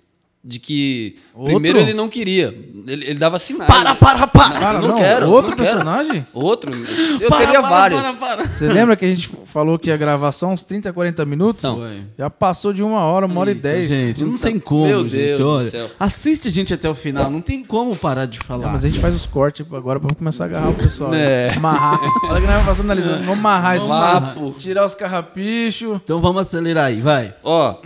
de 0.46 0.60
que 0.60 1.16
Outro? 1.34 1.52
primeiro 1.54 1.78
ele 1.78 1.94
não 1.94 2.06
queria. 2.06 2.54
Ele, 2.86 3.04
ele 3.06 3.18
dava 3.18 3.38
sinais. 3.38 3.66
Para, 3.66 3.94
para, 3.94 4.26
para! 4.26 4.60
Para, 4.60 4.72
não 4.78 4.88
não, 4.88 4.96
quero, 4.98 5.30
outro 5.30 5.50
não 5.52 5.56
quero. 5.56 5.70
personagem? 5.70 6.26
Outro? 6.34 6.70
Eu 7.18 7.30
Para, 7.30 7.38
teria 7.46 7.60
para, 7.62 7.70
vários. 7.70 8.00
para, 8.02 8.36
para. 8.36 8.46
Você 8.46 8.68
lembra 8.68 8.94
que 8.94 9.06
a 9.06 9.08
gente 9.08 9.30
falou 9.46 9.78
que 9.78 9.88
ia 9.88 9.96
gravar 9.96 10.32
só 10.32 10.48
uns 10.48 10.62
30, 10.64 10.92
40 10.92 11.24
minutos? 11.24 11.62
Não. 11.62 11.76
Foi. 11.76 12.02
Já 12.18 12.28
passou 12.28 12.74
de 12.74 12.82
uma 12.82 13.00
hora, 13.00 13.24
uma 13.24 13.40
hora 13.40 13.52
e 13.52 13.54
dez. 13.54 13.88
Gente, 13.88 14.22
não 14.22 14.36
tem 14.36 14.58
como, 14.58 14.86
Meu 14.86 15.02
gente. 15.04 15.12
Deus 15.16 15.38
do 15.38 15.48
olha. 15.48 15.70
céu. 15.70 15.90
Assiste 15.98 16.48
a 16.48 16.50
gente 16.50 16.74
até 16.74 16.90
o 16.90 16.94
final, 16.94 17.30
não 17.30 17.40
tem 17.40 17.64
como 17.64 17.96
parar 17.96 18.26
de 18.26 18.38
falar. 18.38 18.66
Não, 18.66 18.72
mas 18.72 18.84
a 18.84 18.88
gente 18.88 19.00
faz 19.00 19.14
os 19.14 19.24
cortes 19.24 19.64
agora 19.72 19.98
pra 19.98 20.14
começar 20.14 20.44
a 20.44 20.46
agarrar 20.48 20.68
o 20.68 20.74
pessoal. 20.74 21.14
É. 21.14 21.54
Amarrar. 21.56 21.98
Olha 22.28 22.40
que 22.42 22.46
nós 22.46 22.62
vamos 22.64 22.80
analisando. 22.80 23.18
Vamos 23.24 23.38
amarrar 23.38 23.76
esse 23.76 23.86
Vamos 23.88 24.04
papo. 24.04 24.40
amarrar. 24.40 24.58
Tirar 24.58 24.84
os 24.84 24.94
carrapichos. 24.94 25.98
Então 26.04 26.20
vamos 26.20 26.42
acelerar 26.42 26.86
aí, 26.86 27.00
vai. 27.00 27.34
Ó, 27.42 27.76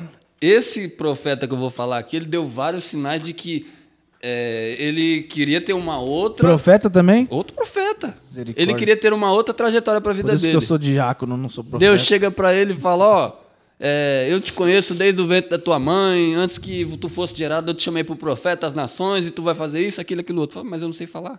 esse 0.41 0.89
profeta 0.89 1.47
que 1.47 1.55
eu 1.55 1.59
vou 1.59 1.71
falar 1.71 1.99
aqui, 1.99 2.17
ele 2.17 2.27
deu 2.27 2.47
vários 2.47 2.85
sinais 2.85 3.23
de 3.23 3.33
que 3.33 3.67
é, 4.21 4.77
ele 4.79 5.23
queria 5.23 5.61
ter 5.61 5.73
uma 5.73 6.01
outra. 6.01 6.49
Profeta 6.49 6.91
também? 6.91 7.27
Outro 7.31 7.55
profeta. 7.55 8.15
Ele 8.57 8.75
queria 8.75 8.97
ter 8.97 9.13
uma 9.13 9.31
outra 9.31 9.55
trajetória 9.55 10.01
para 10.01 10.11
a 10.11 10.15
vida 10.15 10.29
Por 10.29 10.35
isso 10.35 10.43
dele. 10.45 10.59
que 10.59 10.65
eu 10.65 10.67
sou 10.67 10.79
diácono, 10.79 11.37
não 11.37 11.49
sou 11.49 11.63
profeta. 11.63 11.91
Deus 11.91 12.03
chega 12.03 12.31
para 12.31 12.53
ele 12.55 12.73
e 12.73 12.77
fala: 12.77 13.05
Ó, 13.05 13.37
é, 13.79 14.27
eu 14.29 14.41
te 14.41 14.53
conheço 14.53 14.95
desde 14.95 15.21
o 15.21 15.27
ventre 15.27 15.51
da 15.51 15.59
tua 15.59 15.79
mãe, 15.79 16.35
antes 16.35 16.59
que 16.59 16.85
tu 16.97 17.09
fosse 17.09 17.35
gerado, 17.37 17.71
eu 17.71 17.75
te 17.75 17.83
chamei 17.83 18.03
para 18.03 18.15
o 18.15 18.17
profeta 18.17 18.63
das 18.63 18.75
nações 18.75 19.25
e 19.27 19.31
tu 19.31 19.43
vai 19.43 19.55
fazer 19.55 19.87
isso, 19.87 20.01
aquilo, 20.01 20.21
aquilo 20.21 20.41
outro. 20.41 20.55
Fala, 20.55 20.69
mas 20.69 20.83
eu 20.83 20.89
não 20.89 20.93
sei 20.93 21.07
falar. 21.07 21.39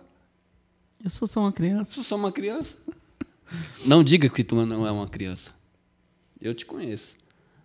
Eu 1.02 1.10
sou 1.10 1.28
só 1.28 1.40
uma 1.40 1.52
criança. 1.52 1.92
Tu 1.94 2.04
só 2.04 2.16
uma 2.16 2.32
criança. 2.32 2.76
Não 3.84 4.04
diga 4.04 4.28
que 4.28 4.44
tu 4.44 4.54
não 4.64 4.86
é 4.86 4.92
uma 4.92 5.08
criança. 5.08 5.50
Eu 6.40 6.54
te 6.54 6.64
conheço. 6.64 7.16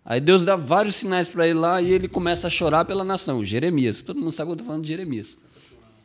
Aí 0.06 0.20
Deus 0.20 0.44
dá 0.44 0.54
vários 0.54 0.94
sinais 0.94 1.28
para 1.28 1.48
ele 1.48 1.58
lá 1.58 1.82
e 1.82 1.92
ele 1.92 2.06
começa 2.06 2.46
a 2.46 2.50
chorar 2.50 2.84
pela 2.84 3.02
nação. 3.02 3.44
Jeremias. 3.44 4.02
Todo 4.02 4.20
mundo 4.20 4.30
sabe 4.30 4.46
que 4.46 4.52
eu 4.52 4.54
estou 4.54 4.66
falando 4.66 4.82
de 4.82 4.88
Jeremias. 4.88 5.36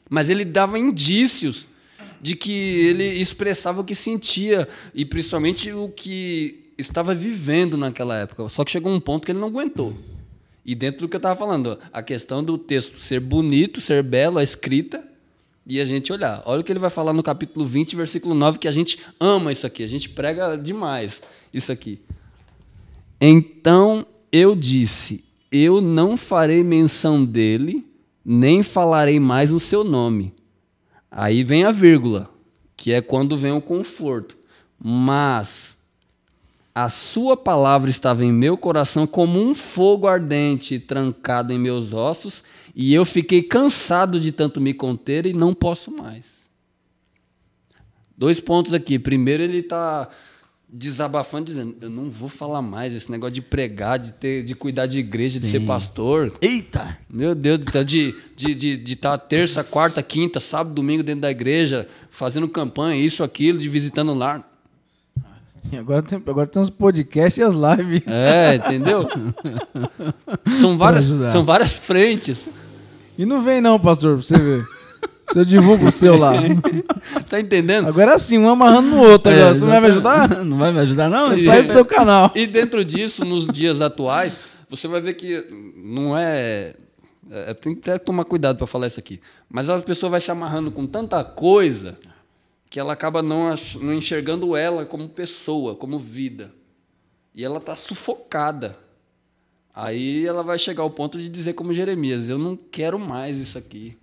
Mas 0.10 0.28
ele 0.28 0.44
dava 0.44 0.80
indícios 0.80 1.68
de 2.20 2.36
que 2.36 2.52
ele 2.52 3.06
expressava 3.06 3.82
o 3.82 3.84
que 3.84 3.94
sentia 3.94 4.68
e 4.94 5.06
principalmente 5.06 5.72
o 5.72 5.88
que 5.88 6.72
estava 6.80 7.14
vivendo 7.14 7.78
naquela 7.78 8.18
época. 8.18 8.50
Só 8.50 8.64
que 8.64 8.72
chegou 8.72 8.92
um 8.92 9.00
ponto 9.00 9.26
que 9.26 9.32
ele 9.32 9.40
não 9.40 9.50
aguentou. 9.50 9.96
E 10.66 10.74
dentro 10.74 11.02
do 11.02 11.10
que 11.10 11.16
eu 11.16 11.20
estava 11.20 11.36
falando, 11.36 11.78
a 11.94 12.02
questão 12.02 12.44
do 12.44 12.58
texto 12.58 13.00
ser 13.00 13.20
bonito, 13.20 13.80
ser 13.80 14.02
belo, 14.02 14.40
a 14.40 14.44
escrita, 14.44 15.04
e 15.66 15.80
a 15.80 15.86
gente 15.86 16.12
olhar. 16.12 16.42
Olha 16.46 16.62
o 16.62 16.64
que 16.64 16.72
ele 16.72 16.80
vai 16.80 16.90
falar 16.90 17.14
no 17.14 17.22
capítulo 17.22 17.66
20, 17.66 17.96
versículo 17.96 18.34
9, 18.34 18.60
que 18.60 18.68
a 18.68 18.72
gente 18.72 19.00
ama 19.20 19.52
isso 19.52 19.66
aqui, 19.66 19.84
a 19.84 19.88
gente 19.88 20.10
prega 20.10 20.58
demais 20.58 21.22
isso 21.54 21.72
aqui. 21.72 22.00
Então 23.22 24.04
eu 24.32 24.56
disse: 24.56 25.24
Eu 25.52 25.80
não 25.80 26.18
farei 26.18 26.64
menção 26.64 27.24
dele, 27.24 27.88
nem 28.26 28.64
falarei 28.64 29.20
mais 29.20 29.52
no 29.52 29.60
seu 29.60 29.84
nome. 29.84 30.34
Aí 31.12 31.44
vem 31.44 31.64
a 31.64 31.72
vírgula, 31.72 32.28
que 32.76 32.92
é 32.92 33.00
quando 33.00 33.38
vem 33.38 33.52
o 33.52 33.62
conforto. 33.62 34.36
Mas 34.84 35.78
a 36.74 36.90
sua 36.90 37.38
palavra 37.38 37.92
estava 37.92 38.26
em 38.26 38.32
meu 38.32 38.58
coração 38.58 39.06
como 39.06 39.40
um 39.40 39.54
fogo 39.54 40.08
ardente 40.08 40.80
trancado 40.80 41.54
em 41.54 41.60
meus 41.60 41.94
ossos, 41.94 42.44
e 42.74 42.92
eu 42.94 43.06
fiquei 43.06 43.44
cansado 43.44 44.20
de 44.20 44.32
tanto 44.32 44.60
me 44.60 44.74
conter 44.74 45.28
e 45.28 45.34
não 45.34 45.54
posso 45.54 45.92
mais. 45.92 46.50
Dois 48.18 48.40
pontos 48.40 48.74
aqui. 48.74 48.98
Primeiro, 48.98 49.44
ele 49.44 49.58
está 49.58 50.10
desabafando, 50.72 51.46
dizendo: 51.46 51.76
Eu 51.82 51.90
não 51.90 52.10
vou 52.10 52.30
falar 52.30 52.62
mais 52.62 52.96
esse 52.96 53.12
negócio 53.12 53.34
de 53.34 53.42
pregar, 53.42 54.00
de, 54.00 54.12
ter, 54.14 54.44
de 54.44 54.56
cuidar 54.56 54.86
de 54.86 55.00
igreja, 55.00 55.40
de 55.40 55.48
ser 55.48 55.60
Sim. 55.60 55.66
pastor. 55.66 56.32
Eita! 56.40 56.98
Meu 57.10 57.36
Deus 57.36 57.60
de 57.60 57.68
estar 57.68 57.84
de, 57.84 58.16
de, 58.36 58.78
de 58.78 58.96
tá 58.96 59.18
terça, 59.18 59.64
quarta, 59.64 60.02
quinta, 60.02 60.40
sábado, 60.40 60.74
domingo 60.74 61.04
dentro 61.04 61.22
da 61.22 61.32
igreja, 61.32 61.88
fazendo 62.10 62.48
campanha, 62.48 62.96
isso, 62.96 63.24
aquilo, 63.24 63.60
de 63.60 63.68
visitando 63.68 64.14
o 64.14 64.16
lar. 64.16 64.48
E 65.72 65.78
agora 65.78 66.02
tem, 66.02 66.22
agora 66.26 66.48
tem 66.48 66.62
uns 66.62 66.70
podcasts 66.70 67.38
e 67.38 67.44
as 67.44 67.54
lives. 67.54 68.02
É, 68.08 68.56
entendeu? 68.56 69.08
são, 70.60 70.76
várias, 70.80 71.06
são 71.32 71.46
várias 71.46 71.78
frentes. 71.78 72.50
E 73.18 73.26
não 73.26 73.44
vem 73.44 73.62
não, 73.62 73.80
pastor, 73.80 74.18
pra 74.18 74.24
você 74.24 74.38
ver. 74.38 74.66
Se 75.32 75.40
eu 75.40 75.46
divulgo 75.46 75.88
o 75.88 75.92
seu 75.92 76.18
lá. 76.18 76.34
Tá 77.28 77.40
entendendo? 77.40 77.88
Agora 77.88 78.18
sim, 78.18 78.38
um 78.38 78.50
amarrando 78.50 78.90
no 78.90 79.02
outro 79.02 79.32
agora. 79.32 79.52
É, 79.52 79.54
Você 79.54 79.62
não 79.66 79.70
vai 79.70 79.82
me 79.82 79.88
ajudar? 79.88 80.46
Não 80.46 80.58
vai 80.58 80.72
me 80.72 80.80
ajudar, 80.80 81.10
não? 81.10 81.38
Sai 81.38 81.62
do 81.62 81.68
seu 81.68 81.86
canal. 81.86 82.32
E 82.36 82.46
dentro 82.46 82.84
disso, 82.84 83.24
nos 83.24 83.48
dias 83.48 83.82
atuais, 83.82 84.38
você 84.70 84.88
vai 84.88 85.02
ver 85.02 85.14
que 85.14 85.46
não 85.78 86.18
é. 86.18 86.74
é 87.30 87.54
tem 87.54 87.74
que 87.74 87.90
até 87.90 87.98
tomar 87.98 88.26
cuidado 88.26 88.58
para 88.58 88.68
falar 88.68 88.88
isso 88.88 89.00
aqui. 89.00 89.22
Mas 89.50 89.70
a 89.70 89.80
pessoa 89.82 90.10
vai 90.10 90.20
se 90.20 90.30
amarrando 90.30 90.72
com 90.72 90.86
tanta 90.86 91.24
coisa 91.24 91.98
que 92.70 92.80
ela 92.80 92.94
acaba 92.94 93.22
não, 93.22 93.54
não 93.82 93.94
enxergando 93.94 94.56
ela 94.56 94.86
como 94.86 95.10
pessoa, 95.10 95.76
como 95.76 95.98
vida. 95.98 96.54
E 97.34 97.44
ela 97.44 97.58
está 97.58 97.76
sufocada. 97.76 98.78
Aí 99.74 100.26
ela 100.26 100.44
vai 100.44 100.60
chegar 100.60 100.84
ao 100.84 100.90
ponto 100.90 101.18
de 101.18 101.30
dizer, 101.30 101.54
como 101.54 101.74
Jeremias: 101.74 102.30
Eu 102.30 102.38
não 102.38 102.58
quero 102.58 103.00
mais 103.00 103.40
isso 103.40 103.58
aqui. 103.58 103.98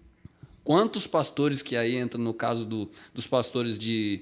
Quantos 0.68 1.06
pastores 1.06 1.62
que 1.62 1.78
aí 1.78 1.96
entram 1.96 2.22
no 2.22 2.34
caso 2.34 2.66
do, 2.66 2.90
dos 3.14 3.26
pastores 3.26 3.78
de, 3.78 4.20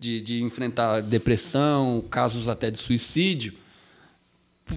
de, 0.00 0.18
de 0.18 0.42
enfrentar 0.42 1.02
depressão, 1.02 2.02
casos 2.08 2.48
até 2.48 2.70
de 2.70 2.78
suicídio, 2.78 3.52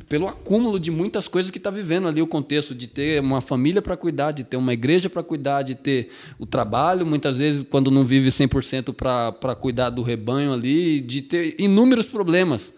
pelo 0.09 0.27
acúmulo 0.27 0.77
de 0.77 0.91
muitas 0.91 1.29
coisas 1.29 1.49
que 1.49 1.59
está 1.59 1.69
vivendo 1.69 2.09
ali 2.09 2.21
o 2.21 2.27
contexto 2.27 2.75
de 2.75 2.88
ter 2.88 3.21
uma 3.21 3.39
família 3.39 3.81
para 3.81 3.95
cuidar, 3.95 4.34
de 4.34 4.43
ter 4.43 4.57
uma 4.57 4.73
igreja 4.73 5.09
para 5.09 5.23
cuidar, 5.23 5.61
de 5.61 5.75
ter 5.75 6.09
o 6.38 6.45
trabalho, 6.45 7.05
muitas 7.05 7.38
vezes 7.38 7.63
quando 7.63 7.89
não 7.89 8.05
vive 8.05 8.27
100% 8.27 8.93
para 8.93 9.55
cuidar 9.55 9.89
do 9.89 10.01
rebanho 10.01 10.51
ali, 10.51 10.99
de 10.99 11.21
ter 11.21 11.55
inúmeros 11.57 12.05
problemas. 12.05 12.73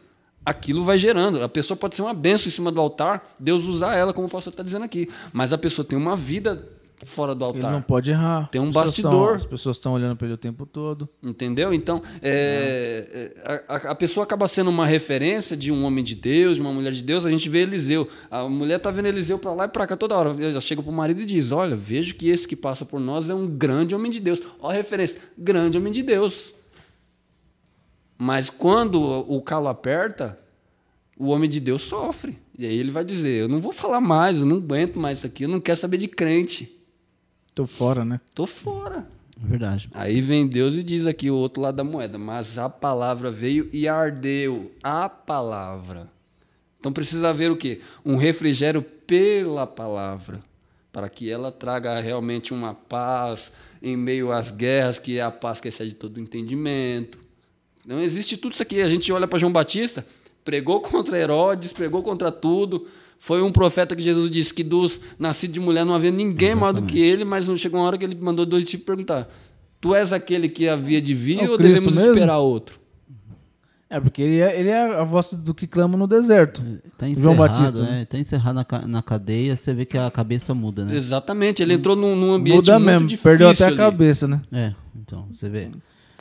Aquilo 0.46 0.84
vai 0.84 1.00
gerando. 1.00 1.44
A 1.44 1.50
pessoa 1.50 1.76
pode 1.76 1.96
ser 1.96 2.04
uma 2.04 2.14
benção 2.14 2.48
em 2.48 2.52
cima 2.52 2.72
do 2.72 2.80
altar, 2.80 3.36
Deus 3.40 3.64
usar 3.64 3.96
ela, 3.96 4.14
como 4.14 4.28
o 4.28 4.30
pastor 4.30 4.54
está 4.54 4.62
dizendo 4.62 4.86
aqui. 4.86 5.10
Mas 5.34 5.52
a 5.52 5.58
pessoa 5.58 5.84
tem 5.84 5.98
uma 5.98 6.16
vida 6.16 6.78
fora 7.06 7.34
do 7.36 7.44
Ele 7.46 7.56
altar. 7.56 7.72
não 7.72 7.82
pode 7.82 8.12
errar. 8.12 8.50
Tem 8.52 8.60
um 8.62 8.68
As 8.70 8.74
bastidor. 8.74 9.12
tão- 9.28 9.36
as 9.36 9.46
pessoas 9.46 9.78
estão 9.78 9.94
olhando 9.94 10.16
pra 10.16 10.26
ele 10.28 10.34
o 10.34 10.38
tempo 10.38 10.66
todo. 10.66 11.08
Entendeu? 11.24 11.74
Então, 11.74 12.02
é, 12.22 13.34
é, 13.44 13.64
a, 13.68 13.76
a 13.92 13.96
pessoa 13.96 14.24
acaba 14.24 14.48
sendo 14.48 14.70
uma 14.70 14.86
referência 14.86 15.56
de 15.56 15.72
um 15.72 15.84
homem 15.86 16.04
de 16.04 16.16
Deus, 16.16 16.56
de 16.56 16.62
uma 16.62 16.72
mulher 16.74 16.92
de 16.94 17.04
Deus. 17.04 17.26
A 17.26 17.30
gente 17.30 17.48
vê 17.50 17.60
Eliseu. 17.60 18.08
A 18.30 18.48
mulher 18.50 18.80
tá 18.80 18.92
vendo 18.92 19.06
Eliseu 19.08 19.40
para 19.40 19.54
lá 19.54 19.66
e 19.66 19.70
para 19.70 19.88
cá 19.88 19.96
toda 19.98 20.16
hora. 20.16 20.36
Ela 20.44 20.60
chega 20.60 20.82
pro 20.84 20.92
marido 20.92 21.22
e 21.22 21.26
diz: 21.26 21.52
Olha, 21.52 21.76
vejo 21.76 22.16
que 22.16 22.28
esse 22.30 22.48
que 22.48 22.56
passa 22.56 22.86
por 22.86 23.00
nós 23.00 23.30
é 23.30 23.34
um 23.34 23.48
grande 23.48 23.96
homem 23.96 24.12
de 24.12 24.20
Deus. 24.20 24.42
Olha 24.62 24.74
a 24.74 24.78
referência: 24.78 25.20
grande 25.38 25.78
homem 25.78 25.92
de 25.94 26.04
Deus. 26.04 26.54
Mas 28.18 28.50
quando 28.50 29.02
o 29.02 29.42
calo 29.42 29.68
aperta, 29.70 30.38
o 31.18 31.28
homem 31.28 31.50
de 31.50 31.60
Deus 31.60 31.82
sofre. 31.84 32.38
E 32.58 32.66
aí 32.66 32.78
ele 32.78 32.92
vai 32.92 33.06
dizer: 33.06 33.42
Eu 33.42 33.48
não 33.48 33.62
vou 33.62 33.72
falar 33.72 34.02
mais, 34.02 34.40
eu 34.40 34.46
não 34.46 34.58
aguento 34.58 35.00
mais 35.00 35.20
isso 35.20 35.28
aqui, 35.28 35.44
eu 35.44 35.50
não 35.50 35.62
quero 35.62 35.78
saber 35.80 35.98
de 35.98 36.08
crente. 36.08 36.76
Tô 37.54 37.66
fora, 37.68 38.06
né? 38.06 38.20
Tô 38.34 38.46
fora. 38.46 39.08
Verdade. 39.38 39.90
Aí 39.94 40.20
vem 40.20 40.48
Deus 40.48 40.76
e 40.76 40.84
diz 40.84 41.06
aqui 41.06 41.32
o 41.32 41.36
outro 41.36 41.62
lado 41.62 41.76
da 41.76 41.84
moeda, 41.84 42.18
mas 42.18 42.60
a 42.60 42.70
palavra 42.70 43.32
veio 43.32 43.70
e 43.72 43.88
ardeu 43.88 44.72
a 44.84 45.08
palavra. 45.08 46.10
Então 46.80 46.92
precisa 46.92 47.30
haver 47.30 47.52
o 47.52 47.58
quê? 47.58 47.82
Um 48.06 48.16
refrigério 48.18 48.82
pela 48.82 49.66
palavra, 49.66 50.42
para 50.92 51.10
que 51.10 51.30
ela 51.30 51.52
traga 51.52 52.00
realmente 52.00 52.54
uma 52.54 52.74
paz 52.74 53.54
em 53.82 53.96
meio 53.96 54.32
às 54.32 54.52
guerras, 54.52 55.00
que 55.00 55.18
é 55.18 55.22
a 55.22 55.32
paz 55.32 55.62
que 55.62 55.70
excede 55.70 55.94
todo 55.94 56.18
o 56.18 56.20
entendimento. 56.20 57.18
Não 57.86 58.00
existe 58.00 58.38
tudo 58.38 58.54
isso 58.54 58.64
aqui. 58.64 58.82
A 58.82 58.90
gente 58.90 59.12
olha 59.12 59.28
para 59.28 59.40
João 59.40 59.52
Batista, 59.52 60.06
pregou 60.44 60.82
contra 60.82 61.18
Herodes, 61.18 61.72
pregou 61.72 62.04
contra 62.04 62.32
tudo. 62.32 62.88
Foi 63.20 63.42
um 63.42 63.52
profeta 63.52 63.96
que 63.96 64.02
Jesus 64.02 64.32
disse 64.32 64.54
que 64.54 64.64
dos 64.64 65.00
nascidos 65.20 65.54
de 65.54 65.60
mulher 65.60 65.86
não 65.86 65.94
havia 65.94 66.10
ninguém 66.10 66.56
maior 66.56 66.72
do 66.72 66.84
que 66.84 67.00
ele, 67.00 67.26
mas 67.26 67.48
não 67.48 67.58
chegou 67.58 67.80
uma 67.80 67.86
hora 67.88 67.98
que 67.98 68.06
ele 68.06 68.16
mandou 68.16 68.46
dois 68.46 68.64
tipos 68.64 68.86
perguntar: 68.86 69.28
Tu 69.82 69.94
és 69.94 70.14
aquele 70.14 70.48
que 70.48 70.70
havia 70.70 71.02
de 71.02 71.14
vir 71.14 71.40
É 71.44 71.50
ou 71.50 71.58
Cristo 71.58 71.74
devemos 71.74 71.96
mesmo? 71.96 72.12
esperar 72.14 72.40
outro? 72.40 72.80
É, 73.92 74.00
porque 74.00 74.22
ele 74.22 74.40
é, 74.40 74.60
ele 74.60 74.70
é 74.70 75.00
a 75.00 75.04
voz 75.04 75.34
do 75.34 75.52
que 75.54 75.66
clama 75.66 75.98
no 75.98 76.06
deserto. 76.06 76.64
Tá 76.96 77.08
João 77.10 77.36
Batista, 77.36 77.82
né? 77.82 78.06
Tá 78.06 78.20
encerrado 78.20 78.56
na, 78.56 78.88
na 78.88 79.02
cadeia, 79.02 79.56
você 79.56 79.74
vê 79.74 79.84
que 79.84 79.98
a 79.98 80.12
cabeça 80.12 80.54
muda, 80.54 80.86
né? 80.86 80.96
Exatamente, 80.96 81.64
ele 81.64 81.74
entrou 81.74 81.96
num, 81.96 82.16
num 82.16 82.34
ambiente 82.34 82.58
Muda 82.58 82.74
muito 82.78 82.86
mesmo. 82.86 83.08
difícil. 83.08 83.24
Perdeu 83.32 83.50
até 83.50 83.64
a 83.64 83.68
ali. 83.68 83.76
cabeça, 83.78 84.28
né? 84.28 84.42
É, 84.52 84.74
então, 84.96 85.28
você 85.32 85.50
vê. 85.50 85.70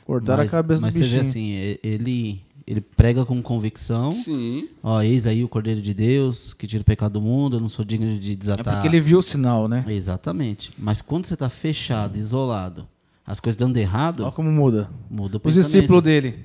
Cortaram 0.03 0.39
mas, 0.43 0.51
a 0.51 0.57
cabeça 0.57 0.81
Mas 0.81 0.93
do 0.95 0.97
você 0.97 1.03
bichinho. 1.03 1.21
vê 1.23 1.29
assim, 1.29 1.77
ele, 1.83 2.41
ele 2.69 2.81
prega 2.81 3.25
com 3.25 3.41
convicção. 3.41 4.11
Sim. 4.11 4.67
Ó, 4.83 5.01
eis 5.01 5.25
aí 5.25 5.43
o 5.43 5.47
Cordeiro 5.47 5.81
de 5.81 5.91
Deus, 5.93 6.53
que 6.53 6.67
tira 6.67 6.81
o 6.81 6.85
pecado 6.85 7.13
do 7.13 7.21
mundo, 7.21 7.57
eu 7.57 7.59
não 7.59 7.67
sou 7.67 7.83
digno 7.83 8.19
de 8.19 8.33
É 8.33 8.35
desatar. 8.35 8.75
porque 8.75 8.87
ele 8.87 9.01
viu 9.01 9.17
o 9.17 9.21
sinal, 9.23 9.67
né? 9.67 9.83
Exatamente. 9.87 10.71
Mas 10.77 11.01
quando 11.01 11.25
você 11.25 11.35
tá 11.35 11.49
fechado, 11.49 12.15
isolado, 12.17 12.87
as 13.25 13.39
coisas 13.39 13.57
dando 13.57 13.75
errado, 13.77 14.21
Olha 14.23 14.31
como 14.31 14.51
muda. 14.51 14.87
muda 15.09 15.35
o 15.35 15.37
Os 15.37 15.41
pensamento. 15.55 15.65
discípulos 15.65 16.03
dele. 16.03 16.35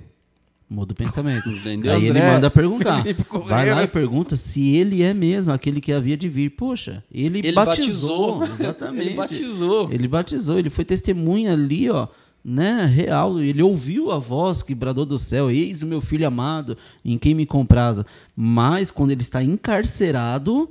Muda 0.69 0.93
o 0.93 0.97
pensamento. 0.97 1.47
Entendeu? 1.53 1.93
Aí 1.93 2.01
ele 2.07 2.19
André, 2.19 2.33
manda 2.33 2.51
perguntar. 2.51 3.05
Vai 3.47 3.69
lá 3.75 3.83
e 3.83 3.87
pergunta 3.87 4.35
se 4.35 4.75
ele 4.75 5.03
é 5.03 5.13
mesmo 5.13 5.53
aquele 5.53 5.79
que 5.79 5.93
havia 5.93 6.17
de 6.17 6.27
vir. 6.27 6.51
Poxa, 6.51 7.05
ele, 7.13 7.41
Ele 7.41 7.53
batizou. 7.53 8.39
batizou. 8.39 8.57
Exatamente. 8.65 9.05
Ele 9.09 9.15
batizou. 9.15 9.93
Ele 9.93 10.09
batizou, 10.09 10.59
ele 10.59 10.71
foi 10.71 10.85
testemunha 10.87 11.53
ali, 11.53 11.91
ó, 11.91 12.09
né, 12.45 12.85
real. 12.85 13.41
Ele 13.41 13.63
ouviu 13.63 14.11
a 14.11 14.19
voz 14.19 14.63
que 14.63 14.75
bradou 14.75 15.07
do 15.07 15.19
céu: 15.19 15.51
Eis 15.51 15.83
o 15.83 15.87
meu 15.87 16.01
filho 16.01 16.27
amado, 16.27 16.77
em 17.05 17.17
quem 17.17 17.35
me 17.35 17.47
compraza. 17.47 18.05
Mas 18.37 18.91
quando 18.91 19.11
ele 19.13 19.23
está 19.23 19.43
encarcerado, 19.43 20.71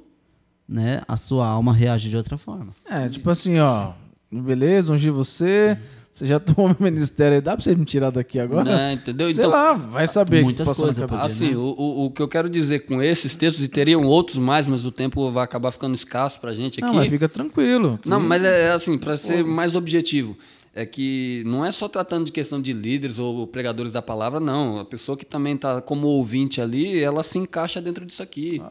né, 0.68 1.02
a 1.08 1.18
sua 1.18 1.48
alma 1.48 1.74
reage 1.74 2.10
de 2.10 2.18
outra 2.18 2.38
forma. 2.38 2.74
É, 2.86 3.10
tipo 3.10 3.30
assim, 3.30 3.60
ó. 3.60 3.92
Beleza, 4.32 4.92
ungi 4.94 5.10
você. 5.10 5.78
Você 6.12 6.28
já 6.28 6.38
tomou 6.40 6.76
meu 6.80 6.92
ministério 6.92 7.36
aí, 7.36 7.42
dá 7.42 7.56
pra 7.56 7.64
você 7.64 7.76
me 7.76 7.86
tirar 7.86 8.12
daqui 8.12 8.40
agora? 8.40 8.64
Né, 8.64 8.94
entendeu? 8.94 9.28
Sei 9.28 9.36
Então- 9.44 9.50
lá, 9.52 9.74
vai 9.74 10.06
saber. 10.08 10.44
Muitas 10.44 10.72
coisas 10.78 11.12
Assim, 11.14 11.56
o, 11.56 11.62
o, 11.76 12.06
o 12.06 12.12
que 12.12 12.22
eu 12.22 12.28
quero 12.28 12.48
dizer 12.50 12.86
com 12.86 13.02
esses 13.02 13.36
textos, 13.36 13.64
e 13.64 13.68
teriam 13.68 14.04
outros 14.04 14.38
mais, 14.38 14.68
mas 14.68 14.86
o 14.86 14.92
tempo 14.92 15.32
vai 15.32 15.44
acabar 15.44 15.72
ficando 15.72 15.96
escasso 15.96 16.40
pra 16.40 16.54
gente 16.54 16.80
aqui. 16.80 16.88
Não, 16.88 16.94
mas 16.96 17.10
fica 17.10 17.28
tranquilo. 17.28 18.00
Não, 18.06 18.20
mas 18.20 18.44
é 18.44 18.68
é 18.68 18.72
assim, 18.72 18.96
para 18.98 19.16
ser 19.16 19.44
mais 19.44 19.76
objetivo, 19.76 20.38
é 20.76 20.86
que 20.86 21.44
não 21.46 21.64
é 21.64 21.72
só 21.72 21.88
tratando 21.88 22.26
de 22.26 22.32
questão 22.32 22.60
de 22.60 22.74
líderes 22.74 23.20
ou 23.20 23.46
pregadores 23.46 23.92
da 23.92 24.02
palavra, 24.02 24.40
não. 24.40 24.80
A 24.80 24.86
pessoa 24.86 25.18
que 25.18 25.26
também 25.26 25.56
está 25.56 25.82
como 25.82 26.08
ouvinte 26.08 26.60
ali, 26.60 27.00
ela 27.00 27.24
se 27.24 27.38
encaixa 27.38 27.80
dentro 27.80 28.06
disso 28.06 28.24
aqui. 28.24 28.62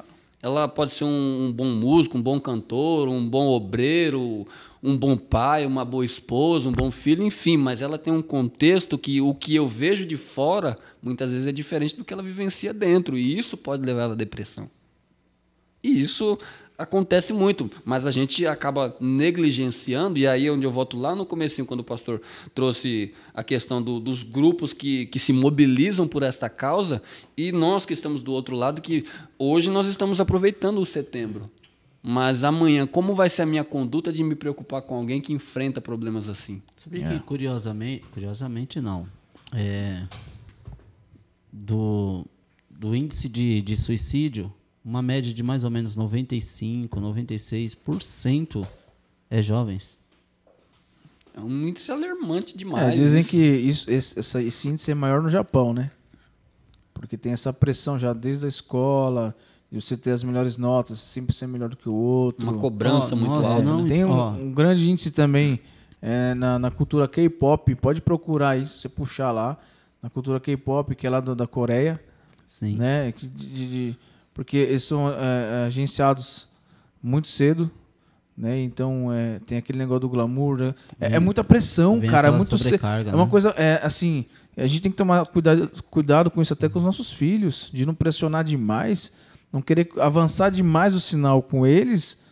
Ela 0.43 0.67
pode 0.67 0.91
ser 0.91 1.05
um, 1.05 1.47
um 1.47 1.53
bom 1.53 1.67
músico, 1.67 2.19
um 2.19 2.23
bom 2.23 2.41
cantor, 2.41 3.09
um 3.09 3.25
bom 3.25 3.47
obreiro, 3.47 4.45
um 4.83 4.97
bom 4.97 5.17
pai, 5.17 5.65
uma 5.65 5.85
boa 5.85 6.05
esposa, 6.05 6.69
um 6.69 6.73
bom 6.73 6.91
filho, 6.91 7.25
enfim, 7.25 7.57
mas 7.57 7.81
ela 7.81 7.97
tem 7.97 8.13
um 8.13 8.21
contexto 8.21 8.99
que 8.99 9.21
o 9.21 9.33
que 9.33 9.55
eu 9.55 9.69
vejo 9.69 10.05
de 10.05 10.17
fora 10.17 10.77
muitas 11.01 11.31
vezes 11.31 11.47
é 11.47 11.53
diferente 11.53 11.95
do 11.95 12.05
que 12.05 12.13
ela 12.13 12.23
vivencia 12.23 12.75
dentro, 12.75 13.17
e 13.17 13.39
isso 13.39 13.57
pode 13.57 13.87
levar 13.87 14.03
ela 14.03 14.15
à 14.15 14.17
depressão. 14.17 14.69
E 15.85 16.01
isso 16.01 16.37
acontece 16.79 17.33
muito, 17.33 17.71
mas 17.85 18.07
a 18.07 18.11
gente 18.11 18.47
acaba 18.47 18.97
negligenciando, 19.01 20.19
e 20.19 20.27
aí 20.27 20.47
é 20.47 20.51
onde 20.53 20.67
eu 20.67 20.71
volto 20.73 20.97
lá 20.99 21.15
no 21.15 21.25
comecinho, 21.25 21.67
quando 21.67 21.81
o 21.81 21.85
pastor 21.85 22.21
trouxe 22.55 23.13
a 23.35 23.43
questão 23.45 23.81
do- 23.83 24.01
dos 24.01 24.23
grupos 24.23 24.73
que, 24.73 25.07
que 25.07 25.19
se 25.19 25.33
mobilizam 25.33 26.09
por 26.09 26.23
esta 26.23 26.49
causa, 26.49 27.03
e 27.37 27.53
nós 27.53 27.85
que 27.87 27.93
estamos 27.93 28.23
do 28.23 28.33
outro 28.33 28.57
lado, 28.57 28.81
que 28.83 29.05
hoje 29.39 29.71
nós 29.71 29.87
estamos 29.87 30.21
aproveitando 30.21 30.79
o 30.81 30.87
setembro. 30.87 31.51
Mas 32.03 32.43
amanhã, 32.43 32.85
como 32.85 33.15
vai 33.15 33.31
ser 33.31 33.43
a 33.43 33.47
minha 33.47 33.63
conduta 33.63 34.11
de 34.11 34.25
me 34.25 34.35
preocupar 34.35 34.83
com 34.83 34.97
alguém 34.97 35.21
que 35.21 35.33
enfrenta 35.33 35.81
problemas 35.81 36.29
assim? 36.29 36.61
Sabia 36.77 37.07
que 37.07 37.21
curiosamente, 37.21 38.05
curiosamente 38.13 38.81
não. 38.81 39.07
É, 39.55 40.03
do, 41.53 42.27
do 42.69 42.95
índice 42.97 43.29
de, 43.29 43.63
de 43.63 43.77
suicídio, 43.77 44.53
uma 44.85 45.01
média 45.03 45.33
de 45.33 45.43
mais 45.43 45.65
ou 45.65 45.71
menos 45.71 45.95
95, 45.97 47.01
96% 47.01 48.67
é 49.31 49.43
jovens. 49.43 49.97
É 51.35 51.41
um 51.41 51.69
índice 51.69 51.91
alarmante 51.91 52.55
É, 52.55 52.59
demais. 52.59 52.95
dizem 52.95 53.21
isso. 53.21 53.31
que 53.31 53.39
isso, 53.39 53.91
esse, 53.91 54.43
esse 54.43 54.69
índice 54.69 54.91
é 54.91 54.95
maior 54.95 55.23
no 55.23 55.31
Japão, 55.31 55.73
né? 55.73 55.91
Porque 56.93 57.17
tem 57.17 57.33
essa 57.33 57.53
pressão 57.53 57.99
já 57.99 58.13
desde 58.13 58.45
a 58.45 58.49
escola, 58.49 59.35
de 59.71 59.81
você 59.81 59.97
ter 59.97 60.11
as 60.11 60.23
melhores 60.23 60.59
notas, 60.59 60.99
sempre 60.99 61.35
ser 61.35 61.47
melhor 61.47 61.71
do 61.71 61.77
que 61.77 61.89
o 61.89 61.95
outro. 61.95 62.45
Uma 62.47 62.59
cobrança 62.59 63.15
Ó, 63.15 63.19
muito 63.19 63.31
nossa, 63.31 63.49
alta. 63.55 63.63
não, 63.63 63.83
né? 63.83 63.89
Tem 63.89 64.05
um, 64.05 64.29
um 64.49 64.53
grande 64.53 64.89
índice 64.91 65.11
também 65.11 65.59
é, 66.03 66.35
na, 66.35 66.59
na 66.59 66.71
cultura 66.71 67.09
K-pop, 67.09 67.75
pode 67.77 68.03
procurar 68.03 68.59
isso, 68.59 68.79
você 68.79 68.89
puxar 68.89 69.33
lá, 69.33 69.57
na 70.03 70.11
cultura 70.11 70.39
K-pop, 70.39 70.95
que 70.95 71.07
é 71.07 71.11
lá 71.11 71.21
do- 71.21 71.35
da 71.35 71.47
Coreia, 71.47 71.99
Sim. 72.45 72.77
né? 72.77 73.11
que 73.13 73.27
de- 73.27 73.69
de- 73.71 73.99
porque 74.35 74.57
eles 74.57 74.85
são 74.85 75.11
é, 75.11 75.67
agenciados 75.67 76.49
muito 77.03 77.29
cedo, 77.29 77.71
né? 78.37 78.61
Então 78.61 79.13
é, 79.13 79.39
tem 79.41 79.59
aquele 79.59 79.79
negócio 79.79 80.01
do 80.01 80.09
glamour, 80.09 80.59
né? 80.59 80.75
é, 81.01 81.15
é 81.15 81.19
muita 81.19 81.45
pressão, 81.45 82.01
cara, 82.01 82.29
é 82.29 82.31
muito 82.31 82.57
cedo. 82.57 82.63
sobrecarga, 82.63 83.11
É 83.11 83.15
uma 83.15 83.25
né? 83.25 83.31
coisa, 83.31 83.51
é, 83.57 83.81
assim, 83.83 84.25
a 84.57 84.67
gente 84.67 84.83
tem 84.83 84.93
que 84.93 84.99
tomar 84.99 85.25
cuidado, 85.27 85.71
cuidado 85.91 86.31
com 86.31 86.41
isso 86.41 86.53
até 86.53 86.69
com 86.69 86.79
os 86.79 86.85
nossos 86.85 87.13
filhos, 87.13 87.71
de 87.73 87.87
não 87.87 87.95
pressionar 87.95 88.45
demais, 88.45 89.15
não 89.53 89.61
querer 89.61 89.91
avançar 89.99 90.51
demais 90.51 90.95
o 90.95 91.01
sinal 91.01 91.43
com 91.43 91.67
eles, 91.67 92.23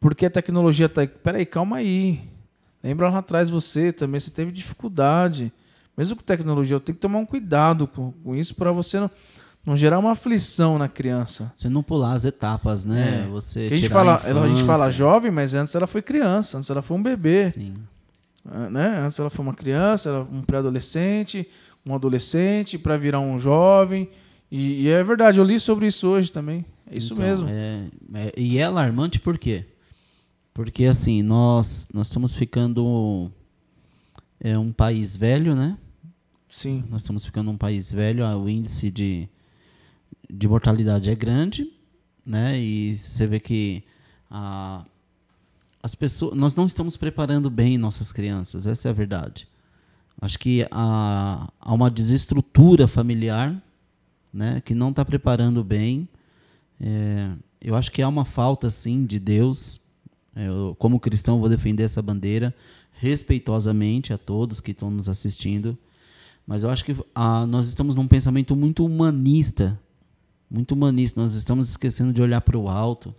porque 0.00 0.26
a 0.26 0.30
tecnologia 0.30 0.88
tá 0.88 1.00
aí. 1.00 1.08
Peraí, 1.08 1.46
calma 1.46 1.76
aí. 1.76 2.20
Lembra 2.82 3.08
lá 3.08 3.18
atrás 3.18 3.48
você 3.48 3.92
também, 3.92 4.20
você 4.20 4.30
teve 4.30 4.52
dificuldade. 4.52 5.52
Mesmo 5.96 6.16
com 6.16 6.22
tecnologia, 6.22 6.74
eu 6.74 6.80
tenho 6.80 6.96
que 6.96 7.00
tomar 7.00 7.18
um 7.18 7.26
cuidado 7.26 7.86
com, 7.86 8.12
com 8.12 8.34
isso 8.34 8.54
para 8.54 8.70
você 8.72 9.00
não, 9.00 9.10
não 9.64 9.76
gerar 9.76 9.98
uma 9.98 10.12
aflição 10.12 10.78
na 10.78 10.88
criança. 10.88 11.52
Você 11.56 11.68
não 11.68 11.82
pular 11.82 12.12
as 12.12 12.24
etapas, 12.24 12.84
né? 12.84 13.24
É. 13.24 13.28
Você 13.30 13.68
a 13.72 13.76
gente, 13.76 13.88
fala, 13.88 14.14
a, 14.16 14.42
a 14.44 14.48
gente 14.48 14.62
fala 14.64 14.90
jovem, 14.90 15.30
mas 15.30 15.54
antes 15.54 15.74
ela 15.74 15.86
foi 15.86 16.02
criança, 16.02 16.58
antes 16.58 16.68
ela 16.70 16.82
foi 16.82 16.96
um 16.96 17.02
bebê. 17.02 17.50
Sim. 17.50 17.74
Ah, 18.44 18.68
né? 18.68 18.98
Antes 19.00 19.18
ela 19.18 19.30
foi 19.30 19.42
uma 19.44 19.54
criança, 19.54 20.26
um 20.30 20.42
pré-adolescente, 20.42 21.48
um 21.86 21.94
adolescente 21.94 22.78
para 22.78 22.96
virar 22.96 23.20
um 23.20 23.38
jovem. 23.38 24.10
E, 24.50 24.82
e 24.82 24.88
é 24.88 25.02
verdade, 25.02 25.38
eu 25.38 25.44
li 25.44 25.58
sobre 25.58 25.86
isso 25.86 26.06
hoje 26.08 26.30
também. 26.30 26.64
É 26.90 26.98
isso 26.98 27.14
Então, 27.14 27.24
mesmo. 27.24 27.48
é- 27.48 27.86
é- 28.14 28.32
e 28.36 28.58
é 28.58 28.64
alarmante 28.64 29.18
por 29.18 29.38
quê? 29.38 29.64
Porque 30.52 30.84
assim, 30.84 31.22
nós, 31.22 31.88
nós 31.92 32.08
estamos 32.08 32.34
ficando 32.34 33.30
é 34.38 34.58
um 34.58 34.70
país 34.72 35.16
velho, 35.16 35.54
né? 35.54 35.78
Sim. 36.48 36.84
Nós 36.90 37.02
estamos 37.02 37.24
ficando 37.24 37.50
um 37.50 37.56
país 37.56 37.90
velho, 37.92 38.24
o 38.38 38.48
índice 38.48 38.90
de, 38.90 39.28
de 40.36 40.48
mortalidade 40.48 41.10
é 41.10 41.14
grande, 41.14 41.70
né? 42.24 42.58
E 42.58 42.96
você 42.96 43.26
vê 43.26 43.38
que 43.38 43.84
a, 44.30 44.84
as 45.82 45.94
pessoas, 45.94 46.36
nós 46.36 46.54
não 46.56 46.66
estamos 46.66 46.96
preparando 46.96 47.48
bem 47.50 47.78
nossas 47.78 48.12
crianças, 48.12 48.66
essa 48.66 48.88
é 48.88 48.90
a 48.90 48.94
verdade. 48.94 49.46
Acho 50.20 50.38
que 50.38 50.66
há, 50.70 51.50
há 51.60 51.74
uma 51.74 51.90
desestrutura 51.90 52.86
familiar, 52.86 53.60
né? 54.32 54.60
Que 54.64 54.74
não 54.74 54.90
está 54.90 55.04
preparando 55.04 55.62
bem. 55.62 56.08
É, 56.80 57.32
eu 57.60 57.74
acho 57.76 57.90
que 57.90 58.00
há 58.02 58.08
uma 58.08 58.24
falta, 58.24 58.70
sim, 58.70 59.04
de 59.04 59.18
Deus. 59.18 59.80
É, 60.34 60.46
Eu, 60.48 60.76
como 60.78 61.00
cristão, 61.00 61.40
vou 61.40 61.48
defender 61.48 61.82
essa 61.82 62.00
bandeira 62.00 62.54
respeitosamente 62.92 64.12
a 64.12 64.18
todos 64.18 64.60
que 64.60 64.70
estão 64.70 64.90
nos 64.90 65.08
assistindo. 65.08 65.76
Mas 66.46 66.62
eu 66.62 66.70
acho 66.70 66.84
que 66.84 66.96
ah, 67.14 67.46
nós 67.46 67.66
estamos 67.66 67.94
num 67.94 68.06
pensamento 68.06 68.54
muito 68.54 68.84
humanista. 68.84 69.78
Muito 70.54 70.72
humanista. 70.72 71.20
Nós 71.20 71.34
estamos 71.34 71.68
esquecendo 71.68 72.12
de 72.12 72.22
olhar 72.22 72.40
para 72.40 72.56
o 72.56 72.68
alto. 72.68 73.12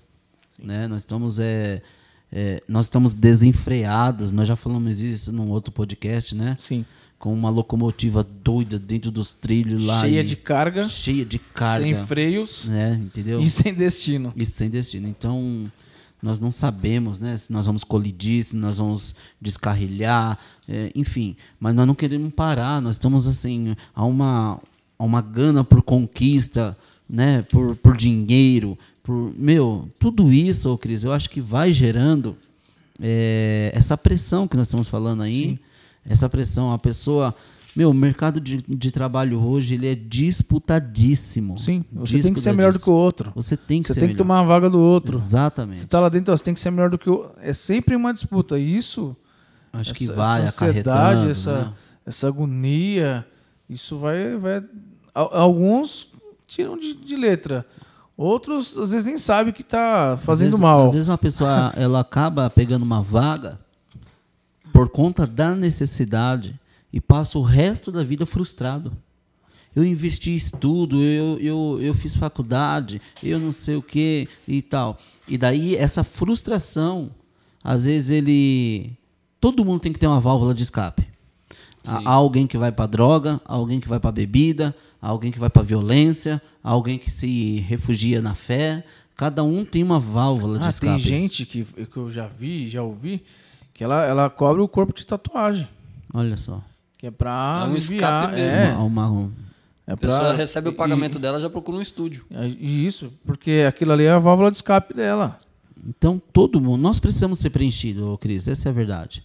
Né? 0.57 0.87
Nós 0.87 1.01
estamos. 1.01 1.37
É, 1.37 1.81
é, 2.31 2.63
nós 2.65 2.85
estamos 2.85 3.13
desenfreados. 3.13 4.31
Nós 4.31 4.47
já 4.47 4.55
falamos 4.55 5.01
isso 5.01 5.33
num 5.33 5.49
outro 5.49 5.69
podcast, 5.69 6.33
né? 6.33 6.55
Sim. 6.57 6.85
Com 7.19 7.33
uma 7.33 7.49
locomotiva 7.49 8.23
doida 8.23 8.79
dentro 8.79 9.11
dos 9.11 9.33
trilhos 9.33 9.83
lá. 9.83 9.99
Cheia 9.99 10.21
e- 10.21 10.23
de 10.23 10.37
carga, 10.37 10.87
cheia 10.87 11.25
de 11.25 11.37
carga. 11.37 11.83
sem 11.83 12.05
freios 12.05 12.65
né? 12.65 13.01
Entendeu? 13.03 13.41
e 13.41 13.49
sem 13.49 13.73
destino. 13.73 14.31
E 14.33 14.45
sem 14.45 14.69
destino. 14.69 15.05
Então, 15.09 15.69
nós 16.21 16.39
não 16.39 16.51
sabemos 16.51 17.19
né, 17.19 17.37
se 17.37 17.51
nós 17.51 17.65
vamos 17.65 17.83
colidir, 17.83 18.43
se 18.43 18.55
nós 18.55 18.77
vamos 18.77 19.13
descarrilhar, 19.41 20.39
é, 20.69 20.89
enfim. 20.95 21.35
Mas 21.59 21.75
nós 21.75 21.85
não 21.85 21.95
queremos 21.95 22.33
parar, 22.33 22.81
nós 22.81 22.95
estamos 22.95 23.27
assim, 23.27 23.75
a 23.93 24.05
uma, 24.05 24.59
a 24.97 25.03
uma 25.03 25.21
gana 25.21 25.63
por 25.65 25.81
conquista, 25.81 26.77
né, 27.09 27.41
por, 27.43 27.75
por 27.75 27.95
dinheiro, 27.95 28.77
por. 29.03 29.33
Meu, 29.37 29.87
tudo 29.99 30.31
isso, 30.33 30.71
ô 30.73 30.77
Cris, 30.77 31.03
eu 31.03 31.11
acho 31.13 31.29
que 31.29 31.39
vai 31.41 31.71
gerando 31.71 32.35
é, 33.01 33.71
essa 33.75 33.97
pressão 33.97 34.47
que 34.47 34.57
nós 34.57 34.67
estamos 34.67 34.87
falando 34.87 35.21
aí. 35.23 35.59
Essa 36.07 36.29
pressão, 36.29 36.71
a 36.71 36.77
pessoa. 36.77 37.33
Meu, 37.75 37.89
o 37.89 37.93
mercado 37.93 38.39
de, 38.39 38.63
de 38.67 38.89
trabalho 38.91 39.37
hoje 39.45 39.73
ele 39.73 39.87
é 39.87 39.95
disputadíssimo. 39.95 41.59
Sim. 41.59 41.83
Você 41.93 42.19
tem 42.19 42.33
que 42.33 42.39
ser 42.39 42.53
melhor 42.53 42.71
do 42.73 42.79
que 42.79 42.89
o 42.89 42.93
outro. 42.93 43.31
Você 43.35 43.57
tem 43.57 43.81
que 43.81 43.87
Você 43.87 43.95
ser 43.95 43.99
tem 44.01 44.09
que 44.09 44.13
melhor. 44.13 44.23
tomar 44.23 44.39
a 44.39 44.43
vaga 44.43 44.69
do 44.69 44.79
outro. 44.79 45.15
Exatamente. 45.17 45.79
Você 45.79 45.87
tá 45.87 45.99
lá 45.99 46.09
dentro, 46.09 46.33
ó, 46.33 46.37
você 46.37 46.43
tem 46.43 46.53
que 46.53 46.59
ser 46.59 46.71
melhor 46.71 46.89
do 46.89 46.97
que 46.97 47.09
o 47.09 47.29
É 47.41 47.53
sempre 47.53 47.95
uma 47.95 48.13
disputa. 48.13 48.57
E 48.57 48.77
isso, 48.77 49.15
Acho 49.73 49.93
que 49.93 50.05
essa, 50.05 50.13
vai 50.13 50.41
essa 50.43 50.65
ansiedade, 50.67 51.29
essa, 51.29 51.59
né? 51.65 51.73
essa 52.05 52.27
agonia, 52.27 53.25
isso 53.69 53.97
vai. 53.97 54.37
vai 54.37 54.63
al- 55.13 55.35
alguns 55.35 56.07
tiram 56.47 56.77
de, 56.77 56.93
de 56.93 57.15
letra. 57.15 57.65
Outros, 58.17 58.77
às 58.77 58.91
vezes, 58.91 59.05
nem 59.05 59.17
sabem 59.17 59.51
que 59.53 59.63
tá 59.63 60.13
Às 60.13 60.21
fazendo 60.23 60.51
vezes- 60.51 60.61
mal. 60.61 60.83
Às 60.85 60.93
vezes 60.93 61.07
uma 61.09 61.17
pessoa 61.17 61.73
ela 61.75 61.99
acaba 61.99 62.49
pegando 62.49 62.83
uma 62.83 63.01
vaga 63.01 63.59
por 64.71 64.89
conta 64.89 65.25
da 65.27 65.53
necessidade 65.55 66.57
e 66.91 67.01
passa 67.01 67.37
o 67.37 67.41
resto 67.41 67.91
da 67.91 68.03
vida 68.03 68.25
frustrado. 68.25 68.91
Eu 69.75 69.83
investi 69.83 70.31
em 70.31 70.35
estudo, 70.35 71.01
eu, 71.01 71.37
eu, 71.39 71.79
eu 71.81 71.93
fiz 71.93 72.15
faculdade, 72.15 73.01
eu 73.21 73.37
não 73.37 73.51
sei 73.51 73.75
o 73.75 73.81
que 73.81 74.29
e 74.47 74.61
tal. 74.61 74.97
E 75.27 75.37
daí 75.37 75.75
essa 75.75 76.01
frustração, 76.03 77.11
às 77.61 77.83
vezes 77.85 78.09
ele. 78.09 78.93
Todo 79.41 79.65
mundo 79.65 79.81
tem 79.81 79.91
que 79.91 79.99
ter 79.99 80.07
uma 80.07 80.21
válvula 80.21 80.53
de 80.53 80.63
escape. 80.63 81.05
Há 81.89 82.01
há 82.09 82.13
alguém 82.13 82.47
que 82.47 82.57
vai 82.57 82.71
para 82.71 82.85
droga, 82.87 83.39
há 83.45 83.53
alguém 83.53 83.79
que 83.79 83.87
vai 83.87 83.99
para 83.99 84.11
bebida, 84.11 84.75
há 85.01 85.07
alguém 85.09 85.31
que 85.31 85.39
vai 85.39 85.49
para 85.49 85.61
violência, 85.61 86.41
há 86.63 86.71
alguém 86.71 86.97
que 86.97 87.09
se 87.11 87.59
refugia 87.67 88.21
na 88.21 88.33
fé. 88.35 88.83
Cada 89.15 89.43
um 89.43 89.63
tem 89.63 89.81
uma 89.83 89.99
válvula 89.99 90.59
de 90.59 90.65
Ah, 90.65 90.69
escape. 90.69 90.91
tem 90.93 90.99
gente 90.99 91.45
que, 91.45 91.63
que 91.63 91.97
eu 91.97 92.11
já 92.11 92.27
vi, 92.27 92.67
já 92.67 92.83
ouvi, 92.83 93.23
que 93.73 93.83
ela, 93.83 94.03
ela 94.05 94.29
cobre 94.29 94.61
o 94.61 94.67
corpo 94.67 94.93
de 94.93 95.05
tatuagem. 95.05 95.67
Olha 96.13 96.35
só. 96.37 96.61
Que 96.97 97.07
é 97.07 97.11
pra 97.11 97.61
É 97.61 97.67
um 97.67 97.71
aliviar. 97.71 98.23
escape 98.29 98.41
É, 98.41 98.73
Uma- 98.77 99.07
uma- 99.09 99.31
é 99.87 99.93
A 99.93 99.97
pessoa 99.97 100.19
pra- 100.19 100.33
recebe 100.33 100.69
o 100.69 100.71
e- 100.71 100.75
pagamento 100.75 101.17
dela, 101.19 101.39
já 101.39 101.49
procura 101.49 101.77
um 101.77 101.81
estúdio. 101.81 102.25
e- 102.59 102.85
Isso, 102.85 103.11
porque 103.25 103.63
aquilo 103.67 103.91
ali 103.93 104.03
é 104.05 104.11
a 104.11 104.19
válvula 104.19 104.49
de 104.49 104.57
escape 104.57 104.93
dela. 104.93 105.39
Então, 105.87 106.19
todo 106.33 106.59
mundo. 106.59 106.81
Nós 106.81 106.99
precisamos 106.99 107.37
ser 107.39 107.51
preenchidos, 107.51 108.03
ô 108.03 108.17
Cris, 108.17 108.47
essa 108.47 108.67
é 108.67 108.71
a 108.71 108.73
verdade. 108.73 109.23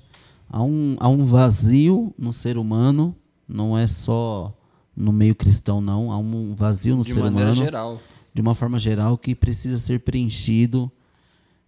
Há 0.51 0.63
um, 0.63 0.97
há 0.99 1.09
um 1.09 1.25
vazio 1.25 2.13
no 2.19 2.33
ser 2.33 2.59
humano, 2.59 3.15
não 3.49 3.79
é 3.79 3.87
só 3.87 4.53
no 4.97 5.13
meio 5.13 5.35
cristão, 5.35 5.81
não. 5.81 6.11
Há 6.11 6.19
um 6.19 6.55
vazio 6.55 6.97
no 6.97 7.05
de 7.05 7.13
ser 7.13 7.25
humano, 7.25 7.55
geral. 7.55 8.01
de 8.35 8.41
uma 8.41 8.55
forma 8.55 8.79
geral, 8.79 9.17
que 9.17 9.33
precisa 9.33 9.79
ser 9.79 10.01
preenchido. 10.01 10.91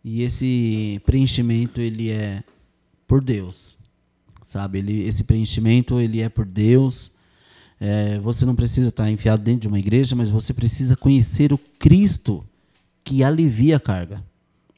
E 0.04 0.22
esse 0.22 1.00
preenchimento, 1.06 1.80
ele 1.80 2.10
é 2.10 2.42
por 3.06 3.22
Deus, 3.22 3.78
sabe? 4.42 4.78
Ele, 4.78 5.06
esse 5.06 5.22
preenchimento, 5.22 6.00
ele 6.00 6.20
é 6.20 6.28
por 6.28 6.44
Deus. 6.44 7.12
É, 7.80 8.18
você 8.18 8.44
não 8.44 8.56
precisa 8.56 8.88
estar 8.88 9.08
enfiado 9.08 9.44
dentro 9.44 9.60
de 9.60 9.68
uma 9.68 9.78
igreja, 9.78 10.16
mas 10.16 10.28
você 10.28 10.52
precisa 10.52 10.96
conhecer 10.96 11.52
o 11.52 11.58
Cristo 11.78 12.44
que 13.04 13.22
alivia 13.22 13.76
a 13.76 13.80
carga. 13.80 14.24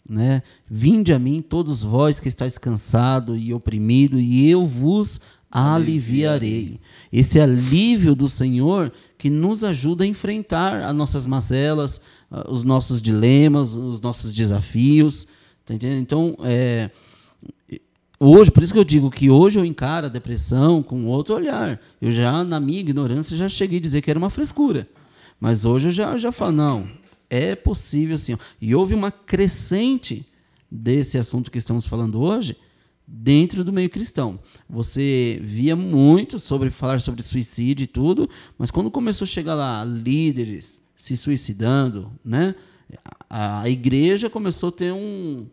Né? 0.09 0.43
Vinde 0.69 1.13
a 1.13 1.19
mim, 1.19 1.41
todos 1.41 1.83
vós 1.83 2.21
que 2.21 2.29
estáis 2.29 2.59
cansado 2.59 3.37
e 3.37 3.55
oprimido, 3.55 4.21
e 4.21 4.49
eu 4.51 4.67
vos 4.67 5.21
aliviarei. 5.51 6.81
Esse 7.13 7.39
alívio 7.39 8.15
do 8.15 8.29
Senhor 8.29 8.93
que 9.17 9.31
nos 9.31 9.63
ajuda 9.63 10.05
a 10.05 10.07
enfrentar 10.07 10.83
as 10.83 10.95
nossas 10.95 11.27
mazelas, 11.27 12.01
ah, 12.31 12.45
os 12.51 12.65
nossos 12.65 13.01
dilemas, 13.01 13.75
os 13.75 14.01
nossos 14.01 14.35
desafios. 14.35 15.29
Tá 15.65 15.73
entendendo? 15.73 16.03
Então, 16.03 16.37
é, 16.43 16.91
hoje, 18.19 18.51
por 18.51 18.63
isso 18.63 18.73
que 18.73 18.79
eu 18.79 18.85
digo 18.85 19.11
que 19.11 19.31
hoje 19.31 19.59
eu 19.59 19.65
encaro 19.65 20.07
a 20.07 20.11
depressão 20.11 20.83
com 20.83 21.07
outro 21.07 21.37
olhar. 21.37 21.81
Eu 22.03 22.11
já, 22.11 22.43
na 22.43 22.59
minha 22.59 22.81
ignorância, 22.81 23.37
já 23.37 23.49
cheguei 23.49 23.79
a 23.79 23.83
dizer 23.83 24.03
que 24.03 24.11
era 24.11 24.19
uma 24.19 24.31
frescura. 24.31 24.89
Mas 25.41 25.65
hoje 25.65 25.89
eu 25.89 25.93
já, 25.93 26.19
já 26.19 26.33
falo, 26.33 26.53
não, 26.53 26.89
é 27.35 27.55
possível 27.57 28.17
ó. 28.33 28.39
E 28.61 28.75
houve 28.75 28.95
uma 28.95 29.11
crescente 29.11 30.27
desse 30.71 31.19
assunto 31.19 31.51
que 31.51 31.59
estamos 31.59 31.87
falando 31.87 32.21
hoje 32.21 32.57
dentro 33.07 33.65
do 33.65 33.73
meio 33.73 33.91
cristão. 33.91 34.39
Você 34.69 35.39
via 35.43 35.77
muito 35.77 36.39
sobre 36.39 36.71
falar 36.71 37.01
sobre 37.01 37.23
suicídio 37.23 37.85
e 37.85 37.89
tudo, 37.89 38.31
mas 38.57 38.71
quando 38.71 38.91
começou 38.91 39.25
a 39.25 39.29
chegar 39.29 39.55
lá 39.55 39.85
líderes 39.85 40.83
se 40.97 41.17
suicidando, 41.17 42.11
né? 42.25 42.55
A, 43.29 43.63
a 43.63 43.69
igreja 43.69 44.31
começou 44.31 44.69
a 44.69 44.73
ter 44.73 44.93
um 44.93 45.47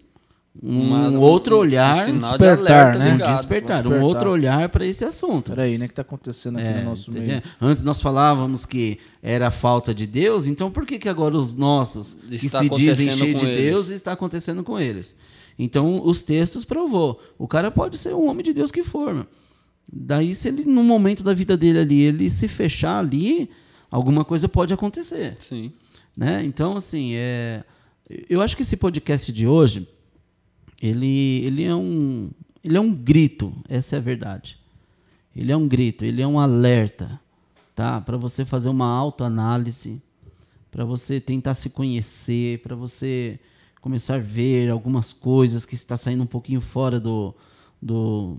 um 0.61 0.81
Uma- 0.81 1.09
um- 1.09 1.19
outro 1.19 1.55
um 1.55 1.59
olhar, 1.59 2.05
de 2.05 2.11
despertar, 2.17 2.57
alerta 2.57 2.99
né? 2.99 3.09
um 3.09 3.11
ligado. 3.13 3.35
despertar, 3.35 3.77
um 3.77 3.81
despertar. 3.83 4.03
outro 4.05 4.29
olhar 4.31 4.69
para 4.69 4.85
esse 4.85 5.05
assunto. 5.05 5.51
Peraí, 5.51 5.77
né? 5.77 5.85
O 5.85 5.87
que 5.89 5.93
tá 5.95 6.01
acontecendo 6.01 6.57
aqui 6.59 6.79
no 6.79 6.83
nosso 6.89 7.09
meio? 7.11 7.23
Entendeu? 7.23 7.41
Antes 7.61 7.83
nós 7.83 8.01
falávamos 8.01 8.65
que 8.65 8.99
era 9.23 9.47
a 9.47 9.51
falta 9.51 9.93
de 9.93 10.05
Deus, 10.05 10.47
então 10.47 10.69
por 10.69 10.85
que, 10.85 10.99
que 10.99 11.07
agora 11.07 11.37
os 11.37 11.55
nossos, 11.55 12.15
que 12.27 12.35
Está 12.35 12.59
se 12.59 12.69
dizem 12.69 13.13
cheios 13.13 13.39
de 13.39 13.45
eles. 13.45 13.61
Deus, 13.63 13.89
está 13.89 14.11
acontecendo 14.11 14.63
com 14.63 14.77
eles? 14.79 15.15
Então 15.57 16.01
os 16.05 16.21
textos 16.21 16.65
provou. 16.65 17.21
O 17.37 17.47
cara 17.47 17.71
pode 17.71 17.97
ser 17.97 18.13
um 18.13 18.27
homem 18.29 18.43
de 18.43 18.51
Deus 18.53 18.71
que 18.71 18.83
for. 18.83 19.13
meu. 19.13 19.25
Daí, 19.91 20.33
se 20.35 20.47
ele, 20.47 20.63
no 20.65 20.83
momento 20.83 21.23
da 21.23 21.33
vida 21.33 21.55
dele 21.57 21.79
ali, 21.79 22.01
ele 22.01 22.29
se 22.29 22.47
fechar 22.47 22.99
ali, 22.99 23.49
alguma 23.89 24.23
coisa 24.25 24.47
pode 24.49 24.73
acontecer. 24.73 25.35
Sim. 25.39 25.71
Né? 26.15 26.43
Então, 26.45 26.75
assim, 26.77 27.11
é, 27.15 27.63
eu 28.29 28.41
acho 28.41 28.55
que 28.55 28.61
esse 28.63 28.75
podcast 28.77 29.31
de 29.31 29.45
hoje, 29.47 29.87
ele, 30.81 31.45
ele, 31.45 31.63
é 31.63 31.75
um, 31.75 32.31
ele 32.63 32.75
é 32.75 32.79
um 32.81 32.93
grito, 32.93 33.53
essa 33.69 33.95
é 33.95 33.99
a 33.99 34.01
verdade. 34.01 34.57
Ele 35.35 35.51
é 35.51 35.55
um 35.55 35.67
grito, 35.67 36.03
ele 36.03 36.21
é 36.21 36.27
um 36.27 36.39
alerta, 36.39 37.19
tá? 37.75 38.01
Para 38.01 38.17
você 38.17 38.43
fazer 38.43 38.67
uma 38.67 38.87
autoanálise, 38.87 40.01
para 40.71 40.83
você 40.83 41.19
tentar 41.19 41.53
se 41.53 41.69
conhecer, 41.69 42.59
para 42.59 42.75
você 42.75 43.39
começar 43.79 44.15
a 44.15 44.19
ver 44.19 44.69
algumas 44.69 45.13
coisas 45.13 45.65
que 45.65 45.75
está 45.75 45.95
saindo 45.95 46.23
um 46.23 46.27
pouquinho 46.27 46.61
fora 46.61 46.99
do, 46.99 47.33
do, 47.81 48.37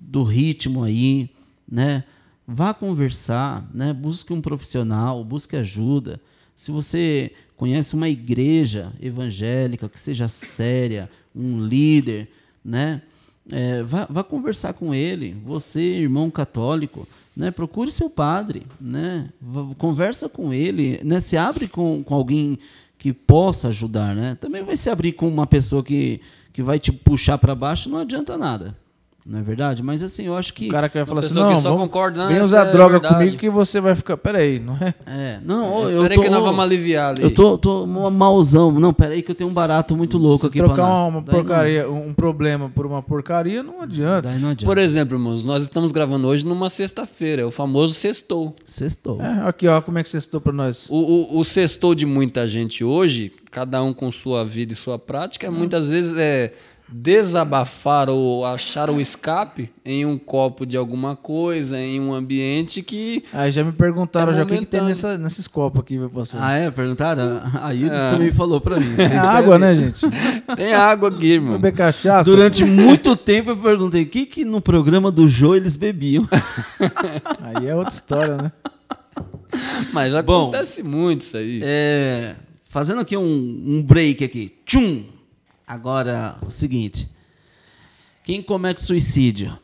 do 0.00 0.22
ritmo 0.22 0.84
aí, 0.84 1.30
né? 1.68 2.04
Vá 2.46 2.72
conversar, 2.72 3.68
né? 3.74 3.92
Busque 3.92 4.32
um 4.32 4.40
profissional, 4.40 5.24
busque 5.24 5.56
ajuda. 5.56 6.20
Se 6.54 6.70
você 6.70 7.32
conhece 7.56 7.94
uma 7.94 8.08
igreja 8.08 8.92
evangélica 9.00 9.88
que 9.88 9.98
seja 9.98 10.28
séria, 10.28 11.10
um 11.36 11.64
líder, 11.64 12.28
né? 12.64 13.02
É, 13.52 13.82
vá, 13.82 14.06
vá 14.08 14.24
conversar 14.24 14.72
com 14.72 14.94
ele. 14.94 15.36
Você, 15.44 15.80
irmão 15.80 16.30
católico, 16.30 17.06
né? 17.36 17.50
Procure 17.50 17.90
seu 17.90 18.08
padre, 18.08 18.66
né? 18.80 19.28
Conversa 19.78 20.28
com 20.28 20.52
ele, 20.52 21.00
né? 21.04 21.20
Se 21.20 21.36
abre 21.36 21.68
com, 21.68 22.02
com 22.02 22.14
alguém 22.14 22.58
que 22.98 23.12
possa 23.12 23.68
ajudar, 23.68 24.14
né? 24.14 24.36
Também 24.40 24.64
vai 24.64 24.76
se 24.76 24.88
abrir 24.88 25.12
com 25.12 25.28
uma 25.28 25.46
pessoa 25.46 25.84
que, 25.84 26.20
que 26.52 26.62
vai 26.62 26.78
te 26.78 26.90
puxar 26.90 27.38
para 27.38 27.54
baixo, 27.54 27.88
não 27.88 27.98
adianta 27.98 28.36
nada. 28.38 28.76
Não 29.28 29.40
é 29.40 29.42
verdade? 29.42 29.82
Mas 29.82 30.04
assim, 30.04 30.26
eu 30.26 30.36
acho 30.36 30.54
que 30.54 30.68
O 30.68 30.70
cara 30.70 30.88
que 30.88 30.96
vai 30.96 31.04
falar 31.04 31.18
assim, 31.18 31.34
não, 31.34 31.56
só 31.56 31.70
vamos, 31.70 31.80
concorda, 31.86 32.20
não, 32.20 32.28
vem 32.28 32.36
essa 32.36 32.46
usar 32.46 32.68
é 32.68 32.70
droga 32.70 32.92
verdade. 32.92 33.14
comigo 33.16 33.36
que 33.36 33.50
você 33.50 33.80
vai 33.80 33.96
ficar... 33.96 34.16
Peraí, 34.16 34.60
não 34.60 34.76
é? 34.80 34.94
É, 35.04 35.40
não, 35.44 35.90
eu 35.90 36.02
Peraí 36.02 36.16
tô, 36.16 36.22
que 36.22 36.30
nós 36.30 36.44
vamos 36.44 36.64
aliviar 36.64 37.10
ali. 37.10 37.24
Eu 37.24 37.34
tô, 37.34 37.58
tô 37.58 37.82
uma 37.82 38.08
malzão. 38.08 38.70
Não, 38.78 38.94
peraí 38.94 39.22
que 39.22 39.32
eu 39.32 39.34
tenho 39.34 39.50
um 39.50 39.52
barato 39.52 39.96
muito 39.96 40.16
louco 40.16 40.42
Se 40.42 40.46
aqui 40.46 40.58
pra 40.58 40.68
trocar 40.68 40.86
nós. 40.86 40.98
uma, 41.00 41.08
uma 41.08 41.20
Daí 41.22 41.34
não- 41.34 41.42
porcaria, 41.44 41.90
um 41.90 42.14
problema 42.14 42.70
por 42.72 42.86
uma 42.86 43.02
porcaria, 43.02 43.64
não 43.64 43.82
adianta. 43.82 44.28
Daí 44.28 44.38
não 44.38 44.50
adianta. 44.50 44.64
Por 44.64 44.78
exemplo, 44.78 45.16
irmãos, 45.16 45.42
nós 45.42 45.64
estamos 45.64 45.90
gravando 45.90 46.28
hoje 46.28 46.46
numa 46.46 46.70
sexta-feira, 46.70 47.42
é 47.42 47.44
o 47.44 47.50
famoso 47.50 47.94
sextou. 47.94 48.54
Sextou. 48.64 49.20
É, 49.20 49.48
aqui, 49.48 49.66
ó, 49.66 49.80
como 49.82 49.98
é 49.98 50.04
que 50.04 50.16
estou 50.16 50.40
pra 50.40 50.52
nós? 50.52 50.86
O, 50.88 50.94
o, 51.34 51.40
o 51.40 51.44
sextou 51.44 51.96
de 51.96 52.06
muita 52.06 52.46
gente 52.46 52.84
hoje, 52.84 53.32
cada 53.50 53.82
um 53.82 53.92
com 53.92 54.12
sua 54.12 54.44
vida 54.44 54.72
e 54.72 54.76
sua 54.76 55.00
prática, 55.00 55.50
muitas 55.50 55.88
vezes 55.88 56.14
é 56.16 56.52
desabafar 56.88 58.08
ou 58.08 58.46
achar 58.46 58.88
o 58.90 59.00
escape 59.00 59.70
em 59.84 60.04
um 60.06 60.16
copo 60.16 60.64
de 60.64 60.76
alguma 60.76 61.16
coisa, 61.16 61.78
em 61.78 62.00
um 62.00 62.14
ambiente 62.14 62.82
que 62.82 63.24
Aí 63.32 63.50
já 63.50 63.64
me 63.64 63.72
perguntaram 63.72 64.32
É 64.32 64.36
já 64.36 64.42
o 64.44 64.46
que, 64.46 64.58
que 64.58 64.66
tem 64.66 64.80
nessa, 64.82 65.18
nesses 65.18 65.46
copos 65.46 65.80
aqui, 65.80 65.98
meu 65.98 66.08
pastor. 66.08 66.40
Ah, 66.42 66.52
é? 66.52 66.70
Perguntaram? 66.70 67.42
A 67.60 67.70
Yudis 67.72 68.00
É. 68.00 68.10
também 68.10 68.32
falou 68.32 68.60
pra 68.60 68.78
mim. 68.78 68.92
é 68.98 69.06
Vocês 69.08 69.22
água, 69.24 69.58
né, 69.58 69.74
gente? 69.74 70.00
tem 70.56 70.72
água 70.74 71.08
aqui, 71.08 71.32
irmão. 71.32 71.54
Beber 71.54 71.74
cachaça. 71.76 72.28
Durante 72.30 72.64
muito 72.64 73.16
tempo 73.16 73.50
eu 73.50 73.56
perguntei 73.56 74.02
o 74.02 74.06
que, 74.06 74.26
que 74.26 74.44
no 74.44 74.60
programa 74.60 75.10
do 75.10 75.28
Jô 75.28 75.54
eles 75.54 75.76
bebiam. 75.76 76.28
Aí 77.42 77.66
é 77.66 77.74
outra 77.74 77.92
história, 77.92 78.36
né? 78.36 78.52
Mas 79.92 80.12
Bom, 80.24 80.42
acontece 80.50 80.82
muito 80.82 81.22
isso 81.22 81.36
aí. 81.36 81.60
É, 81.64 82.34
fazendo 82.68 83.00
aqui 83.00 83.16
um, 83.16 83.22
um 83.24 83.82
break 83.82 84.22
aqui. 84.24 84.54
Tchum! 84.66 85.04
Agora, 85.66 86.38
o 86.46 86.50
seguinte. 86.50 87.10
Quem 88.22 88.40
comete 88.40 88.82
suicídio 88.84 89.58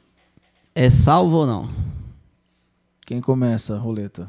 é 0.75 0.91
salvo 0.91 1.37
ou 1.37 1.47
não? 1.47 1.71
Quem 3.07 3.21
começa 3.21 3.77
a 3.77 3.79
roleta? 3.79 4.29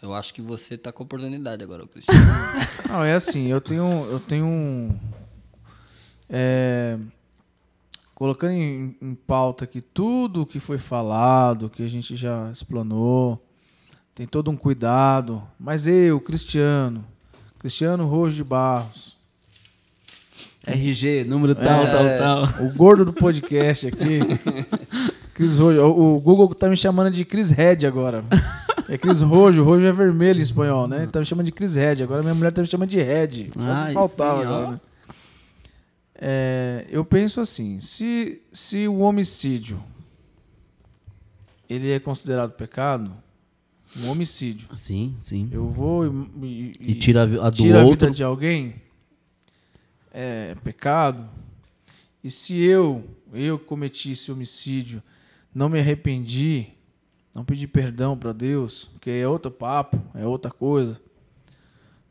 Eu 0.00 0.14
acho 0.14 0.32
que 0.32 0.40
você 0.40 0.78
tá 0.78 0.92
com 0.92 1.02
oportunidade 1.02 1.64
agora, 1.64 1.84
Cristiano. 1.88 2.20
Não, 2.88 3.02
é 3.02 3.14
assim, 3.14 3.48
eu 3.48 3.60
tenho, 3.60 4.04
eu 4.08 4.20
tenho 4.20 4.46
um. 4.46 4.96
é, 6.30 6.96
colocando 8.14 8.52
em, 8.52 8.96
em 9.02 9.14
pauta 9.16 9.64
aqui 9.64 9.80
tudo 9.80 10.42
o 10.42 10.46
que 10.46 10.60
foi 10.60 10.78
falado, 10.78 11.68
que 11.68 11.82
a 11.82 11.88
gente 11.88 12.14
já 12.14 12.48
explanou, 12.52 13.44
tem 14.14 14.28
todo 14.28 14.52
um 14.52 14.56
cuidado. 14.56 15.42
Mas 15.58 15.88
eu, 15.88 16.20
Cristiano, 16.20 17.04
Cristiano 17.58 18.06
Rojo 18.06 18.36
de 18.36 18.44
Barros, 18.44 19.17
RG, 20.72 21.24
número 21.24 21.54
tal, 21.54 21.84
É. 21.84 22.18
tal, 22.18 22.46
tal. 22.48 22.66
o 22.66 22.72
gordo 22.74 23.04
do 23.06 23.12
podcast 23.12 23.86
aqui, 23.88 24.20
Cris 25.34 25.56
Rojo, 25.56 25.82
o, 25.86 26.20
Google 26.20 26.54
tá 26.54 26.68
me 26.68 26.76
chamando 26.76 27.10
de 27.12 27.24
Chris 27.24 27.50
Red 27.50 27.86
agora. 27.86 28.24
É 28.88 28.96
Cris 28.98 29.20
Rojo, 29.20 29.62
Rojo 29.62 29.84
é 29.84 29.92
vermelho 29.92 30.38
em 30.40 30.42
espanhol, 30.42 30.88
né? 30.88 31.06
Tá 31.10 31.20
me 31.20 31.26
chamando 31.26 31.46
de 31.46 31.52
Chris 31.52 31.76
Red, 31.76 32.02
agora 32.02 32.22
minha 32.22 32.34
mulher 32.34 32.52
tá 32.52 32.60
me 32.62 32.66
chamando 32.68 32.90
de 32.90 32.96
Red. 33.02 33.50
Ah, 33.58 33.90
faltava 33.94 34.40
sim, 34.40 34.46
agora, 34.46 34.70
né? 34.72 34.80
É, 36.20 36.86
eu 36.90 37.04
penso 37.04 37.40
assim, 37.40 37.78
se, 37.80 38.40
se 38.52 38.88
o 38.88 38.98
homicídio 38.98 39.78
ele 41.70 41.90
é 41.92 42.00
considerado 42.00 42.52
pecado, 42.52 43.12
um 43.96 44.10
homicídio, 44.10 44.68
Sim, 44.74 45.14
sim. 45.18 45.48
eu 45.52 45.68
vou 45.68 46.04
e, 46.42 46.72
E 46.80 46.94
tira 46.94 47.20
a 47.22 47.46
a 47.46 47.50
do 47.50 47.56
tira 47.56 47.80
a 47.80 47.84
outro. 47.84 48.06
vida 48.06 48.10
de 48.16 48.24
alguém, 48.24 48.74
é 50.20 50.56
pecado. 50.64 51.28
E 52.24 52.28
se 52.28 52.60
eu, 52.60 53.08
eu 53.32 53.56
cometi 53.56 54.10
esse 54.10 54.32
homicídio, 54.32 55.00
não 55.54 55.68
me 55.68 55.78
arrependi, 55.78 56.72
não 57.32 57.44
pedi 57.44 57.68
perdão 57.68 58.18
para 58.18 58.32
Deus, 58.32 58.90
que 59.00 59.10
é 59.10 59.28
outro 59.28 59.48
papo, 59.48 60.02
é 60.14 60.26
outra 60.26 60.50
coisa. 60.50 61.00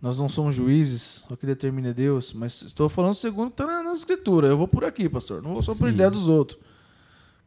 Nós 0.01 0.17
não 0.17 0.29
somos 0.29 0.55
juízes, 0.55 1.25
o 1.29 1.35
que 1.35 1.45
determina 1.45 1.89
é 1.89 1.93
Deus, 1.93 2.31
mas 2.31 2.61
estou 2.61 2.87
falando 2.87 3.13
segundo 3.13 3.49
está 3.49 3.65
na, 3.65 3.83
na 3.83 3.91
escritura. 3.91 4.47
Eu 4.47 4.57
vou 4.57 4.69
por 4.69 4.85
aqui, 4.85 5.09
pastor. 5.09 5.41
Não 5.41 5.53
vou 5.53 5.61
só 5.61 5.75
por 5.75 5.89
ideia 5.89 6.09
dos 6.09 6.29
outros. 6.29 6.57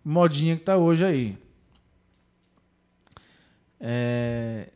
Modinha 0.05 0.57
que 0.57 0.62
está 0.62 0.77
hoje 0.77 1.05
aí. 1.07 1.39
É, 3.81 4.69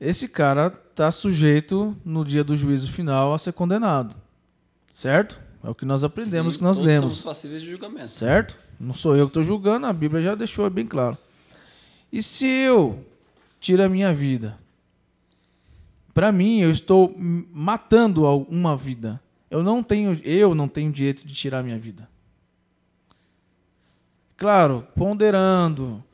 esse 0.00 0.28
cara 0.28 0.68
está 0.68 1.12
sujeito, 1.12 1.94
no 2.06 2.24
dia 2.24 2.42
do 2.42 2.56
juízo 2.56 2.90
final, 2.90 3.34
a 3.34 3.38
ser 3.38 3.52
condenado. 3.52 4.16
Certo? 5.00 5.40
É 5.64 5.70
o 5.70 5.74
que 5.74 5.86
nós 5.86 6.04
aprendemos, 6.04 6.52
Sim, 6.52 6.58
que 6.58 6.64
nós 6.64 6.76
todos 6.76 6.86
lemos. 6.92 7.14
somos 7.14 7.22
passíveis 7.22 7.62
de 7.62 7.70
julgamento. 7.70 8.08
Certo? 8.08 8.54
Não 8.78 8.92
sou 8.92 9.16
eu 9.16 9.24
que 9.24 9.30
estou 9.30 9.42
julgando, 9.42 9.86
a 9.86 9.94
Bíblia 9.94 10.20
já 10.20 10.34
deixou 10.34 10.68
bem 10.68 10.86
claro. 10.86 11.16
E 12.12 12.22
se 12.22 12.46
eu 12.46 13.02
tiro 13.58 13.82
a 13.82 13.88
minha 13.88 14.12
vida? 14.12 14.58
Para 16.12 16.30
mim, 16.30 16.60
eu 16.60 16.70
estou 16.70 17.14
matando 17.16 18.26
uma 18.50 18.76
vida. 18.76 19.18
Eu 19.50 19.62
não 19.62 19.82
tenho, 19.82 20.20
eu 20.22 20.54
não 20.54 20.68
tenho 20.68 20.92
direito 20.92 21.26
de 21.26 21.32
tirar 21.32 21.60
a 21.60 21.62
minha 21.62 21.78
vida. 21.78 22.06
Claro, 24.36 24.86
ponderando. 24.94 26.04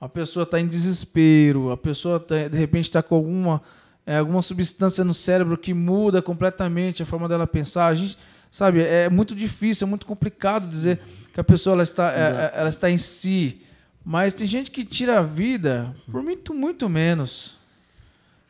A 0.00 0.08
pessoa 0.08 0.44
está 0.44 0.60
em 0.60 0.68
desespero, 0.68 1.72
a 1.72 1.76
pessoa 1.76 2.20
tá- 2.20 2.46
de 2.46 2.56
repente 2.56 2.84
está 2.84 3.02
com 3.02 3.16
alguma, 3.16 3.60
é, 4.08 4.16
alguma 4.16 4.40
substância 4.40 5.04
no 5.04 5.12
cérebro 5.12 5.58
que 5.58 5.74
muda 5.74 6.22
completamente 6.22 7.02
a 7.02 7.06
forma 7.06 7.28
dela 7.28 7.46
pensar. 7.46 7.88
A 7.88 7.94
gente, 7.94 8.16
sabe, 8.50 8.80
é 8.80 9.10
muito 9.10 9.34
difícil, 9.34 9.86
é 9.86 9.90
muito 9.90 10.06
complicado 10.06 10.66
dizer 10.66 10.98
que 11.30 11.38
a 11.38 11.44
pessoa 11.44 11.74
ela 11.74 11.82
está, 11.82 12.10
é, 12.10 12.52
ela 12.54 12.70
está 12.70 12.90
em 12.90 12.96
si. 12.96 13.60
Mas 14.02 14.32
tem 14.32 14.46
gente 14.46 14.70
que 14.70 14.82
tira 14.82 15.18
a 15.18 15.22
vida 15.22 15.94
por 16.10 16.22
muito, 16.22 16.54
muito 16.54 16.88
menos. 16.88 17.58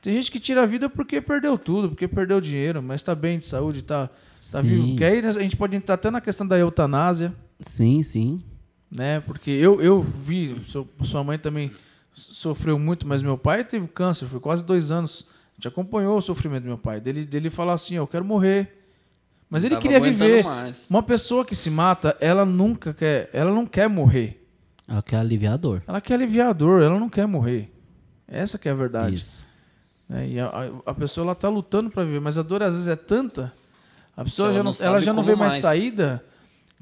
Tem 0.00 0.14
gente 0.14 0.30
que 0.30 0.38
tira 0.38 0.62
a 0.62 0.66
vida 0.66 0.88
porque 0.88 1.20
perdeu 1.20 1.58
tudo, 1.58 1.88
porque 1.88 2.06
perdeu 2.06 2.40
dinheiro, 2.40 2.80
mas 2.80 3.00
está 3.00 3.12
bem 3.12 3.40
de 3.40 3.44
saúde, 3.44 3.80
está 3.80 4.08
tá 4.52 4.60
vivo. 4.62 4.96
Que 4.96 5.02
aí 5.02 5.18
a 5.26 5.32
gente 5.32 5.56
pode 5.56 5.74
entrar 5.74 5.96
até 5.96 6.08
na 6.08 6.20
questão 6.20 6.46
da 6.46 6.56
eutanásia 6.56 7.34
Sim, 7.58 8.00
sim. 8.04 8.44
né? 8.88 9.18
Porque 9.18 9.50
eu, 9.50 9.82
eu 9.82 10.00
vi, 10.02 10.54
sua 11.02 11.24
mãe 11.24 11.36
também 11.36 11.72
sofreu 12.14 12.78
muito, 12.78 13.08
mas 13.08 13.22
meu 13.22 13.36
pai 13.36 13.64
teve 13.64 13.88
câncer, 13.88 14.26
foi 14.26 14.38
quase 14.38 14.64
dois 14.64 14.92
anos. 14.92 15.26
A 15.58 15.60
gente 15.60 15.68
acompanhou 15.68 16.16
o 16.16 16.20
sofrimento 16.20 16.62
do 16.62 16.68
meu 16.68 16.78
pai. 16.78 17.00
Dele, 17.00 17.24
dele 17.24 17.50
falar 17.50 17.72
assim, 17.72 17.94
eu 17.96 18.06
quero 18.06 18.24
morrer. 18.24 18.76
Mas 19.50 19.64
ele 19.64 19.76
queria 19.76 19.98
viver. 19.98 20.44
mais. 20.44 20.86
Uma 20.88 21.02
pessoa 21.02 21.44
que 21.44 21.56
se 21.56 21.68
mata, 21.68 22.16
ela 22.20 22.44
nunca 22.44 22.94
quer, 22.94 23.28
ela 23.32 23.50
não 23.52 23.66
quer 23.66 23.88
morrer. 23.88 24.46
É 24.86 24.96
o 24.98 25.02
que 25.02 25.16
é 25.16 25.18
aliviador. 25.18 25.82
Ela 25.86 26.00
quer 26.00 26.14
aliviar 26.14 26.50
a 26.50 26.52
dor, 26.52 26.82
ela 26.82 26.98
não 26.98 27.08
quer 27.08 27.26
morrer. 27.26 27.72
Essa 28.28 28.56
que 28.56 28.68
é 28.68 28.72
a 28.72 28.74
verdade. 28.74 29.16
Isso. 29.16 29.44
né? 30.08 30.28
E 30.28 30.38
a, 30.38 30.46
a- 30.46 30.90
a 30.90 30.94
pessoa 30.94 31.24
ela 31.24 31.34
tá 31.34 31.48
lutando 31.48 31.90
para 31.90 32.04
viver, 32.04 32.20
mas 32.20 32.38
a 32.38 32.42
dor 32.42 32.62
às 32.62 32.74
vezes 32.74 32.88
é 32.88 32.94
tanta, 32.96 33.52
a 34.16 34.22
pessoa 34.22 34.48
ela 34.48 34.54
já 34.54 34.62
não 34.62 34.70
não, 34.72 34.86
ela 34.86 35.00
já 35.00 35.12
não 35.12 35.24
vê 35.24 35.34
mais, 35.34 35.54
mais. 35.54 35.62
saída, 35.62 36.24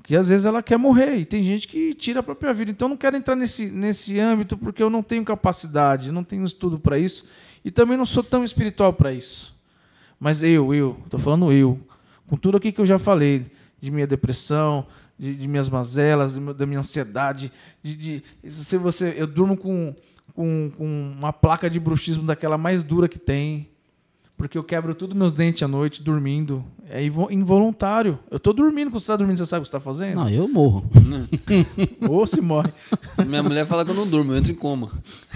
que 0.03 0.15
às 0.17 0.29
vezes 0.29 0.45
ela 0.45 0.63
quer 0.63 0.77
morrer. 0.77 1.17
E 1.17 1.25
tem 1.25 1.43
gente 1.45 1.67
que 1.67 1.95
tira 1.95 2.21
a 2.21 2.23
própria 2.23 2.53
vida. 2.53 2.71
Então 2.73 2.87
eu 2.87 2.91
não 2.91 2.97
quero 2.97 3.17
entrar 3.17 3.37
nesse, 3.37 3.67
nesse 3.71 4.19
âmbito 4.21 4.57
porque 4.59 4.83
eu 4.83 4.91
não 4.91 5.03
tenho 5.03 5.25
capacidade, 5.25 6.13
não 6.13 6.23
tenho 6.25 6.45
estudo 6.45 6.79
para 6.79 6.99
isso 6.99 7.27
e 7.67 7.71
também 7.73 7.97
não 7.97 8.07
sou 8.07 8.23
tão 8.23 8.45
espiritual 8.45 8.93
para 8.93 9.13
isso. 9.13 9.53
Mas 10.21 10.41
eu, 10.41 10.73
eu, 10.73 10.97
tô 11.11 11.19
falando 11.19 11.51
eu, 11.51 11.81
com 12.29 12.37
tudo 12.37 12.57
aqui 12.57 12.71
que 12.71 12.81
eu 12.81 12.87
já 12.87 12.97
falei, 12.97 13.45
de 13.81 13.91
minha 13.91 14.07
depressão, 14.07 14.87
de, 15.19 15.35
de 15.35 15.49
minhas 15.49 15.69
mazelas, 15.69 16.35
de 16.35 16.55
da 16.55 16.65
minha 16.65 16.79
ansiedade, 16.79 17.51
de, 17.83 17.97
de 17.97 18.23
se 18.49 18.77
você, 18.77 19.17
eu 19.19 19.27
durmo 19.27 19.57
com, 19.57 19.93
com, 20.33 20.71
com 20.77 21.13
uma 21.19 21.33
placa 21.33 21.69
de 21.69 21.81
bruxismo 21.81 22.23
daquela 22.23 22.57
mais 22.57 22.85
dura 22.85 23.09
que 23.09 23.19
tem, 23.19 23.69
porque 24.37 24.59
eu 24.59 24.63
quebro 24.65 24.95
tudo 24.95 25.15
meus 25.15 25.33
dentes 25.33 25.63
à 25.63 25.69
noite 25.69 26.03
dormindo, 26.03 26.65
é 26.91 27.03
invo- 27.05 27.31
involuntário. 27.33 28.19
Eu 28.31 28.39
tô 28.39 28.53
dormindo, 28.53 28.91
quando 28.91 29.01
você 29.01 29.07
tá 29.07 29.17
dormindo, 29.17 29.39
você 29.39 29.47
sabe 29.47 29.61
o 29.61 29.63
que 29.63 29.69
você 29.69 29.73
tá 29.73 29.81
fazendo? 29.81 30.17
Não, 30.17 30.29
eu 30.29 30.47
morro. 30.47 30.85
Ou 32.09 32.27
se 32.27 32.41
morre. 32.41 32.73
Minha 33.27 33.43
mulher 33.43 33.65
fala 33.67 33.85
que 33.85 33.91
eu 33.91 33.95
não 33.95 34.07
durmo, 34.07 34.33
eu 34.33 34.37
entro 34.37 34.53
em 34.53 34.55
coma. 34.55 34.91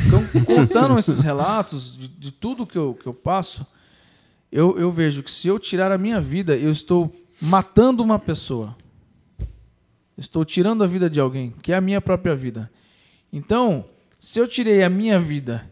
Então, 0.07 0.45
contando 0.45 0.99
esses 0.99 1.21
relatos 1.21 1.97
de, 1.97 2.09
de 2.09 2.31
tudo 2.31 2.67
que 2.67 2.77
eu, 2.77 2.95
que 2.95 3.07
eu 3.07 3.15
passo, 3.15 3.67
eu, 4.53 4.79
eu 4.79 4.93
vejo 4.93 5.23
que 5.23 5.31
se 5.31 5.49
eu 5.49 5.59
tirar 5.59 5.91
a 5.93 5.97
minha 5.99 6.21
vida, 6.21 6.57
eu 6.57 6.71
estou 6.71 7.11
matando 7.41 8.03
uma 8.03 8.19
pessoa. 8.19 8.77
Estou 10.19 10.45
tirando 10.45 10.85
a 10.85 10.87
vida 10.87 11.09
de 11.09 11.19
alguém, 11.19 11.55
que 11.63 11.73
é 11.73 11.77
a 11.77 11.81
minha 11.81 12.01
própria 12.01 12.37
vida. 12.37 12.71
Então, 13.33 13.85
se 14.19 14.39
eu 14.39 14.47
tirei 14.47 14.83
a 14.83 14.91
minha 14.91 15.19
vida 15.19 15.70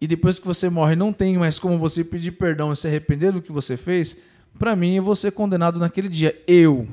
e 0.00 0.06
depois 0.06 0.38
que 0.38 0.46
você 0.46 0.70
morre 0.70 0.94
não 0.94 1.12
tem 1.12 1.36
mais 1.36 1.58
como 1.58 1.78
você 1.78 2.04
pedir 2.04 2.32
perdão 2.32 2.72
e 2.72 2.76
se 2.76 2.86
arrepender 2.86 3.32
do 3.32 3.42
que 3.42 3.50
você 3.50 3.76
fez, 3.76 4.18
para 4.58 4.76
mim 4.76 4.94
eu 4.94 5.02
vou 5.02 5.14
ser 5.14 5.32
condenado 5.32 5.80
naquele 5.80 6.08
dia. 6.08 6.40
Eu. 6.46 6.86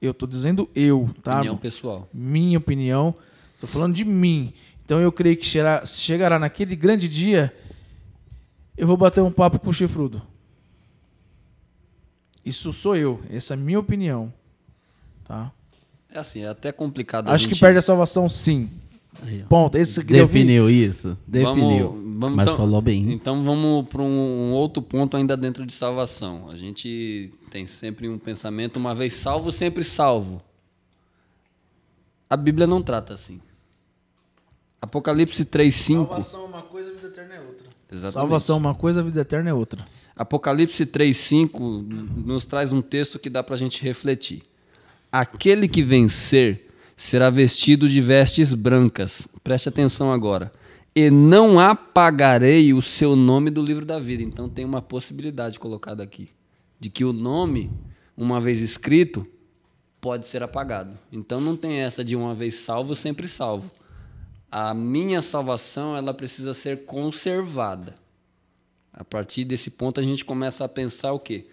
Eu 0.00 0.12
tô 0.12 0.26
dizendo 0.26 0.68
eu, 0.74 1.08
tá? 1.22 1.36
Opinião 1.36 1.56
pessoal. 1.56 2.08
minha 2.12 2.58
opinião, 2.58 3.14
estou 3.54 3.68
falando 3.68 3.94
de 3.94 4.04
mim. 4.04 4.52
Então 4.84 5.00
eu 5.00 5.12
creio 5.12 5.36
que 5.36 5.46
chegará, 5.46 5.86
chegará 5.86 6.38
naquele 6.38 6.74
grande 6.74 7.08
dia, 7.08 7.54
eu 8.76 8.86
vou 8.86 8.96
bater 8.96 9.20
um 9.20 9.30
papo 9.30 9.60
com 9.60 9.70
o 9.70 9.72
chifrudo. 9.72 10.20
Isso 12.44 12.72
sou 12.72 12.96
eu, 12.96 13.20
essa 13.30 13.54
é 13.54 13.56
a 13.56 13.60
minha 13.60 13.78
opinião. 13.78 14.32
Tá? 15.24 15.52
É 16.10 16.18
assim, 16.18 16.42
é 16.42 16.48
até 16.48 16.72
complicado 16.72 17.28
a 17.28 17.32
Acho 17.32 17.44
gente... 17.44 17.54
que 17.54 17.60
perde 17.60 17.78
a 17.78 17.82
salvação, 17.82 18.28
sim. 18.28 18.68
Aí. 19.20 19.44
Ponto. 19.48 19.76
Esse. 19.76 20.02
Definiu 20.02 20.70
isso. 20.70 21.18
Definiu. 21.26 21.88
Vamos, 21.90 22.18
vamos 22.20 22.36
Mas 22.36 22.48
então- 22.48 22.56
falou 22.56 22.80
bem. 22.80 23.12
Então 23.12 23.44
vamos 23.44 23.88
para 23.88 24.02
um, 24.02 24.50
um 24.50 24.52
outro 24.52 24.82
ponto 24.82 25.16
ainda 25.16 25.36
dentro 25.36 25.66
de 25.66 25.72
salvação. 25.74 26.48
A 26.48 26.56
gente 26.56 27.32
tem 27.50 27.66
sempre 27.66 28.08
um 28.08 28.18
pensamento, 28.18 28.76
uma 28.78 28.94
vez 28.94 29.12
salvo, 29.12 29.52
sempre 29.52 29.84
salvo. 29.84 30.40
A 32.30 32.36
Bíblia 32.36 32.66
não 32.66 32.82
trata 32.82 33.12
assim. 33.12 33.40
Apocalipse 34.80 35.44
3:5. 35.44 36.06
Salvação 36.08 36.42
é 36.42 36.46
uma 36.46 36.62
coisa, 36.62 36.90
a 36.90 36.94
vida 36.94 37.06
eterna 37.08 37.34
é 37.34 37.40
outra. 37.40 37.66
Exatamente. 37.90 38.12
Salvação 38.14 38.56
é 38.56 38.58
uma 38.58 38.74
coisa, 38.74 39.00
a 39.00 39.02
vida 39.04 39.20
eterna 39.20 39.50
é 39.50 39.54
outra. 39.54 39.84
Apocalipse 40.16 40.86
3:5 40.86 41.82
nos 42.24 42.46
traz 42.46 42.72
um 42.72 42.80
texto 42.82 43.18
que 43.18 43.28
dá 43.30 43.42
para 43.42 43.54
a 43.54 43.58
gente 43.58 43.82
refletir. 43.82 44.42
Aquele 45.10 45.68
que 45.68 45.82
vencer 45.82 46.68
será 47.02 47.28
vestido 47.28 47.88
de 47.88 48.00
vestes 48.00 48.54
brancas. 48.54 49.26
Preste 49.42 49.68
atenção 49.68 50.12
agora. 50.12 50.52
E 50.94 51.10
não 51.10 51.58
apagarei 51.58 52.72
o 52.72 52.80
seu 52.80 53.16
nome 53.16 53.50
do 53.50 53.60
livro 53.60 53.84
da 53.84 53.98
vida. 53.98 54.22
Então 54.22 54.48
tem 54.48 54.64
uma 54.64 54.80
possibilidade 54.80 55.58
colocada 55.58 56.02
aqui 56.02 56.30
de 56.78 56.88
que 56.88 57.04
o 57.04 57.12
nome, 57.12 57.70
uma 58.16 58.40
vez 58.40 58.60
escrito, 58.60 59.26
pode 60.00 60.28
ser 60.28 60.44
apagado. 60.44 60.96
Então 61.10 61.40
não 61.40 61.56
tem 61.56 61.80
essa 61.80 62.04
de 62.04 62.14
uma 62.14 62.36
vez 62.36 62.54
salvo, 62.54 62.94
sempre 62.94 63.26
salvo. 63.26 63.70
A 64.50 64.72
minha 64.72 65.20
salvação, 65.20 65.96
ela 65.96 66.14
precisa 66.14 66.54
ser 66.54 66.84
conservada. 66.84 67.96
A 68.92 69.02
partir 69.02 69.44
desse 69.44 69.70
ponto 69.70 69.98
a 69.98 70.02
gente 70.04 70.24
começa 70.24 70.64
a 70.64 70.68
pensar 70.68 71.12
o 71.12 71.18
quê? 71.18 71.46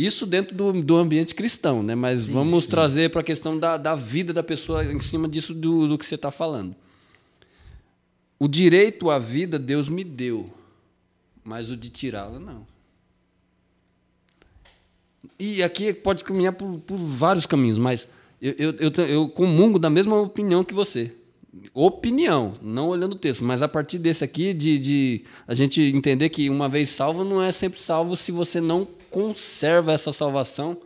Isso 0.00 0.24
dentro 0.24 0.56
do, 0.56 0.72
do 0.82 0.96
ambiente 0.96 1.34
cristão, 1.34 1.82
né? 1.82 1.94
Mas 1.94 2.26
vamos 2.26 2.66
trazer 2.66 3.10
para 3.10 3.20
a 3.20 3.24
questão 3.24 3.58
da, 3.58 3.76
da 3.76 3.94
vida 3.94 4.32
da 4.32 4.42
pessoa 4.42 4.82
em 4.82 4.98
cima 4.98 5.28
disso 5.28 5.52
do, 5.52 5.86
do 5.86 5.98
que 5.98 6.06
você 6.06 6.14
está 6.14 6.30
falando. 6.30 6.74
O 8.38 8.48
direito 8.48 9.10
à 9.10 9.18
vida 9.18 9.58
Deus 9.58 9.90
me 9.90 10.02
deu, 10.02 10.50
mas 11.44 11.68
o 11.68 11.76
de 11.76 11.90
tirá-la 11.90 12.40
não. 12.40 12.66
E 15.38 15.62
aqui 15.62 15.92
pode 15.92 16.24
caminhar 16.24 16.54
por, 16.54 16.78
por 16.78 16.96
vários 16.96 17.44
caminhos, 17.44 17.76
mas 17.76 18.08
eu, 18.40 18.54
eu, 18.56 18.74
eu, 18.78 19.06
eu 19.06 19.28
comungo 19.28 19.78
da 19.78 19.90
mesma 19.90 20.16
opinião 20.16 20.64
que 20.64 20.72
você. 20.72 21.12
Opinião, 21.74 22.54
não 22.62 22.88
olhando 22.88 23.12
o 23.12 23.18
texto, 23.18 23.44
mas 23.44 23.60
a 23.60 23.68
partir 23.68 23.98
desse 23.98 24.24
aqui, 24.24 24.54
de, 24.54 24.78
de 24.78 25.24
a 25.46 25.54
gente 25.54 25.82
entender 25.82 26.30
que 26.30 26.48
uma 26.48 26.70
vez 26.70 26.88
salvo 26.88 27.22
não 27.22 27.42
é 27.42 27.52
sempre 27.52 27.78
salvo 27.78 28.16
se 28.16 28.32
você 28.32 28.62
não 28.62 28.88
conserva 29.10 29.92
essa 29.92 30.12
salvação 30.12 30.80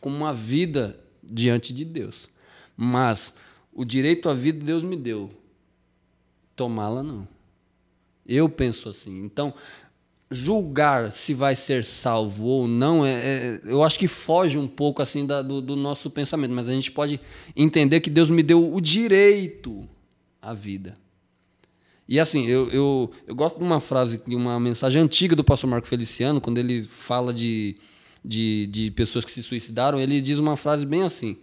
como 0.00 0.16
uma 0.16 0.32
vida 0.32 0.98
diante 1.22 1.72
de 1.72 1.84
Deus. 1.84 2.30
Mas 2.76 3.32
o 3.72 3.84
direito 3.84 4.28
à 4.28 4.34
vida 4.34 4.64
Deus 4.64 4.82
me 4.82 4.96
deu, 4.96 5.30
tomá-la 6.54 7.02
não. 7.02 7.26
Eu 8.26 8.48
penso 8.48 8.88
assim. 8.88 9.24
Então, 9.24 9.52
julgar 10.30 11.10
se 11.10 11.34
vai 11.34 11.56
ser 11.56 11.82
salvo 11.82 12.44
ou 12.44 12.68
não, 12.68 13.04
é, 13.04 13.12
é- 13.12 13.60
eu 13.64 13.82
acho 13.82 13.98
que 13.98 14.06
foge 14.06 14.56
um 14.56 14.68
pouco 14.68 15.02
assim 15.02 15.26
da- 15.26 15.42
do, 15.42 15.60
do 15.60 15.74
nosso 15.74 16.08
pensamento, 16.08 16.52
mas 16.54 16.68
a 16.68 16.72
gente 16.72 16.92
pode 16.92 17.20
entender 17.56 18.00
que 18.00 18.08
Deus 18.10 18.30
me 18.30 18.42
deu 18.42 18.72
o 18.72 18.80
direito 18.80 19.88
à 20.40 20.54
vida. 20.54 20.94
E 22.10 22.18
assim, 22.18 22.44
eu, 22.46 22.68
eu, 22.70 23.12
eu 23.24 23.36
gosto 23.36 23.58
de 23.58 23.62
uma 23.62 23.78
frase, 23.78 24.20
de 24.26 24.34
uma 24.34 24.58
mensagem 24.58 25.00
antiga 25.00 25.36
do 25.36 25.44
pastor 25.44 25.70
Marco 25.70 25.86
Feliciano, 25.86 26.40
quando 26.40 26.58
ele 26.58 26.82
fala 26.82 27.32
de, 27.32 27.76
de, 28.24 28.66
de 28.66 28.90
pessoas 28.90 29.24
que 29.24 29.30
se 29.30 29.44
suicidaram, 29.44 30.00
ele 30.00 30.20
diz 30.20 30.36
uma 30.36 30.56
frase 30.56 30.84
bem 30.84 31.04
assim. 31.04 31.36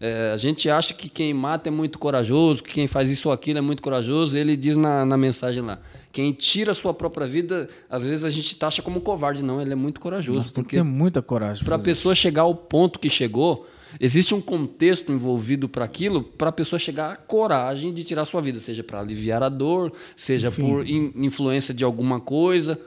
É, 0.00 0.30
a 0.32 0.36
gente 0.36 0.70
acha 0.70 0.94
que 0.94 1.08
quem 1.08 1.34
mata 1.34 1.68
é 1.68 1.72
muito 1.72 1.98
corajoso, 1.98 2.62
que 2.62 2.72
quem 2.72 2.86
faz 2.86 3.10
isso 3.10 3.28
ou 3.28 3.32
aquilo 3.34 3.58
é 3.58 3.60
muito 3.60 3.82
corajoso. 3.82 4.36
Ele 4.36 4.56
diz 4.56 4.76
na, 4.76 5.04
na 5.04 5.16
mensagem 5.16 5.60
lá: 5.62 5.80
quem 6.12 6.32
tira 6.32 6.70
a 6.70 6.74
sua 6.74 6.94
própria 6.94 7.26
vida, 7.26 7.66
às 7.90 8.04
vezes 8.04 8.22
a 8.24 8.30
gente 8.30 8.54
taxa 8.56 8.80
como 8.82 9.00
covarde. 9.00 9.42
Não, 9.44 9.60
ele 9.60 9.72
é 9.72 9.76
muito 9.76 10.00
corajoso. 10.00 10.48
Que 10.48 10.54
porque 10.54 10.76
ter 10.76 10.82
muita 10.84 11.20
coragem. 11.20 11.64
para 11.64 11.76
a 11.76 11.78
pessoa 11.80 12.14
chegar 12.14 12.42
ao 12.42 12.54
ponto 12.54 12.98
que 12.98 13.10
chegou, 13.10 13.66
existe 14.00 14.34
um 14.34 14.40
contexto 14.40 15.10
envolvido 15.10 15.68
para 15.68 15.84
aquilo, 15.84 16.22
para 16.22 16.50
a 16.50 16.52
pessoa 16.52 16.78
chegar 16.78 17.12
à 17.12 17.16
coragem 17.16 17.92
de 17.92 18.04
tirar 18.04 18.22
a 18.22 18.24
sua 18.24 18.40
vida, 18.40 18.60
seja 18.60 18.84
para 18.84 19.00
aliviar 19.00 19.42
a 19.42 19.48
dor, 19.48 19.92
seja 20.16 20.50
por 20.50 20.86
in- 20.86 21.12
influência 21.16 21.74
de 21.74 21.82
alguma 21.82 22.20
coisa. 22.20 22.78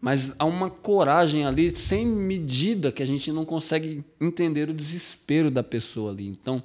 Mas 0.00 0.32
há 0.38 0.44
uma 0.44 0.70
coragem 0.70 1.44
ali 1.44 1.70
sem 1.70 2.06
medida 2.06 2.92
que 2.92 3.02
a 3.02 3.06
gente 3.06 3.32
não 3.32 3.44
consegue 3.44 4.04
entender 4.20 4.68
o 4.70 4.74
desespero 4.74 5.50
da 5.50 5.62
pessoa 5.62 6.12
ali. 6.12 6.28
Então, 6.28 6.62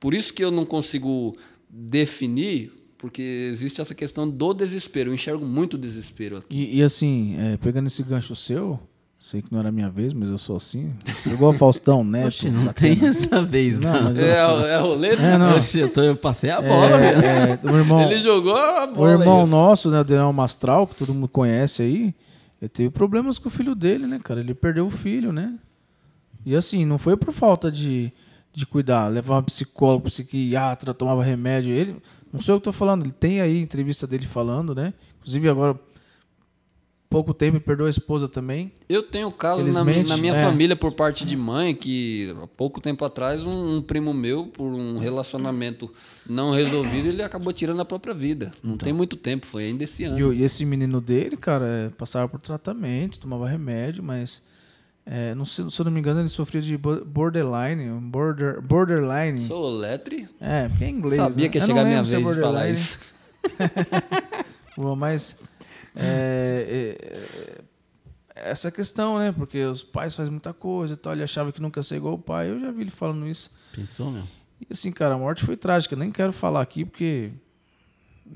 por 0.00 0.14
isso 0.14 0.34
que 0.34 0.42
eu 0.44 0.50
não 0.50 0.66
consigo 0.66 1.36
definir, 1.70 2.72
porque 2.98 3.22
existe 3.52 3.80
essa 3.80 3.94
questão 3.94 4.28
do 4.28 4.52
desespero. 4.54 5.10
Eu 5.10 5.14
enxergo 5.14 5.44
muito 5.44 5.78
desespero 5.78 6.38
aqui. 6.38 6.56
E, 6.72 6.78
e 6.78 6.82
assim, 6.82 7.36
é, 7.38 7.56
pegando 7.56 7.86
esse 7.86 8.02
gancho 8.02 8.34
seu, 8.36 8.80
sei 9.18 9.42
que 9.42 9.52
não 9.52 9.60
era 9.60 9.70
minha 9.70 9.88
vez, 9.88 10.12
mas 10.12 10.28
eu 10.28 10.36
sou 10.38 10.56
assim. 10.56 10.92
Igual 11.26 11.52
o 11.52 11.54
Faustão, 11.54 12.02
né? 12.04 12.26
Oxe, 12.26 12.50
não 12.50 12.72
tem 12.72 12.98
essa 13.06 13.42
vez, 13.42 13.78
Não, 13.78 13.92
não. 13.92 14.02
mas 14.04 14.18
eu- 14.18 14.26
É, 14.26 14.72
é 14.72 14.78
roleta? 14.78 15.22
É, 15.22 15.38
não. 15.38 15.56
Oxe, 15.56 15.78
eu, 15.80 15.88
tô- 15.88 16.02
eu 16.02 16.16
passei 16.16 16.50
a 16.50 16.60
bola. 16.60 17.00
É, 17.00 17.58
é, 17.62 17.70
o 17.70 17.76
irmão, 17.76 18.02
Ele 18.10 18.20
jogou 18.20 18.56
a 18.56 18.84
o 18.84 18.92
bola. 18.94 19.10
irmão 19.12 19.44
aí. 19.44 19.48
nosso, 19.48 19.88
né, 19.90 20.00
o 20.00 20.04
Daniel 20.04 20.32
Mastral, 20.32 20.86
que 20.86 20.96
todo 20.96 21.14
mundo 21.14 21.28
conhece 21.28 21.82
aí, 21.82 22.14
ele 22.62 22.68
teve 22.68 22.90
problemas 22.90 23.40
com 23.40 23.48
o 23.48 23.50
filho 23.50 23.74
dele, 23.74 24.06
né, 24.06 24.20
cara? 24.22 24.38
Ele 24.38 24.54
perdeu 24.54 24.86
o 24.86 24.90
filho, 24.90 25.32
né? 25.32 25.58
E 26.46 26.54
assim, 26.54 26.86
não 26.86 26.96
foi 26.96 27.16
por 27.16 27.32
falta 27.32 27.72
de, 27.72 28.12
de 28.54 28.64
cuidar, 28.64 29.08
levava 29.08 29.42
psicólogo, 29.42 30.04
psiquiatra, 30.04 30.94
tomava 30.94 31.24
remédio. 31.24 31.72
Ele, 31.72 31.96
não 32.32 32.40
sei 32.40 32.54
o 32.54 32.60
que 32.60 32.68
eu 32.68 32.72
tô 32.72 32.72
falando, 32.72 33.02
ele 33.02 33.10
tem 33.10 33.40
aí 33.40 33.60
entrevista 33.60 34.06
dele 34.06 34.26
falando, 34.26 34.76
né? 34.76 34.94
Inclusive 35.18 35.48
agora, 35.48 35.74
pouco 37.12 37.34
tempo, 37.34 37.60
perdeu 37.60 37.86
a 37.86 37.90
esposa 37.90 38.26
também. 38.26 38.72
Eu 38.88 39.02
tenho 39.02 39.30
casos 39.30 39.74
na, 39.74 39.84
na 39.84 40.16
minha 40.16 40.34
é. 40.34 40.42
família 40.42 40.74
por 40.74 40.92
parte 40.92 41.24
de 41.24 41.36
mãe 41.36 41.74
que 41.74 42.34
há 42.42 42.46
pouco 42.46 42.80
tempo 42.80 43.04
atrás 43.04 43.46
um, 43.46 43.76
um 43.76 43.82
primo 43.82 44.12
meu 44.12 44.46
por 44.46 44.72
um 44.72 44.98
relacionamento 44.98 45.92
não 46.28 46.50
resolvido 46.50 47.08
ele 47.08 47.22
acabou 47.22 47.52
tirando 47.52 47.80
a 47.80 47.84
própria 47.84 48.14
vida. 48.14 48.50
Não 48.62 48.76
tem 48.76 48.92
muito 48.92 49.16
tempo, 49.16 49.46
foi 49.46 49.64
ainda 49.64 49.84
esse 49.84 50.04
ano. 50.04 50.32
E, 50.32 50.38
e 50.38 50.42
esse 50.42 50.64
menino 50.64 51.00
dele, 51.00 51.36
cara, 51.36 51.66
é, 51.66 51.88
passava 51.90 52.28
por 52.28 52.40
tratamento, 52.40 53.20
tomava 53.20 53.48
remédio, 53.48 54.02
mas 54.02 54.42
é, 55.04 55.34
não 55.34 55.44
sei, 55.44 55.68
se 55.68 55.80
eu 55.80 55.84
não 55.84 55.92
me 55.92 55.98
engano, 55.98 56.20
ele 56.20 56.28
sofria 56.28 56.62
de 56.62 56.76
bo- 56.76 57.04
borderline, 57.04 57.90
border, 58.00 58.60
borderline. 58.62 59.38
Sou 59.38 59.68
letre. 59.68 60.28
É, 60.40 60.68
porque 60.68 60.84
é 60.84 60.88
inglês. 60.88 61.16
Sabia 61.16 61.44
né? 61.44 61.48
que 61.48 61.58
ia 61.58 61.66
chegar 61.66 61.80
a 61.80 61.84
minha 61.84 61.98
é 61.98 62.02
vez 62.02 62.26
de 62.26 62.40
falar 62.40 62.68
isso. 62.68 62.98
Bom, 64.76 64.96
mas 64.96 65.38
é, 65.96 66.96
é, 66.98 67.62
é, 68.36 68.50
essa 68.50 68.70
questão, 68.70 69.18
né? 69.18 69.32
Porque 69.32 69.62
os 69.64 69.82
pais 69.82 70.14
fazem 70.14 70.30
muita 70.30 70.52
coisa 70.52 70.94
e 70.94 70.96
tal. 70.96 71.12
Ele 71.12 71.22
achava 71.22 71.52
que 71.52 71.60
nunca 71.60 71.80
ia 71.80 71.82
ser 71.82 71.96
igual 71.96 72.14
o 72.14 72.18
pai. 72.18 72.50
Eu 72.50 72.60
já 72.60 72.70
vi 72.70 72.82
ele 72.82 72.90
falando 72.90 73.26
isso. 73.26 73.50
Pensou, 73.74 74.10
meu? 74.10 74.24
E 74.60 74.66
assim, 74.70 74.92
cara, 74.92 75.14
a 75.14 75.18
morte 75.18 75.44
foi 75.44 75.56
trágica. 75.56 75.96
Nem 75.96 76.10
quero 76.10 76.32
falar 76.32 76.60
aqui 76.60 76.84
porque 76.84 77.32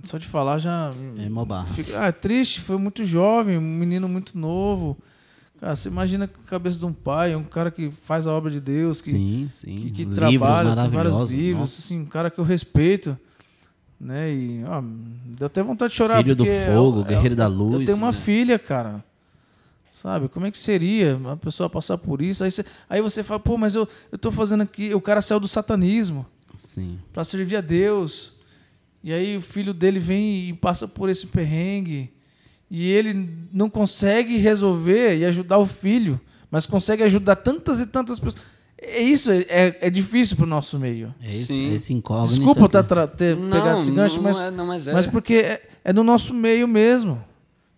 só 0.05 0.19
de 0.19 0.27
falar 0.27 0.59
já 0.59 0.91
É 1.19 1.29
mó 1.29 1.45
barra. 1.45 1.67
Fica, 1.67 2.01
ah, 2.03 2.07
é 2.07 2.13
triste, 2.13 2.61
foi 2.61 2.77
muito 2.77 3.05
jovem, 3.05 3.57
um 3.57 3.61
menino 3.61 4.09
muito 4.09 4.37
novo. 4.37 4.97
Cara, 5.61 5.75
você 5.75 5.89
imagina 5.89 6.27
a 6.27 6.49
cabeça 6.49 6.79
de 6.79 6.85
um 6.85 6.93
pai, 6.93 7.35
um 7.35 7.45
cara 7.45 7.71
que 7.71 7.91
faz 7.91 8.27
a 8.27 8.33
obra 8.33 8.51
de 8.51 8.61
Deus, 8.61 9.01
que, 9.01 9.11
Sim, 9.11 9.49
sim. 9.51 9.81
que, 9.81 9.91
que 9.91 10.07
trabalha, 10.07 10.83
tem 10.83 10.91
vários 10.91 11.31
livros, 11.31 11.61
Nossa. 11.61 11.81
assim, 11.81 12.01
um 12.03 12.07
cara 12.07 12.31
que 12.31 12.39
eu 12.39 12.45
respeito. 12.45 13.19
Né? 13.99 14.33
E 14.33 14.65
ó, 14.65 14.83
deu 14.83 15.47
até 15.47 15.63
vontade 15.63 15.93
de 15.93 15.97
chorar. 15.97 16.23
Filho 16.23 16.37
do 16.37 16.45
fogo, 16.47 17.01
é- 17.03 17.05
guerreiro 17.05 17.35
da 17.37 17.45
Eu 17.45 17.49
luz. 17.51 17.87
tenho 17.87 17.97
uma 17.99 18.13
filha, 18.13 18.59
cara. 18.59 19.03
Sabe, 19.91 20.29
como 20.29 20.47
é 20.47 20.51
que 20.51 20.59
seria 20.59 21.17
uma 21.17 21.37
pessoa 21.39 21.71
passar 21.71 21.97
por 21.97 22.21
isso? 22.21 22.45
Aí 22.45 22.51
você, 22.51 22.65
aí 22.89 23.01
você 23.01 23.23
fala, 23.23 23.41
pô, 23.41 23.57
mas 23.57 23.75
eu, 23.75 23.89
eu 24.13 24.19
tô 24.19 24.31
fazendo 24.31 24.63
aqui. 24.63 24.93
O 24.93 25.01
cara 25.01 25.23
saiu 25.23 25.41
do 25.41 25.49
satanismo 25.49 26.27
Sim. 26.55 26.99
para 27.15 27.25
servir 27.25 27.57
a 27.57 27.61
Deus. 27.63 28.35
E 29.03 29.11
aí 29.13 29.39
o 29.39 29.41
filho 29.41 29.73
dele 29.73 29.99
vem 29.99 30.51
e 30.51 30.53
passa 30.53 30.87
por 30.87 31.09
esse 31.09 31.27
perrengue. 31.29 32.13
E 32.71 32.85
ele 32.91 33.31
não 33.51 33.71
consegue 33.71 34.37
resolver 34.37 35.17
e 35.17 35.25
ajudar 35.25 35.57
o 35.57 35.65
filho, 35.65 36.21
mas 36.51 36.67
consegue 36.67 37.03
ajudar 37.05 37.37
tantas 37.37 37.81
e 37.81 37.87
tantas 37.87 38.19
pessoas. 38.19 38.43
É 38.89 39.01
isso, 39.01 39.31
é, 39.31 39.39
é, 39.49 39.79
é 39.83 39.91
difícil 39.91 40.37
pro 40.37 40.47
nosso 40.47 40.79
meio. 40.79 41.13
É 41.21 41.31
esse, 41.31 41.45
Sim. 41.47 41.71
é 41.71 41.75
esse 41.75 41.93
incógnito. 41.93 42.35
Desculpa 42.37 42.69
tá 42.69 42.83
tra- 42.83 43.09
ter 43.09 43.37
pegado 43.37 43.79
esse 43.79 43.91
gancho, 43.91 44.17
não 44.17 44.23
mas, 44.23 44.41
é, 44.41 44.51
não, 44.51 44.67
mas 44.67 44.87
é. 44.87 44.93
mas 44.93 45.07
porque 45.07 45.35
é, 45.35 45.69
é 45.85 45.93
no 45.93 46.05
nosso 46.05 46.33
meio 46.33 46.69
mesmo. 46.69 47.23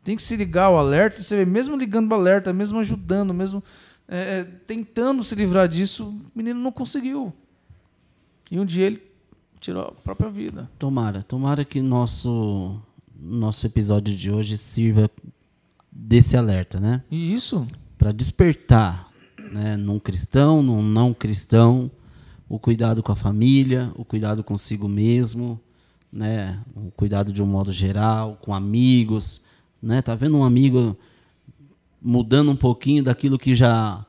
Tem 0.05 0.16
que 0.16 0.22
se 0.22 0.36
ligar 0.36 0.70
o 0.70 0.78
alerta, 0.78 1.20
e 1.20 1.24
você 1.24 1.36
vê, 1.36 1.44
mesmo 1.44 1.76
ligando 1.76 2.10
o 2.10 2.14
alerta, 2.14 2.52
mesmo 2.52 2.78
ajudando, 2.78 3.35
mesmo 3.35 3.62
é, 4.09 4.40
é, 4.40 4.44
tentando 4.66 5.22
se 5.22 5.35
livrar 5.35 5.68
disso, 5.68 6.09
o 6.09 6.20
menino 6.35 6.60
não 6.60 6.72
conseguiu. 6.72 7.32
E 8.51 8.59
um 8.59 8.64
dia 8.64 8.86
ele 8.86 9.02
tirou 9.60 9.82
a 9.82 9.93
própria 9.93 10.30
vida. 10.30 10.70
Tomara, 10.78 11.22
tomara 11.22 11.64
que 11.64 11.82
nosso 11.82 12.80
nosso 13.20 13.66
episódio 13.66 14.14
de 14.14 14.30
hoje 14.30 14.56
sirva 14.56 15.10
desse 15.90 16.36
alerta, 16.36 16.78
né? 16.78 17.02
E 17.10 17.35
isso, 17.35 17.66
Para 17.98 18.12
despertar, 18.12 19.07
né, 19.51 19.77
num 19.77 19.99
cristão, 19.99 20.62
num 20.62 20.83
não 20.83 21.12
cristão, 21.12 21.91
o 22.49 22.59
cuidado 22.59 23.03
com 23.03 23.12
a 23.12 23.16
família, 23.16 23.93
o 23.97 24.05
cuidado 24.05 24.43
consigo 24.43 24.89
mesmo, 24.89 25.61
né, 26.12 26.59
o 26.75 26.91
cuidado 26.91 27.33
de 27.33 27.43
um 27.43 27.47
modo 27.47 27.73
geral, 27.73 28.39
com 28.41 28.55
amigos, 28.55 29.43
né? 29.83 30.03
Tá 30.03 30.15
vendo 30.15 30.37
um 30.37 30.45
amigo 30.45 30.97
mudando 32.01 32.51
um 32.51 32.57
pouquinho 32.57 33.03
daquilo 33.03 33.39
que 33.39 33.55
já 33.55 34.05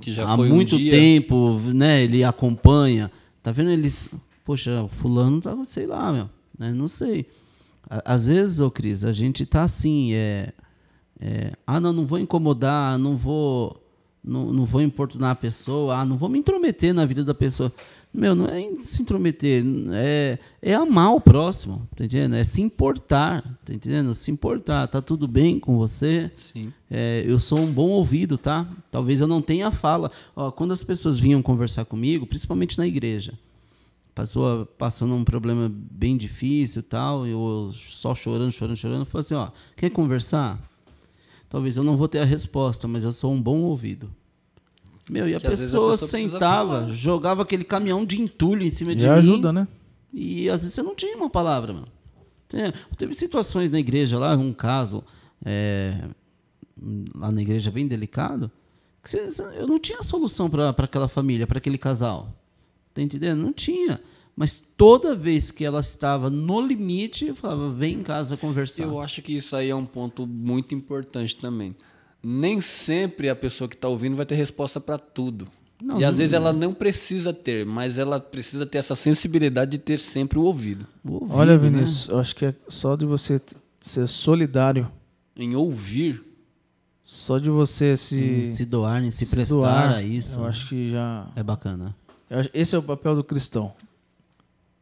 Que 0.00 0.12
já 0.12 0.26
há 0.28 0.34
um 0.34 0.48
muito 0.48 0.76
dia. 0.76 0.90
tempo, 0.90 1.58
né? 1.72 2.02
Ele 2.02 2.24
acompanha. 2.24 3.10
Tá 3.42 3.52
vendo 3.52 3.70
eles? 3.70 4.10
Poxa, 4.44 4.82
o 4.82 4.88
fulano 4.88 5.40
tá, 5.40 5.56
sei 5.64 5.86
lá, 5.86 6.12
meu, 6.12 6.28
né? 6.58 6.72
Não 6.72 6.88
sei. 6.88 7.26
Às 7.88 8.26
vezes, 8.26 8.60
ô 8.60 8.70
Cris, 8.70 9.04
a 9.04 9.12
gente 9.12 9.44
tá 9.44 9.62
assim, 9.62 10.14
é, 10.14 10.52
é, 11.20 11.52
ah, 11.66 11.78
não, 11.78 11.92
não 11.92 12.06
vou 12.06 12.18
incomodar, 12.18 12.98
não 12.98 13.16
vou, 13.16 13.83
não, 14.24 14.52
não 14.52 14.64
vou 14.64 14.80
importunar 14.80 15.30
a 15.30 15.36
pessoa, 15.36 15.98
ah, 15.98 16.04
não 16.04 16.16
vou 16.16 16.28
me 16.28 16.38
intrometer 16.38 16.94
na 16.94 17.04
vida 17.04 17.22
da 17.22 17.34
pessoa. 17.34 17.72
Meu, 18.12 18.34
não 18.34 18.46
é 18.46 18.62
se 18.80 19.02
intrometer, 19.02 19.64
é, 19.92 20.38
é 20.62 20.72
amar 20.72 21.14
o 21.14 21.20
próximo, 21.20 21.86
tá 21.96 22.04
entendendo? 22.04 22.36
É 22.36 22.44
se 22.44 22.62
importar, 22.62 23.42
tá 23.64 23.74
entendendo? 23.74 24.14
Se 24.14 24.30
importar, 24.30 24.86
tá 24.86 25.02
tudo 25.02 25.26
bem 25.26 25.58
com 25.58 25.76
você? 25.76 26.30
Sim. 26.36 26.72
É, 26.88 27.24
eu 27.26 27.40
sou 27.40 27.58
um 27.58 27.72
bom 27.72 27.90
ouvido, 27.90 28.38
tá? 28.38 28.68
Talvez 28.90 29.20
eu 29.20 29.26
não 29.26 29.42
tenha 29.42 29.70
fala. 29.72 30.12
Ó, 30.36 30.52
quando 30.52 30.72
as 30.72 30.84
pessoas 30.84 31.18
vinham 31.18 31.42
conversar 31.42 31.84
comigo, 31.84 32.24
principalmente 32.24 32.78
na 32.78 32.86
igreja, 32.86 33.34
passou 34.14 34.64
passando 34.64 35.12
um 35.14 35.24
problema 35.24 35.68
bem 35.68 36.16
difícil 36.16 36.80
e 36.80 36.84
tal, 36.84 37.26
eu 37.26 37.72
só 37.74 38.14
chorando, 38.14 38.52
chorando, 38.52 38.76
chorando, 38.76 39.00
eu 39.00 39.06
falei 39.06 39.20
assim, 39.22 39.34
ó, 39.34 39.48
quer 39.76 39.90
conversar? 39.90 40.62
Talvez 41.54 41.76
eu 41.76 41.84
não 41.84 41.96
vou 41.96 42.08
ter 42.08 42.18
a 42.18 42.24
resposta, 42.24 42.88
mas 42.88 43.04
eu 43.04 43.12
sou 43.12 43.32
um 43.32 43.40
bom 43.40 43.60
ouvido. 43.60 44.12
Meu, 45.08 45.28
e 45.28 45.36
a 45.36 45.38
vezes 45.38 45.44
a 45.44 45.50
pessoa, 45.50 45.92
pessoa 45.92 46.08
sentava, 46.10 46.92
jogava 46.92 47.42
aquele 47.44 47.62
caminhão 47.62 48.04
de 48.04 48.20
entulho 48.20 48.64
em 48.64 48.68
cima 48.70 48.92
de 48.92 49.02
já 49.04 49.12
mim. 49.12 49.18
ajuda, 49.20 49.52
né? 49.52 49.68
E 50.12 50.50
às 50.50 50.62
vezes 50.62 50.74
você 50.74 50.82
não 50.82 50.96
tinha 50.96 51.16
uma 51.16 51.30
palavra, 51.30 51.72
mano. 51.72 51.86
Teve 52.98 53.12
situações 53.14 53.70
na 53.70 53.78
igreja 53.78 54.18
lá, 54.18 54.36
um 54.36 54.52
caso 54.52 55.04
é, 55.44 56.08
lá 57.14 57.30
na 57.30 57.40
igreja 57.40 57.70
bem 57.70 57.86
delicado, 57.86 58.50
que 59.00 59.08
você- 59.08 59.44
eu 59.56 59.68
não 59.68 59.78
tinha 59.78 60.02
solução 60.02 60.50
para 60.50 60.70
aquela 60.70 61.06
família, 61.06 61.46
para 61.46 61.58
aquele 61.58 61.78
casal. 61.78 62.34
Tá 62.92 63.00
entendendo? 63.00 63.38
Não 63.40 63.52
tinha. 63.52 64.00
Mas 64.36 64.58
toda 64.76 65.14
vez 65.14 65.50
que 65.50 65.64
ela 65.64 65.80
estava 65.80 66.28
no 66.28 66.60
limite, 66.60 67.26
eu 67.26 67.36
falava, 67.36 67.70
vem 67.70 68.00
em 68.00 68.02
casa 68.02 68.36
conversar. 68.36 68.82
Eu 68.82 69.00
acho 69.00 69.22
que 69.22 69.32
isso 69.32 69.54
aí 69.54 69.70
é 69.70 69.74
um 69.76 69.86
ponto 69.86 70.26
muito 70.26 70.74
importante 70.74 71.36
também. 71.36 71.74
Nem 72.22 72.60
sempre 72.60 73.28
a 73.28 73.36
pessoa 73.36 73.68
que 73.68 73.76
está 73.76 73.86
ouvindo 73.88 74.16
vai 74.16 74.26
ter 74.26 74.34
resposta 74.34 74.80
para 74.80 74.98
tudo. 74.98 75.46
Não, 75.80 76.00
e 76.00 76.04
às 76.04 76.12
não- 76.14 76.18
vezes 76.18 76.32
ela 76.32 76.52
não 76.52 76.72
precisa 76.74 77.32
ter, 77.32 77.64
mas 77.66 77.98
ela 77.98 78.18
precisa 78.18 78.64
ter 78.66 78.78
essa 78.78 78.94
sensibilidade 78.94 79.72
de 79.72 79.78
ter 79.78 79.98
sempre 79.98 80.38
o 80.38 80.42
ouvido. 80.42 80.86
O 81.04 81.12
ouvido, 81.14 81.34
Olha, 81.36 81.52
né? 81.52 81.58
Vinícius, 81.58 82.08
eu 82.08 82.18
acho 82.18 82.34
que 82.34 82.46
é 82.46 82.54
só 82.68 82.96
de 82.96 83.04
você 83.04 83.40
ser 83.80 84.08
solidário, 84.08 84.90
Em 85.36 85.54
ouvir. 85.54 86.22
só 87.02 87.38
de 87.38 87.50
você 87.50 87.96
se, 87.96 88.18
Em 88.20 88.46
se 88.46 88.64
doar, 88.64 89.04
em 89.04 89.10
se, 89.10 89.26
prestar 89.26 89.54
doar, 89.54 89.94
a 89.96 90.02
isso. 90.02 90.38
Eu 90.40 90.46
acho 90.46 90.68
que 90.68 90.90
já. 90.90 91.28
É 91.36 91.42
bacana. 91.42 91.94
Esse 92.54 92.74
é 92.74 92.78
o 92.78 92.82
papel 92.82 93.14
do 93.14 93.22
cristão. 93.22 93.72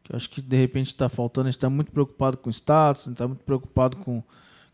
Que 0.03 0.11
eu 0.11 0.17
acho 0.17 0.29
que 0.29 0.41
de 0.41 0.57
repente 0.57 0.87
está 0.87 1.07
faltando. 1.09 1.47
A 1.47 1.51
gente 1.51 1.57
está 1.57 1.69
muito 1.69 1.91
preocupado 1.91 2.37
com 2.37 2.49
status, 2.49 3.07
está 3.07 3.27
muito 3.27 3.43
preocupado 3.43 3.97
com 3.97 4.17
o 4.19 4.23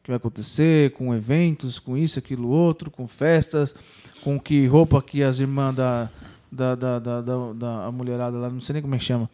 que 0.04 0.10
vai 0.10 0.18
acontecer, 0.18 0.92
com 0.94 1.14
eventos, 1.14 1.78
com 1.78 1.96
isso, 1.98 2.18
aquilo, 2.18 2.50
outro, 2.50 2.90
com 2.90 3.08
festas, 3.08 3.76
com 4.24 4.40
que 4.40 4.66
roupa 4.66 5.02
que 5.02 5.22
as 5.22 5.40
irmãs 5.40 5.76
da, 5.76 6.10
da, 6.52 6.74
da, 6.76 7.00
da, 7.00 7.22
da, 7.22 7.54
da- 7.54 7.92
mulherada 7.92 8.38
lá, 8.38 8.50
não 8.50 8.62
sei 8.62 8.74
nem 8.74 8.82
como 8.82 8.96
é 8.96 8.98
que 8.98 9.04
chama, 9.04 9.30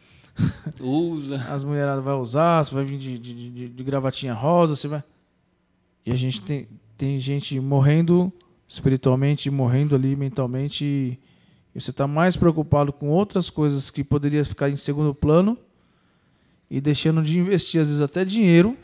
Usa. 0.81 1.37
as 1.49 1.63
mulheradas 1.63 2.03
vai 2.03 2.15
usar, 2.15 2.63
você 2.63 2.75
vai 2.75 2.83
vir 2.83 2.97
de, 2.97 3.17
de, 3.17 3.51
de, 3.51 3.69
de 3.69 3.83
gravatinha 3.83 4.33
rosa, 4.33 4.75
você 4.75 4.87
vai. 4.87 5.03
E 6.05 6.11
a 6.11 6.15
gente 6.15 6.41
tem, 6.41 6.67
tem 6.97 7.19
gente 7.19 7.57
morrendo 7.59 8.33
espiritualmente, 8.67 9.49
morrendo 9.49 9.95
ali 9.95 10.15
mentalmente, 10.15 10.83
e 11.73 11.79
você 11.79 11.91
está 11.91 12.07
mais 12.07 12.35
preocupado 12.35 12.91
com 12.91 13.07
outras 13.07 13.49
coisas 13.49 13.89
que 13.89 14.03
poderia 14.03 14.43
ficar 14.43 14.69
em 14.69 14.75
segundo 14.75 15.13
plano 15.13 15.57
e 16.69 16.81
deixando 16.81 17.21
de 17.21 17.37
investir, 17.37 17.79
às 17.81 17.87
vezes, 17.87 18.01
até 18.01 18.25
dinheiro 18.25 18.77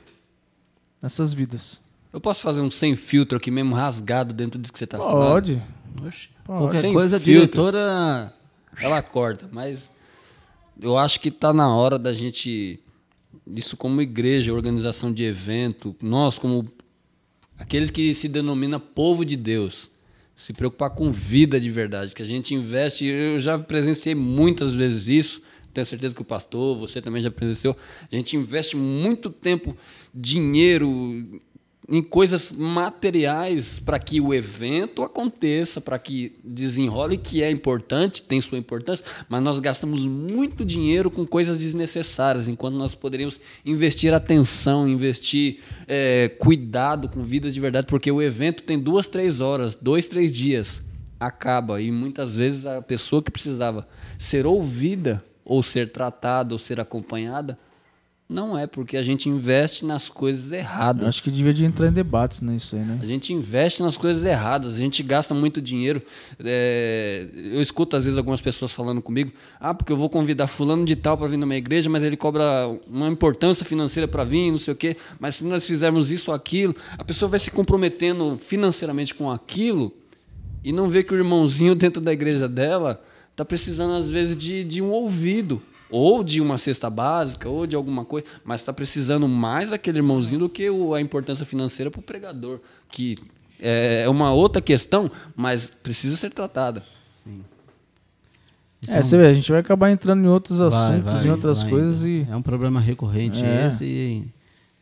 nessas 1.02 1.34
vidas. 1.34 1.82
Eu 2.14 2.20
posso 2.20 2.42
fazer 2.42 2.62
um 2.62 2.70
sem 2.70 2.96
filtro 2.96 3.38
aqui 3.38 3.50
mesmo, 3.50 3.74
rasgado 3.74 4.34
dentro 4.34 4.60
disso 4.60 4.74
que 4.74 4.80
você 4.80 4.88
tá 4.88 4.98
falando? 4.98 5.34
Pode. 5.34 5.62
Qualquer 6.46 6.82
Sem 6.82 6.94
coisa, 6.94 7.18
a 7.18 7.20
filtro. 7.20 7.72
diretora. 7.72 8.34
Ela 8.78 9.02
corta, 9.02 9.50
mas 9.52 9.90
eu 10.82 10.98
acho 10.98 11.20
que 11.20 11.32
tá 11.32 11.54
na 11.54 11.74
hora 11.74 11.98
da 12.00 12.12
gente, 12.12 12.80
isso 13.48 13.78
como 13.78 14.02
igreja, 14.02 14.54
organização 14.54 15.14
de 15.14 15.24
evento, 15.24 15.96
nós 16.02 16.38
como 16.40 16.68
aqueles 17.58 17.90
que 17.90 18.14
se 18.16 18.28
denomina 18.28 18.80
povo 18.80 19.24
de 19.24 19.36
Deus, 19.36 19.90
se 20.36 20.54
preocupar 20.54 20.90
com 20.90 21.12
vida 21.12 21.60
de 21.60 21.70
verdade, 21.70 22.16
que 22.16 22.22
a 22.22 22.26
gente 22.26 22.56
investe, 22.56 23.06
eu 23.06 23.40
já 23.40 23.60
presenciei 23.60 24.16
muitas 24.16 24.74
vezes 24.74 25.08
isso, 25.08 25.42
tenho 25.72 25.88
certeza 25.88 26.14
que 26.14 26.22
o 26.22 26.26
pastor, 26.26 26.78
você 26.78 27.02
também 27.02 27.22
já 27.22 27.32
presenciou, 27.32 27.76
a 28.12 28.16
gente 28.16 28.36
investe 28.36 28.76
muito 28.76 29.30
tempo, 29.30 29.76
dinheiro 30.14 31.42
em 31.92 32.02
coisas 32.02 32.52
materiais 32.52 33.78
para 33.78 34.00
que 34.00 34.22
o 34.22 34.34
evento 34.34 35.04
aconteça, 35.04 35.82
para 35.82 36.00
que 36.00 36.34
desenrole, 36.42 37.18
que 37.18 37.44
é 37.44 37.52
importante, 37.52 38.24
tem 38.24 38.40
sua 38.40 38.58
importância, 38.58 39.06
mas 39.28 39.44
nós 39.44 39.60
gastamos 39.60 40.06
muito 40.06 40.64
dinheiro 40.64 41.12
com 41.12 41.26
coisas 41.26 41.58
desnecessárias, 41.58 42.48
enquanto 42.48 42.76
nós 42.76 42.96
poderíamos 42.96 43.42
investir 43.66 44.14
atenção, 44.14 44.88
investir 44.88 45.60
é, 45.86 46.30
cuidado 46.40 47.10
com 47.10 47.24
vidas 47.24 47.54
de 47.54 47.60
verdade, 47.60 47.88
porque 47.88 48.10
o 48.10 48.22
evento 48.22 48.64
tem 48.64 48.80
duas, 48.80 49.08
três 49.08 49.42
horas, 49.42 49.76
dois, 49.76 50.08
três 50.08 50.32
dias, 50.32 50.82
acaba, 51.20 51.82
e 51.82 51.92
muitas 51.92 52.36
vezes 52.36 52.66
a 52.66 52.82
pessoa 52.82 53.22
que 53.22 53.32
precisava 53.32 53.86
ser 54.18 54.46
ouvida, 54.46 55.24
ou 55.44 55.62
ser 55.64 55.90
tratada, 55.90 56.54
ou 56.54 56.60
ser 56.60 56.80
acompanhada, 56.80 57.58
não 58.32 58.58
é, 58.58 58.66
porque 58.66 58.96
a 58.96 59.04
gente 59.04 59.28
investe 59.28 59.86
nas 59.86 60.08
coisas 60.08 60.54
erradas. 60.54 61.04
Eu 61.04 61.10
acho 61.10 61.22
que 61.22 61.30
devia 61.30 61.54
de 61.54 61.66
entrar 61.66 61.90
em 61.90 61.92
debates 61.92 62.40
nisso 62.40 62.78
aí, 62.78 62.82
né? 62.82 62.98
A 63.02 63.06
gente 63.06 63.34
investe 63.34 63.84
nas 63.84 63.98
coisas 63.98 64.24
erradas, 64.24 64.76
a 64.76 64.78
gente 64.78 65.04
gasta 65.04 65.34
muito 65.34 65.62
dinheiro. 65.62 66.02
É, 66.42 67.28
eu 67.34 67.62
escuto 67.62 67.98
às 67.98 68.06
vezes 68.06 68.18
algumas 68.18 68.40
pessoas 68.40 68.72
falando 68.72 69.02
comigo: 69.02 69.34
ah, 69.60 69.74
porque 69.74 69.92
eu 69.92 69.98
vou 69.98 70.10
convidar 70.10 70.48
fulano 70.48 70.86
de 70.86 70.96
tal 70.96 71.18
para 71.18 71.28
vir 71.28 71.36
na 71.36 71.46
minha 71.46 71.58
igreja, 71.58 71.90
mas 71.90 72.04
ele 72.04 72.16
cobra 72.16 72.44
uma 72.88 73.10
importância 73.10 73.66
financeira 73.66 74.08
para 74.08 74.24
vir, 74.24 74.50
não 74.50 74.58
sei 74.58 74.74
o 74.74 74.78
quê. 74.78 74.96
Mas 75.20 75.36
se 75.36 75.44
nós 75.44 75.66
fizermos 75.66 76.10
isso 76.10 76.32
ou 76.32 76.36
aquilo, 76.36 76.74
a 76.98 77.04
pessoa 77.04 77.28
vai 77.28 77.40
se 77.40 77.52
comprometendo 77.52 78.40
financeiramente 78.42 79.14
com 79.14 79.30
aquilo 79.30 79.94
e 80.64 80.72
não 80.72 80.90
vê 80.90 81.04
que 81.04 81.14
o 81.14 81.18
irmãozinho 81.18 81.76
dentro 81.76 82.02
da 82.02 82.14
igreja 82.14 82.48
dela 82.48 82.98
está 83.32 83.44
precisando 83.46 83.94
às 83.96 84.10
vezes 84.10 84.36
de, 84.36 84.64
de 84.64 84.82
um 84.82 84.90
ouvido 84.92 85.62
ou 85.90 86.24
de 86.24 86.40
uma 86.40 86.58
cesta 86.58 86.90
básica, 86.90 87.50
ou 87.50 87.68
de 87.68 87.76
alguma 87.76 88.06
coisa, 88.06 88.26
mas 88.46 88.62
está 88.62 88.72
precisando 88.72 89.28
mais 89.28 89.72
daquele 89.72 90.00
irmãozinho 90.00 90.40
do 90.40 90.50
que 90.50 90.70
o- 90.70 90.94
a 90.94 91.02
importância 91.02 91.46
financeira 91.46 91.92
para 91.92 92.00
o 92.00 92.04
pregador, 92.04 92.60
que 92.88 93.18
é 93.60 94.08
uma 94.08 94.32
outra 94.34 94.62
questão, 94.62 95.12
mas 95.36 95.70
precisa 95.84 96.16
ser 96.16 96.30
tratada. 96.32 96.82
Isso 98.82 98.94
É, 98.96 99.00
um- 99.00 99.04
você 99.04 99.18
vê, 99.18 99.28
a 99.28 99.34
gente 99.34 99.52
vai 99.52 99.60
acabar 99.60 99.92
entrando 99.92 100.24
em 100.24 100.28
outros 100.28 100.58
vai, 100.60 100.68
assuntos, 100.68 101.14
vai, 101.14 101.28
em 101.28 101.30
outras 101.30 101.62
vai. 101.62 101.70
coisas 101.70 102.04
e. 102.04 102.26
É 102.30 102.36
um 102.36 102.42
problema 102.42 102.80
recorrente 102.80 103.44
É. 103.44 103.68
esse 103.68 103.84
e 103.86 104.26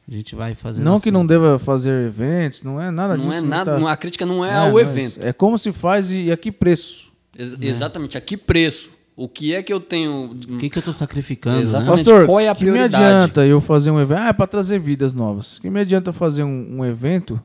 a 0.07 0.11
gente 0.15 0.35
vai 0.35 0.55
fazer. 0.55 0.81
Não 0.83 0.99
que 0.99 1.11
não 1.11 1.25
deva 1.25 1.59
fazer 1.59 2.05
eventos, 2.07 2.63
não 2.63 2.79
é 2.79 2.89
nada 2.91 3.17
Não 3.17 3.25
disso. 3.25 3.37
é 3.37 3.41
nada, 3.41 3.77
tá- 3.79 3.91
a 3.91 3.97
crítica 3.97 4.25
não 4.25 4.45
é, 4.45 4.51
É, 4.51 4.55
ao 4.55 4.79
evento. 4.79 5.19
É 5.21 5.33
como 5.33 5.57
se 5.57 5.71
faz 5.73 6.11
e, 6.11 6.25
e 6.25 6.31
a 6.31 6.37
que 6.37 6.51
preço. 6.51 7.08
Ex- 7.39 7.57
Exatamente, 7.61 8.17
a 8.17 8.21
que 8.21 8.35
preço? 8.37 8.89
O 9.15 9.27
que 9.27 9.53
é 9.53 9.61
que 9.61 9.71
eu 9.73 9.79
tenho. 9.79 10.31
O 10.31 10.57
que, 10.57 10.69
que 10.69 10.77
eu 10.77 10.81
estou 10.81 10.93
sacrificando? 10.93 11.61
Exatamente. 11.61 11.89
Né? 11.89 11.95
Pastor, 11.97 12.25
qual 12.25 12.39
é 12.39 12.47
a 12.47 12.55
que 12.55 12.63
me 12.63 12.71
prioridade? 12.71 13.03
adianta 13.03 13.45
eu 13.45 13.59
fazer 13.59 13.91
um 13.91 13.99
evento? 13.99 14.19
Ah, 14.19 14.27
é 14.29 14.33
para 14.33 14.47
trazer 14.47 14.79
vidas 14.79 15.13
novas. 15.13 15.59
Que 15.59 15.69
me 15.69 15.79
adianta 15.81 16.13
fazer 16.13 16.43
um, 16.43 16.77
um 16.79 16.85
evento 16.85 17.41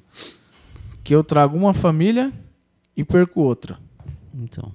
que 1.02 1.14
eu 1.14 1.24
trago 1.24 1.56
uma 1.56 1.74
família 1.74 2.32
e 2.96 3.02
perco 3.02 3.40
outra? 3.40 3.76
Então, 4.32 4.72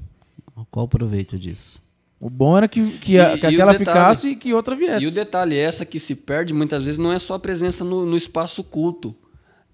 qual 0.69 0.85
o 0.85 0.89
proveito 0.89 1.37
disso? 1.37 1.79
O 2.19 2.29
bom 2.29 2.57
era 2.57 2.67
que, 2.67 2.81
que, 2.97 3.17
a- 3.17 3.33
E- 3.35 3.39
que 3.39 3.45
e 3.45 3.55
aquela 3.55 3.71
detalhe- 3.71 3.77
ficasse 3.77 4.29
e 4.31 4.35
que 4.35 4.53
outra 4.53 4.75
viesse. 4.75 5.05
E 5.05 5.07
o 5.07 5.11
detalhe, 5.11 5.55
essa 5.55 5.85
que 5.85 6.01
se 6.01 6.13
perde 6.15 6.53
muitas 6.53 6.83
vezes 6.83 6.97
não 6.97 7.13
é 7.13 7.17
só 7.19 7.35
a 7.35 7.39
presença 7.39 7.85
no, 7.85 8.05
no 8.05 8.17
espaço 8.17 8.61
culto. 8.61 9.15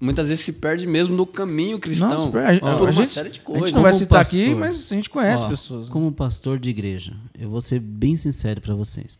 Muitas 0.06 0.28
vezes 0.28 0.46
se 0.46 0.54
perde 0.54 0.88
mesmo 0.88 1.16
no 1.16 1.26
caminho 1.26 1.78
cristão. 1.80 2.32
Não, 2.32 2.40
a- 2.72 2.78
por 2.78 2.88
a 2.88 2.92
uma 2.92 2.92
gente- 2.92 3.10
série 3.10 3.30
de 3.30 3.40
A 3.40 3.44
coisas. 3.44 3.66
gente 3.68 3.76
não 3.76 3.82
vai 3.84 3.92
Como 3.92 4.04
citar 4.04 4.20
pastor. 4.20 4.42
aqui, 4.42 4.56
mas 4.56 4.92
a 4.92 4.96
gente 4.96 5.10
conhece 5.10 5.44
Ó, 5.44 5.50
pessoas. 5.50 5.88
né? 5.88 5.92
Como 5.94 6.12
pastor 6.12 6.60
de 6.60 6.70
igreja, 6.70 7.18
eu 7.38 7.50
vou 7.50 7.60
ser 7.60 7.80
bem 7.80 8.16
sincero 8.16 8.62
para 8.62 8.74
vocês. 8.76 9.20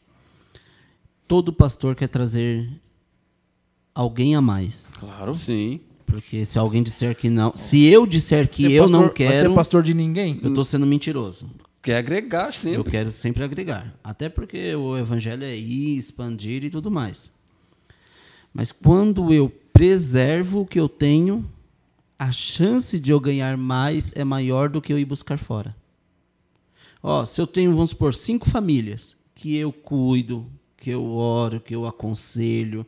Todo 1.28 1.52
pastor 1.52 1.96
quer 1.96 2.08
trazer 2.08 2.70
alguém 3.94 4.36
a 4.36 4.42
mais. 4.42 4.94
Claro. 5.00 5.34
Sim. 5.36 5.80
Porque 6.06 6.46
se 6.46 6.58
alguém 6.60 6.84
disser 6.84 7.16
que 7.16 7.30
não. 7.30 7.52
Se 7.56 7.84
eu 7.86 8.06
disser 8.06 8.48
que 8.48 8.62
Ser 8.64 8.72
eu 8.74 8.88
não 8.88 9.08
pastor- 9.08 9.18
ser 9.28 9.34
quero, 9.42 9.54
pastor 9.56 9.84
de 9.84 9.94
ninguém? 9.94 10.40
eu 10.44 10.54
tô 10.54 10.64
sendo 10.64 10.86
mentiroso. 10.86 11.50
Quer 11.82 11.98
agregar 11.98 12.46
Eu 12.48 12.52
sempre. 12.52 12.92
quero 12.92 13.12
sempre 13.12 13.44
agregar. 13.44 13.94
Até 14.04 14.30
porque 14.30 14.74
o 14.76 14.98
evangelho 14.98 15.44
é 15.44 15.56
ir, 15.56 15.98
expandir 15.98 16.64
e 16.64 16.70
tudo 16.70 16.90
mais. 16.90 17.32
Mas 18.54 18.72
quando 18.72 19.34
eu 19.34 19.52
preservo 19.76 20.62
o 20.62 20.66
que 20.66 20.80
eu 20.80 20.88
tenho, 20.88 21.46
a 22.18 22.32
chance 22.32 22.98
de 22.98 23.12
eu 23.12 23.20
ganhar 23.20 23.58
mais 23.58 24.14
é 24.16 24.24
maior 24.24 24.70
do 24.70 24.82
que 24.82 24.94
eu 24.94 24.98
ir 24.98 25.04
buscar 25.04 25.38
fora. 25.38 25.76
Ó, 27.04 27.26
se 27.26 27.42
eu 27.42 27.46
tenho, 27.46 27.74
vamos 27.74 27.90
supor, 27.90 28.14
cinco 28.14 28.50
famílias 28.50 29.18
que 29.36 29.58
eu 29.58 29.74
cuido, 29.74 30.50
que 30.78 30.90
eu 30.90 31.06
oro, 31.12 31.60
que 31.60 31.76
eu 31.76 31.86
aconselho, 31.86 32.86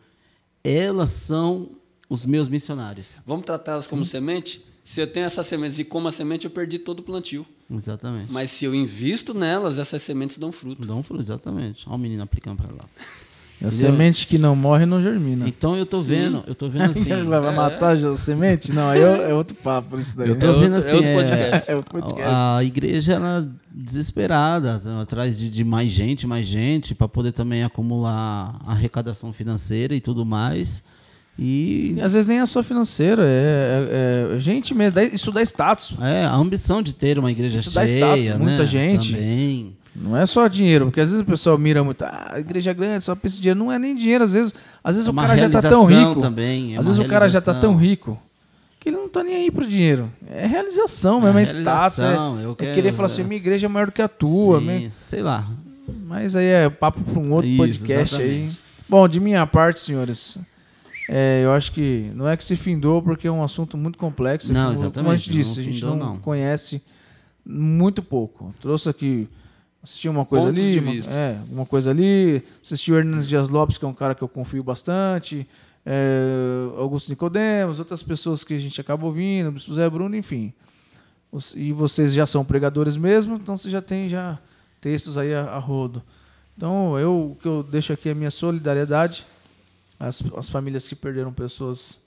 elas 0.64 1.10
são 1.10 1.72
os 2.10 2.26
meus 2.26 2.48
missionários. 2.48 3.20
Vamos 3.28 3.46
tratá-las 3.46 3.86
como 3.86 4.06
semente? 4.06 4.64
Se 4.82 5.02
eu 5.02 5.08
tenho 5.08 5.26
essas 5.26 5.46
sementes 5.46 5.78
e 5.80 5.84
como 5.84 6.08
a 6.08 6.12
semente, 6.12 6.46
eu 6.46 6.52
perdi 6.52 6.80
todo 6.80 7.00
o 7.02 7.04
plantio. 7.04 7.46
Exatamente. 7.70 8.32
Mas 8.32 8.50
se 8.52 8.64
eu 8.64 8.74
invisto 8.74 9.34
nelas, 9.34 9.78
essas 9.78 10.02
sementes 10.02 10.38
dão 10.38 10.54
fruto. 10.54 10.90
Um 10.90 11.04
fruto, 11.04 11.22
exatamente. 11.22 11.84
Olha 11.86 11.96
o 11.96 12.00
menino 12.00 12.24
aplicando 12.24 12.56
para 12.56 12.72
lá. 12.72 12.86
A 13.64 13.72
semente 13.72 14.28
que 14.28 14.38
não 14.38 14.56
morre 14.56 14.86
não 14.86 15.02
germina. 15.02 15.48
Então 15.48 15.76
eu 15.76 15.86
tô 15.86 16.00
vendo, 16.02 16.44
eu 16.46 16.54
tô 16.54 16.70
vendo 16.70 16.92
assim. 16.92 17.10
vai 17.26 17.56
matar 17.56 17.96
já 17.96 18.10
a 18.12 18.16
semente? 18.16 18.72
Não, 18.72 18.90
aí 18.90 19.02
é, 19.02 19.32
é 19.32 19.34
outro 19.34 19.56
papo 19.56 20.00
isso 20.00 20.16
daí. 20.16 20.30
Eu 20.30 20.36
tô 20.38 20.46
É 20.46 20.54
vendo 20.60 20.76
outro- 20.76 20.76
é 20.76 20.78
assim. 20.88 20.96
outro 20.96 21.10
é- 21.10 21.14
podcast. 21.16 21.72
É 21.72 21.76
outro 21.76 21.92
podcast. 21.92 22.24
A, 22.24 22.58
a 22.58 22.64
igreja 22.64 23.14
ela 23.14 23.48
desesperada, 23.74 24.82
atrás 25.02 25.38
de, 25.40 25.50
de 25.50 25.64
mais 25.64 25.90
gente, 25.92 26.28
mais 26.28 26.46
gente, 26.46 26.94
para 26.94 27.08
poder 27.08 27.32
também 27.32 27.64
acumular 27.64 28.60
arrecadação 28.68 29.34
financeira 29.34 29.96
e 29.96 30.00
tudo 30.00 30.24
mais. 30.26 30.84
E 31.40 31.94
E 31.98 32.02
às 32.02 32.14
vezes 32.14 32.28
nem 32.28 32.40
é 32.40 32.46
só 32.46 32.62
financeira, 32.64 33.24
é, 33.24 34.32
é- 34.34 34.36
é 34.36 34.40
gente 34.40 34.74
mesmo. 34.74 34.94
dá- 34.96 35.04
Isso 35.04 35.32
dá 35.32 35.42
status. 35.42 35.96
é 36.02 36.26
a 36.26 36.36
ambição 36.36 36.82
de 36.82 36.94
ter 36.94 37.18
uma 37.20 37.32
igreja 37.32 37.58
Isso 37.58 37.72
dá 37.72 37.86
cheia, 37.86 37.98
status, 38.18 38.26
né? 38.26 38.36
muita 38.38 38.66
gente. 38.66 39.14
Também. 39.14 39.77
Não 40.00 40.16
é 40.16 40.26
só 40.28 40.48
dinheiro, 40.48 40.86
porque 40.86 41.02
às 41.02 41.10
vezes 41.10 41.24
o 41.24 41.28
pessoal 41.28 41.58
mira 41.58 41.84
muito, 41.84 42.04
ah, 42.04 42.36
igreja 42.38 42.70
é 42.70 42.74
grande, 42.74 43.04
só 43.04 43.16
pensa 43.16 43.38
em 43.38 43.42
dinheiro. 43.42 43.60
Não 43.60 43.72
é 43.72 43.80
nem 43.80 43.96
dinheiro, 43.96 44.24
às 44.24 44.34
vezes, 44.34 44.54
às 44.84 44.96
vezes 44.96 45.08
É 45.08 45.12
o 45.12 45.14
cara 45.14 45.36
já 45.36 45.50
tá 45.50 45.62
tão 45.62 45.86
rico. 45.86 46.22
também, 46.22 46.76
é 46.76 46.78
às 46.78 46.86
vezes 46.86 47.00
o 47.04 47.08
cara 47.08 47.28
já 47.28 47.42
tá 47.42 47.52
realização. 47.52 47.62
tão 47.62 47.76
rico 47.76 48.20
que 48.80 48.90
ele 48.90 48.98
não 48.98 49.10
tá 49.10 49.24
nem 49.24 49.36
aí 49.36 49.52
pro 49.52 49.66
dinheiro. 49.66 50.12
É 50.30 50.46
realização 50.46 51.20
mesmo, 51.20 51.40
é, 51.40 51.42
status. 51.42 52.00
É, 52.00 52.16
eu 52.44 52.52
é 52.52 52.56
quero, 52.56 52.76
querer 52.76 52.92
falar 52.92 53.08
é. 53.08 53.12
assim, 53.12 53.24
minha 53.24 53.38
igreja 53.38 53.66
é 53.66 53.70
maior 53.70 53.88
do 53.88 53.92
que 53.92 54.02
a 54.02 54.08
tua. 54.08 54.62
E, 54.62 54.66
né? 54.66 54.92
sei 55.00 55.24
lá. 55.24 55.50
Mas 56.06 56.36
aí 56.36 56.46
é 56.46 56.70
papo 56.70 57.02
para 57.02 57.20
um 57.20 57.32
outro 57.34 57.50
Isso, 57.50 57.58
podcast 57.58 58.16
aí. 58.22 58.30
exatamente. 58.30 58.60
Bom, 58.88 59.08
de 59.08 59.20
minha 59.20 59.46
parte, 59.48 59.80
senhores, 59.80 60.38
é, 61.10 61.42
eu 61.44 61.52
acho 61.54 61.72
que 61.72 62.12
não 62.14 62.28
é 62.28 62.38
que 62.38 62.44
se 62.44 62.56
findou 62.56 63.02
porque 63.02 63.28
é 63.28 63.32
um 63.32 63.44
assunto 63.44 63.76
muito 63.78 63.98
complexo. 63.98 64.54
Não, 64.54 64.74
como, 64.74 64.76
Como 64.76 64.86
a 64.86 64.88
exatamente, 64.88 65.26
gente 65.26 65.32
disse, 65.34 65.56
não 65.60 65.68
a 65.68 65.72
gente 65.72 65.86
não, 65.86 65.96
não. 65.96 66.18
conhece 66.18 66.82
muito 67.46 68.04
pouco. 68.04 68.54
Trouxe 68.62 68.90
aqui, 68.90 69.28
assisti 69.88 70.10
uma 70.10 70.26
coisa 70.26 70.48
Pontos 70.48 70.62
ali, 70.62 70.80
uma, 71.08 71.16
é, 71.16 71.40
uma 71.50 71.66
coisa 71.66 71.90
ali, 71.92 72.44
assisti 72.64 72.92
o 72.92 72.98
Hernandes 72.98 73.28
Dias 73.28 73.48
Lopes, 73.50 73.78
que 73.78 73.86
é 73.86 73.88
um 73.88 73.94
cara 73.94 74.14
que 74.14 74.22
eu 74.22 74.28
confio 74.28 74.62
bastante, 74.64 75.48
é, 75.86 76.70
Augusto 76.78 77.10
Nicodemos, 77.10 77.80
outras 77.80 78.04
pessoas 78.04 78.44
que 78.44 78.54
a 78.54 78.60
gente 78.60 78.80
acaba 78.82 79.06
ouvindo, 79.06 79.56
o 79.56 79.58
José 79.60 79.90
Bruno, 79.90 80.16
enfim. 80.16 80.52
Os- 81.32 81.56
E 81.56 81.72
vocês 81.72 82.14
já 82.14 82.26
são 82.26 82.44
pregadores 82.44 82.98
mesmo, 82.98 83.36
então 83.36 83.56
você 83.56 83.70
já 83.70 83.82
tem 83.82 84.10
já 84.10 84.38
textos 84.82 85.18
aí 85.18 85.34
a, 85.34 85.44
a 85.46 85.58
rodo. 85.60 86.04
Então, 86.56 86.98
eu, 87.00 87.32
o 87.32 87.36
que 87.42 87.48
eu 87.48 87.64
deixo 87.64 87.94
aqui 87.94 88.10
é 88.10 88.12
a 88.12 88.16
minha 88.16 88.32
solidariedade 88.32 89.26
às, 90.00 90.22
às 90.36 90.50
famílias 90.50 90.88
que 90.88 90.96
perderam 90.96 91.32
pessoas 91.32 92.02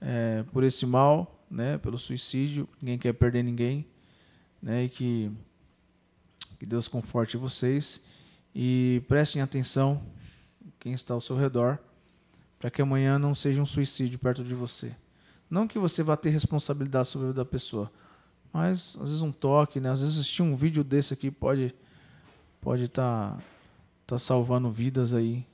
é, 0.00 0.44
por 0.52 0.62
esse 0.64 0.86
mal, 0.86 1.38
né, 1.50 1.78
pelo 1.78 1.98
suicídio. 1.98 2.68
Ninguém 2.80 2.96
quer 2.98 3.12
perder 3.12 3.42
ninguém, 3.42 3.84
né, 4.62 4.84
e 4.84 4.88
que, 4.88 5.30
que 6.58 6.66
Deus 6.66 6.88
conforte 6.88 7.36
vocês 7.36 8.04
e 8.54 9.02
prestem 9.08 9.42
atenção 9.42 10.02
quem 10.78 10.92
está 10.92 11.14
ao 11.14 11.20
seu 11.20 11.36
redor, 11.36 11.78
para 12.58 12.70
que 12.70 12.82
amanhã 12.82 13.18
não 13.18 13.34
seja 13.34 13.60
um 13.60 13.66
suicídio 13.66 14.18
perto 14.18 14.42
de 14.42 14.54
você. 14.54 14.94
Não 15.50 15.66
que 15.66 15.78
você 15.78 16.02
vá 16.02 16.16
ter 16.16 16.30
responsabilidade 16.30 17.08
sobre 17.08 17.28
a 17.28 17.30
vida 17.30 17.44
da 17.44 17.48
pessoa, 17.48 17.90
mas 18.52 18.96
às 18.96 19.08
vezes 19.08 19.22
um 19.22 19.32
toque, 19.32 19.80
né? 19.80 19.90
Às 19.90 20.00
vezes 20.00 20.18
assistir 20.18 20.42
um 20.42 20.56
vídeo 20.56 20.82
desse 20.82 21.14
aqui 21.14 21.30
pode 21.30 21.74
pode 22.60 22.84
estar 22.84 23.38
tá, 24.06 24.18
salvando 24.18 24.70
vidas 24.70 25.14
aí. 25.14 25.46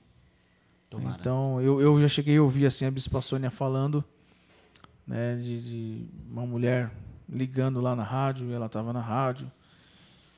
Tomara. 0.89 1.17
Então, 1.21 1.61
eu, 1.61 1.81
eu 1.81 2.01
já 2.01 2.09
cheguei 2.09 2.39
a 2.39 2.43
ouvir 2.43 2.67
assim 2.67 2.87
a 2.87 2.91
Bispa 2.91 3.21
Sônia 3.21 3.51
falando 3.51 4.05
né, 5.07 5.37
de, 5.37 5.61
de 5.61 6.07
uma 6.31 6.47
mulher 6.47 6.91
ligando 7.29 7.81
lá 7.81 7.95
na 7.95 8.03
rádio, 8.03 8.49
e 8.49 8.53
ela 8.53 8.67
estava 8.67 8.93
na 8.93 9.01
rádio. 9.01 9.51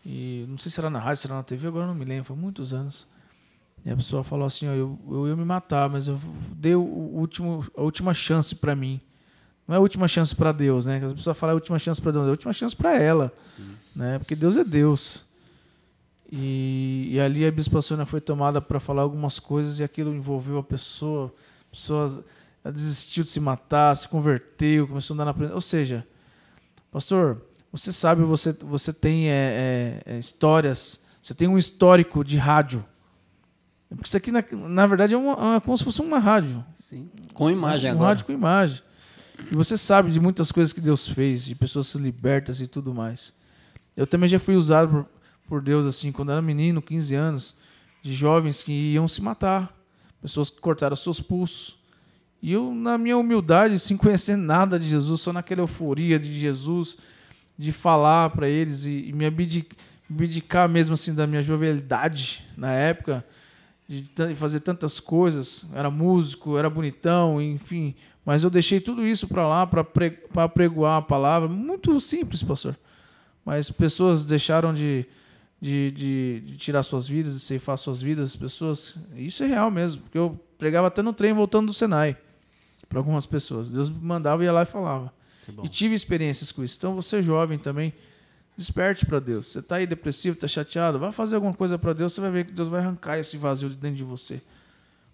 E 0.09 0.47
não 0.49 0.57
sei 0.57 0.71
se 0.71 0.79
era 0.79 0.89
na 0.89 1.01
rádio, 1.01 1.17
se 1.17 1.27
era 1.27 1.35
na 1.35 1.43
TV, 1.43 1.67
agora 1.67 1.85
não 1.85 1.95
me 1.95 2.05
lembro, 2.05 2.27
foi 2.27 2.37
muitos 2.37 2.73
anos. 2.73 3.09
E 3.85 3.91
a 3.91 3.97
pessoa 3.97 4.23
falou 4.23 4.47
assim: 4.47 4.69
ó, 4.69 4.73
eu, 4.73 4.97
eu 5.11 5.27
ia 5.27 5.35
me 5.35 5.45
matar, 5.45 5.91
mas 5.91 6.07
eu 6.07 6.17
dei 6.53 6.77
o 6.77 6.81
último, 6.81 7.67
a 7.77 7.83
última 7.83 8.15
chance 8.15 8.55
para 8.55 8.77
mim. 8.77 9.01
Não 9.67 9.75
é 9.75 9.79
a 9.79 9.81
última 9.81 10.07
chance 10.07 10.33
para 10.33 10.53
Deus, 10.53 10.87
né? 10.87 11.03
As 11.05 11.13
pessoas 11.13 11.37
falam 11.37 11.55
a 11.55 11.57
última 11.57 11.77
chance 11.77 12.01
para 12.01 12.13
Deus, 12.13 12.25
é 12.25 12.29
a 12.29 12.31
última 12.31 12.53
chance 12.53 12.77
para 12.77 12.97
ela, 12.97 13.33
Sim. 13.35 13.75
né? 13.97 14.21
Porque 14.21 14.37
Deus 14.37 14.57
é 14.57 14.63
Deus. 14.63 15.25
E, 16.31 17.09
e 17.11 17.21
ali 17.21 17.45
a 17.45 17.51
Bispa 17.51 17.83
Sônia 17.83 18.07
foi 18.07 18.21
tomada 18.21 18.63
para 18.63 18.79
falar 18.79 19.03
algumas 19.03 19.41
coisas 19.41 19.81
e 19.81 19.85
aquilo 19.85 20.15
envolveu 20.15 20.59
a 20.59 20.63
pessoa. 20.63 21.35
A 21.67 21.71
pessoa 21.75 22.25
desistiu 22.65 23.25
de 23.25 23.29
se 23.29 23.41
matar, 23.41 23.97
se 23.97 24.09
converteu, 24.09 24.87
começou 24.87 25.15
a 25.15 25.17
andar 25.17 25.25
na 25.25 25.35
presença. 25.35 25.55
Ou 25.57 25.61
seja, 25.61 26.07
pastor, 26.93 27.43
você 27.77 27.93
sabe, 27.93 28.23
você, 28.23 28.53
você 28.53 28.93
tem 28.93 29.29
é, 29.29 30.03
é, 30.07 30.15
é 30.15 30.19
histórias, 30.19 31.05
você 31.23 31.35
tem 31.35 31.47
um 31.47 31.59
histórico 31.59 32.25
de 32.25 32.39
rádio. 32.39 32.85
Porque 33.89 34.09
isso 34.09 34.17
aqui, 34.17 34.33
na, 34.33 34.43
na 34.51 34.87
verdade, 34.87 35.15
é, 35.15 35.17
uma, 35.17 35.57
é 35.57 35.61
como 35.61 35.77
se 35.77 35.85
fosse 35.85 36.01
uma 36.01 36.19
rádio. 36.19 36.65
Sim. 36.75 37.11
Com 37.35 37.51
imagem 37.51 37.91
um, 37.91 37.95
agora. 37.95 38.05
Um 38.05 38.09
rádio 38.09 38.25
com 38.25 38.33
imagem. 38.33 38.83
E 39.51 39.55
você 39.55 39.77
sabe 39.77 40.11
de 40.11 40.19
muitas 40.19 40.51
coisas 40.51 40.73
que 40.73 40.81
Deus 40.81 41.07
fez, 41.07 41.45
de 41.45 41.55
pessoas 41.55 41.89
se 41.89 41.99
libertas 41.99 42.61
e 42.61 42.67
tudo 42.67 42.95
mais. 42.95 43.35
Eu 43.95 44.07
também 44.07 44.29
já 44.29 44.39
fui 44.39 44.57
usado 44.57 44.89
por, 44.89 45.07
por 45.47 45.63
Deus, 45.63 45.85
assim, 45.85 46.11
quando 46.11 46.33
era 46.33 46.41
menino, 46.41 46.81
15 46.81 47.15
anos, 47.15 47.57
de 48.03 48.15
jovens 48.15 48.63
que 48.63 48.73
iam 48.73 49.07
se 49.07 49.21
matar. 49.21 49.75
Pessoas 50.23 50.49
que 50.49 50.59
cortaram 50.61 50.97
seus 50.97 51.21
pulsos. 51.21 51.79
E 52.41 52.53
eu, 52.53 52.75
na 52.75 52.97
minha 52.97 53.19
humildade, 53.19 53.79
sem 53.81 53.97
conhecer 53.97 54.37
nada 54.37 54.79
de 54.79 54.89
Jesus, 54.89 55.21
só 55.21 55.33
naquela 55.33 55.61
euforia 55.61 56.19
de 56.19 56.41
Jesus, 56.41 56.99
de 57.59 57.73
falar 57.73 58.31
para 58.31 58.49
eles 58.49 58.85
e, 58.85 59.09
e 59.09 59.13
me 59.13 59.25
abdicar 59.25 60.69
mesmo 60.69 60.95
assim 60.95 61.15
da 61.15 61.27
minha 61.27 61.43
jovialidade 61.43 62.47
na 62.57 62.73
época, 62.73 63.25
de 63.89 64.05
fazer 64.35 64.61
tantas 64.61 65.01
coisas. 65.01 65.67
Era 65.73 65.91
músico, 65.91 66.59
era 66.59 66.69
bonitão, 66.69 67.41
enfim. 67.41 67.95
Mas 68.25 68.43
eu 68.43 68.51
deixei 68.51 68.81
tudo 68.81 69.07
isso 69.07 69.29
para 69.29 69.47
lá 69.47 69.67
para 69.67 69.85
pre, 69.85 70.11
pregoar 70.53 70.99
a 70.99 71.03
palavra. 71.03 71.49
Muito 71.49 71.99
simples, 72.01 72.43
pastor. 72.43 72.77
Mas 73.45 73.71
pessoas 73.71 74.25
deixaram 74.25 74.75
de, 74.75 75.07
de, 75.61 75.93
de, 75.93 76.41
de, 76.45 76.57
tirar 76.57 76.83
suas 76.83 77.07
vidas, 77.07 77.35
de 77.35 77.41
ceifar 77.41 77.79
suas 77.79 78.03
vidas, 78.03 78.31
as 78.31 78.37
pessoas. 78.37 78.97
Isso 79.15 79.45
é 79.45 79.47
real 79.47 79.71
mesmo, 79.71 80.03
porque 80.03 80.19
eu 80.19 80.39
pregava 80.59 80.89
até 80.89 81.01
no 81.03 81.13
trem 81.13 81.33
voltando 81.33 81.67
do 81.67 81.73
Senai 81.73 82.17
para 82.89 82.99
algumas 82.99 83.25
pessoas. 83.25 83.71
Deus 83.71 83.89
mandava 83.89 84.43
ia 84.43 84.53
lá 84.53 84.63
e 84.63 84.67
falava. 84.67 85.13
E 85.65 85.69
tive 85.69 85.95
experiências 85.95 86.53
com 86.53 86.65
isso. 86.65 86.77
Então 86.79 86.95
você 86.95 87.23
jovem 87.23 87.59
também, 87.59 87.93
desperte 88.57 89.05
para 89.07 89.21
Deus. 89.21 89.47
Você 89.47 89.59
está 89.61 89.77
aí 89.77 89.87
depressivo, 89.87 90.35
está 90.35 90.49
chateado, 90.49 90.99
vai 90.99 91.13
fazer 91.13 91.37
alguma 91.37 91.55
coisa 91.55 91.79
para 91.79 91.93
Deus, 91.93 92.13
você 92.13 92.21
vai 92.21 92.31
ver 92.31 92.47
que 92.47 92.53
Deus 92.53 92.69
vai 92.69 92.81
arrancar 92.81 93.19
esse 93.19 93.37
vazio 93.37 93.69
de 93.69 93.77
dentro 93.77 93.97
de 93.97 94.05
você. 94.05 94.41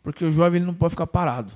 Porque 0.02 0.24
o 0.24 0.30
jovem 0.30 0.59
ele 0.59 0.66
não 0.66 0.74
pode 0.74 0.90
ficar 0.90 1.06
parado. 1.06 1.52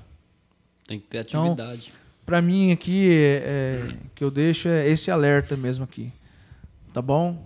Tem 0.87 0.99
que 0.99 1.07
ter 1.07 1.19
então, 1.19 1.43
atividade. 1.43 1.87
Então, 1.87 1.99
para 2.25 2.41
mim 2.41 2.71
aqui 2.71 3.09
é, 3.11 3.43
é, 3.45 3.97
que 4.15 4.23
eu 4.23 4.31
deixo 4.31 4.67
é 4.67 4.87
esse 4.89 5.11
alerta 5.11 5.55
mesmo 5.55 5.83
aqui. 5.83 6.11
Tá 6.93 7.01
bom? 7.01 7.45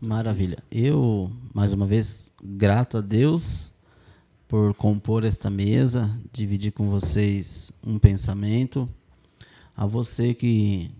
Maravilha. 0.00 0.62
Eu, 0.70 1.30
mais 1.52 1.72
uma 1.72 1.86
vez, 1.86 2.32
grato 2.42 2.98
a 2.98 3.00
Deus 3.00 3.72
por 4.48 4.74
compor 4.74 5.24
esta 5.24 5.50
mesa, 5.50 6.10
dividir 6.32 6.72
com 6.72 6.88
vocês 6.88 7.70
um 7.86 7.98
pensamento. 7.98 8.88
A 9.78 9.86
você 9.86 10.34
que, 10.34 10.90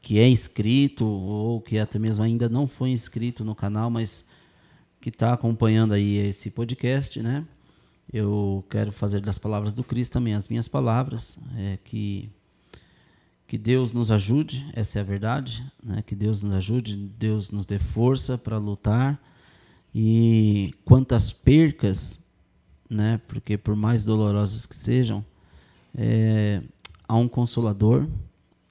que 0.00 0.20
é 0.20 0.28
inscrito 0.28 1.04
ou 1.04 1.60
que 1.60 1.76
até 1.80 1.98
mesmo 1.98 2.22
ainda 2.22 2.48
não 2.48 2.68
foi 2.68 2.90
inscrito 2.90 3.44
no 3.44 3.56
canal, 3.56 3.90
mas 3.90 4.24
que 5.00 5.08
está 5.08 5.32
acompanhando 5.32 5.94
aí 5.94 6.16
esse 6.18 6.48
podcast, 6.48 7.20
né? 7.20 7.44
Eu 8.12 8.64
quero 8.70 8.92
fazer 8.92 9.20
das 9.20 9.36
palavras 9.36 9.72
do 9.72 9.82
Cristo 9.82 10.12
também 10.12 10.32
as 10.32 10.46
minhas 10.46 10.68
palavras, 10.68 11.40
é 11.56 11.76
que 11.84 12.30
que 13.48 13.58
Deus 13.58 13.92
nos 13.92 14.12
ajude, 14.12 14.64
essa 14.74 14.98
é 14.98 15.00
a 15.00 15.04
verdade, 15.04 15.66
né? 15.82 16.00
Que 16.06 16.14
Deus 16.14 16.44
nos 16.44 16.54
ajude, 16.54 16.94
Deus 16.94 17.50
nos 17.50 17.66
dê 17.66 17.80
força 17.80 18.38
para 18.38 18.58
lutar 18.58 19.20
e 19.92 20.72
quantas 20.84 21.32
percas, 21.32 22.24
né? 22.88 23.20
Porque 23.26 23.58
por 23.58 23.74
mais 23.74 24.04
dolorosas 24.04 24.66
que 24.66 24.76
sejam, 24.76 25.24
é, 25.96 26.62
há 27.08 27.16
um 27.16 27.26
consolador, 27.26 28.06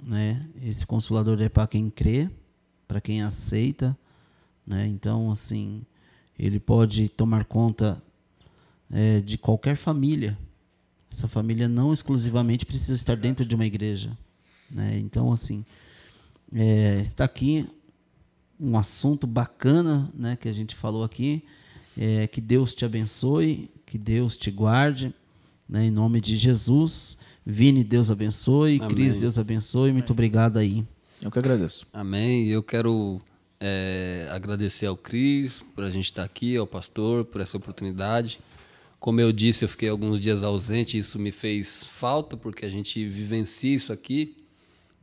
né? 0.02 0.48
Esse 0.62 0.86
consolador 0.86 1.42
é 1.42 1.50
para 1.50 1.68
quem 1.68 1.90
crê, 1.90 2.30
para 2.88 3.02
quem 3.02 3.24
aceita, 3.24 3.98
né? 4.66 4.88
Então 4.88 5.32
assim, 5.32 5.82
ele 6.38 6.60
pode 6.60 7.10
tomar 7.10 7.44
conta 7.46 8.02
é, 8.92 9.20
de 9.20 9.38
qualquer 9.38 9.76
família. 9.76 10.38
Essa 11.12 11.28
família 11.28 11.68
não 11.68 11.94
exclusivamente 11.94 12.66
precisa 12.66 12.94
estar 12.94 13.16
dentro 13.16 13.46
de 13.46 13.56
uma 13.56 13.66
igreja. 13.66 14.18
Né? 14.70 15.00
Então, 15.00 15.32
assim, 15.32 15.66
é, 16.54 17.00
está 17.02 17.24
aqui 17.24 17.68
um 18.60 18.78
assunto 18.78 19.26
bacana 19.26 20.12
né, 20.14 20.36
que 20.36 20.50
a 20.50 20.54
gente 20.54 20.76
falou 20.76 21.04
aqui. 21.04 21.44
É, 21.98 22.28
que 22.28 22.40
Deus 22.40 22.76
te 22.76 22.86
abençoe, 22.86 23.72
que 23.84 23.98
Deus 23.98 24.38
te 24.38 24.52
guarde, 24.52 25.12
né, 25.68 25.86
em 25.86 25.92
nome 25.92 26.22
de 26.22 26.36
Jesus. 26.36 27.18
Vini, 27.50 27.82
Deus 27.82 28.12
abençoe. 28.12 28.76
Amém. 28.76 28.90
Cris, 28.90 29.16
Deus 29.16 29.40
abençoe. 29.40 29.94
Muito 29.94 30.12
obrigado 30.12 30.58
aí. 30.58 30.84
Eu 31.22 31.32
que 31.32 31.40
agradeço. 31.40 31.88
Amém. 31.94 32.48
Eu 32.48 32.62
quero 32.62 33.22
é, 33.58 34.28
agradecer 34.30 34.86
ao 34.86 34.98
Cris 34.98 35.62
por 35.74 35.86
a 35.86 35.90
gente 35.90 36.04
estar 36.04 36.26
aqui, 36.26 36.58
ao 36.58 36.68
pastor 36.68 37.24
por 37.24 37.40
essa 37.40 37.56
oportunidade. 37.56 38.42
Como 39.00 39.22
eu 39.22 39.32
disse, 39.32 39.64
eu 39.64 39.70
fiquei 39.70 39.88
alguns 39.88 40.20
dias 40.20 40.44
ausente, 40.44 40.98
isso 40.98 41.18
me 41.18 41.32
fez 41.32 41.84
falta, 41.84 42.36
porque 42.36 42.66
a 42.66 42.70
gente 42.70 43.08
vivencia 43.08 43.74
isso 43.74 43.94
aqui 43.94 44.36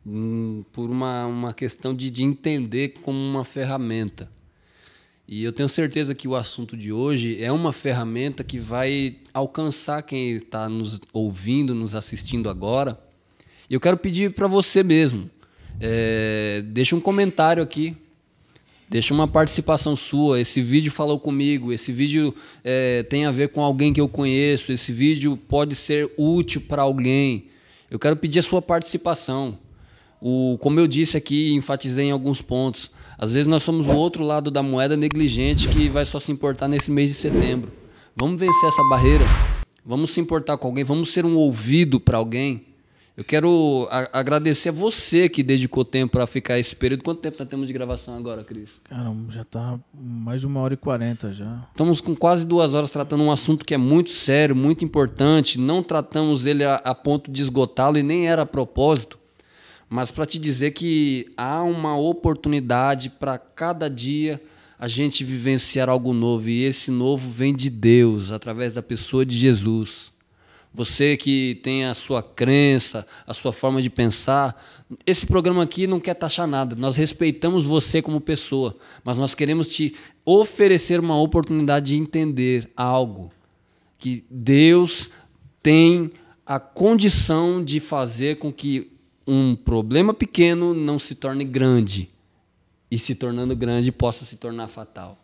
hum, 0.07 0.65
por 0.71 0.91
uma, 0.91 1.25
uma 1.25 1.55
questão 1.55 1.95
de, 1.95 2.11
de 2.11 2.25
entender 2.25 2.97
como 3.03 3.19
uma 3.19 3.45
ferramenta. 3.45 4.31
E 5.27 5.43
eu 5.43 5.53
tenho 5.53 5.69
certeza 5.69 6.15
que 6.15 6.29
o 6.29 6.37
assunto 6.37 6.77
de 6.77 6.93
hoje 6.93 7.43
é 7.43 7.51
uma 7.51 7.73
ferramenta 7.73 8.45
que 8.45 8.59
vai 8.59 9.17
alcançar 9.33 10.03
quem 10.03 10.33
está 10.33 10.69
nos 10.69 11.01
ouvindo, 11.13 11.75
nos 11.75 11.95
assistindo 11.95 12.51
agora. 12.51 12.99
E 13.69 13.75
eu 13.75 13.81
quero 13.81 13.97
pedir 13.97 14.35
para 14.35 14.47
você 14.47 14.83
mesmo, 14.83 15.31
é, 15.81 16.63
deixa 16.67 16.95
um 16.95 17.01
comentário 17.01 17.63
aqui 17.63 17.97
Deixa 18.89 19.15
uma 19.15 19.27
participação 19.27 19.97
sua. 19.97 20.41
Esse 20.41 20.61
vídeo 20.61 20.93
falou 20.93 21.19
comigo. 21.19 21.73
Esse 21.73 21.91
vídeo 21.91 22.35
é, 22.63 23.03
tem 23.03 23.27
a 23.27 23.31
ver 23.31 23.49
com 23.49 23.63
alguém 23.63 23.93
que 23.93 24.01
eu 24.01 24.09
conheço. 24.09 24.71
Esse 24.71 24.93
vídeo 24.93 25.37
pode 25.37 25.75
ser 25.75 26.13
útil 26.17 26.61
para 26.61 26.83
alguém. 26.83 27.47
Eu 27.91 27.99
quero 27.99 28.17
pedir 28.17 28.39
a 28.39 28.43
sua 28.43 28.61
participação. 28.61 29.59
O, 30.21 30.57
como 30.61 30.79
eu 30.79 30.87
disse 30.87 31.17
aqui, 31.17 31.53
enfatizei 31.55 32.07
em 32.07 32.11
alguns 32.13 32.41
pontos. 32.41 32.91
Às 33.25 33.33
vezes 33.33 33.47
nós 33.47 33.63
somos 33.63 33.89
o 33.89 33.93
outro 33.93 34.23
lado 34.23 34.51
da 34.51 34.63
moeda 34.63 34.99
negligente 34.99 35.67
que 35.69 35.89
vai 35.89 36.05
só 36.05 36.21
se 36.21 36.31
importar 36.31 36.69
nesse 36.69 36.91
mês 36.91 37.09
de 37.09 37.17
setembro. 37.17 37.73
Vamos 38.15 38.39
vencer 38.39 38.69
essa 38.69 38.83
barreira. 38.91 39.25
Vamos 39.83 40.11
se 40.11 40.21
importar 40.21 40.59
com 40.59 40.69
alguém. 40.69 40.85
Vamos 40.85 41.09
ser 41.09 41.25
um 41.25 41.35
ouvido 41.35 41.99
para 41.99 42.19
alguém. 42.19 42.67
Eu 43.17 43.25
quero 43.25 43.89
a, 43.91 44.19
agradecer 44.19 44.69
a 44.69 44.73
você 44.73 45.27
que 45.27 45.43
dedicou 45.43 45.87
tempo 45.87 46.13
para 46.13 46.27
ficar 46.27 46.59
esse 46.59 46.77
período. 46.77 47.03
Quanto 47.03 47.23
tempo 47.23 47.39
nós 47.39 47.49
temos 47.49 47.67
de 47.67 47.73
gravação 47.73 48.15
agora, 48.15 48.45
Cris? 48.45 48.83
Cara, 48.85 49.11
já 49.31 49.43
tá 49.43 49.81
mais 49.95 50.43
de 50.43 50.47
uma 50.47 50.61
hora 50.61 50.75
e 50.75 50.77
quarenta 50.77 51.33
já. 51.33 51.67
Estamos 51.71 52.03
com 52.03 52.15
quase 52.15 52.47
duas 52.47 52.75
horas 52.75 52.91
tratando 52.91 53.25
um 53.25 53.33
assunto 53.33 53.65
que 53.65 53.73
é 53.73 53.79
muito 53.79 54.11
sério, 54.11 54.55
muito 54.55 54.85
importante. 54.85 55.59
Não 55.59 55.83
tratamos 55.83 56.45
ele 56.45 56.63
a, 56.63 56.75
a 56.75 56.95
ponto 56.95 57.31
de 57.31 57.41
esgotá-lo 57.41 57.97
e 57.97 58.03
nem 58.03 58.29
era 58.29 58.43
a 58.43 58.47
propósito. 58.47 59.19
Mas 59.89 60.11
para 60.11 60.27
te 60.27 60.39
dizer 60.39 60.73
que 60.73 61.33
há 61.37 61.63
uma 61.63 61.97
oportunidade 61.97 63.11
para 63.11 63.39
cada 63.39 63.89
dia 63.89 64.41
a 64.79 64.89
gente 64.89 65.25
vivenciar 65.25 65.89
algo 65.89 66.13
novo. 66.13 66.49
E 66.49 66.65
esse 66.65 66.91
novo 66.91 67.31
vem 67.31 67.55
de 67.55 67.71
Deus, 67.71 68.31
através 68.31 68.73
da 68.73 68.83
pessoa 68.83 69.25
de 69.25 69.37
Jesus. 69.37 70.13
Você 70.73 71.17
que 71.17 71.61
tem 71.63 71.85
a 71.85 71.95
sua 71.95 72.21
crença, 72.21 73.07
a 73.25 73.33
sua 73.33 73.53
forma 73.53 73.81
de 73.81 73.89
pensar, 73.89 74.61
esse 75.07 75.25
programa 75.25 75.63
aqui 75.63 75.87
não 75.87 76.01
quer 76.01 76.15
taxar 76.15 76.49
nada. 76.49 76.75
Nós 76.75 76.97
respeitamos 76.97 77.65
você 77.65 78.03
como 78.03 78.21
pessoa, 78.21 78.77
mas 79.05 79.17
nós 79.17 79.37
queremos 79.37 79.69
te 79.69 79.95
oferecer 80.25 80.99
uma 80.99 81.17
oportunidade 81.17 81.93
de 81.93 81.97
entender 81.97 82.69
algo 82.77 83.31
que 83.97 84.25
Deus 84.29 85.11
tem 85.63 86.11
a 86.45 86.59
condição 86.59 87.65
de 87.65 87.79
fazer 87.79 88.39
com 88.39 88.53
que 88.53 88.94
um 89.27 89.57
problema 89.57 90.13
pequeno 90.13 90.75
não 90.75 90.99
se 90.99 91.15
torne 91.15 91.45
grande 91.45 92.11
e 92.91 92.99
se 92.99 93.15
tornando 93.15 93.57
grande 93.57 93.91
possa 93.91 94.25
se 94.25 94.37
tornar 94.37 94.69
fatal. 94.69 95.19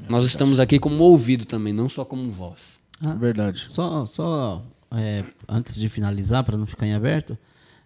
É 0.00 0.10
Nós 0.10 0.24
estamos 0.24 0.60
aqui 0.60 0.78
como 0.78 1.02
ouvido 1.02 1.44
também, 1.44 1.72
não 1.72 1.88
só 1.88 2.04
como 2.04 2.30
voz. 2.30 2.80
Ah, 3.00 3.14
Verdade. 3.14 3.60
Só, 3.68 4.06
só 4.06 4.64
é, 4.90 5.24
antes 5.48 5.74
de 5.74 5.88
finalizar, 5.88 6.44
para 6.44 6.56
não 6.56 6.66
ficar 6.66 6.86
em 6.86 6.94
aberto, 6.94 7.36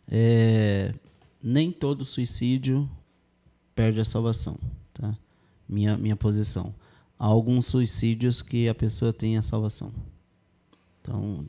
é, 0.08 0.92
nem 1.42 1.70
todo 1.72 2.04
suicídio 2.04 2.88
perde 3.74 4.00
a 4.00 4.04
salvação. 4.04 4.58
Tá? 4.92 5.16
Minha, 5.68 5.96
minha 5.96 6.16
posição. 6.16 6.74
Há 7.18 7.26
alguns 7.26 7.66
suicídios 7.66 8.42
que 8.42 8.68
a 8.68 8.74
pessoa 8.74 9.12
tem 9.12 9.38
a 9.38 9.42
salvação. 9.42 9.92
Então, 11.06 11.44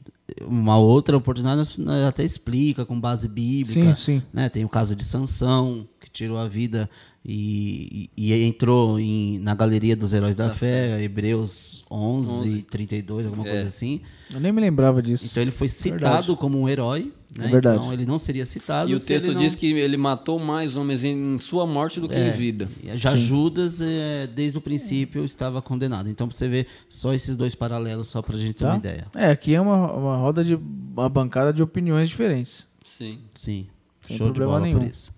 uma 0.46 0.78
outra 0.78 1.18
oportunidade 1.18 1.82
até 2.08 2.24
explica 2.24 2.86
com 2.86 3.00
base 3.00 3.28
bíblica. 3.28 3.96
Sim, 3.96 4.20
sim. 4.20 4.24
Né? 4.32 4.50
Tem 4.50 4.64
o 4.64 4.70
caso 4.70 4.96
de 4.96 5.04
Sansão, 5.04 5.88
tirou 6.18 6.38
a 6.38 6.48
vida 6.48 6.90
e, 7.24 8.10
e, 8.18 8.34
e 8.34 8.44
entrou 8.44 9.00
em, 9.00 9.38
na 9.40 9.54
galeria 9.54 9.96
dos 9.96 10.14
heróis 10.14 10.36
da, 10.36 10.48
Da 10.48 10.54
fé, 10.54 11.02
Hebreus 11.04 11.86
11, 11.92 12.30
11. 12.30 12.62
32, 12.64 13.26
alguma 13.26 13.46
É. 13.48 13.50
coisa 13.52 13.66
assim. 13.68 14.02
Eu 14.34 14.40
nem 14.40 14.52
me 14.52 14.62
lembrava 14.62 15.02
disso. 15.02 15.28
Então 15.30 15.44
ele 15.44 15.52
foi 15.52 15.68
citado 15.70 16.00
Verdade. 16.00 16.36
como 16.38 16.60
um 16.62 16.68
herói. 16.70 17.12
Né? 17.38 17.46
É 17.46 17.50
verdade. 17.50 17.78
Então 17.80 17.94
ele 17.94 18.06
não 18.06 18.18
seria 18.18 18.46
citado. 18.46 18.90
E 18.90 18.94
o 18.96 19.00
se 19.00 19.08
texto 19.08 19.26
ele 19.26 19.36
não- 19.36 19.42
diz 19.42 19.54
que 19.56 19.68
ele 19.68 19.98
matou 19.98 20.40
mais 20.40 20.76
homens 20.78 21.04
em 21.04 21.38
sua 21.40 21.68
morte 21.68 22.00
do 22.00 22.08
que 22.08 22.16
É. 22.16 22.28
em 22.28 22.32
vida. 22.32 22.68
Já 22.96 23.12
Sim. 23.12 23.18
Judas, 23.18 23.82
é, 23.82 24.26
desde 24.28 24.58
o 24.58 24.62
princípio, 24.62 25.24
estava 25.26 25.62
condenado. 25.62 26.10
Então, 26.10 26.28
pra 26.28 26.36
você 26.36 26.48
ver 26.48 26.68
só 26.90 27.14
esses 27.14 27.36
dois 27.36 27.54
paralelos, 27.54 28.08
só 28.08 28.22
pra 28.22 28.38
gente 28.38 28.54
ter 28.56 28.64
Tá? 28.66 28.72
uma 28.72 28.78
ideia. 28.78 29.06
É, 29.14 29.30
aqui 29.30 29.54
é 29.54 29.60
uma, 29.62 29.92
uma 29.94 30.18
roda 30.18 30.44
de. 30.44 30.56
uma 30.56 31.10
bancada 31.10 31.52
de 31.54 31.62
opiniões 31.62 32.08
diferentes. 32.10 32.66
Sim. 32.84 33.20
Sim. 33.36 33.68
Sem 34.02 34.18
Show 34.18 34.28
de 34.28 34.34
problema 34.34 34.54
bola 34.54 34.66
nenhum. 34.66 34.80
por 34.80 34.88
isso. 34.88 35.12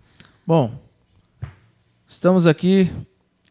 Bom, 0.46 0.72
estamos 2.10 2.48
aqui 2.48 2.92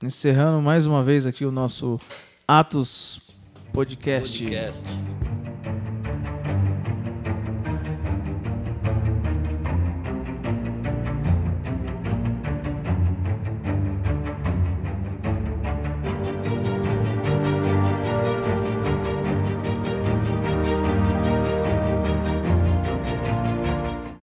encerrando 0.02 0.60
mais 0.60 0.84
uma 0.84 1.02
vez 1.02 1.24
aqui 1.24 1.44
o 1.44 1.52
nosso 1.52 1.98
Atos 2.46 3.30
Podcast. 3.72 4.42
Podcast. 4.42 4.84